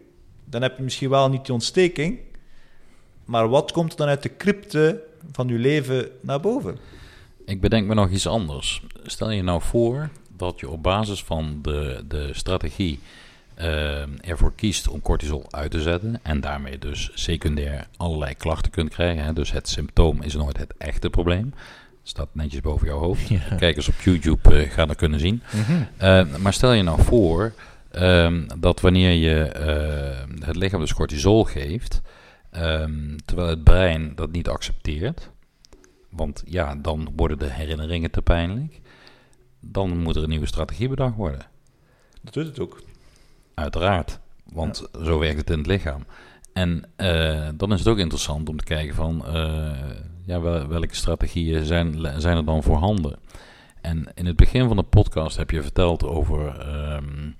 dan 0.45 0.62
heb 0.62 0.76
je 0.76 0.82
misschien 0.82 1.11
wel 1.11 1.28
niet 1.28 1.45
die 1.45 1.55
ontsteking, 1.55 2.18
maar 3.24 3.49
wat 3.49 3.72
komt 3.72 3.97
dan 3.97 4.09
uit 4.09 4.22
de 4.22 4.36
crypte 4.36 5.03
van 5.32 5.49
je 5.49 5.59
leven 5.59 6.09
naar 6.20 6.40
boven? 6.40 6.78
Ik 7.45 7.61
bedenk 7.61 7.86
me 7.86 7.95
nog 7.95 8.11
iets 8.11 8.26
anders. 8.26 8.82
Stel 9.03 9.30
je 9.30 9.43
nou 9.43 9.62
voor 9.62 10.09
dat 10.36 10.61
je 10.61 10.68
op 10.68 10.82
basis 10.82 11.22
van 11.22 11.59
de, 11.62 12.05
de 12.09 12.28
strategie 12.32 13.01
eh, 13.55 14.28
ervoor 14.28 14.53
kiest 14.55 14.88
om 14.88 15.03
cortisol 15.03 15.45
uit 15.51 15.70
te 15.70 15.80
zetten 15.80 16.20
en 16.22 16.40
daarmee 16.40 16.78
dus 16.78 17.11
secundair 17.14 17.86
allerlei 17.97 18.34
klachten 18.34 18.70
kunt 18.70 18.90
krijgen. 18.90 19.24
Hè. 19.24 19.32
Dus 19.32 19.53
het 19.53 19.68
symptoom 19.68 20.22
is 20.22 20.34
nooit 20.34 20.59
het 20.59 20.74
echte 20.78 21.11
probleem. 21.11 21.55
Staat 22.03 22.28
netjes 22.32 22.61
boven 22.61 22.86
jouw 22.86 22.98
hoofd. 22.98 23.28
Ja. 23.28 23.40
Kijkers 23.57 23.88
op 23.88 23.94
YouTube 23.94 24.55
eh, 24.55 24.70
gaan 24.70 24.88
dat 24.88 24.96
kunnen 24.96 25.20
zien. 25.20 25.42
Eh, 25.96 26.36
maar 26.36 26.53
stel 26.53 26.72
je 26.72 26.82
nou 26.82 27.03
voor 27.03 27.53
ehm, 27.90 28.48
dat 28.59 28.80
wanneer 28.80 29.12
je 29.12 29.42
eh, 29.42 30.46
het 30.46 30.57
lichaam 30.57 30.80
dus 30.80 30.94
cortisol 30.94 31.44
geeft, 31.44 32.00
ehm, 32.50 33.16
terwijl 33.24 33.48
het 33.48 33.64
brein 33.64 34.14
dat 34.14 34.32
niet 34.32 34.48
accepteert, 34.48 35.30
want 36.11 36.42
ja, 36.46 36.74
dan 36.74 37.12
worden 37.16 37.38
de 37.38 37.50
herinneringen 37.50 38.11
te 38.11 38.22
pijnlijk, 38.22 38.80
dan 39.61 39.98
moet 39.98 40.16
er 40.16 40.22
een 40.22 40.28
nieuwe 40.28 40.46
strategie 40.46 40.88
bedacht 40.88 41.16
worden. 41.16 41.46
Dat 42.22 42.34
doet 42.34 42.46
het 42.46 42.61
ook. 42.61 42.82
Uiteraard, 43.55 44.18
want 44.44 44.88
zo 45.05 45.18
werkt 45.18 45.38
het 45.38 45.50
in 45.50 45.59
het 45.59 45.66
lichaam. 45.66 46.05
En 46.53 46.84
eh, 46.96 47.48
dan 47.55 47.72
is 47.72 47.78
het 47.78 47.88
ook 47.88 47.98
interessant 47.98 48.48
om 48.48 48.57
te 48.57 48.64
kijken 48.64 48.94
van 48.94 49.26
eh, 49.26 49.70
ja, 50.24 50.40
wel- 50.40 50.66
welke 50.66 50.94
strategieën 50.94 51.64
zijn, 51.64 52.20
zijn 52.20 52.36
er 52.36 52.44
dan 52.44 52.62
voorhanden. 52.62 53.18
En 53.80 54.07
in 54.14 54.26
het 54.26 54.36
begin 54.36 54.66
van 54.68 54.76
de 54.76 54.82
podcast 54.82 55.36
heb 55.36 55.50
je 55.50 55.62
verteld 55.62 56.05
over 56.05 56.59
ehm, 56.59 57.30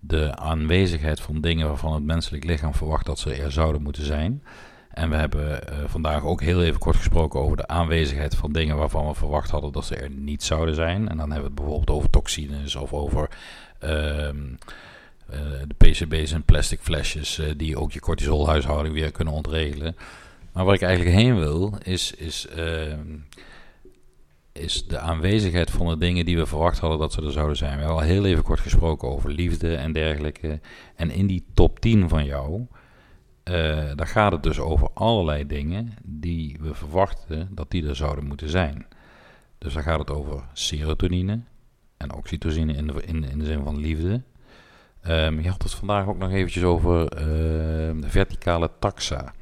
de 0.00 0.36
aanwezigheid 0.36 1.20
van 1.20 1.40
dingen 1.40 1.68
waarvan 1.68 1.94
het 1.94 2.04
menselijk 2.04 2.44
lichaam 2.44 2.74
verwacht 2.74 3.06
dat 3.06 3.18
ze 3.18 3.34
er 3.34 3.52
zouden 3.52 3.82
moeten 3.82 4.04
zijn. 4.04 4.42
En 4.90 5.10
we 5.10 5.16
hebben 5.16 5.68
eh, 5.68 5.78
vandaag 5.86 6.24
ook 6.24 6.40
heel 6.40 6.62
even 6.62 6.80
kort 6.80 6.96
gesproken 6.96 7.40
over 7.40 7.56
de 7.56 7.66
aanwezigheid 7.66 8.36
van 8.36 8.52
dingen 8.52 8.76
waarvan 8.76 9.06
we 9.06 9.14
verwacht 9.14 9.50
hadden 9.50 9.72
dat 9.72 9.84
ze 9.84 9.96
er 9.96 10.10
niet 10.10 10.42
zouden 10.42 10.74
zijn. 10.74 11.08
En 11.08 11.16
dan 11.16 11.30
hebben 11.30 11.36
we 11.38 11.44
het 11.44 11.54
bijvoorbeeld 11.54 11.90
over 11.90 12.10
toxines 12.10 12.76
of 12.76 12.92
over 12.92 13.28
ehm, 13.78 14.36
eh, 15.28 15.38
de 15.66 15.74
PCB's 15.74 16.32
en 16.32 16.44
plastic 16.44 16.80
flesjes 16.80 17.38
eh, 17.38 17.50
die 17.56 17.76
ook 17.76 17.92
je 17.92 18.00
cortisolhuishouding 18.00 18.94
weer 18.94 19.10
kunnen 19.10 19.34
ontregelen. 19.34 19.96
Maar 20.52 20.64
waar 20.64 20.74
ik 20.74 20.82
eigenlijk 20.82 21.16
heen 21.16 21.36
wil, 21.36 21.78
is, 21.82 22.12
is, 22.12 22.46
ehm, 22.46 23.16
is 24.52 24.86
de 24.86 24.98
aanwezigheid 24.98 25.70
van 25.70 25.88
de 25.88 25.98
dingen 25.98 26.24
die 26.24 26.36
we 26.36 26.46
verwacht 26.46 26.78
hadden 26.78 26.98
dat 26.98 27.12
ze 27.12 27.22
er 27.22 27.32
zouden 27.32 27.56
zijn. 27.56 27.72
We 27.72 27.78
hebben 27.78 27.96
al 27.96 28.02
heel 28.02 28.24
even 28.24 28.42
kort 28.42 28.60
gesproken 28.60 29.08
over 29.08 29.30
liefde 29.30 29.76
en 29.76 29.92
dergelijke. 29.92 30.60
En 30.96 31.10
in 31.10 31.26
die 31.26 31.44
top 31.54 31.80
10 31.80 32.08
van 32.08 32.24
jou, 32.24 32.66
eh, 33.42 33.54
daar 33.94 34.06
gaat 34.06 34.32
het 34.32 34.42
dus 34.42 34.58
over 34.58 34.88
allerlei 34.94 35.46
dingen 35.46 35.94
die 36.02 36.56
we 36.60 36.74
verwachten 36.74 37.48
dat 37.50 37.70
die 37.70 37.88
er 37.88 37.96
zouden 37.96 38.26
moeten 38.26 38.48
zijn. 38.48 38.86
Dus 39.58 39.74
daar 39.74 39.82
gaat 39.82 39.98
het 39.98 40.10
over 40.10 40.44
serotonine 40.52 41.40
en 41.96 42.14
oxytocine 42.14 42.72
in 42.72 42.86
de, 42.86 43.02
in, 43.04 43.24
in 43.24 43.38
de 43.38 43.44
zin 43.44 43.64
van 43.64 43.76
liefde. 43.76 44.22
Je 45.04 45.48
had 45.48 45.62
het 45.62 45.74
vandaag 45.74 46.06
ook 46.06 46.18
nog 46.18 46.30
eventjes 46.30 46.64
over 46.64 47.08
ehm, 47.08 48.00
de 48.00 48.08
verticale 48.08 48.70
taxa. 48.78 49.32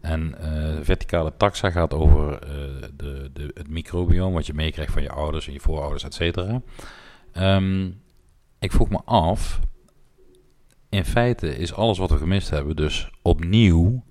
En 0.00 0.34
eh, 0.38 0.76
de 0.76 0.84
verticale 0.84 1.32
taxa 1.36 1.70
gaat 1.70 1.94
over 1.94 2.32
eh, 2.32 2.88
de, 2.96 3.30
de, 3.32 3.50
het 3.54 3.68
microbiome, 3.68 4.34
wat 4.34 4.46
je 4.46 4.54
meekrijgt 4.54 4.92
van 4.92 5.02
je 5.02 5.10
ouders 5.10 5.46
en 5.46 5.52
je 5.52 5.60
voorouders, 5.60 6.04
et 6.04 6.14
cetera. 6.14 6.62
Ehm, 7.32 7.90
ik 8.58 8.72
vroeg 8.72 8.88
me 8.88 9.00
af, 9.04 9.60
in 10.88 11.04
feite 11.04 11.56
is 11.56 11.74
alles 11.74 11.98
wat 11.98 12.10
we 12.10 12.16
gemist 12.16 12.50
hebben 12.50 12.76
dus 12.76 13.10
opnieuw 13.22 14.04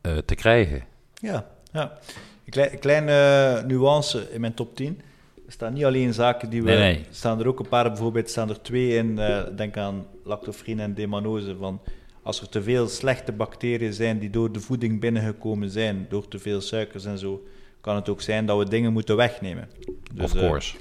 eh, 0.00 0.16
te 0.16 0.34
krijgen. 0.34 0.84
Ja, 1.14 1.46
ja. 1.72 1.98
Een 2.44 2.78
kleine 2.78 3.62
nuance 3.66 4.32
in 4.32 4.40
mijn 4.40 4.54
top 4.54 4.76
10. 4.76 5.00
Er 5.48 5.54
staan 5.54 5.72
niet 5.72 5.84
alleen 5.84 6.14
zaken 6.14 6.50
die 6.50 6.62
we... 6.62 6.68
Nee, 6.68 6.78
nee. 6.78 6.96
Er 6.96 7.14
staan 7.14 7.40
er 7.40 7.46
ook 7.46 7.58
een 7.58 7.68
paar, 7.68 7.88
bijvoorbeeld 7.88 8.30
staan 8.30 8.48
er 8.48 8.62
twee 8.62 8.96
in, 8.96 9.18
eh, 9.18 9.42
denk 9.56 9.76
aan 9.76 10.06
lactofrine 10.24 10.82
en 10.82 10.94
demanose, 10.94 11.56
van 11.56 11.80
als 12.22 12.40
er 12.40 12.48
te 12.48 12.62
veel 12.62 12.88
slechte 12.88 13.32
bacteriën 13.32 13.92
zijn 13.92 14.18
die 14.18 14.30
door 14.30 14.52
de 14.52 14.60
voeding 14.60 15.00
binnengekomen 15.00 15.70
zijn, 15.70 16.06
door 16.08 16.28
te 16.28 16.38
veel 16.38 16.60
suikers 16.60 17.04
en 17.04 17.18
zo, 17.18 17.46
kan 17.80 17.96
het 17.96 18.08
ook 18.08 18.20
zijn 18.20 18.46
dat 18.46 18.58
we 18.58 18.68
dingen 18.68 18.92
moeten 18.92 19.16
wegnemen. 19.16 19.68
Dus, 20.14 20.24
of 20.24 20.34
eh, 20.34 20.40
course. 20.40 20.76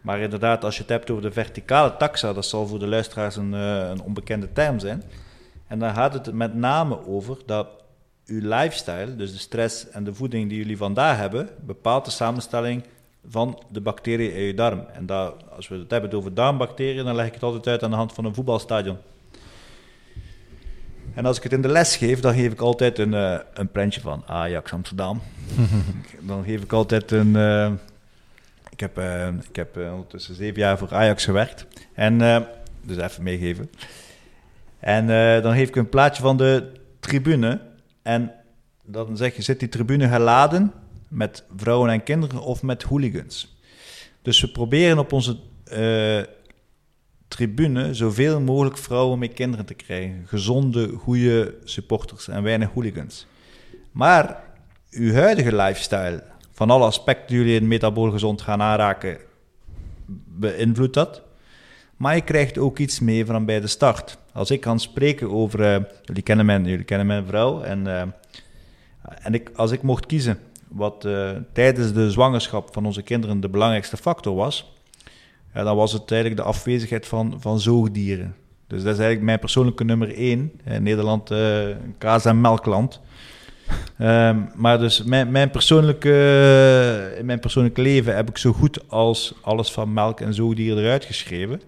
maar 0.00 0.20
inderdaad, 0.20 0.64
als 0.64 0.74
je 0.74 0.80
het 0.82 0.90
hebt 0.90 1.10
over 1.10 1.22
de 1.22 1.32
verticale 1.32 1.96
taxa, 1.96 2.32
dat 2.32 2.46
zal 2.46 2.66
voor 2.66 2.78
de 2.78 2.86
luisteraars 2.86 3.36
een, 3.36 3.54
eh, 3.54 3.88
een 3.90 4.02
onbekende 4.02 4.52
term 4.52 4.78
zijn. 4.78 5.02
En 5.66 5.78
dan 5.78 5.94
gaat 5.94 6.12
het 6.12 6.32
met 6.32 6.54
name 6.54 7.06
over 7.06 7.36
dat 7.46 7.68
uw 8.26 8.40
lifestyle, 8.42 9.16
dus 9.16 9.32
de 9.32 9.38
stress 9.38 9.90
en 9.90 10.04
de 10.04 10.14
voeding 10.14 10.48
die 10.48 10.58
jullie 10.58 10.76
vandaag 10.76 11.16
hebben, 11.16 11.48
bepaalt 11.60 12.04
de 12.04 12.10
samenstelling 12.10 12.82
van 13.28 13.62
de 13.68 13.80
bacteriën 13.80 14.34
in 14.34 14.42
je 14.42 14.54
darm. 14.54 14.84
En 14.92 15.06
dat, 15.06 15.34
als 15.56 15.68
we 15.68 15.76
het 15.76 15.90
hebben 15.90 16.12
over 16.12 16.34
darmbacteriën, 16.34 17.04
dan 17.04 17.14
leg 17.14 17.26
ik 17.26 17.34
het 17.34 17.42
altijd 17.42 17.66
uit 17.66 17.82
aan 17.82 17.90
de 17.90 17.96
hand 17.96 18.12
van 18.12 18.24
een 18.24 18.34
voetbalstadion. 18.34 18.96
En 21.14 21.26
als 21.26 21.36
ik 21.36 21.42
het 21.42 21.52
in 21.52 21.62
de 21.62 21.68
les 21.68 21.96
geef, 21.96 22.20
dan 22.20 22.34
geef 22.34 22.52
ik 22.52 22.60
altijd 22.60 22.98
een, 22.98 23.14
eh, 23.14 23.38
een 23.54 23.70
prentje 23.70 24.00
van 24.00 24.22
Ajax 24.26 24.72
Amsterdam. 24.72 25.20
dan 26.20 26.44
geef 26.44 26.62
ik 26.62 26.72
altijd 26.72 27.10
een... 27.10 27.36
eh, 27.36 27.72
ik 28.70 28.80
heb, 28.80 28.98
eh, 28.98 29.28
ik 29.28 29.56
heb 29.56 29.76
ondertussen 29.76 30.34
zeven 30.34 30.60
jaar 30.60 30.78
voor 30.78 30.94
Ajax 30.94 31.24
gewerkt. 31.24 31.66
En, 31.94 32.46
dus 32.82 32.96
even 32.96 33.22
meegeven. 33.22 33.70
En 34.78 35.06
dan 35.42 35.54
geef 35.54 35.68
ik 35.68 35.76
een 35.76 35.88
plaatje 35.88 36.22
van 36.22 36.36
de 36.36 36.72
tribune. 37.00 37.60
En 38.02 38.32
dan 38.84 39.16
zeg 39.16 39.36
je, 39.36 39.42
zit 39.42 39.60
die 39.60 39.68
tribune 39.68 40.08
geladen 40.08 40.72
met 41.10 41.44
vrouwen 41.56 41.90
en 41.90 42.02
kinderen 42.02 42.40
of 42.40 42.62
met 42.62 42.82
hooligans? 42.82 43.58
Dus 44.22 44.40
we 44.40 44.48
proberen 44.48 44.98
op 44.98 45.12
onze 45.12 45.36
eh, 45.64 46.22
tribune 47.28 47.94
zoveel 47.94 48.40
mogelijk 48.40 48.78
vrouwen 48.78 49.18
met 49.18 49.32
kinderen 49.32 49.66
te 49.66 49.74
krijgen. 49.74 50.22
Gezonde, 50.26 50.88
goede 50.88 51.54
supporters 51.64 52.28
en 52.28 52.42
weinig 52.42 52.70
hooligans. 52.70 53.26
Maar 53.92 54.42
uw 54.90 55.12
huidige 55.12 55.56
lifestyle, 55.56 56.22
van 56.52 56.70
alle 56.70 56.84
aspecten 56.84 57.26
die 57.26 57.36
jullie 57.36 57.60
in 57.60 57.68
metabool 57.68 58.10
gezond 58.10 58.42
gaan 58.42 58.62
aanraken, 58.62 59.18
beïnvloedt 60.26 60.94
dat. 60.94 61.22
Maar 61.96 62.14
je 62.14 62.20
krijgt 62.20 62.58
ook 62.58 62.78
iets 62.78 63.00
mee 63.00 63.26
van 63.26 63.44
bij 63.44 63.60
de 63.60 63.66
start. 63.66 64.18
Als 64.32 64.50
ik 64.50 64.60
kan 64.60 64.80
spreken 64.80 65.30
over, 65.30 65.60
eh, 65.60 65.84
jullie, 66.04 66.22
kennen 66.22 66.46
mijn, 66.46 66.64
jullie 66.64 66.84
kennen 66.84 67.06
mijn 67.06 67.26
vrouw, 67.26 67.62
en, 67.62 67.86
eh, 67.86 68.02
en 69.22 69.34
ik, 69.34 69.50
als 69.54 69.70
ik 69.70 69.82
mocht 69.82 70.06
kiezen 70.06 70.38
wat 70.70 71.04
eh, 71.04 71.30
tijdens 71.52 71.92
de 71.92 72.10
zwangerschap 72.10 72.68
van 72.72 72.86
onze 72.86 73.02
kinderen 73.02 73.40
de 73.40 73.48
belangrijkste 73.48 73.96
factor 73.96 74.34
was, 74.34 74.72
dan 75.54 75.76
was 75.76 75.92
het 75.92 76.10
eigenlijk 76.10 76.40
de 76.40 76.46
afwezigheid 76.46 77.06
van, 77.06 77.36
van 77.38 77.60
zoogdieren. 77.60 78.34
Dus 78.66 78.82
dat 78.82 78.92
is 78.92 78.98
eigenlijk 78.98 79.22
mijn 79.22 79.38
persoonlijke 79.38 79.84
nummer 79.84 80.14
één. 80.14 80.52
In 80.64 80.82
Nederland 80.82 81.30
een 81.30 81.94
kaas- 81.98 82.24
en 82.24 82.40
melkland. 82.40 83.00
Ehm, 83.98 84.38
maar 84.54 84.78
dus 84.78 85.02
mijn, 85.02 85.30
mijn 85.30 85.50
persoonlijke, 85.50 87.14
in 87.18 87.26
mijn 87.26 87.40
persoonlijke 87.40 87.82
leven 87.82 88.16
heb 88.16 88.28
ik 88.28 88.38
zo 88.38 88.52
goed 88.52 88.88
als 88.88 89.34
alles 89.40 89.72
van 89.72 89.92
melk 89.92 90.20
en 90.20 90.34
zoogdieren 90.34 90.82
eruit 90.82 91.04
geschreven. 91.04 91.60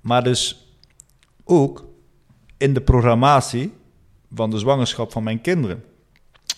Maar 0.00 0.22
dus 0.22 0.68
ook 1.44 1.84
in 2.56 2.74
de 2.74 2.80
programmatie 2.80 3.72
van 4.34 4.50
de 4.50 4.58
zwangerschap 4.58 5.12
van 5.12 5.22
mijn 5.22 5.40
kinderen. 5.40 5.84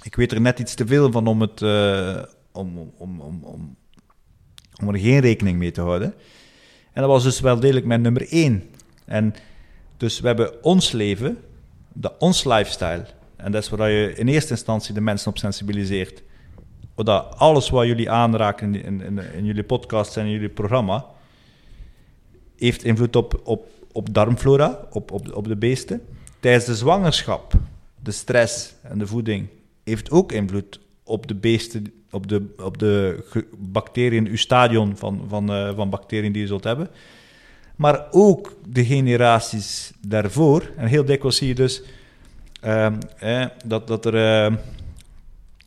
Ik 0.06 0.14
weet 0.14 0.32
er 0.32 0.40
net 0.40 0.58
iets 0.58 0.74
te 0.74 0.86
veel 0.86 1.12
van 1.12 1.26
om, 1.26 1.40
het, 1.40 1.62
eh, 1.62 2.22
om, 2.52 2.78
om, 2.78 3.20
om, 3.20 3.42
om, 3.42 3.76
om, 4.80 4.88
er 4.88 4.98
geen 4.98 5.20
rekening 5.20 5.58
mee 5.58 5.70
te 5.70 5.80
houden. 5.80 6.14
En 6.92 7.02
dat 7.02 7.10
was 7.10 7.22
dus 7.22 7.40
wel 7.40 7.60
degelijk 7.60 7.86
mijn 7.86 8.00
nummer 8.00 8.28
één. 8.32 8.62
En 9.04 9.34
dus 9.96 10.20
we 10.20 10.26
hebben 10.26 10.64
ons 10.64 10.92
leven, 10.92 11.38
de, 11.92 12.18
ons 12.18 12.44
lifestyle. 12.44 13.06
En 13.36 13.52
dat 13.52 13.62
is 13.62 13.68
waar 13.68 13.90
je 13.90 14.14
in 14.14 14.28
eerste 14.28 14.50
instantie 14.50 14.94
de 14.94 15.00
mensen 15.00 15.30
op 15.30 15.38
sensibiliseert. 15.38 16.22
Dat 16.94 17.34
alles 17.36 17.70
wat 17.70 17.86
jullie 17.86 18.10
aanraken 18.10 18.74
in, 18.84 19.18
in 19.18 19.44
jullie 19.44 19.64
podcast 19.64 20.16
en 20.16 20.24
in 20.24 20.30
jullie 20.30 20.48
programma, 20.48 21.04
heeft 22.56 22.84
invloed 22.84 23.16
op, 23.16 23.40
op, 23.44 23.68
op 23.92 24.14
darmflora, 24.14 24.80
op, 24.90 25.10
op, 25.10 25.34
op 25.34 25.48
de 25.48 25.56
beesten. 25.56 26.02
Tijdens 26.40 26.64
de 26.64 26.76
zwangerschap, 26.76 27.52
de 28.02 28.12
stress 28.12 28.74
en 28.82 28.98
de 28.98 29.06
voeding, 29.06 29.48
heeft 29.90 30.10
ook 30.10 30.32
invloed 30.32 30.80
op 31.04 31.26
de 31.26 31.34
beesten, 31.34 31.92
op 32.10 32.28
de, 32.28 32.54
op 32.62 32.78
de 32.78 33.24
bacteriën, 33.58 34.26
uw 34.26 34.36
stadion 34.36 34.96
van, 34.96 35.24
van, 35.28 35.52
eh, 35.52 35.70
van 35.76 35.90
bacteriën 35.90 36.32
die 36.32 36.42
je 36.42 36.48
zult 36.48 36.64
hebben. 36.64 36.88
Maar 37.76 38.06
ook 38.10 38.56
de 38.68 38.84
generaties 38.84 39.92
daarvoor. 40.06 40.70
En 40.76 40.86
heel 40.86 41.04
dikwijls 41.04 41.36
zie 41.36 41.48
je 41.48 41.54
dus 41.54 41.82
ehm, 42.60 42.94
eh, 43.18 43.44
dat, 43.64 43.86
dat 43.86 44.06
er 44.06 44.44
eh, 44.46 44.54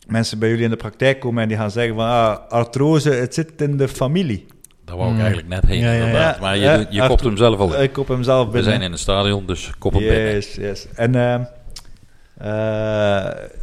mensen 0.07 0.39
bij 0.39 0.49
jullie 0.49 0.63
in 0.63 0.69
de 0.69 0.75
praktijk 0.75 1.19
komen 1.19 1.41
en 1.43 1.47
die 1.47 1.57
gaan 1.57 1.71
zeggen 1.71 1.95
van 1.95 2.05
ah, 2.05 2.37
artrose, 2.49 3.09
het 3.09 3.33
zit 3.33 3.61
in 3.61 3.77
de 3.77 3.87
familie. 3.87 4.45
Daar 4.85 4.97
wou 4.97 5.09
ik 5.09 5.15
Mm. 5.15 5.21
eigenlijk 5.21 5.49
net 5.49 5.65
heen. 5.65 5.79
Ja, 5.79 5.91
ja, 5.91 5.97
ja. 5.99 6.05
inderdaad. 6.05 6.39
Maar 6.39 6.57
je, 6.57 6.85
je 6.89 7.07
kopt 7.07 7.23
hem 7.23 7.37
zelf 7.37 7.59
al 7.59 7.75
in. 7.75 7.83
Ik 7.83 7.93
kop 7.93 8.07
hem 8.07 8.23
zelf 8.23 8.45
We 8.45 8.51
binnen. 8.51 8.69
zijn 8.69 8.81
in 8.81 8.91
het 8.91 8.99
stadion, 8.99 9.45
dus 9.45 9.71
kop 9.79 9.93
hem 9.93 10.01
binnen. 10.01 10.33
Yes, 10.33 10.55
yes. 10.55 10.87
En 10.95 11.15
eh, 11.15 11.33
eh, 11.33 11.41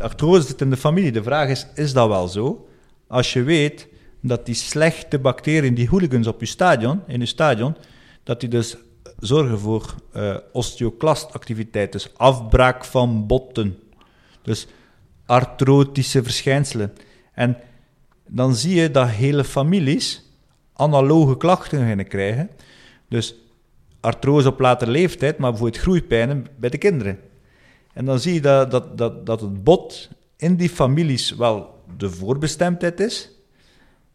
artrose 0.01 0.47
zit 0.47 0.61
in 0.61 0.71
de 0.71 0.77
familie. 0.77 1.13
De 1.13 1.23
vraag 1.23 1.49
is, 1.49 1.67
is 1.75 1.93
dat 1.93 2.09
wel 2.09 2.29
zo? 2.29 2.69
Als 3.07 3.33
je 3.33 3.43
weet 3.43 3.89
dat 4.21 4.47
die 4.47 4.55
slechte 4.55 5.19
bacteriën, 5.19 5.75
die 5.75 5.89
hooligans 5.89 6.27
op 6.27 6.41
je 6.41 6.47
stadion, 6.47 7.01
in 7.07 7.21
je 7.21 7.27
stadion, 7.27 7.77
dat 8.23 8.41
die 8.41 8.49
dus 8.49 8.77
zorgen 9.19 9.59
voor 9.59 9.95
eh 10.13 10.37
osteoclastactiviteit, 10.53 11.93
dus 11.93 12.11
afbraak 12.17 12.85
van 12.85 13.27
botten. 13.27 13.79
Dus 14.43 14.67
artrotische 15.27 16.23
verschijnselen. 16.23 16.93
En 17.33 17.57
dan 18.27 18.55
zie 18.55 18.75
je 18.81 18.91
dat 18.91 19.09
hele 19.09 19.45
families 19.45 20.31
analoge 20.73 21.37
klachten 21.37 21.79
beginnen 21.79 22.09
krijgen. 22.09 22.51
Dus 23.09 23.35
artrose 24.01 24.49
op 24.49 24.61
latere 24.61 24.91
leeftijd, 24.91 25.39
maar 25.39 25.51
bijvoorbeeld 25.51 25.83
groeipijnen 25.83 26.47
bij 26.57 26.71
de 26.71 26.79
kinderen. 26.79 27.19
En 27.97 28.05
dan 28.05 28.21
zie 28.21 28.35
je 28.35 28.41
dat, 28.41 28.71
dat, 28.71 28.99
dat, 28.99 29.27
dat 29.27 29.41
het 29.41 29.65
bot 29.65 30.09
in 30.37 30.57
die 30.57 30.69
families 30.69 31.35
wel 31.35 31.75
de 31.97 32.11
voorbestemdheid 32.11 33.01
is, 33.01 33.31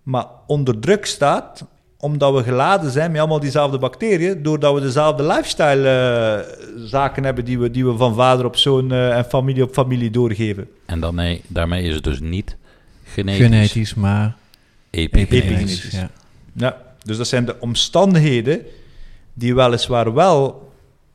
maar 0.03 0.25
onder 0.47 0.79
druk 0.79 1.05
staat 1.05 1.65
omdat 1.97 2.33
we 2.33 2.43
geladen 2.43 2.91
zijn 2.91 3.11
met 3.11 3.19
allemaal 3.19 3.39
diezelfde 3.39 3.77
bacteriën, 3.77 4.43
doordat 4.43 4.73
we 4.73 4.81
dezelfde 4.81 5.23
lifestyle-zaken 5.23 7.23
hebben 7.23 7.45
die 7.45 7.59
we, 7.59 7.71
die 7.71 7.85
we 7.85 7.97
van 7.97 8.15
vader 8.15 8.45
op 8.45 8.57
zoon 8.57 8.91
eh, 8.91 9.17
en 9.17 9.25
familie 9.25 9.63
op 9.63 9.73
familie 9.73 10.11
doorgeven. 10.11 10.67
En 10.85 10.99
daarmee, 10.99 11.41
daarmee 11.47 11.83
is 11.83 11.95
het 11.95 12.03
dus 12.03 12.19
niet 12.19 12.57
genetisch, 13.03 13.45
Genetisch, 13.45 13.93
maar 13.93 14.35
epigenetisch. 14.89 15.39
epigenetisch. 15.43 15.91
Ja. 15.91 16.09
Ja, 16.53 16.81
dus 17.03 17.17
dat 17.17 17.27
zijn 17.27 17.45
de 17.45 17.55
omstandigheden 17.59 18.61
die 19.33 19.55
weliswaar 19.55 20.13
wel 20.13 20.71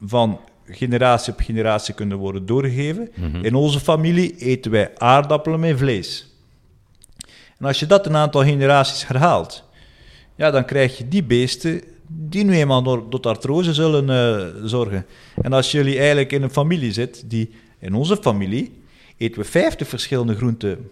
van 0.06 0.38
generatie 0.68 1.32
op 1.32 1.40
generatie 1.40 1.94
kunnen 1.94 2.18
worden 2.18 2.46
doorgegeven. 2.46 3.08
Mhm. 3.14 3.44
In 3.44 3.54
onze 3.54 3.80
familie 3.80 4.36
eten 4.36 4.70
wij 4.70 4.98
aardappelen 4.98 5.60
met 5.60 5.78
vlees. 5.78 6.26
En 7.58 7.66
als 7.66 7.78
je 7.78 7.86
dat 7.86 8.06
een 8.06 8.16
aantal 8.16 8.42
generaties 8.42 9.06
herhaalt, 9.06 9.64
ja, 10.34 10.50
dan 10.50 10.64
krijg 10.64 10.98
je 10.98 11.08
die 11.08 11.24
beesten 11.24 11.82
die 12.08 12.44
nu 12.44 12.54
eenmaal 12.54 12.82
door, 12.82 13.08
tot 13.08 13.26
artrose 13.26 13.74
zullen 13.74 14.10
eh, 14.10 14.62
zorgen. 14.64 15.06
En 15.42 15.52
als 15.52 15.70
jullie 15.70 15.98
eigenlijk 15.98 16.32
in 16.32 16.42
een 16.42 16.50
familie 16.50 16.92
zit, 16.92 17.30
die 17.30 17.50
in 17.78 17.94
onze 17.94 18.16
familie 18.16 18.82
eten 19.16 19.40
we 19.40 19.48
50 19.48 19.88
verschillende 19.88 20.34
groenten 20.34 20.90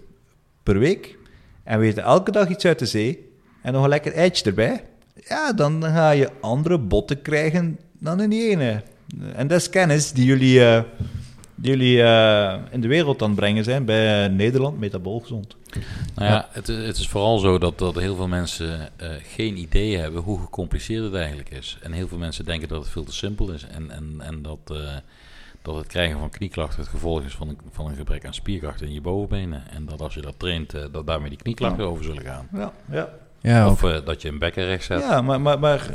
per 0.63 0.79
week 0.79 1.19
en 1.65 1.79
we 1.79 1.87
eten 1.87 2.03
elke 2.03 2.31
dag 2.31 2.49
iets 2.49 2.65
uit 2.65 2.79
de 2.79 2.87
zee 2.87 3.33
en 3.63 3.73
nog 3.73 3.83
een 3.83 3.89
lekker 3.89 4.13
eitje 4.13 4.45
erbij, 4.45 4.85
ja, 5.29 5.53
dan 5.53 5.83
ga 5.83 6.11
je 6.11 6.31
andere 6.41 6.79
botten 6.79 7.23
krijgen 7.23 7.79
dan 7.99 8.21
in 8.21 8.31
die 8.31 8.51
ene. 8.51 8.83
En 9.35 9.47
dat 9.47 9.61
is 9.61 9.71
kennis 9.71 10.13
die 10.13 10.25
jullie, 10.25 10.65
eh, 10.67 10.83
die 11.55 11.71
jullie 11.71 12.03
eh, 12.03 12.55
in 12.71 12.81
de 12.81 12.89
wereld 12.89 13.23
aan 13.23 13.29
het 13.29 13.39
brengen 13.39 13.65
zijn 13.65 13.85
bij 13.85 14.29
Nederland 14.29 14.79
Metabool 14.79 15.21
Gezond. 15.21 15.57
Nou 16.15 16.31
ja, 16.31 16.49
het, 16.51 16.67
het 16.67 16.97
is 16.97 17.09
vooral 17.09 17.39
zo 17.39 17.59
dat, 17.59 17.79
dat 17.79 17.95
heel 17.95 18.17
veel 18.17 18.29
mensen 18.29 18.91
eh, 18.97 19.09
geen 19.23 19.57
idee 19.57 19.99
hebben 19.99 20.23
hoe 20.23 20.41
gecompliceerd 20.41 21.05
het 21.05 21.15
eigenlijk 21.15 21.51
is. 21.51 21.79
En 21.83 21.93
heel 21.93 22.09
veel 22.09 22.19
mensen 22.19 22.45
denken 22.45 22.69
dat 22.69 22.83
het 22.83 22.91
veel 22.91 23.05
te 23.05 23.13
simpel 23.13 23.51
is. 23.51 23.67
En, 23.67 23.91
en, 23.91 24.15
en 24.19 24.43
dat, 24.43 24.59
eh, 24.65 24.77
dat 25.63 25.77
het 25.77 25.87
krijgen 25.87 26.19
van 26.19 26.31
knieklachten 26.31 26.81
het 26.81 26.89
gevolg 26.89 27.23
is 27.23 27.35
van 27.35 27.49
een, 27.49 27.59
van 27.73 27.87
een 27.87 27.97
gebrek 27.97 28.27
aan 28.27 28.35
spierkracht 28.35 28.83
in 28.83 28.93
je 28.93 29.01
bovenbenen. 29.01 29.63
En 29.71 29.85
dat 29.85 30.01
als 30.01 30.15
je 30.15 30.21
dat 30.21 30.35
traint, 30.37 30.75
dat 30.93 31.07
daarmee 31.07 31.29
die 31.29 31.39
knieklachten 31.39 31.85
over 31.85 32.05
zullen 32.05 32.23
gaan. 32.23 32.49
Ja, 32.53 32.73
ja. 32.91 33.09
Ja, 33.41 33.71
Of 33.71 33.81
dat 33.81 34.23
je 34.23 34.29
een 34.29 34.39
bekken 34.39 34.65
recht 34.65 34.85
zet. 34.85 35.01
ja 35.01 35.23
maar, 35.23 35.41
maar, 35.41 35.59
maar 35.59 35.91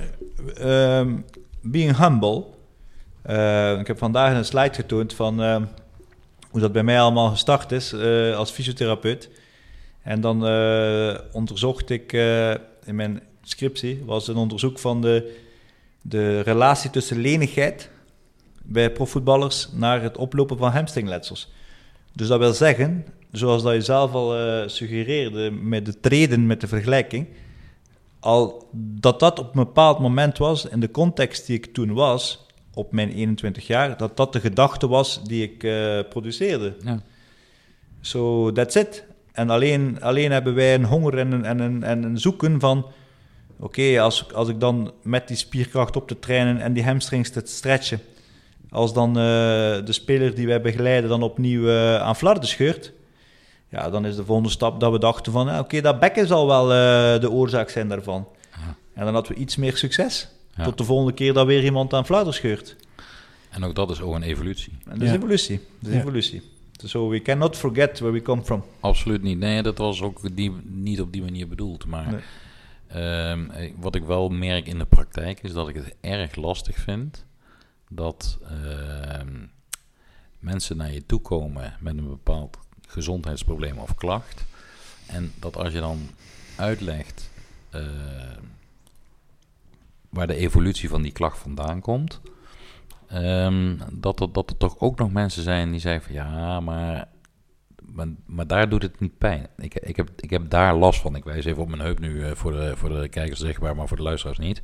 ehm, 0.55 1.15
being 1.61 1.97
humble. 1.97 2.43
Eh, 3.22 3.80
ik 3.80 3.88
heb 3.88 3.97
vandaag 3.97 4.34
een 4.38 4.45
slide 4.45 4.74
getoond 4.74 5.13
van 5.13 5.41
ehm, 5.41 5.63
hoe 6.49 6.61
dat 6.61 6.72
bij 6.72 6.84
mij 6.84 7.01
allemaal 7.01 7.30
gestart 7.30 7.72
is 7.72 7.93
eh, 7.93 8.36
als 8.36 8.51
fysiotherapeut. 8.51 9.30
En 10.01 10.22
dan 10.22 10.47
eh, 10.47 11.17
onderzocht 11.32 11.89
ik 11.89 12.13
eh, 12.13 12.49
in 12.86 12.95
mijn 12.95 13.22
scriptie 13.41 14.03
was 14.05 14.28
een 14.28 14.36
onderzoek 14.36 14.80
van 14.80 15.01
de, 15.01 15.38
de 16.01 16.39
relatie 16.39 16.89
tussen 16.89 17.22
lenigheid 17.22 17.89
bij 18.63 18.91
profvoetballers 18.91 19.70
naar 19.72 20.01
het 20.01 20.17
oplopen 20.17 20.57
van 20.57 20.72
hamstringletsels. 20.72 21.51
Dus 22.13 22.28
dat 22.28 22.39
wil 22.39 22.53
zeggen, 22.53 23.05
zoals 23.32 23.63
dat 23.63 23.74
je 23.74 23.82
zelf 23.82 24.13
al 24.13 24.34
suggereerde 24.70 25.51
met 25.51 25.86
de 25.86 25.99
treden 25.99 26.45
met 26.47 26.61
de 26.61 26.67
vergelijking, 26.67 27.28
al 28.20 28.70
dat 28.74 29.20
dat 29.20 29.39
op 29.39 29.45
een 29.45 29.63
bepaald 29.63 29.99
moment 29.99 30.38
was, 30.38 30.65
in 30.65 30.80
de 30.80 30.91
context 30.91 31.45
die 31.45 31.57
ik 31.57 31.74
toen 31.74 31.93
was, 31.93 32.45
op 32.80 32.91
mijn 32.91 33.11
21 33.11 33.67
jaar, 33.67 33.97
dat 33.97 34.17
dat 34.17 34.34
de 34.34 34.39
gedachte 34.39 34.88
was 34.88 35.23
die 35.23 35.43
ik 35.43 35.63
uh, 35.63 35.99
produceerde. 36.09 36.75
Ja. 36.84 36.99
So 38.01 38.51
that's 38.51 38.75
it. 38.75 39.05
En 39.32 39.49
alleen, 39.49 40.01
alleen 40.01 40.32
hebben 40.32 40.55
wij 40.55 40.73
een 40.73 40.86
honger 40.86 41.17
en 41.17 41.32
een, 41.32 41.45
en 41.45 41.59
een, 41.59 41.84
en 41.84 42.03
een 42.03 42.17
zoeken 42.17 42.59
van... 42.59 42.86
Oké, 43.59 44.01
als, 44.01 44.34
als 44.34 44.49
ik 44.49 44.59
dan 44.59 44.91
met 45.03 45.27
die 45.27 45.38
spierkracht 45.38 45.95
op 45.95 46.07
te 46.07 46.19
trainen 46.19 46.61
en 46.61 46.73
die 46.73 46.84
hamstrings 46.84 47.30
te 47.30 47.41
stretchen... 47.43 47.99
Als 48.71 48.93
dan 48.93 49.09
uh, 49.09 49.15
de 49.86 49.91
speler 49.91 50.36
die 50.36 50.47
wij 50.47 50.61
begeleiden 50.61 51.09
dan 51.09 51.23
opnieuw 51.23 51.63
uh, 51.63 51.95
aan 51.95 52.15
flarden 52.15 52.49
scheurt... 52.49 52.91
Ja, 53.69 53.89
dan 53.89 54.05
is 54.05 54.15
de 54.15 54.25
volgende 54.25 54.49
stap 54.49 54.80
dat 54.80 54.91
we 54.91 54.99
dachten 54.99 55.32
van... 55.32 55.49
Ah, 55.49 55.59
oké, 55.59 55.82
dat 55.82 55.99
bekken 55.99 56.27
zal 56.27 56.47
wel 56.47 56.67
de 57.19 57.32
oorzaak 57.32 57.69
zijn 57.69 57.88
daarvan. 57.88 58.27
En 58.93 59.05
dan 59.05 59.13
hadden 59.13 59.34
we 59.34 59.39
iets 59.39 59.55
meer 59.55 59.77
succes. 59.77 60.27
Ja. 60.60 60.66
Tot 60.66 60.78
de 60.78 60.84
volgende 60.84 61.14
keer 61.14 61.34
dat 61.34 61.45
weer 61.45 61.64
iemand 61.64 61.93
aan 61.93 62.05
flarden 62.05 62.34
scheurt. 62.34 62.76
En 63.49 63.64
ook 63.64 63.76
dat 63.76 63.91
is 63.91 64.01
ook 64.01 64.16
een 64.16 64.24
evolutie. 64.24 64.78
En 64.86 64.99
dat 64.99 65.07
is 65.07 65.14
evolutie. 65.14 65.62
Dat 65.80 65.91
is 65.91 65.97
evolutie. 65.97 66.41
So 66.86 67.10
we 67.10 67.22
cannot 67.22 67.57
forget 67.57 67.99
where 67.99 68.14
we 68.14 68.22
come 68.22 68.43
from. 68.43 68.64
Absoluut 68.80 69.22
niet. 69.22 69.38
Nee, 69.38 69.62
dat 69.62 69.78
was 69.78 70.01
ook 70.01 70.36
die, 70.36 70.51
niet 70.64 71.01
op 71.01 71.12
die 71.12 71.22
manier 71.22 71.47
bedoeld. 71.47 71.86
Maar 71.86 72.24
ehm, 72.88 73.49
eh, 73.49 73.72
wat 73.80 73.95
ik 73.95 74.03
wel 74.03 74.30
merk 74.30 74.68
in 74.68 74.78
de 74.78 74.86
praktijk 74.86 75.43
is 75.43 75.53
dat 75.53 75.70
ik 75.70 75.76
het 75.76 75.95
erg 76.01 76.36
lastig 76.36 76.78
vind 76.78 77.26
dat 77.89 78.38
ehm, 78.49 79.45
mensen 80.39 80.78
naar 80.78 80.93
je 80.93 81.05
toe 81.05 81.22
komen 81.22 81.74
met 81.80 81.97
een 81.97 82.10
bepaald 82.10 82.57
gezondheidsprobleem 82.88 83.78
of 83.78 83.95
klacht. 83.95 84.45
En 85.07 85.32
dat 85.39 85.57
als 85.57 85.74
je 85.74 85.80
dan 85.80 86.10
uitlegt 86.55 87.30
ehm, 87.70 88.43
waar 90.10 90.28
de 90.28 90.36
evolutie 90.36 90.89
van 90.89 91.01
die 91.01 91.12
klacht 91.12 91.38
vandaan 91.38 91.82
komt, 91.82 92.22
Um, 93.14 93.80
dat, 93.91 94.20
er, 94.20 94.32
dat 94.32 94.49
er 94.49 94.57
toch 94.57 94.80
ook 94.80 94.99
nog 94.99 95.12
mensen 95.12 95.43
zijn 95.43 95.72
die 95.72 95.80
zeggen 95.80 96.01
van 96.03 96.14
ja, 96.14 96.60
maar, 96.60 97.07
maar, 97.82 98.07
maar, 98.26 98.47
daar 98.47 98.70
doet 98.70 98.82
het 98.82 98.99
niet 98.99 99.18
pijn. 99.18 99.47
Ik, 99.57 99.76
ik, 99.76 99.95
heb, 99.95 100.10
ik 100.16 100.30
heb 100.30 100.49
daar 100.49 100.76
last 100.76 101.01
van. 101.01 101.16
Ik 101.16 101.24
wijs 101.24 101.45
even 101.45 101.62
op 101.62 101.70
mijn 101.70 101.82
heup 101.82 101.99
nu 101.99 102.10
uh, 102.10 102.32
voor, 102.32 102.51
de, 102.51 102.74
voor 102.76 102.89
de 102.89 103.07
kijkers 103.07 103.39
zichtbaar, 103.39 103.76
maar 103.76 103.88
voor 103.88 103.97
de 103.97 104.03
luisteraars 104.03 104.38
niet. 104.38 104.62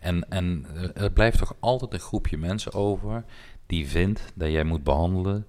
En, 0.00 0.28
en 0.28 0.66
uh, 0.74 1.02
er 1.02 1.10
blijft 1.10 1.38
toch 1.38 1.54
altijd 1.60 1.92
een 1.92 2.00
groepje 2.00 2.38
mensen 2.38 2.72
over 2.72 3.24
die 3.66 3.88
vindt 3.88 4.32
dat 4.34 4.50
jij 4.50 4.64
moet 4.64 4.84
behandelen 4.84 5.46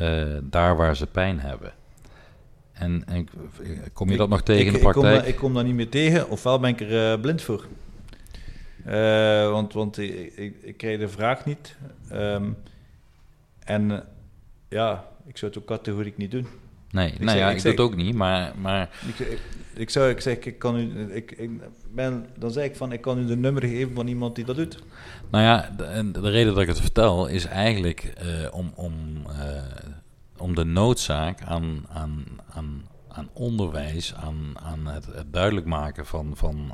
uh, 0.00 0.38
daar 0.42 0.76
waar 0.76 0.96
ze 0.96 1.06
pijn 1.06 1.40
hebben. 1.40 1.72
En, 2.72 3.04
en 3.06 3.28
kom 3.92 4.10
je 4.10 4.16
dat 4.16 4.28
nog 4.28 4.42
tegen 4.42 4.66
in 4.66 4.72
de 4.72 4.78
praktijk? 4.78 5.16
Ik 5.16 5.20
kom, 5.20 5.28
ik 5.28 5.36
kom 5.36 5.54
daar 5.54 5.64
niet 5.64 5.74
meer 5.74 5.88
tegen, 5.88 6.28
ofwel 6.28 6.60
ben 6.60 6.70
ik 6.70 6.80
er 6.80 7.20
blind 7.20 7.42
voor. 7.42 7.66
Uh, 8.86 9.50
want 9.50 9.72
want 9.72 9.98
ik, 9.98 10.32
ik, 10.36 10.56
ik, 10.62 10.76
kreeg 10.76 10.98
de 10.98 11.08
vraag 11.08 11.44
niet. 11.44 11.76
Um, 12.12 12.56
en 13.58 13.90
uh, 13.90 13.98
ja, 14.68 15.04
ik 15.26 15.38
zou 15.38 15.52
het 15.52 15.60
ook 15.60 15.66
categoriek 15.66 16.16
niet 16.16 16.30
doen. 16.30 16.46
Nee, 16.90 17.12
ik, 17.12 17.18
nou 17.18 17.38
ja, 17.38 17.50
ik, 17.50 17.62
doe 17.62 17.70
het 17.70 17.80
ook 17.80 17.96
niet, 17.96 18.14
maar... 18.14 18.52
maar... 18.60 18.90
Ik, 19.74 19.90
zou, 19.90 20.10
ik 20.10 20.20
zeg, 20.20 20.38
ik 20.38 20.58
kan 20.58 20.76
u... 20.76 21.12
Ik, 21.14 21.32
ik 21.32 21.50
ben, 21.90 22.26
dan 22.38 22.50
zeg 22.50 22.64
ik 22.64 22.76
van, 22.76 22.92
ik 22.92 23.00
kan 23.00 23.18
u 23.18 23.26
de 23.26 23.36
nummer 23.36 23.62
geven 23.62 23.94
van 23.94 24.06
iemand 24.06 24.34
die 24.34 24.44
dat 24.44 24.56
doet. 24.56 24.82
Nou 25.30 25.44
ja, 25.44 25.70
de, 25.76 26.10
de 26.10 26.30
reden 26.30 26.52
dat 26.52 26.62
ik 26.62 26.68
het 26.68 26.80
vertel 26.80 27.26
is 27.26 27.44
eigenlijk 27.44 28.12
uh, 28.24 28.54
om, 28.54 28.72
om, 28.74 28.94
om 30.38 30.54
de 30.54 30.64
noodzaak 30.64 31.42
aan, 31.42 31.86
aan, 31.92 32.24
aan, 32.54 32.84
aan 33.08 33.28
onderwijs, 33.32 34.14
aan, 34.14 34.58
aan 34.62 34.86
het, 34.86 35.06
het 35.06 35.32
duidelijk 35.32 35.66
maken 35.66 36.06
van... 36.06 36.32
van 36.36 36.72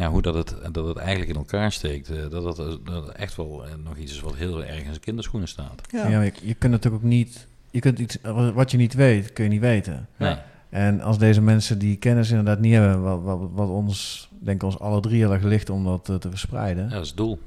ja, 0.00 0.10
hoe 0.10 0.22
dat 0.22 0.34
het, 0.34 0.54
dat 0.72 0.86
het 0.86 0.96
eigenlijk 0.96 1.30
in 1.30 1.36
elkaar 1.36 1.72
steekt. 1.72 2.10
Uh, 2.10 2.30
dat, 2.30 2.56
dat, 2.56 2.78
dat 2.84 3.08
echt 3.08 3.36
wel 3.36 3.64
uh, 3.66 3.72
nog 3.84 3.96
iets 3.96 4.12
is 4.12 4.20
wat 4.20 4.34
heel 4.34 4.64
erg 4.64 4.78
in 4.78 4.84
zijn 4.84 5.00
kinderschoenen 5.00 5.48
staat. 5.48 5.80
Ja, 5.90 6.08
ja 6.08 6.22
je, 6.22 6.32
je, 6.42 6.54
kunt 6.54 6.72
natuurlijk 6.72 7.02
ook 7.02 7.10
niet... 7.10 7.46
Je 7.70 7.80
kunt 7.80 7.98
iets, 7.98 8.18
wat 8.54 8.70
je 8.70 8.76
niet 8.76 8.94
weet, 8.94 9.32
kun 9.32 9.44
je 9.44 9.50
niet 9.50 9.60
weten. 9.60 10.08
Nee. 10.16 10.36
En 10.68 11.00
als 11.00 11.18
deze 11.18 11.40
mensen 11.40 11.78
die 11.78 11.96
kennis 11.96 12.30
inderdaad 12.30 12.60
niet 12.60 12.72
hebben... 12.72 13.02
wat, 13.02 13.22
wat, 13.22 13.48
wat 13.52 13.68
ons, 13.68 14.28
denk 14.38 14.62
ik, 14.62 14.62
ons 14.62 14.78
alle 14.78 15.00
drie 15.00 15.18
heel 15.18 15.32
erg 15.32 15.42
ligt 15.42 15.70
om 15.70 15.84
dat 15.84 16.04
te 16.04 16.30
verspreiden. 16.30 16.84
Ja, 16.84 16.90
dat 16.90 17.02
is 17.02 17.08
het 17.08 17.16
doel. 17.16 17.38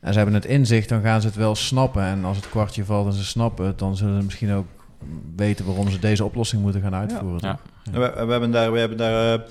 En 0.00 0.12
ze 0.12 0.16
hebben 0.18 0.34
het 0.34 0.44
inzicht, 0.44 0.88
dan 0.88 1.02
gaan 1.02 1.20
ze 1.20 1.26
het 1.26 1.36
wel 1.36 1.54
snappen. 1.54 2.02
En 2.02 2.24
als 2.24 2.36
het 2.36 2.48
kwartje 2.48 2.84
valt 2.84 3.06
en 3.06 3.12
ze 3.12 3.24
snappen 3.24 3.66
het... 3.66 3.78
dan 3.78 3.96
zullen 3.96 4.18
ze 4.18 4.24
misschien 4.24 4.52
ook 4.52 4.66
weten 5.36 5.66
waarom 5.66 5.90
ze 5.90 5.98
deze 5.98 6.24
oplossing 6.24 6.62
moeten 6.62 6.80
gaan 6.80 6.94
uitvoeren. 6.94 7.38
Ja. 7.40 7.58
ja. 7.82 7.92
We, 7.92 8.24
we, 8.26 8.30
hebben 8.30 8.50
daar... 8.50 8.72
We 8.72 8.78
hebben 8.78 8.98
daar 8.98 9.42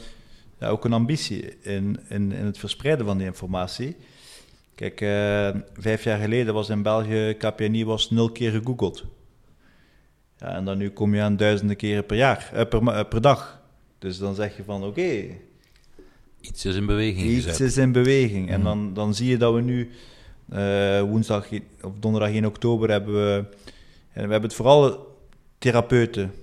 ja, 0.61 0.67
ook 0.67 0.85
een 0.85 0.93
ambitie 0.93 1.57
in, 1.61 1.99
in, 2.09 2.31
in 2.31 2.45
het 2.45 2.57
verspreiden 2.57 3.05
van 3.05 3.17
die 3.17 3.27
informatie. 3.27 3.95
Kijk, 4.75 5.01
uh, 5.01 5.61
vijf 5.73 6.03
jaar 6.03 6.19
geleden 6.19 6.53
was 6.53 6.69
in 6.69 6.81
België 6.81 7.35
KPNI 7.37 7.85
was 7.85 8.09
nul 8.09 8.31
keer 8.31 8.51
gegoogeld. 8.51 9.05
Ja, 10.37 10.55
en 10.55 10.65
dan 10.65 10.77
nu 10.77 10.89
kom 10.89 11.15
je 11.15 11.21
aan 11.21 11.37
duizenden 11.37 11.75
keren 11.75 12.05
per 12.05 12.17
jaar, 12.17 12.51
uh, 12.53 12.61
per, 12.69 12.81
uh, 12.81 12.99
per 13.09 13.21
dag. 13.21 13.61
Dus 13.99 14.17
dan 14.17 14.35
zeg 14.35 14.57
je 14.57 14.63
van 14.63 14.83
oké. 14.83 14.87
Okay, 14.87 15.41
iets 16.41 16.65
is 16.65 16.75
in 16.75 16.85
beweging 16.85 17.29
Iets 17.29 17.45
gezet. 17.45 17.67
is 17.67 17.77
in 17.77 17.91
beweging. 17.91 18.49
En 18.49 18.59
mhm. 18.59 18.63
dan, 18.63 18.93
dan 18.93 19.15
zie 19.15 19.29
je 19.29 19.37
dat 19.37 19.53
we 19.53 19.61
nu 19.61 19.91
woensdag 21.07 21.47
of 21.81 21.93
donderdag 21.99 22.31
in 22.31 22.45
oktober 22.45 22.89
hebben 22.89 23.13
we... 23.13 23.45
En 24.13 24.25
we 24.25 24.31
hebben 24.31 24.49
het 24.49 24.53
vooral 24.53 25.07
therapeuten, 25.57 26.33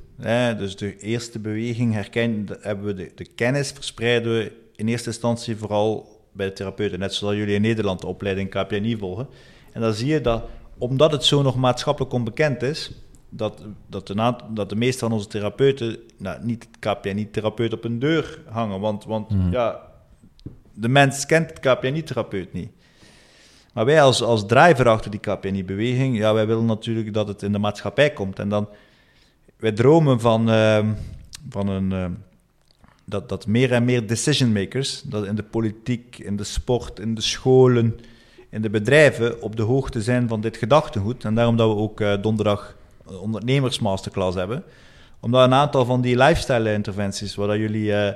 dus 0.59 0.77
de 0.77 0.99
eerste 0.99 1.39
beweging 1.39 1.93
herkennen, 1.93 2.47
hebben 2.61 2.87
we 2.87 2.95
de, 2.95 3.13
de, 3.15 3.27
kennis 3.35 3.71
verspreiden 3.71 4.33
we 4.33 4.53
in 4.77 4.89
eerste 4.89 5.09
instantie 5.09 5.57
vooral 5.57 6.21
bij 6.33 6.47
de 6.47 6.53
therapeuten. 6.53 6.99
Net 6.99 7.15
zoals 7.15 7.37
jullie 7.37 7.55
in 7.55 7.61
Nederland 7.61 8.01
de 8.01 8.07
opleiding 8.07 8.51
KPNI 8.51 8.97
volgen. 8.97 9.29
En 9.73 9.81
dan 9.81 9.93
zie 9.93 10.09
je 10.09 10.21
dat, 10.21 10.45
omdat 10.79 11.13
het 11.13 11.25
zo 11.25 11.43
nog 11.43 11.57
maatschappelijk 11.57 12.13
onbekend 12.13 12.63
is, 12.63 12.91
dat, 13.29 13.63
dat, 13.89 14.07
de, 14.07 14.35
dat 14.51 14.69
de 14.69 14.77
meeste 14.77 14.99
van 14.99 15.13
onze 15.13 15.27
therapeuten 15.27 15.97
nou, 16.19 16.45
niet 16.45 16.69
het 16.71 16.79
KPNI-therapeut 16.79 17.73
op 17.73 17.85
een 17.85 17.99
deur 17.99 18.43
hangen. 18.49 18.81
Want, 18.81 19.05
want 19.05 19.29
hmm. 19.29 19.53
ja, 19.53 19.81
de 20.75 20.89
mens 20.89 21.27
kent 21.27 21.51
het 21.51 21.61
KPNI-therapeut 21.61 22.53
niet. 22.53 22.71
Maar 23.73 23.85
wij 23.85 24.03
als, 24.03 24.23
als 24.23 24.47
driver 24.47 24.89
achter 24.89 25.11
die 25.11 25.21
KPNI-beweging, 25.21 26.17
ja, 26.17 26.35
wij 26.35 26.47
willen 26.47 26.65
natuurlijk 26.65 27.15
dat 27.15 27.29
het 27.29 27.43
in 27.43 27.53
de 27.53 27.59
maatschappij 27.59 28.11
komt. 28.11 28.39
En 28.39 28.49
dan 28.49 28.69
wij 29.59 29.73
dromen 29.73 30.21
van, 30.21 30.51
uh, 30.51 30.79
van 31.49 31.69
een, 31.69 31.91
uh, 31.91 32.05
dat, 33.05 33.29
dat 33.29 33.47
meer 33.47 33.73
en 33.73 33.85
meer 33.85 34.07
decision 34.07 34.53
makers, 34.53 35.03
dat 35.03 35.27
in 35.27 35.35
de 35.35 35.43
politiek, 35.43 36.19
in 36.19 36.37
de 36.37 36.45
sport, 36.45 37.01
in 37.01 37.15
de 37.15 37.21
scholen, 37.21 38.01
in 38.51 38.63
de 38.63 38.71
bedrijven 38.71 39.43
op 39.43 39.57
de 39.57 39.63
hoogte 39.63 40.03
zijn 40.03 40.29
van 40.29 40.41
dit 40.41 40.57
gedachtegoed. 40.57 41.25
En 41.25 41.35
daarom 41.35 41.57
dat 41.57 41.69
we 41.69 41.77
ook 41.77 42.01
uh, 42.01 42.13
donderdag 42.23 42.77
ondernemersmasterclass 43.21 44.37
hebben. 44.37 44.63
Omdat 45.21 45.45
een 45.45 45.55
aantal 45.55 45.85
van 45.85 46.01
die 46.01 46.17
lifestyle 46.17 46.73
interventies, 46.73 47.35
waar 47.35 47.47
dat 47.47 47.57
jullie, 47.57 47.91
uh, 47.91 48.09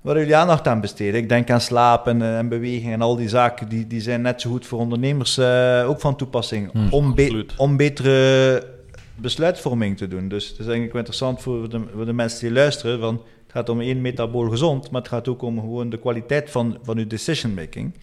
waar 0.00 0.18
jullie 0.18 0.36
aandacht 0.36 0.68
aan 0.68 0.80
besteden. 0.80 1.20
Ik 1.20 1.28
denk 1.28 1.50
aan 1.50 1.60
slaap 1.60 2.06
en, 2.06 2.22
en, 2.22 2.48
beweging 2.48 2.92
en 2.92 3.02
al 3.02 3.16
die 3.16 3.28
zaken, 3.28 3.68
die, 3.68 3.86
die 3.86 4.00
zijn 4.00 4.22
net 4.22 4.40
zo 4.40 4.50
goed 4.50 4.66
voor 4.66 4.78
ondernemers 4.78 5.38
ook 5.84 6.00
van 6.00 6.16
toepassing. 6.16 6.72
Hmm, 6.72 6.88
om, 6.90 7.14
be 7.14 7.46
om 7.56 7.76
betere 7.76 8.75
besluitvorming 9.16 9.96
te 9.96 10.08
doen. 10.08 10.28
Dus 10.28 10.44
het 10.44 10.52
is 10.52 10.58
eigenlijk 10.58 10.92
wel 10.92 11.00
interessant 11.00 11.42
voor 11.42 11.68
de, 11.68 11.82
voor 11.94 12.06
de 12.06 12.12
mensen 12.12 12.40
die 12.40 12.52
luisteren. 12.52 13.00
Van, 13.00 13.14
het 13.42 13.52
gaat 13.52 13.68
om 13.68 13.80
één 13.80 14.00
metabool 14.00 14.50
gezond, 14.50 14.90
maar 14.90 15.00
het 15.00 15.10
gaat 15.10 15.28
ook 15.28 15.42
om 15.42 15.60
gewoon 15.60 15.90
de 15.90 15.98
kwaliteit 15.98 16.50
van, 16.50 16.78
van 16.82 16.98
uw 16.98 17.06
decision 17.06 17.54
making. 17.54 17.94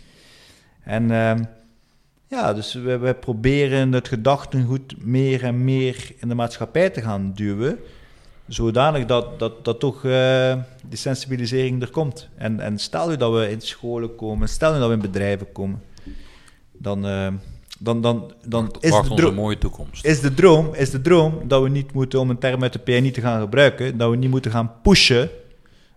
En 0.84 1.04
uh, 1.04 1.34
ja, 2.28 2.54
dus 2.54 2.74
we, 2.74 2.98
we 2.98 3.14
proberen 3.14 3.92
het 3.92 4.08
gedachtengoed 4.08 5.06
meer 5.06 5.44
en 5.44 5.64
meer 5.64 6.12
in 6.18 6.28
de 6.28 6.36
maatschappij 6.36 6.90
te 6.90 7.02
gaan 7.02 7.32
duwen. 7.36 7.80
Zodanig 8.48 9.06
dat, 9.06 9.40
dat, 9.40 9.66
dat 9.66 9.80
toch 9.80 10.04
uh, 10.04 10.56
die 10.88 10.98
sensibilisering 10.98 11.82
er 11.82 11.90
komt. 11.90 12.30
En, 12.36 12.60
en 12.60 12.78
stel 12.78 13.12
u 13.12 13.18
dat 13.18 13.34
we 13.34 13.50
in 13.50 13.62
scholen 13.62 14.16
komen, 14.16 14.50
stel 14.50 14.76
u 14.76 14.80
dat 14.80 14.88
we 14.88 14.94
in 14.94 15.02
bedrijven 15.02 15.52
komen, 15.52 15.82
dan, 16.72 17.06
uh, 17.06 17.28
dan, 17.84 18.02
dan, 18.02 18.32
dan 18.48 18.76
is, 18.80 18.92
de 18.92 19.16
droom, 19.16 19.34
mooie 19.34 19.58
toekomst. 19.58 20.06
Is 20.06 20.22
de, 20.22 20.34
droom, 20.34 20.74
is 20.74 20.90
de 20.90 21.02
droom 21.02 21.48
dat 21.48 21.62
we 21.62 21.70
niet 21.70 21.94
moeten, 21.94 22.20
om 22.20 22.30
een 22.30 22.38
term 22.38 22.62
uit 22.62 22.74
de 22.74 22.80
PNI 22.80 23.12
te 23.12 23.22
gaan 23.22 23.42
gebruiken, 23.42 23.98
dat 23.98 24.10
we 24.10 24.16
niet 24.16 24.30
moeten 24.30 24.52
gaan 24.52 24.72
pushen 24.82 25.30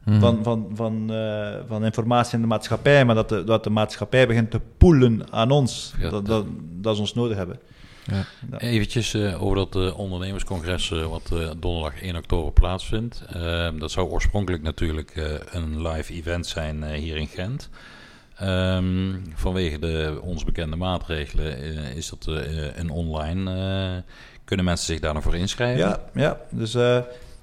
mhm. 0.05 0.21
van, 0.21 0.39
van, 0.43 0.71
van, 0.75 1.13
uh, 1.13 1.55
van 1.69 1.85
informatie 1.85 2.35
in 2.35 2.41
de 2.41 2.47
maatschappij, 2.47 3.05
maar 3.05 3.15
dat 3.15 3.29
de, 3.29 3.45
dat 3.45 3.65
de 3.65 3.71
maatschappij 3.71 4.27
begint 4.27 4.51
te 4.51 4.61
poelen 4.79 5.33
aan 5.33 5.51
ons. 5.51 5.95
dat, 6.01 6.27
dat, 6.27 6.47
dat, 6.81 6.95
ze 6.95 7.01
ons 7.01 7.15
nodig 7.15 7.37
hebben. 7.37 7.59
Ja. 8.05 8.59
Eventjes 8.59 9.15
eh, 9.15 9.43
over 9.43 9.57
dat 9.57 9.77
eh, 9.77 9.99
ondernemerscongres 9.99 10.91
eh, 10.91 11.07
wat 11.07 11.31
eh, 11.33 11.51
donderdag 11.59 12.03
1 12.03 12.17
oktober 12.17 12.53
plaatsvindt. 12.53 13.23
Eh, 13.33 13.69
dat 13.79 13.91
zou 13.91 14.09
oorspronkelijk 14.09 14.63
natuurlijk 14.63 15.11
eh, 15.11 15.33
een 15.51 15.89
live 15.89 16.13
event 16.13 16.47
zijn 16.47 16.83
eh, 16.83 16.99
hier 16.99 17.17
in 17.17 17.27
Gent. 17.27 17.71
Ehm, 18.37 19.15
vanwege 19.35 19.79
de 19.79 20.19
ons 20.23 20.45
bekende 20.45 20.77
maatregelen 20.77 21.59
eh, 21.59 21.97
is 21.97 22.09
dat 22.09 22.27
eh, 22.27 22.77
een 22.77 22.91
online. 22.91 23.51
eh, 23.51 24.03
kunnen 24.45 24.65
mensen 24.65 24.87
zich 24.87 25.01
daar 25.01 25.15
nog 25.15 25.23
voor 25.23 25.37
inschrijven? 25.37 25.89
Ja, 25.89 26.01
ja. 26.15 26.41
dus 26.51 26.77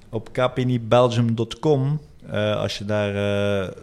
op 0.09 0.29
kpnibelgium.com, 0.31 1.99
als 2.31 2.77
je 2.77 2.85
daar, 2.85 3.13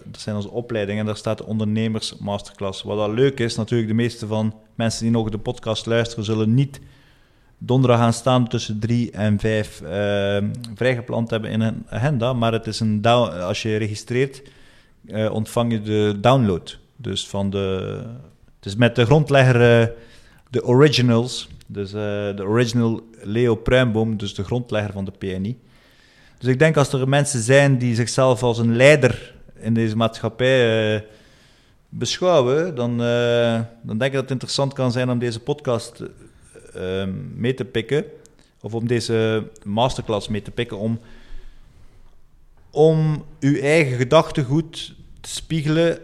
dat 0.05 0.21
zijn 0.21 0.37
onze 0.37 0.51
opleidingen, 0.51 1.01
en 1.01 1.07
daar 1.07 1.17
staat 1.17 1.39
de 1.39 1.47
ondernemers 1.47 2.17
masterclass. 2.17 2.83
Wat 2.83 2.99
al 2.99 3.13
leuk 3.13 3.41
is, 3.41 3.57
natuurlijk 3.57 3.89
de 3.89 3.95
meeste 3.95 4.27
van 4.27 4.55
mensen 4.75 5.03
die 5.03 5.13
nog 5.13 5.31
de 5.31 5.39
podcast 5.39 5.87
luisteren, 5.87 6.25
zullen 6.25 6.55
niet 6.55 6.81
donderdag 7.59 8.01
gaan 8.01 8.13
staan 8.13 8.49
tussen 8.49 8.79
drie 8.79 9.11
en 9.11 9.39
vijf 9.39 9.83
vrijgepland 10.75 11.31
hebben 11.31 11.51
in 11.51 11.61
een 11.61 11.87
agenda, 11.89 12.33
maar 12.33 12.53
het 12.53 12.67
is 12.67 12.81
een 12.81 13.05
als 13.05 13.63
je 13.63 13.77
registreert, 13.77 14.43
ontvang 15.31 15.73
je 15.73 15.83
de 15.83 16.19
download. 16.21 16.80
Dus 17.01 17.29
van 17.29 17.51
de, 17.51 17.99
het 18.57 18.67
is 18.67 18.77
met 18.77 18.97
de 18.97 19.05
grondlegger, 19.05 19.81
eh, 19.81 19.89
de 20.51 20.65
originals, 20.65 21.49
dus 21.67 21.89
eh, 21.89 22.37
de 22.37 22.43
original 22.45 23.01
Leo 23.23 23.55
Pruimboom, 23.55 24.17
dus 24.17 24.35
de 24.35 24.45
grondlegger 24.45 24.93
van 24.93 25.05
de 25.05 25.11
PNI. 25.11 25.59
Dus 26.39 26.49
ik 26.49 26.59
denk 26.59 26.77
als 26.77 26.93
er 26.93 27.09
mensen 27.09 27.41
zijn 27.41 27.79
die 27.79 27.95
zichzelf 27.95 28.43
als 28.43 28.59
een 28.59 28.77
leider 28.77 29.35
in 29.55 29.75
deze 29.75 29.97
maatschappij 29.97 30.95
eh, 30.95 31.03
beschouwen, 31.89 32.75
dan, 32.75 32.99
dan 33.83 33.99
denk 33.99 34.03
ik 34.03 34.13
dat 34.13 34.23
het 34.23 34.31
interessant 34.31 34.73
kan 34.73 34.93
zijn 34.93 35.11
om 35.11 35.19
deze 35.19 35.41
podcast 35.41 36.03
eh, 36.75 37.05
mee 37.35 37.55
te 37.55 37.65
pikken, 37.65 38.05
of 38.61 38.75
om 38.75 38.87
deze 38.87 39.45
masterclass 39.65 40.29
mee 40.29 40.43
te 40.43 40.51
pikken, 40.51 40.79
om, 40.79 41.01
om 42.71 43.25
uw 43.41 43.61
eigen 43.61 43.97
gedachtegoed 43.97 44.95
te 45.21 45.29
spiegelen 45.29 45.99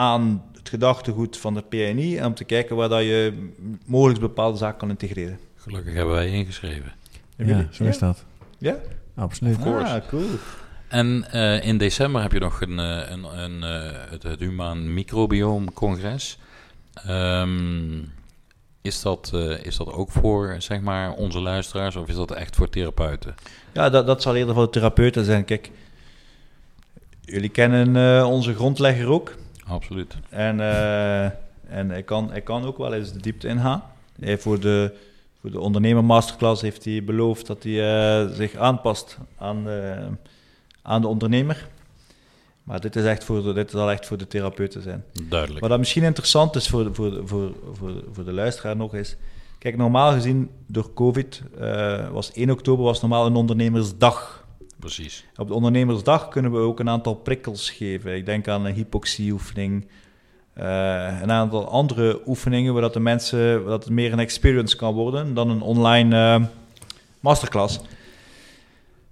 aan 0.00 0.42
het 0.52 0.68
gedachtegoed 0.68 1.36
van 1.36 1.54
de 1.54 1.62
PNI 1.62 2.16
en 2.16 2.26
om 2.26 2.34
te 2.34 2.44
kijken 2.44 2.76
waar 2.76 2.88
dat 2.88 3.02
je 3.02 3.50
mogelijk 3.86 4.20
bepaalde 4.20 4.58
zaken 4.58 4.78
kan 4.78 4.88
integreren. 4.88 5.38
Gelukkig 5.56 5.94
hebben 5.94 6.14
wij 6.14 6.28
ingeschreven. 6.28 6.92
Ja, 7.36 7.66
zo 7.70 7.84
is 7.84 7.98
dat. 7.98 8.24
Ja? 8.58 8.76
Absoluut. 9.14 9.56
Of 9.56 9.62
course. 9.62 9.92
Ah, 9.92 10.08
cool. 10.08 10.28
En 10.88 11.30
eh, 11.30 11.66
in 11.66 11.78
december 11.78 12.22
heb 12.22 12.32
je 12.32 12.38
nog 12.38 12.60
een, 12.60 12.78
eh, 12.78 13.10
een, 13.10 13.24
een, 13.24 13.62
eh, 13.62 14.10
het, 14.10 14.22
het 14.22 14.40
Humaan 14.40 14.94
Microbiome 14.94 15.72
Congres. 15.72 16.38
Ehm, 16.94 18.02
is, 18.82 19.02
dat, 19.02 19.30
eh, 19.34 19.64
is 19.64 19.76
dat 19.76 19.92
ook 19.92 20.10
voor 20.10 20.54
zeg 20.58 20.80
maar, 20.80 21.12
onze 21.12 21.40
luisteraars 21.40 21.96
of 21.96 22.08
is 22.08 22.14
dat 22.14 22.30
echt 22.30 22.56
voor 22.56 22.68
therapeuten? 22.68 23.34
Ja, 23.72 23.90
dat, 23.90 24.06
dat 24.06 24.22
zal 24.22 24.36
eerder 24.36 24.54
voor 24.54 24.64
de 24.64 24.70
therapeuten 24.70 25.24
zijn. 25.24 25.44
Kijk, 25.44 25.70
jullie 27.20 27.48
kennen 27.48 27.96
eh, 27.96 28.30
onze 28.30 28.54
grondlegger 28.54 29.06
ook. 29.06 29.34
Absoluut. 29.70 30.16
En, 30.28 30.60
eh, 30.60 31.24
en 31.68 31.88
hij, 31.90 32.02
kan, 32.02 32.30
hij 32.30 32.40
kan 32.40 32.64
ook 32.64 32.78
wel 32.78 32.94
eens 32.94 33.12
de 33.12 33.20
diepte 33.20 33.48
ingaan. 33.48 33.82
Hij 34.20 34.38
voor, 34.38 34.60
de, 34.60 34.94
voor 35.40 35.50
de 35.50 35.60
ondernemer 35.60 36.04
masterclass 36.04 36.62
heeft 36.62 36.84
hij 36.84 37.04
beloofd 37.04 37.46
dat 37.46 37.62
hij 37.62 37.72
eh, 38.22 38.34
zich 38.34 38.54
aanpast 38.56 39.18
aan, 39.38 39.68
eh, 39.68 40.06
aan 40.82 41.00
de 41.00 41.08
ondernemer. 41.08 41.68
Maar 42.62 42.80
dit, 42.80 42.96
is 42.96 43.04
echt 43.04 43.24
voor 43.24 43.42
de, 43.42 43.52
dit 43.52 43.70
zal 43.70 43.90
echt 43.90 44.06
voor 44.06 44.16
de 44.16 44.26
therapeuten 44.26 44.82
zijn. 44.82 45.04
Duidelijk. 45.28 45.60
Wat 45.60 45.70
dat 45.70 45.78
misschien 45.78 46.02
interessant 46.02 46.56
is 46.56 46.68
voor 46.68 46.84
de, 46.84 46.94
voor, 46.94 47.10
de- 47.10 47.26
voor, 47.26 47.52
voor, 47.72 47.92
voor 48.12 48.24
de 48.24 48.32
luisteraar 48.32 48.76
nog 48.76 48.94
is... 48.94 49.16
Kijk, 49.58 49.76
normaal 49.76 50.12
gezien 50.12 50.50
door 50.66 50.94
COVID 50.94 51.42
eh, 51.58 52.08
was 52.10 52.32
1 52.32 52.50
oktober 52.50 52.84
was 52.84 53.00
normaal 53.00 53.26
een 53.26 53.34
ondernemersdag. 53.34 54.39
Precies. 54.80 55.24
Op 55.36 55.48
de 55.48 55.54
ondernemersdag 55.54 56.28
kunnen 56.28 56.52
we 56.52 56.58
ook 56.58 56.80
een 56.80 56.88
aantal 56.88 57.14
prikkels 57.14 57.70
geven. 57.70 58.14
Ik 58.16 58.26
denk 58.26 58.48
aan 58.48 58.64
een 58.66 58.74
hypoxieoefening, 58.74 59.86
eh, 60.52 60.64
een 61.22 61.30
aantal 61.30 61.68
andere 61.68 62.20
oefeningen 62.26 62.72
waar 62.72 62.82
dat 62.82 62.92
de 62.92 63.00
mensen, 63.00 63.60
waar 63.62 63.70
dat 63.70 63.84
het 63.84 63.92
meer 63.92 64.12
een 64.12 64.18
experience 64.18 64.76
kan 64.76 64.94
worden 64.94 65.34
dan 65.34 65.50
een 65.50 65.60
online 65.62 66.16
eh, 66.16 66.44
masterclass. 67.20 67.80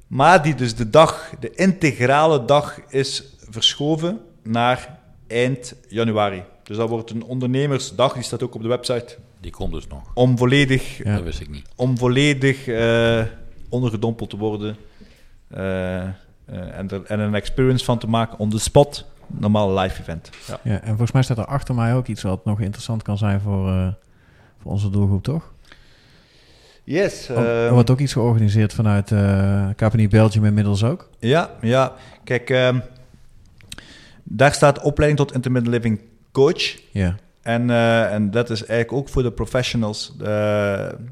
Maar 0.07 0.43
die 0.43 0.55
dus 0.55 0.75
de 0.75 0.91
dag, 0.91 1.33
de 1.41 1.51
integrale 1.55 2.45
dag 2.45 2.81
is 2.89 3.25
verschoven 3.51 4.21
naar 4.43 4.99
eind 5.27 5.75
januari. 5.89 6.43
Dus 6.63 6.77
dat 6.77 6.89
wordt 6.89 7.11
een 7.11 7.25
ondernemersdag, 7.25 8.13
die 8.13 8.23
staat 8.23 8.43
ook 8.43 8.55
op 8.55 8.63
de 8.63 8.69
website, 8.69 9.17
Die 9.41 9.51
komt 9.51 9.73
dus 9.73 9.87
nog. 9.87 10.03
om 10.15 10.39
volledig 10.39 10.99
Ja. 11.05 11.15
Dat 11.15 11.25
wist 11.25 11.41
ik 11.41 11.49
niet. 11.51 11.67
om 11.77 11.99
volledig 11.99 12.67
eh, 12.67 13.23
ondergedompeld 13.69 14.31
te 14.31 14.37
worden 14.37 14.77
en, 15.51 16.89
er, 16.89 17.05
en 17.07 17.21
een 17.21 17.35
experience 17.35 17.85
van 17.85 17.99
te 17.99 18.09
maken 18.09 18.39
on 18.39 18.51
the 18.51 18.59
spot. 18.59 19.05
Normaal 19.27 19.79
live 19.79 20.01
event. 20.01 20.31
Ja. 20.47 20.59
Ja, 20.63 20.81
en 20.81 20.89
volgens 20.89 21.13
mij 21.13 21.23
staat 21.23 21.39
er 21.39 21.45
achter 21.47 21.75
mij 21.75 21.95
ook 21.95 22.07
iets 22.07 22.23
wat 22.23 22.45
nog 22.45 22.61
interessant 22.61 23.03
kan 23.03 23.19
zijn 23.19 23.41
voor, 23.41 23.69
eh, 23.69 23.89
voor 24.63 24.73
onze 24.73 24.91
doelgroep, 24.91 25.23
toch? 25.23 25.53
Yes. 26.85 27.29
Oh, 27.31 27.37
eh, 27.37 27.67
er 27.67 27.73
wordt 27.73 27.91
ook 27.91 27.99
iets 27.99 28.13
georganiseerd 28.13 28.73
vanuit 28.75 29.11
uh, 29.11 29.69
Capani 29.77 30.09
Belgium 30.09 30.45
inmiddels 30.45 30.85
ook. 30.85 31.09
ja, 31.19 31.51
ja. 31.61 31.93
Kijk, 32.25 32.51
ehm, 32.51 32.79
daar 34.23 34.53
staat 34.55 34.81
opleiding 34.83 35.21
tot 35.21 35.35
intermittent 35.35 35.75
living 35.75 36.01
coach. 36.33 36.77
Ja, 36.93 37.17
En, 37.43 37.71
eh, 37.71 38.13
en 38.13 38.31
dat 38.31 38.51
is 38.51 38.65
eigenlijk 38.65 38.93
ook 38.93 39.09
voor 39.09 39.23
de 39.23 39.33
professionals. 39.33 40.13
Eh, 40.21 40.27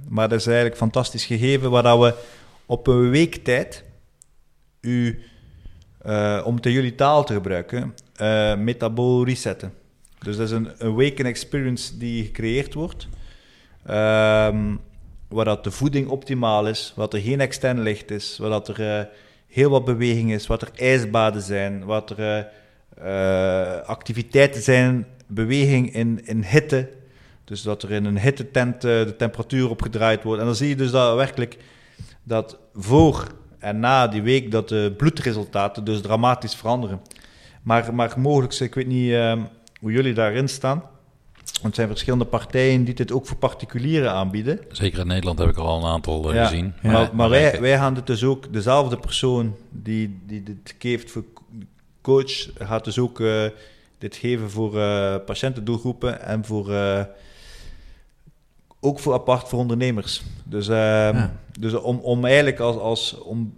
maar 0.09 0.29
dat 0.29 0.39
is 0.39 0.47
eigenlijk 0.47 0.71
een 0.75 0.81
fantastisch 0.81 1.25
gegeven 1.25 1.71
waar 1.71 1.83
dat 1.83 1.99
we 1.99 2.15
op 2.67 2.87
een 2.87 3.11
week 3.11 3.45
tijd, 3.45 3.85
u, 4.87 5.23
eh, 5.99 6.43
om 6.45 6.59
in 6.61 6.73
jullie 6.73 6.95
taal 6.95 7.25
te 7.25 7.33
gebruiken, 7.33 7.95
metabool 8.59 9.25
resetten. 9.25 9.73
Dus 10.19 10.37
dat 10.37 10.47
is 10.47 10.53
een, 10.53 10.97
weken 10.97 11.27
experience 11.27 11.99
die 11.99 12.25
gecreëerd 12.25 12.75
wordt, 12.75 13.09
ehm, 13.87 14.77
waar 15.29 15.45
dat 15.45 15.65
de 15.65 15.71
voeding 15.71 16.09
optimaal 16.09 16.69
is, 16.69 16.93
wat 16.97 17.15
er 17.15 17.21
geen 17.21 17.41
extern 17.41 17.81
licht 17.81 18.11
is, 18.11 18.39
waar 18.39 18.51
dat 18.51 18.69
er 18.69 18.99
eh, 18.99 19.05
heel 19.47 19.71
wat 19.71 19.85
beweging 19.85 20.33
is, 20.33 20.47
wat 20.47 20.63
er 20.63 20.71
ijsbaden 20.75 21.43
zijn, 21.43 21.85
wat 21.85 22.11
er 22.11 22.49
activiteiten 23.87 24.63
zijn, 24.63 25.07
beweging 25.27 25.95
in, 25.95 26.21
in 26.25 26.43
hitte. 26.43 26.89
Dus 27.45 27.63
dat 27.63 27.83
er 27.83 27.93
in 27.93 28.05
een 28.05 28.19
hittetent 28.19 28.75
eh, 28.75 28.81
de 28.81 29.15
temperatuur 29.17 29.71
opgedraaid 29.71 30.23
wordt. 30.23 30.41
En 30.41 30.47
dan 30.47 30.57
zie 30.57 30.69
je 30.69 30.77
dus 30.77 30.91
dat 30.91 31.15
werkelijk 31.15 31.57
dat 32.23 32.59
voor 32.75 33.27
en 33.67 33.81
na 33.81 34.09
die 34.09 34.23
week 34.23 34.51
dat 34.51 34.69
de 34.69 34.95
bloedresultaten 34.97 35.85
dus 35.85 36.01
dramatisch 36.01 36.55
veranderen. 36.55 37.01
Maar, 37.63 37.95
maar 37.95 38.13
mogelijk, 38.17 38.55
ik 38.55 38.75
weet 38.75 38.87
niet 38.87 39.13
eh, 39.13 39.33
hoe 39.81 39.93
jullie 39.93 40.15
daarin 40.15 40.49
staan. 40.49 40.83
Want 41.45 41.67
er 41.69 41.75
zijn 41.75 41.89
verschillende 41.89 42.25
partijen 42.25 42.85
die 42.85 42.95
dit 42.95 43.13
ook 43.13 43.27
voor 43.27 43.37
particulieren 43.37 44.13
aanbieden. 44.13 44.61
Zeker 44.69 44.99
in 45.01 45.07
Nederland 45.07 45.39
heb 45.39 45.49
ik 45.49 45.57
er 45.57 45.63
al 45.63 45.79
een 45.79 45.91
aantal 45.91 46.29
eh, 46.29 46.35
Ja. 46.35 46.47
gezien. 46.47 46.75
Maar, 46.83 47.11
maar 47.13 47.29
wij, 47.29 47.61
wij 47.61 47.77
gaan 47.77 47.95
dit 47.95 48.07
dus 48.07 48.25
ook, 48.25 48.53
dezelfde 48.53 48.97
persoon 48.97 49.57
die, 49.71 50.19
die 50.27 50.43
dit 50.43 50.75
geeft 50.79 51.11
voor 51.11 51.25
coach, 52.01 52.49
gaat 52.59 52.85
dus 52.85 52.99
ook 52.99 53.21
eh, 53.21 53.45
dit 53.99 54.17
geven 54.17 54.51
voor 54.51 54.81
eh, 54.81 55.15
patiëntendoelgroepen 55.27 56.23
en 56.23 56.45
voor, 56.45 56.73
eh, 56.73 57.05
ook 58.87 58.99
voor 58.99 59.15
apart 59.15 59.49
voor 59.49 59.59
ondernemers. 59.59 60.23
Dus, 60.45 60.69
eh, 60.69 60.75
Ja. 60.77 61.33
dus 61.59 61.75
om, 61.75 61.99
om 61.99 62.25
eigenlijk 62.25 62.59
als, 62.59 62.77
als 62.77 63.19
om 63.19 63.55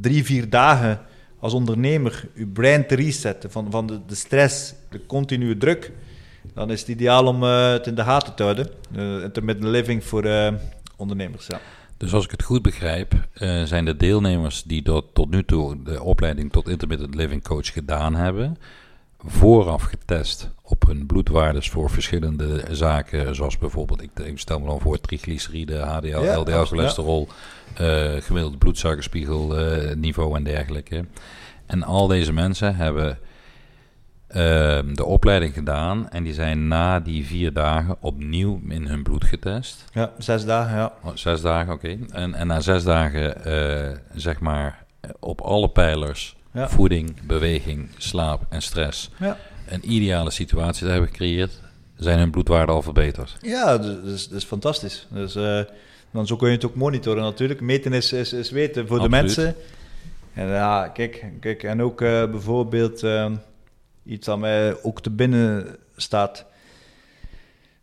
drie, 0.00 0.24
vier 0.24 0.50
dagen 0.50 1.00
als 1.38 1.52
ondernemer 1.52 2.28
je 2.34 2.46
brein 2.46 2.86
te 2.86 2.94
resetten 2.94 3.50
van, 3.50 3.70
van 3.70 3.86
de, 3.86 4.00
de 4.06 4.14
stress, 4.14 4.74
de 4.90 5.06
continue 5.06 5.56
druk, 5.56 5.92
dan 6.54 6.70
is 6.70 6.80
het 6.80 6.88
ideaal 6.88 7.26
om 7.26 7.42
eh, 7.44 7.70
het 7.70 7.86
in 7.86 7.94
de 7.94 8.02
gaten 8.02 8.34
te 8.34 8.42
houden. 8.42 8.68
Uh, 8.96 9.22
intermittent 9.22 9.68
living 9.70 10.04
voor 10.04 10.24
eh, 10.24 10.52
ondernemers, 10.96 11.46
ja. 11.46 11.60
Dus 11.96 12.12
als 12.12 12.24
ik 12.24 12.30
het 12.30 12.42
goed 12.42 12.62
begrijp, 12.62 13.14
eh, 13.32 13.62
zijn 13.62 13.84
de 13.84 13.96
deelnemers 13.96 14.62
die 14.62 14.82
dat 14.82 15.04
tot 15.12 15.30
nu 15.30 15.44
toe 15.44 15.82
de 15.82 16.02
opleiding 16.02 16.52
tot 16.52 16.68
intermittent 16.68 17.14
living 17.14 17.42
coach 17.42 17.72
gedaan 17.72 18.14
hebben, 18.14 18.56
vooraf 19.24 19.82
getest 19.82 20.50
op 20.62 20.86
hun 20.86 21.06
bloedwaardes 21.06 21.70
voor 21.70 21.90
verschillende 21.90 22.64
zaken, 22.70 23.34
zoals 23.34 23.58
bijvoorbeeld, 23.58 24.02
ik, 24.02 24.10
ik 24.18 24.38
stel 24.38 24.60
me 24.60 24.66
dan 24.66 24.80
voor, 24.80 25.00
triglyceride, 25.00 25.78
HDL, 25.78 26.06
Ja, 26.06 26.16
LDL, 26.18 26.38
absoluut, 26.38 26.66
cholesterol, 26.66 27.28
eh 27.74 28.12
gemiddeld 28.20 28.58
bloedsuikerspiegel 28.58 29.58
eh, 29.58 29.96
niveau 29.96 30.36
en 30.36 30.44
dergelijke. 30.44 31.04
En 31.66 31.82
al 31.82 32.06
deze 32.06 32.32
mensen 32.32 32.76
hebben 32.76 33.18
ehm, 34.28 34.94
de 34.94 35.04
opleiding 35.04 35.54
gedaan 35.54 36.10
en 36.10 36.22
die 36.22 36.34
zijn 36.34 36.68
na 36.68 37.00
die 37.00 37.26
vier 37.26 37.52
dagen 37.52 37.96
opnieuw 38.00 38.60
in 38.68 38.86
hun 38.86 39.02
bloed 39.02 39.24
getest. 39.24 39.84
Ja, 39.92 40.12
zes 40.18 40.44
dagen, 40.44 40.76
ja. 40.76 40.92
Oh, 41.02 41.10
zes 41.14 41.40
dagen, 41.40 41.72
oké. 41.72 41.98
En, 42.10 42.34
en 42.34 42.46
na 42.46 42.60
zes 42.60 42.84
dagen, 42.84 43.44
eh, 43.44 43.96
zeg 44.14 44.40
maar, 44.40 44.84
op 45.20 45.40
alle 45.40 45.68
pijlers, 45.68 46.36
Ja. 46.52 46.68
voeding, 46.68 47.26
beweging, 47.26 47.88
slaap 47.96 48.42
en 48.48 48.62
stress, 48.62 49.10
Ja. 49.18 49.38
een 49.68 49.92
ideale 49.92 50.30
situatie 50.30 50.84
te 50.84 50.90
hebben 50.90 51.08
gecreëerd, 51.08 51.60
zijn 51.96 52.18
hun 52.18 52.30
bloedwaarden 52.30 52.74
al 52.74 52.82
verbeterd. 52.82 53.36
Ja, 53.40 53.78
dat 53.78 54.30
is 54.30 54.44
fantastisch. 54.44 55.06
Dus, 55.10 55.36
uh, 55.36 55.60
dan 56.10 56.26
zo 56.26 56.36
kun 56.36 56.48
je 56.48 56.54
het 56.54 56.64
ook 56.64 56.74
monitoren 56.74 57.22
natuurlijk. 57.22 57.60
Meten 57.60 57.92
is, 57.92 58.12
is, 58.12 58.32
is 58.32 58.50
weten 58.50 58.86
voor 58.86 58.98
Absoluut. 59.00 59.20
de 59.20 59.42
mensen. 59.42 59.54
En 60.34 60.46
ja, 60.46 60.88
kijk, 60.88 61.24
kijk 61.40 61.62
en 61.62 61.82
ook 61.82 62.00
uh, 62.00 62.30
bijvoorbeeld 62.30 63.02
uh, 63.02 63.30
iets 64.04 64.26
dat 64.26 64.38
mij 64.38 64.82
ook 64.82 65.02
te 65.02 65.10
binnen 65.10 65.76
staat. 65.96 66.44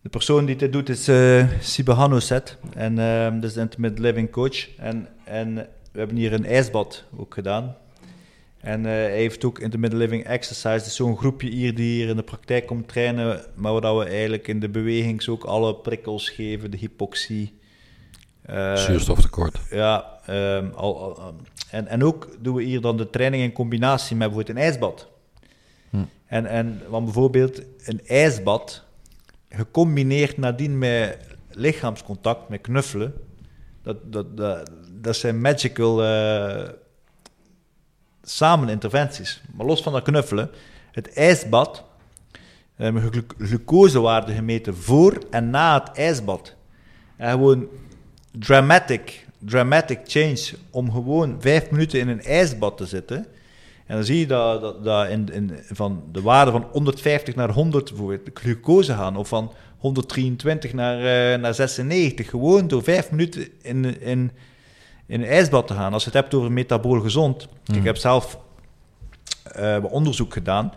De 0.01 0.09
persoon 0.09 0.45
die 0.45 0.55
dit 0.55 0.71
doet 0.73 0.89
is 0.89 1.09
uh, 1.09 1.47
Sibe 1.59 1.93
Hanoset. 1.93 2.57
En 2.73 2.95
dat 3.41 3.49
is 3.49 3.57
Intimate 3.57 4.01
Living 4.01 4.31
Coach. 4.31 4.75
En, 4.77 5.07
en 5.23 5.55
we 5.91 5.99
hebben 5.99 6.15
hier 6.17 6.33
een 6.33 6.45
ijsbad 6.45 7.03
ook 7.17 7.33
gedaan. 7.33 7.75
En 8.67 8.79
uh, 8.79 8.85
hij 8.85 9.11
heeft 9.11 9.45
ook 9.45 9.59
Intermittent 9.59 10.01
Living 10.01 10.23
Exercise. 10.23 10.83
Dus 10.83 10.95
zo'n 10.95 11.17
groepje 11.17 11.49
hier 11.49 11.75
die 11.75 11.93
hier 11.93 12.09
in 12.09 12.15
de 12.15 12.23
praktijk 12.23 12.65
komt 12.65 12.87
trainen. 12.87 13.45
Maar 13.55 13.81
waar 13.81 13.97
we 13.97 14.05
eigenlijk 14.05 14.47
in 14.47 14.59
de 14.59 14.69
beweging 14.69 15.27
ook 15.27 15.43
alle 15.43 15.75
prikkels 15.75 16.29
geven. 16.29 16.71
De 16.71 16.77
hypoxie. 16.77 17.53
Uh, 18.49 18.75
Zuurstoftekort. 18.75 19.59
Ja. 19.69 20.19
Um, 20.29 20.71
al, 20.75 21.19
al, 21.19 21.35
en, 21.71 21.87
en 21.87 22.03
ook 22.03 22.29
doen 22.39 22.55
we 22.55 22.63
hier 22.63 22.81
dan 22.81 22.97
de 22.97 23.09
training 23.09 23.43
in 23.43 23.51
combinatie 23.51 24.15
met 24.15 24.27
bijvoorbeeld 24.27 24.57
een 24.57 24.63
ijsbad. 24.63 25.07
Hm. 25.89 25.97
En, 26.25 26.45
en 26.45 26.81
want 26.89 27.03
bijvoorbeeld 27.03 27.61
een 27.85 28.01
ijsbad. 28.07 28.83
Gecombineerd 29.49 30.37
nadien 30.37 30.77
met 30.77 31.17
lichaamscontact, 31.49 32.49
met 32.49 32.61
knuffelen. 32.61 33.13
Dat, 33.83 33.97
dat, 34.11 34.37
dat, 34.37 34.71
dat 34.91 35.15
zijn 35.15 35.41
magical... 35.41 36.03
Uh, 36.03 36.69
samen 38.29 38.69
interventies. 38.69 39.41
Maar 39.55 39.65
los 39.65 39.81
van 39.81 39.93
dat 39.93 40.03
knuffelen, 40.03 40.49
het 40.91 41.13
ijsbad, 41.13 41.83
we 42.75 42.83
hebben 42.83 43.01
glu 43.01 43.23
glucosewaarde 43.37 44.33
gemeten 44.33 44.75
voor 44.75 45.17
en 45.29 45.49
na 45.49 45.83
het 45.83 45.97
ijsbad. 45.97 46.55
En 47.15 47.31
gewoon 47.31 47.67
dramatic, 48.31 49.27
dramatic 49.39 49.99
change 50.05 50.53
om 50.69 50.91
gewoon 50.91 51.35
vijf 51.39 51.69
minuten 51.69 51.99
in 51.99 52.07
een 52.07 52.21
ijsbad 52.21 52.77
te 52.77 52.85
zitten. 52.85 53.25
En 53.85 53.95
dan 53.95 54.03
zie 54.03 54.19
je 54.19 54.27
dat, 54.27 54.61
dat, 54.61 54.83
dat 54.83 55.09
in, 55.09 55.33
in, 55.33 55.51
van 55.71 56.03
de 56.11 56.21
waarde 56.21 56.51
van 56.51 56.67
150 56.71 57.35
naar 57.35 57.49
100 57.49 57.91
voor 57.95 58.19
glucose 58.33 58.93
gaan, 58.93 59.17
of 59.17 59.27
van 59.27 59.51
123 59.77 60.73
naar, 60.73 60.97
uh, 60.97 61.41
naar 61.41 61.53
96. 61.53 62.29
Gewoon 62.29 62.67
door 62.67 62.83
vijf 62.83 63.11
minuten 63.11 63.47
in, 63.61 64.01
in, 64.01 64.31
in 65.07 65.21
een 65.21 65.27
ijsbad 65.27 65.67
te 65.67 65.73
gaan. 65.73 65.93
Als 65.93 66.03
je 66.03 66.09
het 66.09 66.19
hebt 66.19 66.33
over 66.33 66.51
metabool 66.51 66.99
gezond. 66.99 67.47
Mm. 67.65 67.75
Ik 67.75 67.83
heb 67.83 67.97
zelf 67.97 68.39
uh, 69.59 69.77
onderzoek 69.89 70.33
gedaan 70.33 70.73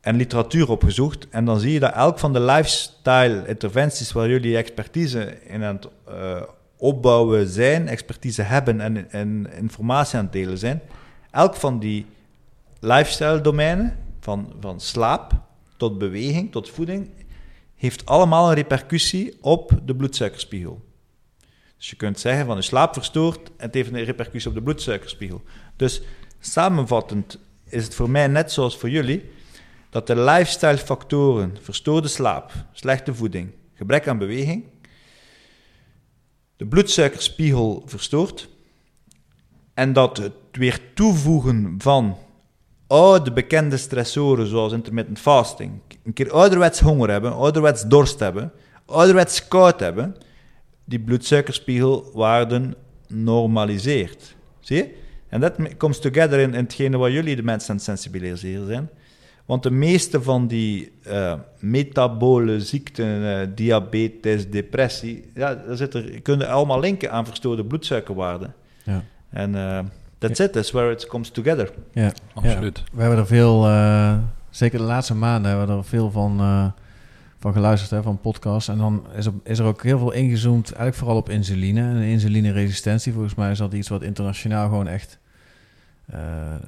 en 0.00 0.16
literatuur 0.16 0.70
opgezocht. 0.70 1.28
En 1.28 1.44
dan 1.44 1.60
zie 1.60 1.72
je 1.72 1.80
dat 1.80 1.94
elk 1.94 2.18
van 2.18 2.32
de 2.32 2.40
lifestyle 2.40 3.44
interventies 3.46 4.12
waar 4.12 4.28
jullie 4.28 4.56
expertise 4.56 5.38
in 5.44 5.62
aan 5.64 5.74
het 5.74 5.88
uh, 6.08 6.42
opbouwen 6.76 7.48
zijn, 7.48 7.88
expertise 7.88 8.42
hebben 8.42 8.80
en, 8.80 9.10
en, 9.10 9.46
informatie 9.56 10.18
aan 10.18 10.24
het 10.24 10.32
delen 10.32 10.58
zijn. 10.58 10.82
Elk 11.30 11.54
van 11.54 11.78
die 11.78 12.06
lifestyle 12.80 13.40
domeinen, 13.40 13.96
van, 14.20 14.52
van 14.60 14.80
slaap 14.80 15.32
tot 15.76 15.98
beweging 15.98 16.52
tot 16.52 16.70
voeding, 16.70 17.10
heeft 17.76 18.06
allemaal 18.06 18.48
een 18.48 18.54
repercussie 18.54 19.38
op 19.40 19.80
de 19.84 19.94
bloedsuikerspiegel. 19.94 20.80
Dus 21.82 21.90
je 21.90 21.96
kunt 21.96 22.20
zeggen 22.20 22.46
van 22.46 22.56
je 22.56 22.62
slaap 22.62 22.94
verstoort 22.94 23.48
en 23.56 23.66
het 23.66 23.74
heeft 23.74 23.92
een 23.92 24.04
repercussie 24.04 24.50
op 24.50 24.56
de 24.56 24.62
bloedsuikerspiegel. 24.62 25.42
Dus 25.76 26.02
samenvattend 26.40 27.38
is 27.64 27.84
het 27.84 27.94
voor 27.94 28.10
mij 28.10 28.26
net 28.26 28.52
zoals 28.52 28.76
voor 28.76 28.90
jullie 28.90 29.30
dat 29.90 30.06
de 30.06 30.16
lifestyle 30.16 30.78
factoren, 30.78 31.56
verstoorde 31.60 32.08
slaap, 32.08 32.52
slechte 32.72 33.14
voeding, 33.14 33.50
gebrek 33.74 34.08
aan 34.08 34.18
beweging, 34.18 34.64
de 36.56 36.66
bloedsuikerspiegel 36.66 37.82
verstoort 37.86 38.48
en 39.74 39.92
dat 39.92 40.16
het 40.16 40.32
weer 40.52 40.80
toevoegen 40.94 41.74
van 41.78 42.18
oude 42.86 43.32
bekende 43.32 43.76
stressoren 43.76 44.46
zoals 44.46 44.72
intermittent 44.72 45.18
fasting, 45.18 45.80
een 46.04 46.12
keer 46.12 46.32
ouderwets 46.32 46.80
honger 46.80 47.10
hebben, 47.10 47.32
ouderwets 47.32 47.82
dorst 47.82 48.18
hebben, 48.18 48.52
ouderwets 48.86 49.48
koud 49.48 49.80
hebben, 49.80 50.16
die 50.84 51.00
bloedsuikerspiegelwaarden 51.00 52.74
normaliseert. 53.08 54.34
Zie 54.60 54.76
je? 54.76 54.94
En 55.28 55.40
dat 55.40 55.76
comes 55.76 55.98
together 55.98 56.38
in, 56.38 56.54
in 56.54 56.62
hetgene 56.62 56.96
waar 56.96 57.10
jullie 57.10 57.36
de 57.36 57.42
mensen 57.42 57.70
aan 57.70 57.76
het 57.76 57.84
sensibiliseren 57.84 58.66
zijn. 58.66 58.88
Want 59.46 59.62
de 59.62 59.70
meeste 59.70 60.22
van 60.22 60.46
die 60.46 60.92
uh, 61.06 61.34
metabole 61.58 62.60
ziekten, 62.60 63.06
uh, 63.06 63.38
diabetes, 63.54 64.50
depressie, 64.50 65.30
ja, 65.34 65.54
daar 65.54 65.76
zit 65.76 65.94
er, 65.94 66.20
kunnen 66.22 66.48
allemaal 66.48 66.80
linken 66.80 67.12
aan 67.12 67.26
verstoorde 67.26 67.64
bloedsuikerwaarden. 67.64 68.54
Ja. 68.84 69.04
En 69.30 69.54
uh, 69.54 69.78
that's 70.18 70.38
ja. 70.38 70.44
it, 70.44 70.52
that's 70.52 70.70
where 70.70 70.92
it 70.92 71.06
comes 71.06 71.30
together. 71.30 71.70
Ja, 71.92 72.12
absoluut. 72.34 72.78
Ja. 72.78 72.84
We 72.92 73.00
hebben 73.00 73.18
er 73.18 73.26
veel, 73.26 73.62
zeker 74.50 74.78
de 74.78 74.84
laatste 74.84 75.14
maanden, 75.14 75.50
hebben 75.50 75.68
we 75.68 75.72
er 75.72 75.84
veel 75.84 76.10
van 76.10 76.40
van 77.42 77.52
geluisterd, 77.52 77.90
hè, 77.90 78.02
van 78.02 78.20
podcasts. 78.20 78.68
En 78.68 78.78
dan 78.78 79.06
is 79.14 79.26
er, 79.26 79.32
is 79.44 79.58
er 79.58 79.64
ook 79.64 79.82
heel 79.82 79.98
veel 79.98 80.12
ingezoomd, 80.12 80.66
eigenlijk 80.66 80.96
vooral 80.96 81.16
op 81.16 81.28
insuline 81.28 81.80
en 81.80 81.96
insulineresistentie. 81.96 83.12
Volgens 83.12 83.34
mij 83.34 83.50
is 83.50 83.58
dat 83.58 83.72
iets 83.72 83.88
wat 83.88 84.02
internationaal 84.02 84.68
gewoon 84.68 84.88
echt 84.88 85.18
uh, 86.14 86.18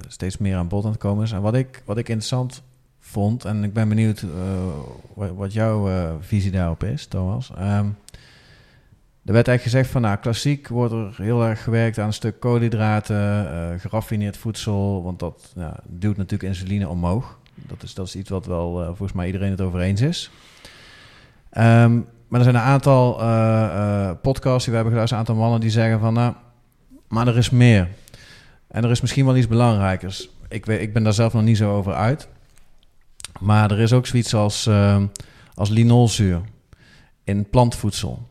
steeds 0.07 0.37
meer 0.37 0.55
aan 0.55 0.67
bod 0.67 0.85
aan 0.85 0.91
het 0.91 0.99
komen 0.99 1.23
is. 1.23 1.31
En 1.31 1.41
wat 1.41 1.55
ik, 1.55 1.81
wat 1.85 1.97
ik 1.97 2.09
interessant 2.09 2.63
vond, 2.99 3.45
en 3.45 3.63
ik 3.63 3.73
ben 3.73 3.89
benieuwd 3.89 4.21
uh, 4.21 4.31
wat, 5.35 5.53
jouw 5.53 5.89
uh, 5.89 6.11
visie 6.19 6.51
daarop 6.51 6.83
is, 6.83 7.05
Thomas. 7.05 7.49
Um, 7.49 7.97
er 9.25 9.33
werd 9.33 9.47
eigenlijk 9.47 9.61
gezegd 9.61 9.89
van, 9.89 10.01
nou, 10.01 10.17
klassiek 10.17 10.67
wordt 10.67 10.93
er 10.93 11.13
heel 11.17 11.43
erg 11.43 11.63
gewerkt 11.63 11.99
aan 11.99 12.07
een 12.07 12.13
stuk 12.13 12.39
koolhydraten, 12.39 13.79
geraffineerd 13.79 14.37
voedsel, 14.37 15.03
want 15.03 15.19
dat 15.19 15.51
nou, 15.55 15.73
duwt 15.87 16.17
natuurlijk 16.17 16.49
insuline 16.49 16.89
omhoog. 16.89 17.39
Dat 17.55 17.83
is, 17.83 17.93
dat 17.93 18.07
is 18.07 18.15
iets 18.15 18.29
wat 18.29 18.45
wel 18.45 18.85
volgens 18.85 19.13
mij 19.13 19.25
iedereen 19.25 19.51
het 19.51 19.61
over 19.61 19.79
eens 19.79 20.01
is. 20.01 20.31
Um, 21.57 22.07
maar 22.27 22.39
er 22.39 22.51
zijn 22.51 22.55
een 22.55 22.71
aantal 22.71 23.21
uh, 23.21 23.27
uh, 23.27 24.11
podcasts 24.21 24.63
die 24.63 24.69
we 24.69 24.75
hebben 24.75 24.91
geluisterd, 24.91 25.11
een 25.11 25.17
aantal 25.27 25.35
mannen 25.35 25.59
die 25.59 25.69
zeggen 25.69 25.99
van, 25.99 26.13
nou, 26.13 26.33
maar 27.07 27.27
er 27.27 27.37
is 27.37 27.49
meer. 27.49 27.89
En 28.67 28.83
er 28.83 28.91
is 28.91 29.01
misschien 29.01 29.25
wel 29.25 29.35
iets 29.35 29.47
belangrijkers. 29.47 30.29
Ik, 30.47 30.65
weet, 30.65 30.81
ik 30.81 30.93
ben 30.93 31.03
daar 31.03 31.13
zelf 31.13 31.33
nog 31.33 31.43
niet 31.43 31.57
zo 31.57 31.75
over 31.75 31.93
uit. 31.93 32.27
Maar 33.39 33.71
er 33.71 33.79
is 33.79 33.93
ook 33.93 34.07
zoiets 34.07 34.33
als, 34.33 34.67
uh, 34.67 35.03
als 35.53 35.69
linolzuur 35.69 36.41
in 37.23 37.49
plantvoedsel. 37.49 38.27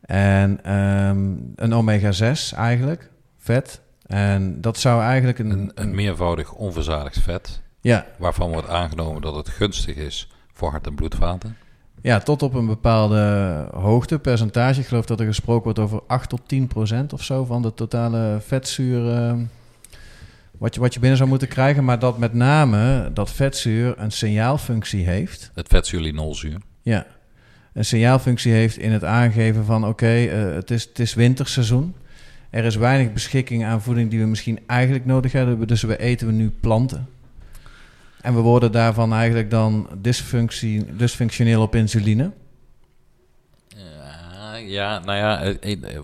En 0.00 0.72
um, 0.74 1.52
een 1.56 1.72
omega-6 1.72 2.56
eigenlijk, 2.56 3.10
vet. 3.38 3.80
En 4.06 4.60
dat 4.60 4.78
zou 4.78 5.02
eigenlijk 5.02 5.38
een... 5.38 5.50
Een, 5.50 5.72
een 5.74 5.94
meervoudig 5.94 6.52
onverzadigd 6.52 7.20
vet. 7.20 7.60
Ja. 7.80 8.06
Waarvan 8.18 8.50
wordt 8.50 8.68
aangenomen 8.68 9.22
dat 9.22 9.34
het 9.34 9.48
gunstig 9.48 9.96
is 9.96 10.30
voor 10.52 10.70
hart- 10.70 10.86
en 10.86 10.94
bloedvaten. 10.94 11.56
Ja, 12.02 12.18
tot 12.18 12.42
op 12.42 12.54
een 12.54 12.66
bepaalde 12.66 13.66
hoogte, 13.72 14.18
percentage. 14.18 14.80
Ik 14.80 14.86
geloof 14.86 15.06
dat 15.06 15.20
er 15.20 15.26
gesproken 15.26 15.64
wordt 15.64 15.78
over 15.78 16.00
8 16.06 16.28
tot 16.28 16.40
10 16.46 16.66
procent 16.66 17.12
of 17.12 17.22
zo 17.22 17.44
van 17.44 17.62
de 17.62 17.74
totale 17.74 18.38
vetzuur. 18.40 19.04
Uh, 19.04 19.34
wat, 20.58 20.74
je, 20.74 20.80
wat 20.80 20.94
je 20.94 21.00
binnen 21.00 21.18
zou 21.18 21.28
moeten 21.28 21.48
krijgen. 21.48 21.84
Maar 21.84 21.98
dat 21.98 22.18
met 22.18 22.34
name 22.34 23.10
dat 23.14 23.30
vetzuur 23.30 23.94
een 23.98 24.12
signaalfunctie 24.12 25.04
heeft. 25.04 25.50
Het 25.54 25.68
vetzuurlinolzuur. 25.68 26.56
Ja, 26.82 27.06
een 27.72 27.84
signaalfunctie 27.84 28.52
heeft 28.52 28.76
in 28.76 28.92
het 28.92 29.04
aangeven 29.04 29.64
van... 29.64 29.82
oké, 29.82 29.90
okay, 29.90 30.48
uh, 30.48 30.54
het, 30.54 30.70
is, 30.70 30.84
het 30.84 30.98
is 30.98 31.14
winterseizoen. 31.14 31.94
Er 32.50 32.64
is 32.64 32.76
weinig 32.76 33.12
beschikking 33.12 33.64
aan 33.64 33.82
voeding 33.82 34.10
die 34.10 34.20
we 34.20 34.26
misschien 34.26 34.58
eigenlijk 34.66 35.04
nodig 35.04 35.32
hebben. 35.32 35.66
Dus 35.66 35.82
we 35.82 35.98
eten 35.98 36.26
we 36.26 36.32
nu 36.32 36.50
planten. 36.60 37.06
En 38.22 38.34
we 38.34 38.40
worden 38.40 38.72
daarvan 38.72 39.12
eigenlijk 39.12 39.50
dan 39.50 39.88
dysfunctie, 39.98 40.96
dysfunctioneel 40.96 41.62
op 41.62 41.74
insuline. 41.74 42.32
Ja, 43.68 44.54
ja 44.56 44.98
nou 44.98 45.18
ja, 45.18 45.54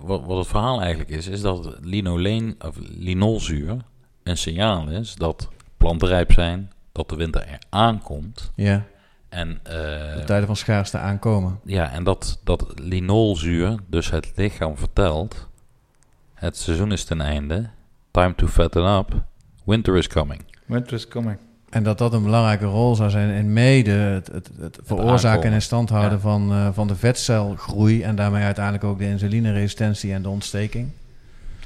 wat, 0.00 0.24
wat 0.24 0.38
het 0.38 0.46
verhaal 0.46 0.80
eigenlijk 0.80 1.10
is, 1.10 1.26
is 1.26 1.40
dat 1.40 1.76
linoleen 1.80 2.56
of 2.58 2.76
linolzuur 2.98 3.76
een 4.22 4.36
signaal 4.36 4.88
is 4.88 5.14
dat 5.14 5.48
planten 5.76 6.08
rijp 6.08 6.32
zijn, 6.32 6.72
dat 6.92 7.08
de 7.08 7.16
winter 7.16 7.46
er 7.46 7.58
aankomt. 7.68 8.50
Ja. 8.54 8.84
En, 9.28 9.48
uh, 9.48 9.72
de 10.14 10.22
tijden 10.26 10.46
van 10.46 10.56
schaarste 10.56 10.98
aankomen. 10.98 11.60
Ja, 11.64 11.92
en 11.92 12.04
dat, 12.04 12.40
dat 12.44 12.72
linolzuur 12.80 13.78
dus 13.86 14.10
het 14.10 14.32
lichaam 14.36 14.76
vertelt, 14.76 15.48
het 16.34 16.56
seizoen 16.56 16.92
is 16.92 17.04
ten 17.04 17.20
einde, 17.20 17.68
time 18.10 18.34
to 18.34 18.46
fatten 18.46 18.96
up, 18.96 19.22
winter 19.64 19.96
is 19.96 20.08
coming. 20.08 20.44
Winter 20.66 20.92
is 20.92 21.08
coming. 21.08 21.38
En 21.70 21.82
dat 21.82 21.98
dat 21.98 22.12
een 22.12 22.22
belangrijke 22.22 22.64
rol 22.64 22.94
zou 22.94 23.10
zijn 23.10 23.30
in 23.30 23.52
mede 23.52 23.90
het, 23.90 24.26
het, 24.26 24.50
het 24.60 24.78
veroorzaken 24.82 25.48
en 25.48 25.52
in 25.52 25.62
stand 25.62 25.88
houden 25.88 26.12
ja. 26.12 26.18
van, 26.18 26.52
uh, 26.52 26.68
van 26.72 26.88
de 26.88 26.96
vetcelgroei 26.96 28.02
en 28.02 28.16
daarmee 28.16 28.44
uiteindelijk 28.44 28.84
ook 28.84 28.98
de 28.98 29.04
insulineresistentie 29.04 30.12
en 30.12 30.22
de 30.22 30.28
ontsteking. 30.28 30.88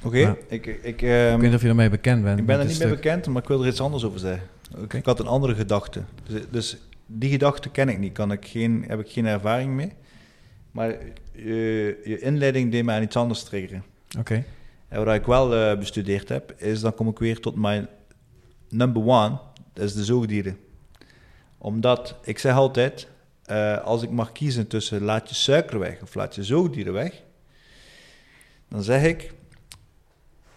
Oké, 0.04 0.18
okay, 0.20 0.36
ik, 0.48 0.66
ik, 0.66 1.02
um, 1.02 1.34
ik 1.34 1.40
weet 1.40 1.40
niet 1.40 1.54
of 1.54 1.62
je 1.62 1.68
ermee 1.68 1.90
bekend 1.90 2.22
bent. 2.22 2.38
Ik 2.38 2.46
ben 2.46 2.58
er 2.58 2.66
niet 2.66 2.78
mee 2.78 2.88
bekend, 2.88 3.26
maar 3.26 3.42
ik 3.42 3.48
wil 3.48 3.62
er 3.62 3.68
iets 3.68 3.80
anders 3.80 4.04
over 4.04 4.18
zeggen. 4.18 4.46
Okay. 4.78 5.00
Ik 5.00 5.06
had 5.06 5.20
een 5.20 5.26
andere 5.26 5.54
gedachte. 5.54 6.02
Dus, 6.26 6.40
dus 6.50 6.76
die 7.06 7.30
gedachte 7.30 7.68
ken 7.68 7.88
ik 7.88 7.98
niet, 7.98 8.12
kan 8.12 8.32
ik 8.32 8.46
geen, 8.46 8.84
heb 8.88 9.00
ik 9.00 9.10
geen 9.10 9.26
ervaring 9.26 9.72
mee. 9.72 9.92
Maar 10.70 10.94
je, 11.32 12.00
je 12.04 12.18
inleiding 12.18 12.70
deed 12.70 12.84
mij 12.84 12.96
aan 12.96 13.02
iets 13.02 13.16
anders 13.16 13.42
triggeren. 13.42 13.84
Oké. 14.18 14.44
En 14.88 15.04
wat 15.04 15.14
ik 15.14 15.26
wel 15.26 15.54
eh, 15.54 15.78
bestudeerd 15.78 16.28
heb, 16.28 16.54
is 16.56 16.80
dan 16.80 16.94
kom 16.94 17.08
ik 17.08 17.18
weer 17.18 17.40
tot 17.40 17.56
mijn 17.56 17.88
number 18.68 19.02
one, 19.06 19.38
dat 19.72 19.84
is 19.84 19.94
de 19.94 20.04
zoogdieren. 20.04 20.58
Omdat, 21.58 22.14
ik 22.24 22.38
zeg 22.38 22.54
altijd, 22.54 23.08
eh, 23.44 23.84
als 23.84 24.02
ik 24.02 24.10
mag 24.10 24.32
kiezen 24.32 24.66
tussen 24.66 25.02
laat 25.02 25.28
je 25.28 25.34
suiker 25.34 25.78
weg 25.78 26.02
of 26.02 26.14
laat 26.14 26.34
je 26.34 26.44
zoogdieren 26.44 26.92
weg, 26.92 27.22
dan 28.68 28.82
zeg 28.82 29.02
ik, 29.04 29.32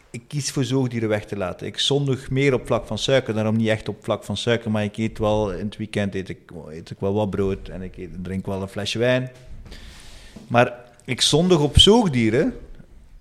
ik 0.09 0.24
kies 0.28 0.51
voor 0.51 0.63
zoogdieren 0.63 1.09
weg 1.09 1.26
te 1.26 1.38
laten. 1.38 1.68
Ik 1.68 1.80
zondig 1.80 2.30
meer 2.30 2.53
op 2.53 2.66
vlak 2.66 2.88
van 2.88 2.97
suiker, 2.97 3.34
daarom 3.34 3.55
niet 3.55 3.68
echt 3.68 3.89
op 3.89 4.03
vlak 4.03 4.24
van 4.24 4.38
suiker, 4.38 4.72
maar 4.72 4.84
ik 4.84 4.97
eet 4.97 5.18
wel, 5.18 5.51
in 5.51 5.66
het 5.66 5.78
weekend 5.78 6.16
eet 6.16 6.30
ik, 6.30 6.51
eet 6.68 6.89
ik 6.89 6.99
wel 6.99 7.13
wat 7.13 7.30
brood 7.30 7.68
en 7.68 7.82
ik 7.82 8.09
drink 8.22 8.45
wel 8.45 8.61
een 8.61 8.68
flesje 8.68 8.99
wijn. 8.99 9.32
Maar 10.47 10.84
ik 11.05 11.22
zondig 11.22 11.59
op 11.59 11.80
zoogdieren, 11.80 12.53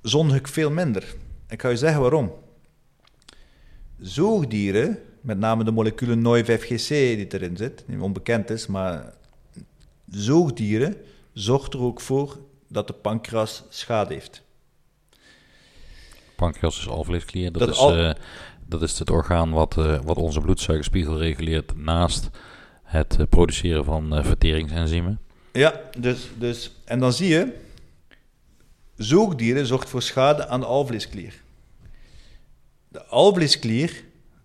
zondig 0.03 0.37
ik 0.37 0.49
veel 0.49 0.71
minder. 0.71 1.15
Ik 1.49 1.61
ga 1.61 1.69
je 1.69 1.77
zeggen 1.77 2.01
waarom. 2.01 2.33
Zoogdieren, 4.01 4.99
met 5.25 5.39
name 5.39 5.65
de 5.65 5.71
moleculen 5.71 6.19
NOI5GC 6.23 6.89
die 6.89 7.27
erin 7.33 7.57
zit, 7.57 7.85
die 7.87 8.01
onbekend 8.03 8.51
is, 8.51 8.67
maar 8.67 9.13
zoogdieren 10.11 10.97
zorgt 11.33 11.75
er 11.75 11.81
ook 11.81 12.01
voor 12.01 12.39
dat 12.69 12.87
de 12.87 12.93
pancreas 12.93 13.63
schade 13.69 14.15
heeft. 14.15 14.43
Pancreas 16.37 16.79
is 16.79 16.89
alvleesklier. 16.89 17.53
Dat, 17.53 17.61
Dat 17.61 17.69
is, 17.69 17.79
al- 17.79 17.97
eh, 17.97 18.15
dat 18.67 18.83
is 18.83 18.99
het 18.99 19.11
orgaan 19.11 19.51
wat, 19.51 19.79
eh, 19.79 20.01
wat 20.05 20.17
onze 20.17 20.41
bloedsuikerspiegel 20.41 21.19
reguleert 21.19 21.77
naast 21.77 22.31
het 22.83 23.17
eh, 23.19 23.27
produceren 23.29 23.85
van 23.85 24.25
verteringsenzymen. 24.25 25.21
Ja, 25.53 25.81
dus, 25.99 26.29
dus, 26.39 26.71
en 26.85 26.99
dan 26.99 27.13
zie 27.13 27.29
je, 27.29 27.55
zoogdieren 28.97 29.67
zorgt 29.67 29.89
voor 29.89 30.03
schade 30.03 30.47
aan 30.47 30.61
de 30.61 30.67
alvleesklier. 30.67 31.43
De 32.89 33.05
alvleesklier 33.05 34.05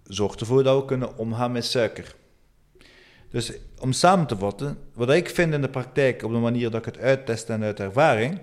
zorgt 0.09 0.39
ervoor 0.39 0.63
dat 0.63 0.79
we 0.79 0.85
kunnen 0.85 1.17
omgaan 1.17 1.51
met 1.51 1.65
suiker. 1.65 2.15
Dus 3.29 3.51
om 3.79 3.91
samen 3.91 4.27
te 4.27 4.37
vatten, 4.37 4.77
wat 4.93 5.09
ik 5.09 5.29
vind 5.29 5.53
in 5.53 5.61
de 5.61 5.69
praktijk, 5.69 6.23
op 6.23 6.31
de 6.31 6.37
manier 6.37 6.71
dat 6.71 6.79
ik 6.79 6.93
het 6.93 7.03
uittest 7.03 7.49
en 7.49 7.63
uit 7.63 7.79
ervaring, 7.79 8.41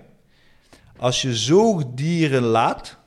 als 0.97 1.21
je 1.21 1.35
zoogdieren 1.35 2.43
laat, 2.43 2.97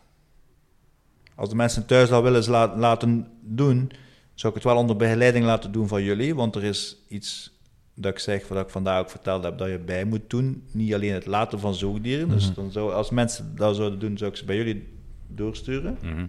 als 1.35 1.49
de 1.49 1.57
mensen 1.57 1.87
thuis 1.87 2.09
dat 2.09 2.23
willen 2.23 2.79
laten 2.79 3.29
doen, 3.41 3.91
zou 4.35 4.53
ik 4.55 4.63
het 4.63 4.73
wel 4.73 4.81
onder 4.81 4.97
begeleiding 4.97 5.45
laten 5.45 5.73
doen 5.73 5.89
van 5.89 6.03
jullie, 6.03 6.35
want 6.35 6.57
er 6.57 6.65
is 6.65 6.97
iets 7.09 7.59
dat 7.95 8.13
ik 8.13 8.19
zeg, 8.19 8.49
wat 8.49 8.65
ik 8.65 8.71
vandaag 8.71 9.01
ook 9.01 9.11
verteld 9.11 9.45
heb, 9.45 9.59
dat 9.59 9.69
je 9.69 9.79
bij 9.79 10.05
moet 10.05 10.31
doen. 10.31 10.63
Niet 10.73 10.95
alleen 10.95 11.13
het 11.13 11.27
laten 11.27 11.61
van 11.61 11.75
zoogdieren. 11.75 12.29
Dus 12.29 12.55
dan 12.55 12.73
zou, 12.73 12.93
als 12.93 13.11
mensen 13.11 13.57
dat 13.57 13.77
zouden 13.77 13.99
doen, 13.99 14.19
zou 14.19 14.31
ik 14.31 14.37
ze 14.37 14.45
bij 14.45 14.57
jullie 14.57 14.89
doorsturen. 15.27 15.99
Mhm. 16.03 16.27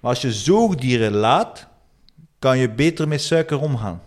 Maar 0.00 0.10
als 0.10 0.20
je 0.20 0.32
zoogdieren 0.32 1.12
laat, 1.12 1.66
kan 2.38 2.58
je 2.58 2.70
beter 2.70 3.08
met 3.08 3.22
suiker 3.22 3.60
omgaan. 3.60 4.02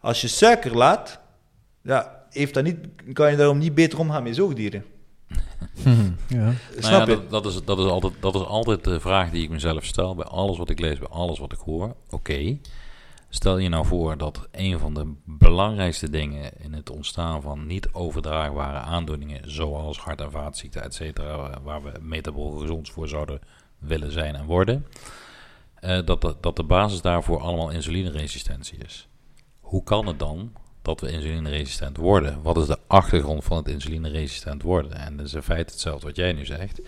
Als 0.00 0.20
je 0.20 0.28
suiker 0.28 0.76
laat, 0.76 1.20
ja, 1.82 2.24
heeft 2.30 2.54
dat 2.54 2.64
niet, 2.64 2.78
kan 3.12 3.30
je 3.30 3.36
daarom 3.36 3.58
niet 3.58 3.74
beter 3.74 3.98
omgaan 3.98 4.22
met 4.22 4.36
zoogdieren. 4.36 4.84
ja. 6.28 6.52
Snap 6.78 6.90
Nou 6.90 6.94
ja, 6.94 7.00
je? 7.00 7.06
dat, 7.06 7.30
dat, 7.30 7.46
is, 7.46 7.64
dat, 7.64 7.78
is 7.78 7.84
altijd, 7.84 8.12
dat 8.20 8.34
is 8.34 8.40
altijd 8.40 8.84
de 8.84 9.00
vraag 9.00 9.30
die 9.30 9.42
ik 9.42 9.50
mezelf 9.50 9.84
stel 9.84 10.14
bij 10.14 10.24
alles 10.24 10.58
wat 10.58 10.70
ik 10.70 10.80
lees, 10.80 10.98
bij 10.98 11.08
alles 11.08 11.38
wat 11.38 11.52
ik 11.52 11.58
hoor. 11.58 11.96
Oké, 12.10 12.58
stel 13.28 13.58
je 13.58 13.68
nou 13.68 13.86
voor 13.86 14.16
dat 14.16 14.48
een 14.50 14.78
van 14.78 14.94
de 14.94 15.12
belangrijkste 15.24 16.10
dingen 16.10 16.50
in 16.58 16.72
het 16.72 16.90
ontstaan 16.90 17.42
van 17.42 17.66
niet 17.66 17.88
overdraagbare 17.92 18.78
aandoeningen, 18.78 19.50
zoals 19.50 19.98
hart- 19.98 20.20
en 20.20 20.30
vaatziekten, 20.30 20.82
et 20.82 20.94
cetera, 20.94 21.60
waar 21.62 21.82
we 21.82 21.92
metabol 22.00 22.50
gezond 22.50 22.90
voor 22.90 23.08
zouden 23.08 23.40
willen 23.82 24.12
zijn 24.12 24.34
en 24.34 24.44
worden, 24.44 24.86
eh, 25.74 26.04
dat, 26.04 26.20
de, 26.20 26.36
dat 26.40 26.56
de 26.56 26.62
basis 26.62 27.00
daarvoor 27.00 27.40
allemaal 27.40 27.70
insulineresistentie 27.70 28.78
is. 28.78 29.08
Hoe 29.60 29.84
kan 29.84 30.06
het 30.06 30.18
dan 30.18 30.52
dat 30.82 31.00
we 31.00 31.10
insulineresistent 31.10 31.96
worden? 31.96 32.42
Wat 32.42 32.56
is 32.56 32.66
de 32.66 32.78
achtergrond 32.86 33.44
van 33.44 33.56
het 33.56 33.68
insulineresistent 33.68 34.62
worden? 34.62 34.92
En 34.92 35.16
dat 35.16 35.26
is 35.26 35.34
in 35.34 35.42
feite 35.42 35.72
hetzelfde 35.72 36.06
wat 36.06 36.16
jij 36.16 36.32
nu 36.32 36.44
zegt. 36.44 36.80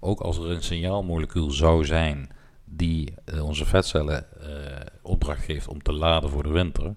Ook 0.00 0.20
als 0.20 0.38
er 0.38 0.50
een 0.50 0.62
signaalmolecuul 0.62 1.50
zou 1.50 1.84
zijn 1.84 2.30
die 2.64 3.14
eh, 3.24 3.44
onze 3.44 3.64
vetcellen 3.64 4.40
eh, 4.40 4.86
opdracht 5.02 5.44
geeft 5.44 5.68
om 5.68 5.82
te 5.82 5.92
laden 5.92 6.30
voor 6.30 6.42
de 6.42 6.48
winter, 6.48 6.94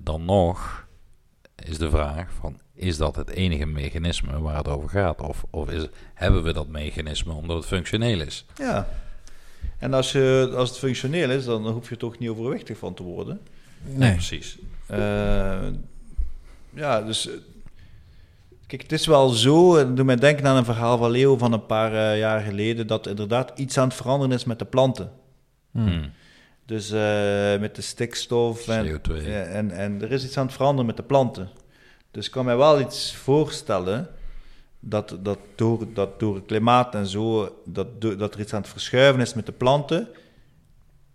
dan 0.00 0.24
nog 0.24 0.86
is 1.64 1.78
de 1.78 1.90
vraag 1.90 2.32
van, 2.32 2.60
is 2.80 2.96
dat 2.96 3.16
het 3.16 3.30
enige 3.30 3.66
mechanisme 3.66 4.40
waar 4.40 4.56
het 4.56 4.68
over 4.68 4.88
gaat? 4.88 5.20
Of, 5.20 5.44
of 5.50 5.70
is, 5.70 5.86
hebben 6.14 6.42
we 6.42 6.52
dat 6.52 6.68
mechanisme 6.68 7.32
omdat 7.32 7.56
het 7.56 7.66
functioneel 7.66 8.20
is? 8.20 8.46
Ja. 8.56 8.88
En 9.78 9.94
als, 9.94 10.12
je, 10.12 10.52
als 10.56 10.68
het 10.68 10.78
functioneel 10.78 11.30
is, 11.30 11.44
dan 11.44 11.68
hoef 11.68 11.88
je 11.88 11.96
toch 11.96 12.18
niet 12.18 12.28
overwichtig 12.28 12.78
van 12.78 12.94
te 12.94 13.02
worden. 13.02 13.40
Nee. 13.82 14.12
precies. 14.12 14.58
Eh, 14.86 15.66
ja, 16.74 17.02
dus. 17.02 17.28
eh, 17.28 17.34
Kijk, 18.66 18.82
het 18.82 18.92
is 18.92 19.06
wel 19.06 19.28
zo. 19.28 19.74
Het 19.76 19.96
doet 19.96 20.06
mij 20.06 20.16
denken 20.16 20.46
aan 20.46 20.56
een 20.56 20.64
verhaal 20.64 20.98
van 20.98 21.10
Leo 21.10 21.36
van 21.36 21.52
een 21.52 21.66
paar 21.66 21.92
eh, 21.94 22.18
jaar 22.18 22.40
geleden. 22.40 22.86
Dat 22.86 23.06
inderdaad 23.06 23.58
iets 23.58 23.78
aan 23.78 23.88
het 23.88 23.96
veranderen 23.96 24.36
is 24.36 24.44
met 24.44 24.58
de 24.58 24.64
planten. 24.64 25.10
Hmm. 25.70 25.86
Hmm. 25.86 26.10
Dus 26.66 26.90
eh, 26.90 27.60
met 27.60 27.76
de 27.76 27.82
stikstof. 27.82 28.68
En, 28.68 28.86
CO2. 28.86 29.12
ja, 29.24 29.42
en, 29.42 29.70
en 29.70 30.02
er 30.02 30.12
is 30.12 30.24
iets 30.24 30.36
aan 30.36 30.46
het 30.46 30.54
veranderen 30.54 30.86
met 30.86 30.96
de 30.96 31.02
planten. 31.02 31.48
Dus 32.10 32.26
ik 32.26 32.32
kan 32.32 32.44
mij 32.44 32.56
wel 32.56 32.80
iets 32.80 33.14
voorstellen. 33.14 34.08
Dat, 34.80 35.16
dat, 35.20 35.38
door, 35.54 35.86
dat 35.94 36.20
door 36.20 36.34
het 36.34 36.46
klimaat 36.46 36.94
en 36.94 37.06
zo. 37.06 37.54
Dat, 37.64 38.00
dat 38.00 38.34
er 38.34 38.40
iets 38.40 38.52
aan 38.54 38.60
het 38.60 38.70
verschuiven 38.70 39.20
is 39.20 39.34
met 39.34 39.46
de 39.46 39.52
planten. 39.52 40.08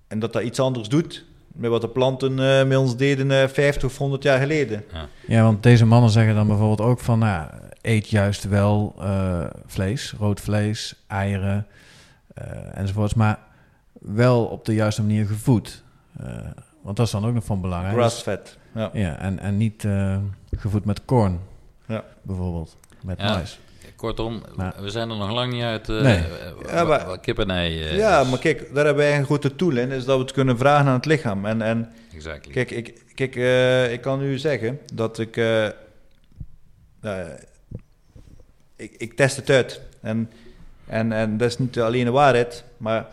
En 0.08 0.20
dat 0.20 0.34
dat 0.34 0.44
iets 0.44 0.60
anders 0.60 0.88
doet. 0.90 1.26
Met 1.48 1.70
wat 1.70 1.82
de 1.82 1.90
planten 1.90 2.40
eh, 2.40 2.66
met 2.68 2.78
ons 2.78 2.98
deden 2.98 3.32
eh 3.32 3.48
50 3.48 3.84
of 3.90 3.98
100 3.98 4.24
jaar 4.24 4.40
geleden. 4.40 4.84
Ja, 5.28 5.44
want 5.44 5.64
deze 5.64 5.86
mannen 5.86 6.10
zeggen 6.10 6.36
dan 6.36 6.48
bijvoorbeeld 6.48 6.90
ook 6.90 7.00
van, 7.00 7.20
nou, 7.20 7.50
eet 7.82 8.10
juist 8.10 8.44
wel 8.44 8.96
eh, 9.00 9.46
vlees, 9.66 10.14
rood 10.20 10.40
vlees, 10.42 10.96
eieren 11.08 11.68
eh, 12.34 12.78
enzovoorts, 12.78 13.14
maar 13.14 13.40
wel 13.94 14.46
op 14.46 14.66
de 14.66 14.74
juiste 14.74 15.02
manier 15.02 15.26
gevoed. 15.26 15.84
Eh, 16.20 16.28
want 16.82 16.98
dat 16.98 17.06
is 17.06 17.12
dan 17.12 17.26
ook 17.26 17.34
nog 17.34 17.44
van 17.44 17.62
belang. 17.62 17.84
Dus- 17.84 17.94
Grassfed. 17.94 18.58
Ja. 18.76 18.90
ja, 18.94 19.18
en, 19.20 19.40
en 19.40 19.58
niet 19.58 19.86
eh, 19.86 20.18
gevoed 20.58 20.86
met 20.86 21.06
korn, 21.06 21.40
Ja. 21.88 22.04
bijvoorbeeld, 22.22 22.78
met 23.04 23.20
Ja. 23.20 23.34
mais. 23.34 23.60
Kortom, 23.96 24.42
Maar- 24.56 24.76
we 24.82 24.90
zijn 24.90 25.10
er 25.10 25.18
nog 25.18 25.32
lang 25.32 25.54
niet 25.54 25.64
uit 25.64 25.90
uh, 25.90 26.02
Nee. 26.02 26.24
Ja, 26.68 26.84
maar- 26.84 27.20
kip 27.20 27.40
en 27.40 27.50
ei. 27.50 27.82
eh, 27.84 27.98
ja, 27.98 28.22
is. 28.22 28.30
maar 28.30 28.40
kijk, 28.40 28.74
daar 28.74 28.86
hebben 28.86 29.04
wij 29.04 29.18
een 29.18 29.26
grote 29.26 29.56
tool 29.56 29.78
in. 29.78 29.92
Is 29.92 30.06
dat 30.06 30.16
we 30.18 30.22
het 30.24 30.32
kunnen 30.32 30.58
vragen 30.58 30.88
aan 30.88 30.94
het 30.94 31.06
lichaam. 31.06 31.46
En, 31.46 31.62
en 31.62 31.92
Exactly. 32.14 32.52
Kijk, 32.54 32.72
ik, 32.72 33.02
kijk 33.14 33.36
eh, 33.36 33.92
ik 33.92 34.02
kan 34.02 34.22
u 34.22 34.38
zeggen 34.38 34.80
dat 34.94 35.20
ik, 35.20 35.38
eh, 35.38 35.68
ik... 38.76 38.96
Ik 38.98 39.14
test 39.14 39.36
het 39.36 39.50
uit. 39.50 39.82
En, 40.02 40.30
en, 40.88 41.12
en 41.12 41.38
dat 41.38 41.48
is 41.48 41.58
niet 41.58 41.80
alleen 41.80 42.06
de 42.06 42.12
waarheid, 42.12 42.64
maar 42.78 43.06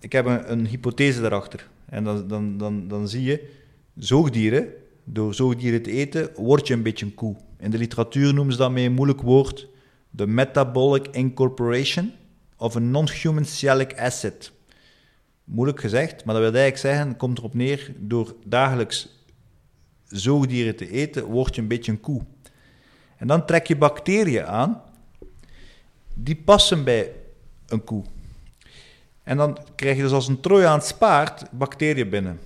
ik 0.00 0.12
heb 0.12 0.26
een, 0.26 0.52
een 0.52 0.66
hypothese 0.66 1.20
daarachter. 1.20 1.66
En 1.88 2.04
dan, 2.04 2.28
dan, 2.28 2.58
dan, 2.58 2.88
dan 2.88 3.08
zie 3.08 3.22
je, 3.22 3.56
zoogdieren, 3.98 4.68
door 5.04 5.34
zoogdieren 5.34 5.82
te 5.82 5.90
eten, 5.90 6.30
word 6.36 6.66
je 6.66 6.74
een 6.74 6.82
beetje 6.82 7.06
een 7.06 7.14
koe. 7.14 7.36
In 7.58 7.70
de 7.70 7.78
literatuur 7.78 8.34
noemen 8.34 8.52
ze 8.52 8.58
dat 8.58 8.70
met 8.70 8.84
een 8.84 8.92
moeilijk 8.92 9.20
woord 9.20 9.68
de 10.10 10.26
metabolic 10.26 11.08
incorporation 11.08 12.12
of 12.56 12.76
a 12.76 12.78
non-human 12.78 13.44
sialic 13.44 13.98
acid 13.98 14.52
moeilijk 15.48 15.80
gezegd, 15.80 16.24
maar 16.24 16.34
dat 16.34 16.44
wil 16.50 16.60
eigenlijk 16.60 16.94
zeggen, 16.94 17.16
komt 17.16 17.38
erop 17.38 17.54
neer, 17.54 17.92
door 17.98 18.34
dagelijks 18.44 19.08
zoogdieren 20.04 20.76
te 20.76 20.90
eten, 20.90 21.24
word 21.24 21.54
je 21.54 21.60
een 21.60 21.68
beetje 21.68 21.92
een 21.92 22.00
koe. 22.00 22.22
En 23.16 23.26
dan 23.26 23.46
trek 23.46 23.66
je 23.66 23.76
bacteriën 23.76 24.46
aan, 24.46 24.82
die 26.14 26.36
passen 26.36 26.84
bij 26.84 27.12
een 27.66 27.84
koe. 27.84 28.04
En 29.22 29.36
dan 29.36 29.58
krijg 29.74 29.96
je 29.96 30.02
dus 30.02 30.12
als 30.12 30.28
een 30.28 30.40
Trojaans 30.40 30.92
paard 30.92 31.50
bacteriën 31.50 32.08
binnen. 32.08 32.38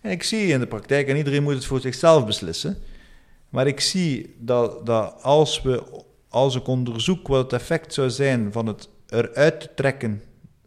En 0.00 0.10
ik 0.10 0.22
zie 0.22 0.46
in 0.46 0.60
de 0.60 0.66
praktijk, 0.66 1.08
en 1.08 1.16
iedereen 1.16 1.42
moet 1.42 1.54
het 1.54 1.64
voor 1.64 1.80
zichzelf 1.80 2.26
beslissen, 2.26 2.78
maar 3.48 3.66
ik 3.66 3.80
zie 3.80 4.34
dat, 4.38 4.86
dat 4.86 5.22
als, 5.22 5.62
we, 5.62 5.82
als 6.28 6.54
ik 6.56 6.66
onderzoek 6.66 7.28
wat 7.28 7.42
het 7.42 7.60
effect 7.60 7.94
zou 7.94 8.10
zijn 8.10 8.52
van 8.52 8.66
het 8.66 8.88
eruit 9.08 9.60
te 9.60 9.70
trekken 9.74 10.22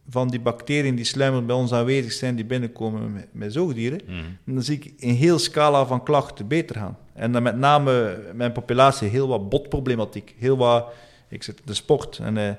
van 0.09 0.27
die 0.27 0.39
bacteriën 0.39 0.95
die 0.95 1.05
sluimerend 1.05 1.47
bij 1.47 1.55
ons 1.55 1.73
aanwezig 1.73 2.11
zijn, 2.11 2.36
die 2.36 2.45
binnenkomen 2.45 3.13
met, 3.13 3.27
met 3.31 3.53
zoogdieren, 3.53 4.01
Mhm. 4.05 4.53
dan 4.53 4.63
zie 4.63 4.79
ik 4.79 4.93
een 4.99 5.15
heel 5.15 5.39
scala 5.39 5.86
van 5.86 6.03
klachten 6.03 6.47
beter 6.47 6.75
gaan. 6.75 6.97
En 7.13 7.31
dan 7.31 7.43
met 7.43 7.57
name 7.57 8.19
mijn 8.34 8.51
populatie 8.51 9.07
heel 9.07 9.27
wat 9.27 9.49
botproblematiek, 9.49 10.36
heel 10.38 10.57
wat, 10.57 10.91
ik 11.29 11.43
zit 11.43 11.57
in 11.57 11.63
de 11.65 11.73
sport, 11.73 12.17
en 12.17 12.38
eh, 12.38 12.53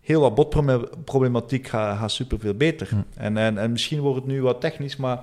heel 0.00 0.20
wat 0.20 0.34
botproblematiek 0.34 1.66
gaat, 1.68 1.98
gaat 1.98 2.10
superveel 2.12 2.54
beter. 2.54 2.88
Hm. 2.90 2.96
En, 3.14 3.36
en, 3.36 3.58
en 3.58 3.72
misschien 3.72 4.00
wordt 4.00 4.16
het 4.16 4.26
nu 4.26 4.42
wat 4.42 4.60
technisch, 4.60 4.96
maar 4.96 5.22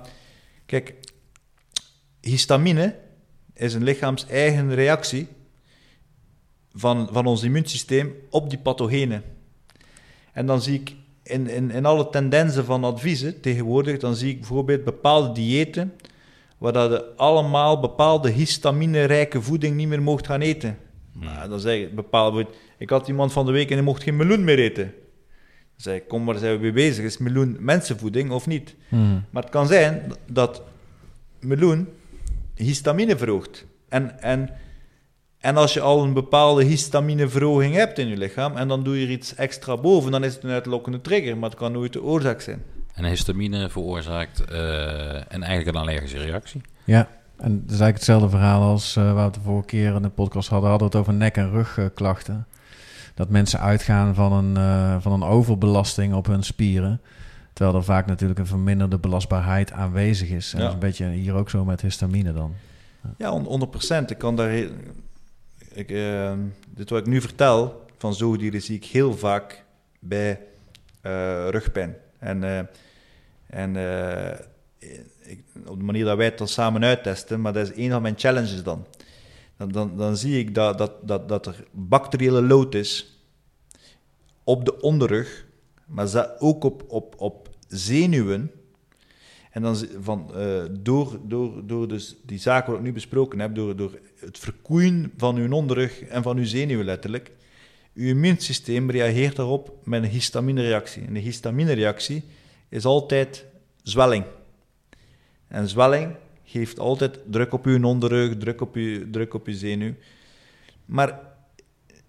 kijk, 0.66 0.94
histamine 2.20 2.96
is 3.54 3.74
een 3.74 3.82
lichaams 3.82 4.26
eigen 4.26 4.74
reactie 4.74 5.28
van, 6.72 7.08
van 7.12 7.26
ons 7.26 7.42
immuunsysteem 7.42 8.14
op 8.30 8.50
die 8.50 8.58
pathogenen. 8.58 9.22
En 10.32 10.46
dan 10.46 10.62
zie 10.62 10.80
ik 10.80 10.94
in, 11.22 11.46
in, 11.48 11.70
in 11.70 11.84
alle 11.86 12.10
tendensen 12.10 12.64
van 12.64 12.84
adviezen 12.84 13.40
tegenwoordig, 13.40 13.98
dan 13.98 14.14
zie 14.14 14.30
ik 14.30 14.38
bijvoorbeeld 14.38 14.84
bepaalde 14.84 15.32
diëten 15.32 15.92
waar 16.58 16.72
dat 16.72 16.90
je 16.90 17.16
allemaal 17.16 17.80
bepaalde 17.80 18.30
histamine-rijke 18.30 19.42
voeding 19.42 19.76
niet 19.76 19.88
meer 19.88 20.02
mocht 20.02 20.26
gaan 20.26 20.40
eten. 20.40 20.78
Nou, 21.12 21.48
dan 21.48 21.60
zeg 21.60 21.78
ik 21.80 21.94
bepaalde... 21.94 22.46
Ik 22.78 22.90
had 22.90 23.08
iemand 23.08 23.32
van 23.32 23.46
de 23.46 23.52
week 23.52 23.68
en 23.68 23.74
die 23.74 23.84
mocht 23.84 24.02
geen 24.02 24.16
meloen 24.16 24.44
meer 24.44 24.58
eten. 24.58 24.94
Zei 25.76 25.96
ik, 25.96 26.08
kom, 26.08 26.24
waar 26.24 26.38
zijn 26.38 26.56
we 26.56 26.62
mee 26.62 26.72
bezig? 26.72 27.04
Is 27.04 27.18
meloen 27.18 27.56
mensenvoeding 27.60 28.30
of 28.30 28.46
niet? 28.46 28.74
Hmm. 28.88 29.24
Maar 29.30 29.42
het 29.42 29.50
kan 29.52 29.66
zijn 29.66 30.12
dat 30.26 30.62
meloen 31.40 31.88
histamine 32.54 33.16
verhoogt. 33.16 33.66
En, 33.88 34.22
en, 34.22 34.50
en 35.38 35.56
als 35.56 35.74
je 35.74 35.80
al 35.80 36.02
een 36.02 36.12
bepaalde 36.12 36.64
histamineverhoging 36.64 37.74
hebt 37.74 37.98
in 37.98 38.08
je 38.08 38.16
lichaam 38.16 38.56
en 38.56 38.68
dan 38.68 38.84
doe 38.84 39.00
je 39.00 39.06
er 39.06 39.12
iets 39.12 39.34
extra 39.34 39.76
boven, 39.76 40.10
dan 40.12 40.24
is 40.24 40.34
het 40.34 40.44
een 40.44 40.50
uitlokkende 40.50 41.00
trigger, 41.00 41.36
maar 41.36 41.50
het 41.50 41.58
kan 41.58 41.72
nooit 41.72 41.92
de 41.92 42.02
oorzaak 42.02 42.40
zijn. 42.40 42.62
En 42.94 43.04
histamine 43.04 43.68
veroorzaakt 43.68 44.40
eh, 44.40 44.58
een, 45.28 45.42
eigenlijk 45.42 45.66
een 45.66 45.82
allergische 45.82 46.18
reactie. 46.18 46.60
Ja, 46.84 47.08
en 47.36 47.52
dat 47.52 47.74
is 47.74 47.80
eigenlijk 47.80 47.94
hetzelfde 47.94 48.28
verhaal 48.28 48.62
als 48.62 48.96
uh, 48.96 49.04
waar 49.04 49.14
we 49.14 49.20
het 49.20 49.34
de 49.34 49.40
vorige 49.40 49.66
keer 49.66 49.94
in 49.94 50.02
de 50.02 50.08
podcast 50.08 50.48
hadden. 50.48 50.70
Hadden 50.70 50.90
we 50.90 50.96
het 50.96 51.06
over 51.06 51.18
nek- 51.18 51.36
en 51.36 51.50
rugklachten. 51.50 52.46
Dat 53.14 53.28
mensen 53.28 53.60
uitgaan 53.60 54.14
van 54.14 54.32
een, 54.32 54.56
uh, 54.56 54.96
van 55.00 55.12
een 55.12 55.22
overbelasting 55.28 56.14
op 56.14 56.26
hun 56.26 56.42
spieren. 56.42 57.00
Terwijl 57.52 57.76
er 57.76 57.84
vaak 57.84 58.06
natuurlijk 58.06 58.38
een 58.40 58.46
verminderde 58.46 58.98
belastbaarheid 58.98 59.72
aanwezig 59.72 60.28
is. 60.28 60.52
En 60.52 60.58
Ja. 60.58 60.64
dat 60.64 60.68
is 60.68 60.74
een 60.82 60.88
beetje 60.88 61.08
hier 61.10 61.34
ook 61.34 61.50
zo 61.50 61.64
met 61.64 61.80
histamine 61.80 62.32
dan. 62.32 62.54
Ja, 63.18 63.32
on- 63.32 63.44
100%. 63.44 64.10
Ik 64.10 64.18
kan 64.18 64.36
daar. 64.36 64.48
heel- 64.48 64.70
Ik, 65.72 65.90
eh, 65.90 66.32
dit 66.68 66.90
wat 66.90 66.98
ik 67.00 67.06
nu 67.06 67.20
vertel 67.20 67.86
van 67.98 68.14
zoogdieren 68.14 68.62
zie 68.62 68.76
ik 68.76 68.84
heel 68.84 69.16
vaak 69.16 69.64
bij 69.98 70.40
eh, 71.00 71.48
rugpijn. 71.50 71.94
En, 72.18 72.44
eh, 72.44 72.58
en 73.46 73.76
eh, 73.76 74.38
ik, 75.22 75.40
op 75.66 75.78
de 75.78 75.84
manier 75.84 76.04
dat 76.04 76.16
wij 76.16 76.26
het 76.26 76.38
dan 76.38 76.48
samen 76.48 76.84
uittesten, 76.84 77.40
maar 77.40 77.52
dat 77.52 77.68
is 77.70 77.76
een 77.84 77.90
van 77.90 78.02
mijn 78.02 78.14
challenges 78.18 78.62
dan. 78.62 78.86
Dan, 79.56 79.72
dan, 79.72 79.96
dan 79.96 80.16
zie 80.16 80.38
ik 80.38 80.54
dat, 80.54 80.78
dat, 80.78 81.08
dat, 81.08 81.28
dat 81.28 81.46
er 81.46 81.64
bacteriële 81.70 82.42
lood 82.42 82.74
is 82.74 83.14
op 84.44 84.64
de 84.64 84.80
onderrug, 84.80 85.46
maar 85.86 86.30
ook 86.38 86.64
op, 86.64 86.84
op, 86.88 87.14
op 87.18 87.48
zenuwen. 87.68 88.50
En 89.50 89.62
dan 89.62 89.76
van, 90.00 90.34
eh, 90.34 90.62
door, 90.70 91.20
door, 91.22 91.66
door 91.66 91.88
dus 91.88 92.16
die 92.22 92.38
zaken 92.38 92.70
wat 92.70 92.78
ik 92.80 92.86
nu 92.86 92.92
besproken 92.92 93.38
heb, 93.38 93.54
door, 93.54 93.76
door 93.76 93.98
het 94.16 94.38
verkoeien 94.38 95.12
van 95.16 95.36
uw 95.36 95.52
onderrug 95.52 96.02
en 96.02 96.22
van 96.22 96.36
uw 96.36 96.44
zenuwen 96.44 96.84
letterlijk, 96.84 97.32
uw 97.94 98.06
immuunsysteem 98.06 98.90
reageert 98.90 99.36
daarop 99.36 99.76
met 99.84 100.02
een 100.02 100.08
histaminereactie. 100.08 101.04
En 101.06 101.14
de 101.14 101.20
histaminereactie 101.20 102.24
is 102.68 102.84
altijd 102.84 103.44
zwelling. 103.82 104.24
En 105.48 105.68
zwelling 105.68 106.14
geeft 106.54 106.78
altijd 106.78 107.18
druk 107.30 107.52
op 107.52 107.66
uw 107.66 107.84
onderrug, 107.84 108.36
druk 108.36 108.60
op 108.60 108.74
uw, 108.74 109.10
druk 109.10 109.34
op 109.34 109.46
uw 109.46 109.54
zenuw. 109.54 109.94
Maar 110.84 111.08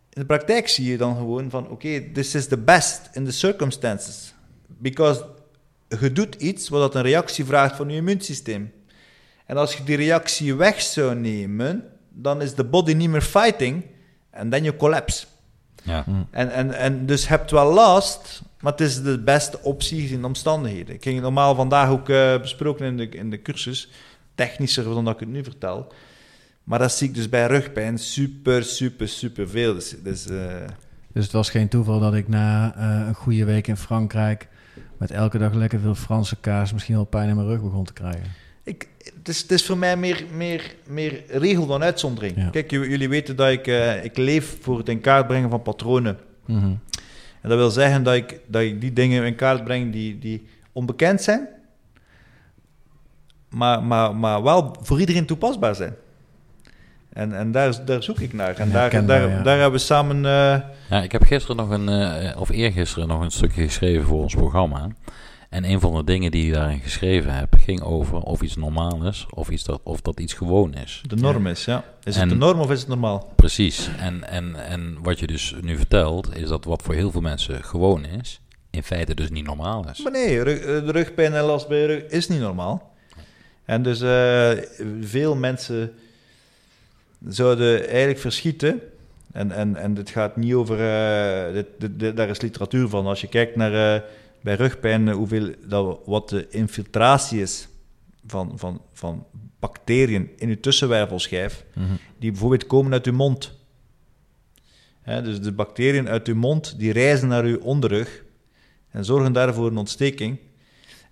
in 0.10 0.22
de 0.22 0.26
praktijk 0.26 0.68
zie 0.68 0.91
je 0.91 0.98
dan 0.98 1.16
gewoon 1.16 1.50
van, 1.50 1.70
oké, 1.70 2.12
this 2.14 2.36
is 2.36 2.48
the 2.48 2.58
best 2.58 3.10
in 3.14 3.26
the 3.26 3.32
circumstances. 3.32 4.34
Because 4.68 5.26
je 6.00 6.12
doet 6.12 6.36
iets 6.36 6.70
wat 6.70 6.82
dat 6.82 6.96
een 6.96 7.10
reactie 7.10 7.46
vraagt 7.46 7.76
van 7.76 7.89
je 7.89 7.96
immuunsysteem. 7.96 8.72
En 9.46 9.58
als 9.58 9.78
je 9.78 9.84
die 9.84 9.96
reactie 9.96 10.56
weg 10.56 10.82
zou 10.82 11.16
nemen, 11.16 11.84
dan 12.10 12.41
is 12.41 12.54
de 12.54 12.64
body 12.64 12.93
niet 12.93 13.10
meer 13.10 13.22
fighting 13.22 13.86
en 14.30 14.50
dan 14.50 14.64
je 14.64 14.76
collapse. 14.76 15.26
Ja. 15.84 16.06
En, 16.32 16.52
en, 16.52 16.72
en 16.72 17.06
dus 17.06 17.22
je 17.22 17.28
hebt 17.28 17.52
wel 17.52 17.74
last, 17.74 18.41
maar 18.60 18.72
het 18.72 18.82
is 18.82 19.02
de 19.02 19.20
beste 19.20 19.60
optie 19.62 20.02
gezien 20.02 20.22
de 20.22 20.28
omstandigheden. 20.28 20.96
Ik 20.96 21.04
ging 21.04 21.22
normaal 21.22 21.56
vandaag 21.56 21.89
ook 21.89 22.10
eh, 22.10 22.41
besproken 22.41 22.86
in 22.86 22.98
de, 22.98 23.10
in 23.10 23.30
de 23.30 23.41
cursus, 23.41 23.89
technischer 24.36 24.84
dan 24.84 25.06
dat 25.06 25.14
ik 25.14 25.20
het 25.20 25.30
nu 25.30 25.44
vertel. 25.44 25.94
Maar 26.64 26.80
dat 26.80 26.92
zie 26.92 27.08
ik 27.08 27.16
dus 27.16 27.30
bij 27.30 27.48
rugpijn 27.48 27.98
super, 27.98 28.64
super, 28.64 29.08
super 29.08 29.50
veel. 29.50 29.74
Dus, 29.74 29.96
dus 30.04 30.28
eh, 30.28 30.38
Dus 31.14 31.24
het 31.24 31.34
was 31.34 31.50
geen 31.50 31.68
toeval 31.68 32.00
dat 32.00 32.14
ik 32.14 32.28
na 32.28 32.76
eh, 32.76 33.08
een 33.08 33.16
goede 33.16 33.46
week 33.46 33.68
in 33.68 33.78
Frankrijk... 33.78 34.48
met 34.98 35.12
elke 35.12 35.38
dag 35.38 35.54
lekker 35.54 35.80
veel 35.80 35.96
Franse 35.96 36.36
kaas... 36.40 36.74
misschien 36.74 36.96
wel 36.96 37.06
pijn 37.06 37.30
in 37.30 37.36
mijn 37.36 37.48
rug 37.48 37.62
begon 37.62 37.84
te 37.84 37.94
krijgen. 37.94 38.32
Ik, 38.64 38.88
het, 38.98 39.28
is, 39.28 39.42
het 39.42 39.52
is 39.52 39.66
voor 39.66 39.78
mij 39.78 39.98
meer, 39.98 40.26
meer, 40.34 40.76
meer 40.88 41.24
regel 41.28 41.66
dan 41.66 41.84
uitzondering. 41.84 42.38
Ja. 42.38 42.50
Kijk, 42.50 42.72
jullie 42.72 43.10
weten 43.10 43.36
dat 43.36 43.50
ik, 43.50 43.68
eh, 43.68 44.04
ik 44.04 44.18
leef 44.18 44.58
voor 44.62 44.78
het 44.78 44.90
in 44.90 45.02
kaart 45.02 45.28
brengen 45.28 45.50
van 45.50 45.62
patronen. 45.62 46.18
Mhm. 46.46 46.74
En 47.42 47.50
dat 47.50 47.58
wil 47.58 47.72
zeggen 47.72 48.04
dat 48.04 48.16
ik, 48.16 48.40
dat 48.48 48.62
ik 48.62 48.82
die 48.82 48.94
dingen 48.94 49.26
in 49.26 49.36
kaart 49.36 49.64
breng 49.64 49.92
die, 49.92 50.20
die 50.20 50.48
onbekend 50.72 51.22
zijn, 51.22 51.48
maar, 53.56 53.84
maar, 53.84 54.16
maar 54.16 54.43
wel 54.43 54.76
voor 54.82 54.99
iedereen 54.99 55.26
toepasbaar 55.26 55.76
zijn. 55.76 55.95
En, 57.14 57.38
en 57.38 57.51
daar, 57.51 57.86
daar 57.86 58.03
zoek 58.03 58.20
ik 58.20 58.34
naar. 58.34 58.56
En 58.56 58.72
daar, 58.72 59.06
daar, 59.06 59.43
daar 59.43 59.60
hebben 59.60 59.80
we 59.80 59.86
samen... 59.86 60.16
eh, 60.26 60.58
Ja, 60.89 61.01
ik 61.03 61.12
heb 61.12 61.24
gisteren 61.24 61.56
nog 61.56 61.70
een, 61.70 61.89
eh, 61.89 62.39
of 62.41 62.49
eergisteren 62.49 63.08
nog 63.08 63.22
een 63.22 63.32
stukje 63.32 63.64
geschreven 63.64 64.06
voor 64.06 64.22
ons 64.22 64.34
programma. 64.36 64.88
En 65.49 65.64
een 65.70 65.80
van 65.80 65.93
de 65.95 66.03
dingen 66.03 66.32
die 66.32 66.47
ik 66.47 66.53
daarin 66.53 66.80
geschreven 66.80 67.34
heb, 67.34 67.56
ging 67.60 67.82
over 67.82 68.18
of 68.18 68.41
iets 68.41 68.56
normaal 68.56 69.03
is, 69.08 69.26
of, 69.30 69.49
iets 69.49 69.64
dat, 69.64 69.80
of 69.84 70.01
dat 70.01 70.20
iets 70.20 70.34
gewoon 70.34 70.74
is. 70.74 71.01
de 71.08 71.16
norm 71.16 71.47
is, 71.47 71.66
ja. 71.66 71.84
Is 72.03 72.16
En- 72.16 72.22
het 72.22 72.30
de 72.30 72.36
norm 72.36 72.60
of 72.60 72.72
is 72.72 72.80
het 72.80 72.88
normaal? 72.88 73.32
Precies. 73.36 73.89
En, 73.99 74.30
en, 74.30 74.56
en 74.70 74.97
wat 75.01 75.20
je 75.20 75.28
dus 75.28 75.56
nu 75.62 75.78
vertelt, 75.78 76.36
is 76.38 76.47
dat 76.49 76.66
wat 76.66 76.82
voor 76.82 76.93
heel 76.93 77.12
veel 77.12 77.22
mensen 77.22 77.64
gewoon 77.64 78.06
is, 78.06 78.41
in 78.70 78.84
feite 78.84 79.14
dus 79.16 79.30
niet 79.30 79.45
normaal 79.45 79.89
is. 79.89 80.01
Maar 80.03 80.12
nee, 80.12 80.43
rug- 80.43 80.60
eh, 80.60 80.66
de 80.86 80.91
rugpijn 80.91 81.34
en 81.34 81.43
last 81.43 81.68
bij 81.68 81.80
je 81.80 81.86
rug 81.86 82.03
is 82.03 82.28
niet 82.28 82.39
normaal. 82.39 82.93
En 83.66 83.84
dus 83.84 84.01
eh, 84.01 84.51
veel 85.01 85.36
mensen 85.36 85.93
zouden 87.28 87.88
eigenlijk 87.88 88.20
verschieten. 88.20 88.82
En, 89.32 89.51
en, 89.51 89.76
en 89.76 89.93
dit 89.93 90.09
gaat 90.09 90.36
niet 90.36 90.53
over... 90.53 90.80
eh, 90.80 91.53
dit, 91.53 91.66
dit, 91.80 91.99
dit- 91.99 92.18
daar 92.18 92.30
is 92.30 92.41
literatuur 92.41 92.88
van. 92.88 93.05
Als 93.05 93.22
je 93.22 93.28
kijkt 93.28 93.55
naar... 93.55 93.95
eh, 93.95 94.01
bij 94.41 94.55
rugpijn, 94.55 95.09
hoeveel, 95.09 95.53
dat, 95.68 95.99
wat 96.05 96.30
de 96.30 96.47
infiltratie 96.49 97.41
is 97.41 97.68
van, 98.28 98.51
van, 98.55 98.82
van 98.93 99.26
bacteriën 99.59 100.30
in 100.38 100.49
je 100.49 100.59
tussenwervelschijf, 100.59 101.63
Mhm. 101.74 101.86
die 102.20 102.32
bijvoorbeeld 102.32 102.68
komen 102.68 102.91
uit 102.93 103.05
uw 103.05 103.13
mond. 103.13 103.51
Hè, 105.01 105.22
dus 105.22 105.41
de 105.41 105.51
bacteriën 105.51 106.09
uit 106.09 106.28
uw 106.28 106.36
mond, 106.36 106.80
die 106.80 106.91
reizen 106.91 107.28
naar 107.28 107.43
uw 107.43 107.59
onderrug 107.59 108.24
en 108.91 109.05
zorgen 109.05 109.34
daarvoor 109.34 109.68
een 109.68 109.78
ontsteking. 109.78 110.38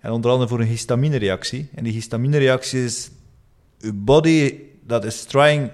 En 0.04 0.10
onder 0.10 0.30
andere 0.30 0.48
voor 0.48 0.60
een 0.60 0.66
histaminereactie. 0.66 1.68
En 1.74 1.84
die 1.84 1.92
histaminereactie 1.92 2.84
is 2.84 3.10
uw 3.80 3.92
body 3.94 4.54
dat 4.82 5.04
is 5.04 5.24
trying 5.24 5.70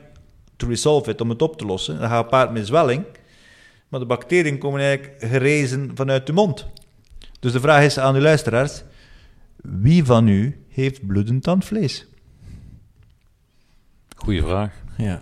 to 0.56 0.66
resolve 0.66 1.10
it, 1.10 1.20
om 1.20 1.28
het 1.28 1.42
op 1.42 1.56
te 1.58 1.64
lossen. 1.66 1.98
Dat 1.98 2.08
gaat 2.08 2.22
gepaard 2.22 2.52
met 2.52 2.66
zwelling. 2.66 3.04
Maar 3.88 4.00
de 4.00 4.06
bacteriën 4.06 4.58
komen 4.58 4.80
eigenlijk 4.80 5.24
gerezen 5.24 5.90
vanuit 5.94 6.26
de 6.26 6.32
mond. 6.32 6.66
Dus 7.40 7.52
de 7.52 7.60
vraag 7.60 7.84
is 7.84 7.98
aan 7.98 8.14
uw 8.14 8.20
luisteraars: 8.20 8.82
wie 9.56 10.04
van 10.04 10.28
u 10.28 10.64
heeft 10.68 11.06
bloedend 11.06 11.42
tandvlees? 11.42 12.06
Goeie 14.16 14.42
vraag. 14.42 14.72
Ja. 14.96 15.20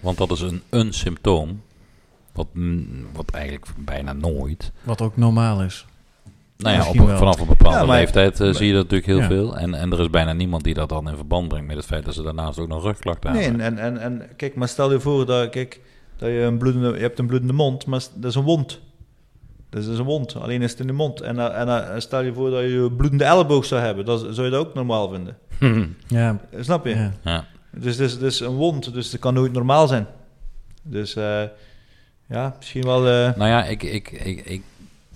Want 0.00 0.18
dat 0.18 0.30
is 0.30 0.40
een, 0.40 0.62
een 0.68 0.92
symptoom, 0.92 1.62
wat, 2.32 2.48
mm, 2.52 3.06
wat 3.12 3.30
eigenlijk 3.30 3.66
bijna 3.76 4.12
nooit... 4.12 4.72
Wat 4.82 5.00
ook 5.00 5.16
normaal 5.16 5.62
is. 5.62 5.86
Nou 6.62 6.76
ja, 6.76 6.88
op, 6.88 7.16
vanaf 7.18 7.40
een 7.40 7.46
bepaalde 7.46 7.78
Ja, 7.78 7.84
maar- 7.84 7.98
leeftijd 7.98 8.40
eh, 8.40 8.52
zie 8.54 8.66
je 8.66 8.72
dat 8.72 8.82
natuurlijk 8.82 9.06
heel 9.10 9.18
Ja. 9.20 9.26
veel. 9.26 9.56
En, 9.56 9.74
en 9.74 9.92
er 9.92 10.00
is 10.00 10.10
bijna 10.10 10.32
niemand 10.32 10.64
die 10.64 10.74
dat 10.74 10.88
dan 10.88 11.08
in 11.08 11.16
verband 11.16 11.48
brengt 11.48 11.66
met 11.66 11.76
het 11.76 11.86
feit 11.86 12.04
dat 12.04 12.14
ze 12.14 12.22
daarnaast 12.22 12.58
ook 12.58 12.68
nog 12.68 12.82
rugklachten 12.82 13.32
Nee, 13.32 13.42
hebben. 13.42 13.60
en, 13.60 13.78
en, 13.78 13.98
en, 13.98 14.20
en 14.20 14.28
kijk, 14.36 14.54
maar 14.54 14.68
stel 14.68 14.92
je 14.92 15.00
voor 15.00 15.26
dat, 15.26 15.50
kijk, 15.50 15.80
dat 16.16 16.28
je, 16.28 16.40
een 16.40 16.58
bloedende, 16.58 16.88
je 16.94 17.00
hebt 17.00 17.18
een 17.18 17.26
bloedende 17.26 17.54
mond, 17.54 17.86
maar 17.86 18.00
dat 18.14 18.30
is 18.30 18.36
een 18.36 18.42
wond. 18.42 18.80
Dat 19.70 19.82
is 19.84 19.98
een 19.98 20.04
wond, 20.04 20.36
alleen 20.36 20.62
is 20.62 20.70
het 20.70 20.80
in 20.80 20.86
de 20.86 20.92
mond. 20.92 21.20
En, 21.20 21.38
eh, 21.38 21.60
en, 21.60 21.68
eh, 21.68 21.98
stel 22.00 22.22
je 22.22 22.32
voor 22.32 22.50
dat 22.50 22.60
je 22.60 22.68
een 22.68 22.96
bloedende 22.96 23.24
elleboog 23.24 23.64
zou 23.64 23.80
hebben, 23.80 24.04
dat, 24.04 24.20
zou 24.30 24.44
je 24.44 24.50
dat 24.50 24.66
ook 24.66 24.74
normaal 24.74 25.08
vinden. 25.08 25.36
Ja. 26.06 26.40
Snap 26.60 26.86
je? 26.86 26.94
ja. 26.94 27.12
ja. 27.24 27.44
Dus 27.76 27.96
het 27.96 28.06
is, 28.06 28.12
het 28.12 28.22
is 28.22 28.40
een 28.40 28.54
wond, 28.54 28.94
dus 28.94 29.10
dat 29.10 29.20
kan 29.20 29.34
nooit 29.34 29.52
normaal 29.52 29.88
zijn. 29.88 30.06
Dus 30.82 31.16
eh, 31.16 31.42
ja, 32.28 32.54
misschien 32.58 32.82
wel... 32.82 32.98
eh, 33.08 33.36
Nou 33.36 33.50
ja, 33.50 33.64
ik, 33.64 33.82
ik, 33.82 34.10
ik, 34.10 34.44
ik, 34.46 34.62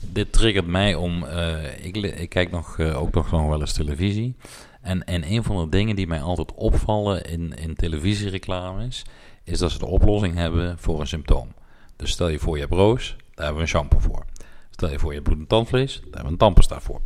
dit 0.00 0.32
triggert 0.32 0.66
mij 0.66 0.94
om. 0.94 1.24
eh, 1.24 1.84
ik, 1.84 1.96
ik 1.96 2.28
kijk 2.28 2.50
nog, 2.50 2.78
eh, 2.78 3.02
ook 3.02 3.14
nog, 3.14 3.30
wel 3.30 3.60
eens 3.60 3.72
televisie. 3.72 4.34
En, 4.80 5.04
en 5.04 5.30
een 5.30 5.42
van 5.42 5.64
de 5.64 5.68
dingen 5.68 5.96
die 5.96 6.06
mij 6.06 6.20
altijd 6.20 6.54
opvallen 6.54 7.24
in, 7.24 7.54
in 7.54 7.74
televisiereclames. 7.74 9.04
is 9.44 9.58
dat 9.58 9.70
ze 9.70 9.78
de 9.78 9.86
oplossing 9.86 10.34
hebben 10.34 10.78
voor 10.78 11.00
een 11.00 11.06
symptoom. 11.06 11.48
Dus 11.96 12.10
stel 12.10 12.28
je 12.28 12.38
voor 12.38 12.54
je 12.54 12.60
hebt 12.60 12.74
roos, 12.74 13.16
daar 13.16 13.44
hebben 13.44 13.54
we 13.54 13.60
een 13.60 13.68
shampoo 13.68 13.98
voor. 13.98 14.24
Stel 14.70 14.90
je 14.90 14.98
voor 14.98 15.08
je 15.08 15.14
hebt 15.14 15.24
bloedend 15.28 15.48
tandvlees, 15.48 15.94
daar 15.94 16.02
hebben 16.02 16.22
we 16.24 16.28
een 16.28 16.36
tandpasta 16.36 16.80
voor. 16.80 17.00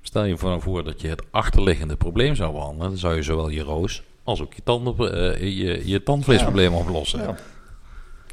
Stel 0.00 0.24
je 0.24 0.36
voor, 0.36 0.60
voor 0.60 0.84
dat 0.84 1.00
je 1.00 1.08
het 1.08 1.22
achterliggende 1.30 1.96
probleem 1.96 2.34
zou 2.34 2.52
behandelen, 2.52 2.88
dan 2.88 2.98
zou 2.98 3.14
je 3.14 3.22
zowel 3.22 3.48
je 3.48 3.62
roos 3.62 4.02
als 4.22 4.42
ook 4.42 4.54
je, 4.54 4.62
tanden, 4.64 5.12
eh, 5.12 5.40
je, 5.40 5.88
je 5.88 6.02
tandvleesprobleem 6.02 6.74
oplossen. 6.74 7.20
Ja. 7.20 7.36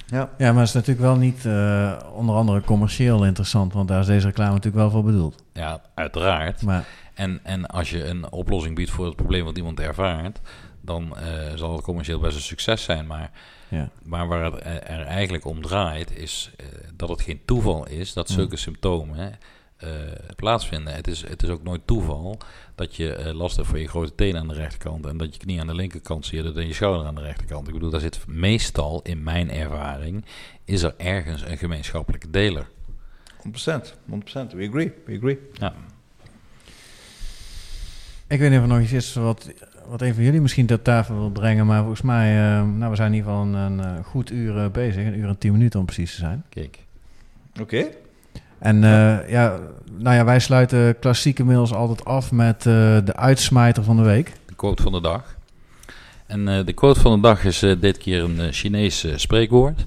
Ja. 0.07 0.30
Ja, 0.38 0.52
maar 0.52 0.60
het 0.60 0.68
is 0.68 0.73
natuurlijk 0.73 1.06
wel 1.06 1.15
niet 1.15 1.45
eh, 1.45 1.99
onder 2.14 2.36
andere 2.36 2.61
commercieel 2.61 3.26
interessant, 3.26 3.73
want 3.73 3.88
daar 3.88 3.99
is 3.99 4.06
deze 4.06 4.26
reclame 4.27 4.49
natuurlijk 4.53 4.76
wel 4.76 4.90
voor 4.90 5.03
bedoeld. 5.03 5.44
Ja, 5.53 5.82
uiteraard. 5.95 6.61
Maar 6.61 6.86
En, 7.14 7.40
en 7.44 7.65
als 7.65 7.90
je 7.90 8.06
een 8.06 8.32
oplossing 8.32 8.76
biedt 8.76 8.91
voor 8.91 9.06
het 9.06 9.15
probleem 9.15 9.45
wat 9.45 9.57
iemand 9.57 9.80
ervaart, 9.80 10.40
dan 10.82 11.18
eh, 11.18 11.23
zal 11.56 11.72
het 11.73 11.82
commercieel 11.82 12.19
best 12.19 12.36
een 12.36 12.41
succes 12.41 12.84
zijn. 12.84 13.07
Maar, 13.07 13.32
ja, 13.68 13.90
maar 14.03 14.27
waar 14.27 14.44
het 14.44 14.53
er 14.64 14.84
er 14.84 15.06
eigenlijk 15.06 15.45
om 15.45 15.61
draait, 15.61 16.18
is 16.18 16.52
eh, 16.57 16.65
dat 16.95 17.10
het 17.10 17.22
geen 17.22 17.41
toeval 17.45 17.88
is 17.88 18.14
dat 18.14 18.27
Hmm. 18.27 18.36
zulke 18.38 18.57
symptomen 18.57 19.34
eh, 19.76 19.90
plaatsvinden. 20.36 20.94
Het 20.94 21.08
is, 21.08 21.28
het 21.28 21.44
is 21.44 21.50
ook 21.50 21.64
nooit 21.64 21.82
toeval 21.86 22.38
dat 22.76 22.96
je 22.96 23.16
eh, 23.16 23.34
last 23.34 23.56
hebt 23.56 23.68
van 23.68 23.80
je 23.80 23.88
grote 23.88 24.16
tenen 24.16 24.42
aan 24.42 24.48
de 24.48 24.54
rechterkant 24.54 25.06
en 25.06 25.18
dat 25.18 25.34
je 25.34 25.40
knie 25.40 25.60
aan 25.60 25.68
de 25.68 25.76
linkerkant 25.76 26.26
zit 26.26 26.56
en 26.56 26.68
je 26.68 26.74
schouder 26.74 27.08
aan 27.08 27.16
de 27.16 27.22
rechterkant. 27.22 27.68
Ik 27.68 27.74
bedoel, 27.74 27.90
daar 27.90 28.00
zit 28.00 28.28
meestal, 28.28 29.02
in 29.02 29.24
mijn 29.24 29.52
ervaring, 29.52 30.26
is 30.66 30.82
er 30.82 30.94
ergens 30.98 31.42
een 31.42 31.58
gemeenschappelijke 31.58 32.30
deler. 32.30 32.68
100%. 33.44 33.94
100%. 34.10 34.56
We 34.56 34.68
agree. 34.68 34.94
We 35.06 35.16
agree. 35.18 35.40
Ja. 35.54 35.74
ik 38.28 38.40
weet 38.40 38.50
niet 38.50 38.60
of 38.60 38.66
er 38.66 38.72
nog 38.72 38.82
iets 38.82 38.92
is 38.92 39.14
wat, 39.14 39.52
wat 39.88 40.02
een 40.02 40.14
van 40.14 40.24
jullie 40.24 40.42
misschien 40.42 40.66
ter 40.66 40.82
tafel 40.82 41.16
wil 41.16 41.32
brengen, 41.32 41.66
maar 41.66 41.80
volgens 41.80 42.02
mij, 42.02 42.30
eh, 42.36 42.64
nou 42.64 42.90
we 42.90 42.96
zijn 42.96 43.14
in 43.14 43.18
ieder 43.18 43.32
geval 43.32 43.46
een, 43.46 43.78
een 43.80 44.04
goed 44.04 44.32
uur 44.32 44.72
bezig, 44.72 45.06
een 45.06 45.18
uur 45.18 45.28
en 45.28 45.38
tien 45.38 45.52
minuten 45.52 45.80
om 45.80 45.86
precies 45.86 46.12
te 46.12 46.20
zijn. 46.20 46.44
Kijk. 46.50 46.80
Oké. 47.62 47.88
En 48.60 48.84
eh, 48.84 49.30
ja, 49.30 49.60
nou 49.98 50.15
ja, 50.15 50.26
wij 50.26 50.40
sluiten 50.40 50.99
klassieke 50.99 51.44
mails 51.44 51.73
altijd 51.73 52.06
af 52.06 52.32
met 52.32 52.57
eh, 52.57 52.98
de 53.06 53.15
uitsmijter 53.15 53.84
van 53.84 53.95
de 53.95 54.03
week. 54.03 54.34
de 54.45 54.56
quote 54.56 54.84
van 54.84 54.91
de 54.91 55.02
dag. 55.02 55.36
En 56.27 56.48
eh, 56.48 56.65
de 56.65 56.73
quote 56.73 56.99
van 56.99 57.15
de 57.15 57.22
dag 57.22 57.44
is 57.44 57.61
eh, 57.64 57.76
dit 57.80 57.98
keer 57.98 58.23
een 58.23 58.40
eh, 58.40 58.52
Chinees 58.52 59.06
spreekwoord. 59.15 59.86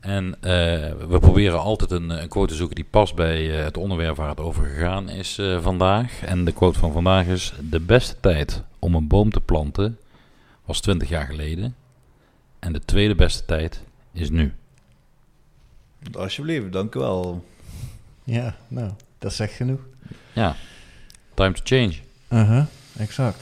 En 0.00 0.34
eh, 0.40 0.50
we 1.08 1.18
proberen 1.20 1.60
altijd 1.60 1.90
een, 1.90 2.10
een 2.10 2.28
quote 2.28 2.48
te 2.50 2.54
zoeken 2.54 2.76
die 2.76 2.86
past 2.90 3.14
bij 3.14 3.58
eh, 3.58 3.64
het 3.64 3.76
onderwerp 3.76 4.16
waar 4.16 4.28
het 4.28 4.40
over 4.40 4.64
gegaan 4.66 5.08
is 5.08 5.38
eh, 5.38 5.62
vandaag. 5.62 6.22
En 6.24 6.44
de 6.44 6.52
quote 6.52 6.78
van 6.78 6.92
vandaag 6.92 7.26
is: 7.26 7.52
De 7.60 7.80
beste 7.80 8.16
tijd 8.20 8.62
om 8.78 8.94
een 8.94 9.06
boom 9.08 9.30
te 9.30 9.40
planten 9.40 9.98
was 10.64 10.80
20 10.80 11.08
jaar 11.08 11.26
geleden. 11.26 11.74
En 12.58 12.72
de 12.72 12.80
tweede 12.84 13.14
beste 13.14 13.44
tijd 13.44 13.82
is 14.12 14.30
nu. 14.30 14.52
Alsjeblieft, 16.12 16.72
dank 16.72 16.94
u 16.94 16.98
wel. 16.98 17.44
Ja, 18.30 18.54
nou, 18.68 18.90
dat 19.18 19.32
zegt 19.32 19.52
genoeg. 19.52 19.80
Ja, 20.32 20.54
time 21.34 21.52
to 21.52 21.60
change. 21.64 21.92
Uh-huh, 22.30 22.64
exact. 22.98 23.40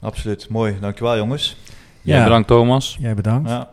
Absoluut. 0.00 0.48
Mooi. 0.48 0.76
Dank 0.80 0.98
je 0.98 1.04
wel, 1.04 1.16
jongens. 1.16 1.56
Jij 2.02 2.16
Ja. 2.16 2.24
bedankt 2.24 2.48
Thomas. 2.48 2.96
Jij 3.00 3.14
bedankt. 3.14 3.48
Ja. 3.48 3.54
Ja. 3.56 3.68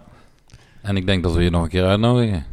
En 0.81 0.97
ik 0.97 1.05
denk 1.05 1.23
dat 1.23 1.33
we 1.33 1.43
je 1.43 1.49
nog 1.49 1.63
een 1.63 1.69
keer 1.69 1.85
uitnodigen. 1.85 2.45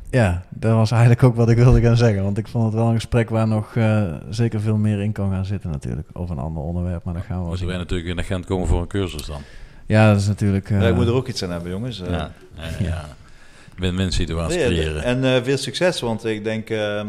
dat 0.50 0.72
was 0.72 0.90
eigenlijk 0.90 1.22
ook 1.22 1.34
wat 1.36 1.48
ik 1.48 1.56
wilde 1.56 1.80
gaan 1.80 1.96
zeggen. 1.96 2.22
Want 2.22 2.38
ik 2.38 2.48
vond 2.48 2.64
het 2.64 2.74
wel 2.74 2.86
een 2.88 2.94
gesprek 2.94 3.30
waar 3.30 3.48
nog 3.48 3.76
eh, 3.76 4.14
zeker 4.30 4.60
veel 4.60 4.76
meer 4.76 5.00
in 5.02 5.12
kan 5.12 5.30
gaan 5.30 5.44
zitten 5.46 5.70
natuurlijk. 5.70 6.08
Over 6.12 6.36
een 6.36 6.42
ander 6.42 6.62
onderwerp, 6.62 7.04
maar 7.04 7.14
dat 7.14 7.22
gaan 7.22 7.34
we 7.36 7.40
wel 7.40 7.48
Moeten 7.48 7.66
wij 7.66 7.76
natuurlijk 7.76 8.08
in 8.08 8.16
de 8.16 8.22
Gent 8.22 8.44
komen 8.46 8.66
voor 8.66 8.80
een 8.80 8.86
cursus 8.86 9.26
dan. 9.26 9.40
Ja, 9.86 10.10
dat 10.12 10.20
is 10.20 10.26
natuurlijk... 10.26 10.70
eh, 10.70 10.80
Ja, 10.80 10.88
ik 10.88 10.94
moet 10.94 11.06
er 11.06 11.12
ook 11.14 11.28
iets 11.28 11.42
aan 11.44 11.50
hebben, 11.50 11.70
jongens. 11.70 12.00
Eh, 12.00 12.10
Ja, 12.10 12.30
ja, 12.56 12.68
ja. 12.78 13.04
Win-win 13.76 14.12
situatie 14.12 14.58
nee, 14.58 14.66
creëren. 14.66 15.02
en 15.02 15.24
eh, 15.24 15.42
veel 15.42 15.56
succes, 15.56 16.00
want 16.00 16.24
ik 16.24 16.44
denk, 16.44 16.70
ehm, 16.70 17.06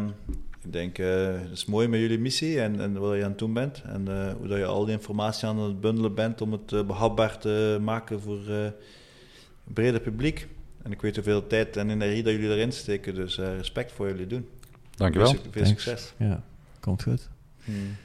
ik 0.65 0.73
denk 0.73 0.97
eh, 0.97 1.41
het 1.41 1.51
is 1.51 1.65
mooi 1.65 1.87
met 1.87 1.99
jullie 1.99 2.19
missie 2.19 2.61
en, 2.61 2.79
en 2.79 2.99
wat 2.99 3.15
je 3.15 3.23
aan 3.23 3.29
het 3.29 3.39
doen 3.39 3.53
bent. 3.53 3.81
En 3.85 4.07
eh, 4.07 4.33
hoe 4.37 4.47
dat 4.47 4.57
je 4.57 4.65
al 4.65 4.85
die 4.85 4.93
informatie 4.93 5.47
aan 5.47 5.57
het 5.57 5.81
bundelen 5.81 6.15
bent 6.15 6.41
om 6.41 6.51
het 6.51 6.71
eh, 6.71 6.83
behapbaar 6.83 7.37
te 7.37 7.77
maken 7.81 8.21
voor 8.21 8.47
eh, 8.47 8.63
een 8.63 9.73
breder 9.73 10.01
publiek. 10.01 10.47
En 10.83 10.91
ik 10.91 11.01
weet 11.01 11.15
hoeveel 11.15 11.47
tijd 11.47 11.77
en 11.77 11.89
energie 11.89 12.23
dat 12.23 12.33
jullie 12.33 12.49
erin 12.49 12.71
steken, 12.71 13.15
dus 13.15 13.37
eh, 13.37 13.55
respect 13.55 13.91
voor 13.91 14.07
jullie 14.07 14.27
doen. 14.27 14.47
Dankjewel. 14.95 15.29
Veel, 15.29 15.39
veel 15.51 15.65
succes. 15.65 16.13
Ja, 16.17 16.43
komt 16.79 17.03
goed. 17.03 17.29
Hmm. 17.63 17.95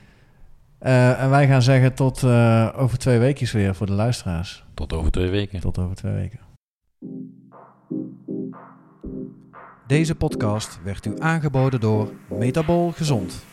Eh, 0.78 1.22
en 1.22 1.30
wij 1.30 1.46
gaan 1.46 1.62
zeggen 1.62 1.94
tot 1.94 2.22
eh, 2.22 2.74
over 2.76 2.98
twee 2.98 3.18
weekjes 3.18 3.52
weer 3.52 3.74
voor 3.74 3.86
de 3.86 3.92
luisteraars. 3.92 4.64
Tot 4.74 4.92
over 4.92 5.10
twee 5.10 5.28
weken. 5.28 5.60
Tot 5.60 5.78
over 5.78 5.96
twee 5.96 6.12
weken. 6.12 6.40
Deze 9.90 10.14
podcast 10.14 10.78
werd 10.82 11.06
u 11.06 11.14
aangeboden 11.18 11.80
door 11.80 12.12
Metabol 12.28 12.90
Gezond. 12.90 13.44